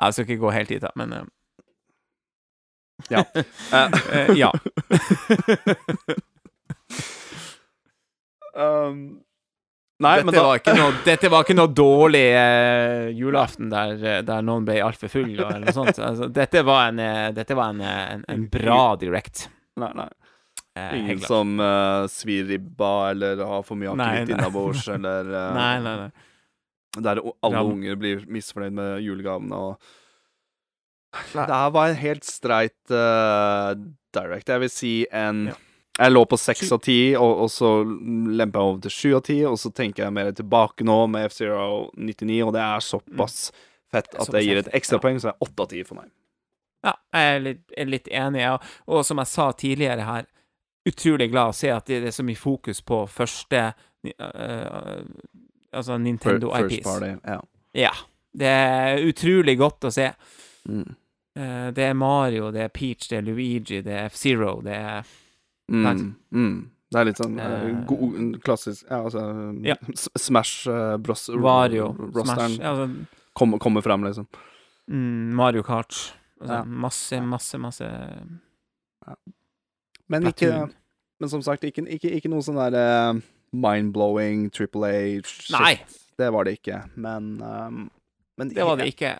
Jeg 0.00 0.08
skal 0.12 0.24
ikke 0.26 0.42
gå 0.42 0.50
helt 0.54 0.70
dit, 0.72 0.82
da, 0.82 0.90
men 0.98 1.08
uh... 1.12 1.16
Ja. 3.10 3.20
Eh, 3.34 3.42
Ja. 4.38 4.50
um, 8.54 9.20
nei, 9.98 10.16
dette, 10.16 10.26
men 10.26 10.34
da 10.36 10.42
var 10.46 10.60
noe, 10.78 10.92
dette 11.06 11.28
var 11.32 11.40
ikke 11.46 11.56
noe 11.58 11.72
dårlig 11.74 12.26
uh, 12.36 13.08
julaften 13.16 13.70
der, 13.72 14.22
der 14.26 14.42
noen 14.46 14.64
ble 14.68 14.76
altfor 14.84 15.08
full, 15.12 15.32
eller 15.34 15.58
noe 15.64 15.74
sånt. 15.74 15.98
Altså, 15.98 16.28
dette 16.30 16.62
var 16.66 16.88
en, 16.92 16.98
dette 17.34 17.54
var 17.58 17.68
en, 17.74 17.80
en, 17.82 18.24
en 18.30 18.46
bra 18.52 18.82
direct. 19.00 19.48
Nei, 19.82 19.92
nei. 19.98 20.08
Eh, 20.76 20.92
Ingen 20.98 21.18
klart. 21.18 21.28
som 21.28 21.60
uh, 21.60 22.06
svir 22.08 22.46
ribba 22.48 23.10
eller 23.10 23.42
har 23.44 23.64
for 23.66 23.76
mye 23.76 23.92
akevitt 23.92 24.30
innabords, 24.32 24.86
eller 24.96 25.28
uh, 25.28 25.48
Nei, 25.56 25.74
nei, 25.84 25.96
nei. 26.06 27.02
Der 27.02 27.20
alle 27.20 27.56
Ram- 27.58 27.74
unger 27.74 27.98
blir 28.00 28.24
misfornøyd 28.28 28.72
med 28.76 29.02
julegavene 29.04 29.58
og 29.58 29.90
Nei. 31.36 31.44
Det 31.44 31.52
her 31.52 31.72
var 31.74 31.90
en 31.90 31.98
helt 32.00 32.24
streit 32.24 32.88
uh, 32.88 33.74
direct. 34.16 34.48
Jeg 34.48 34.62
vil 34.64 34.72
si 34.72 34.94
en 35.12 35.50
Ja. 35.52 35.58
Jeg 36.00 36.08
lå 36.14 36.22
på 36.24 36.38
seks 36.40 36.70
av 36.72 36.78
ti, 36.80 37.12
og, 37.20 37.42
og 37.44 37.50
så 37.52 37.68
lempa 37.84 38.62
jeg 38.62 38.68
over 38.70 38.78
til 38.86 38.92
sju 38.94 39.10
av 39.18 39.20
ti, 39.26 39.34
og 39.44 39.58
så 39.60 39.68
tenker 39.76 40.06
jeg 40.06 40.14
mer 40.16 40.30
tilbake 40.32 40.86
nå 40.88 40.94
med 41.12 41.26
F-Zero 41.28 41.90
99, 42.00 42.38
og 42.46 42.54
det 42.56 42.62
er 42.64 42.86
såpass 42.86 43.36
fett 43.92 44.08
at 44.14 44.24
Såpass 44.24 44.38
jeg 44.38 44.48
gir 44.48 44.60
et 44.62 44.70
ekstrapoeng, 44.72 45.18
ekstra 45.20 45.34
ja. 45.34 45.34
så 45.36 45.36
det 45.36 45.36
er 45.36 45.50
åtte 45.50 45.66
av 45.66 45.68
ti 45.74 45.82
for 45.84 46.00
meg. 46.00 46.08
Ja, 46.88 46.94
jeg 47.12 47.34
er 47.34 47.44
litt, 47.44 47.60
er 47.84 47.92
litt 47.92 48.08
enig, 48.08 48.40
ja. 48.40 48.54
og 48.88 49.04
som 49.04 49.20
jeg 49.20 49.30
sa 49.34 49.50
tidligere 49.52 50.08
her, 50.08 50.30
utrolig 50.88 51.30
glad 51.30 51.52
å 51.52 51.54
se 51.56 51.70
at 51.70 51.86
det 51.86 52.00
er 52.08 52.14
så 52.14 52.24
mye 52.26 52.36
fokus 52.38 52.80
på 52.82 53.02
første 53.08 53.60
uh, 54.20 55.02
Altså 55.72 55.96
Nintendo 55.98 56.50
First 56.52 56.74
IPs. 56.74 56.84
party, 56.84 57.12
ja. 57.24 57.38
Ja. 57.74 57.92
Det 58.32 58.48
er 58.48 58.98
utrolig 59.08 59.54
godt 59.60 59.84
å 59.88 59.90
se. 59.92 60.10
Mm. 60.68 60.82
Uh, 61.38 61.70
det 61.72 61.86
er 61.86 61.94
Mario, 61.96 62.50
det 62.52 62.62
er 62.66 62.68
Peach, 62.68 63.08
det 63.08 63.18
er 63.18 63.22
Luigi, 63.24 63.80
det 63.84 63.92
er 63.94 64.10
F-Zero, 64.10 64.60
det 64.64 64.74
er 64.76 65.02
Mm. 65.72 66.16
Mm. 66.34 66.56
Det 66.92 66.98
er 67.00 67.04
litt 67.08 67.16
sånn 67.16 67.38
uh, 67.40 67.44
Eh. 67.62 67.84
god, 67.88 68.16
klassisk 68.44 68.84
Ja, 68.90 68.98
altså 69.06 69.22
Ja. 69.64 69.76
Smash 69.96 70.66
uh, 70.68 70.98
bros, 71.00 71.28
Vario. 71.32 71.86
rosteren 71.96 72.58
Smash 72.58 72.66
altså, 72.68 73.06
kommer, 73.32 73.58
kommer 73.62 73.80
frem, 73.80 74.02
liksom. 74.04 74.26
mm, 74.90 75.32
Mario 75.38 75.62
Kart. 75.62 75.94
Altså, 76.40 76.52
Ja. 76.58 76.64
Masse, 76.64 77.20
masse, 77.22 77.58
masse 77.58 77.88
Men 80.12 80.28
ikke 80.30 80.52
Men 81.22 81.30
som 81.30 81.42
sagt, 81.46 81.64
ikke, 81.64 81.84
ikke, 81.96 82.10
ikke 82.18 82.30
noe 82.32 82.42
sånn 82.44 82.58
der 82.58 82.74
uh, 82.76 83.20
mind-blowing 83.54 84.48
Triple 84.54 84.88
A 84.88 85.02
shit. 85.22 85.52
Nei, 85.54 85.74
Det 86.18 86.30
var 86.34 86.44
det 86.48 86.56
ikke. 86.60 86.80
Men, 87.00 87.28
um, 87.42 87.84
men 88.38 88.50
det 88.52 88.64
var 88.66 88.76
det 88.80 88.88
ikke. 88.92 89.12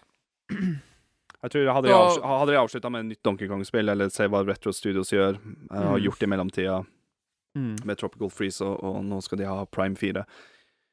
Jeg 1.43 1.51
tror 1.51 1.73
Hadde 1.75 1.89
de, 1.89 1.95
Så- 2.15 2.23
hadde 2.23 2.53
de 2.53 2.59
avslutta 2.59 2.91
med 2.91 3.01
et 3.05 3.09
nytt 3.13 3.23
Donkey 3.27 3.49
Kong-spill, 3.49 3.89
eller 3.89 4.09
se 4.15 4.27
hva 4.31 4.45
Retro 4.47 4.71
Studios 4.73 5.11
gjør, 5.11 5.39
uh, 5.71 5.79
mm. 5.79 5.89
og 5.95 6.01
gjort 6.09 6.23
i 6.23 6.27
mellomtida 6.27 6.83
Mm. 7.55 7.85
med 7.85 7.99
Tropical 8.01 8.31
Freeze, 8.33 8.63
og, 8.65 8.79
og 8.83 9.03
nå 9.05 9.19
skal 9.23 9.37
de 9.39 9.45
ha 9.45 9.67
Prime 9.67 9.95
4, 9.95 10.23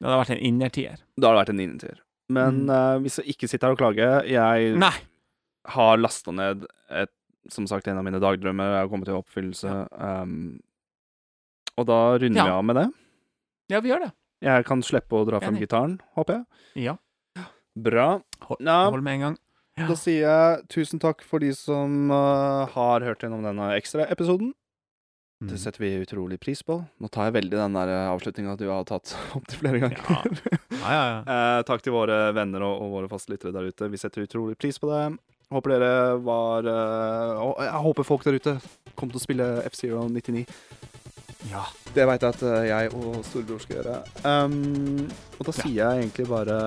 Det 0.01 0.07
hadde 0.09 0.17
vært 0.19 0.31
en 0.35 0.41
innertier. 0.43 0.97
Det 1.15 1.23
hadde 1.23 1.37
vært 1.39 1.49
en 1.53 1.59
innertier. 1.63 1.99
Men 2.29 2.65
Mm. 2.65 2.69
uh, 2.69 2.97
hvis 2.99 3.15
jeg 3.21 3.33
ikke 3.35 3.47
sitter 3.47 3.67
her 3.67 3.71
og 3.71 3.79
klager 3.79 4.27
Jeg 4.27 4.75
Nei! 4.77 4.91
har 5.67 5.97
lasta 5.97 6.31
ned 6.31 6.65
et, 6.91 7.09
som 7.53 7.67
sagt, 7.69 7.87
en 7.87 7.97
av 7.99 8.05
mine 8.07 8.21
dagdrømmer 8.21 8.79
er 8.79 8.89
kommet 8.91 9.09
til 9.09 9.17
oppfyllelse. 9.19 9.73
Um, 9.95 10.59
og 11.79 11.87
da 11.89 11.99
runder 12.19 12.41
Ja. 12.41 12.45
vi 12.45 12.55
av 12.57 12.65
med 12.65 12.75
det. 12.79 12.87
Ja, 13.69 13.79
vi 13.81 13.89
gjør 13.91 14.05
det. 14.07 14.11
Jeg 14.41 14.65
kan 14.65 14.81
slippe 14.81 15.19
å 15.19 15.25
dra 15.27 15.39
frem 15.43 15.57
gitaren, 15.59 15.99
håper 16.15 16.39
jeg. 16.39 16.85
Ja. 16.87 16.97
Bra. 17.79 18.21
Hold, 18.47 18.65
hold 18.67 19.03
med 19.03 19.13
en 19.19 19.25
gang. 19.27 19.37
Ja. 19.79 19.87
Da 19.87 19.95
sier 19.95 20.23
jeg 20.25 20.63
tusen 20.73 20.99
takk 20.99 21.21
for 21.23 21.39
de 21.39 21.53
som 21.55 22.09
uh, 22.11 22.65
har 22.73 23.05
hørt 23.05 23.21
gjennom 23.23 23.43
denne 23.45 23.71
ekstraepisoden. 23.77 24.53
Mm. 25.39 25.47
Det 25.53 25.59
setter 25.61 25.79
vi 25.85 25.93
utrolig 26.03 26.35
pris 26.43 26.59
på. 26.67 26.81
Nå 26.99 27.07
tar 27.07 27.29
jeg 27.29 27.37
veldig 27.37 27.55
den 27.55 27.77
der 27.77 27.91
avslutninga 28.09 28.57
du 28.59 28.65
har 28.67 28.83
tatt 28.89 29.13
opptil 29.37 29.61
flere 29.61 29.79
ganger. 29.85 30.01
Ja. 30.03 30.19
Ja, 30.79 30.89
ja, 30.91 31.03
ja. 31.13 31.19
Eh, 31.59 31.61
takk 31.67 31.83
til 31.85 31.95
våre 31.95 32.17
venner 32.35 32.63
og, 32.67 32.81
og 32.83 32.91
våre 32.97 33.11
fastlyttere 33.11 33.53
der 33.55 33.69
ute. 33.71 33.87
Vi 33.91 33.99
setter 34.01 34.25
utrolig 34.27 34.57
pris 34.59 34.79
på 34.79 34.91
det. 34.91 35.05
Håper 35.49 35.73
dere 35.73 35.93
var 36.21 36.67
uh, 36.69 37.63
Jeg 37.65 37.81
håper 37.87 38.05
folk 38.05 38.23
der 38.27 38.37
ute 38.37 38.53
kommer 38.99 39.15
til 39.15 39.21
å 39.21 39.23
spille 39.23 39.47
F-Zero 39.71 40.03
99. 40.11 40.43
ja. 41.49 41.63
Det 41.95 42.05
veit 42.05 42.21
jeg 42.21 42.35
at 42.35 42.41
eh, 42.45 42.65
jeg 42.69 42.89
og 42.93 43.23
storebror 43.25 43.61
skal 43.63 43.79
gjøre. 43.79 43.93
Um, 44.21 45.07
og 45.39 45.47
da 45.47 45.53
Ja. 45.55 45.61
sier 45.63 45.77
jeg 45.79 46.03
egentlig 46.03 46.27
bare 46.29 46.57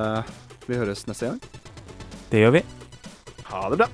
Vi 0.66 0.74
høres 0.80 1.04
neste 1.06 1.28
gang. 1.28 1.38
Det 2.32 2.40
gjør 2.42 2.56
vi. 2.56 2.62
Ha 3.52 3.60
det 3.70 3.78
bra. 3.84 3.88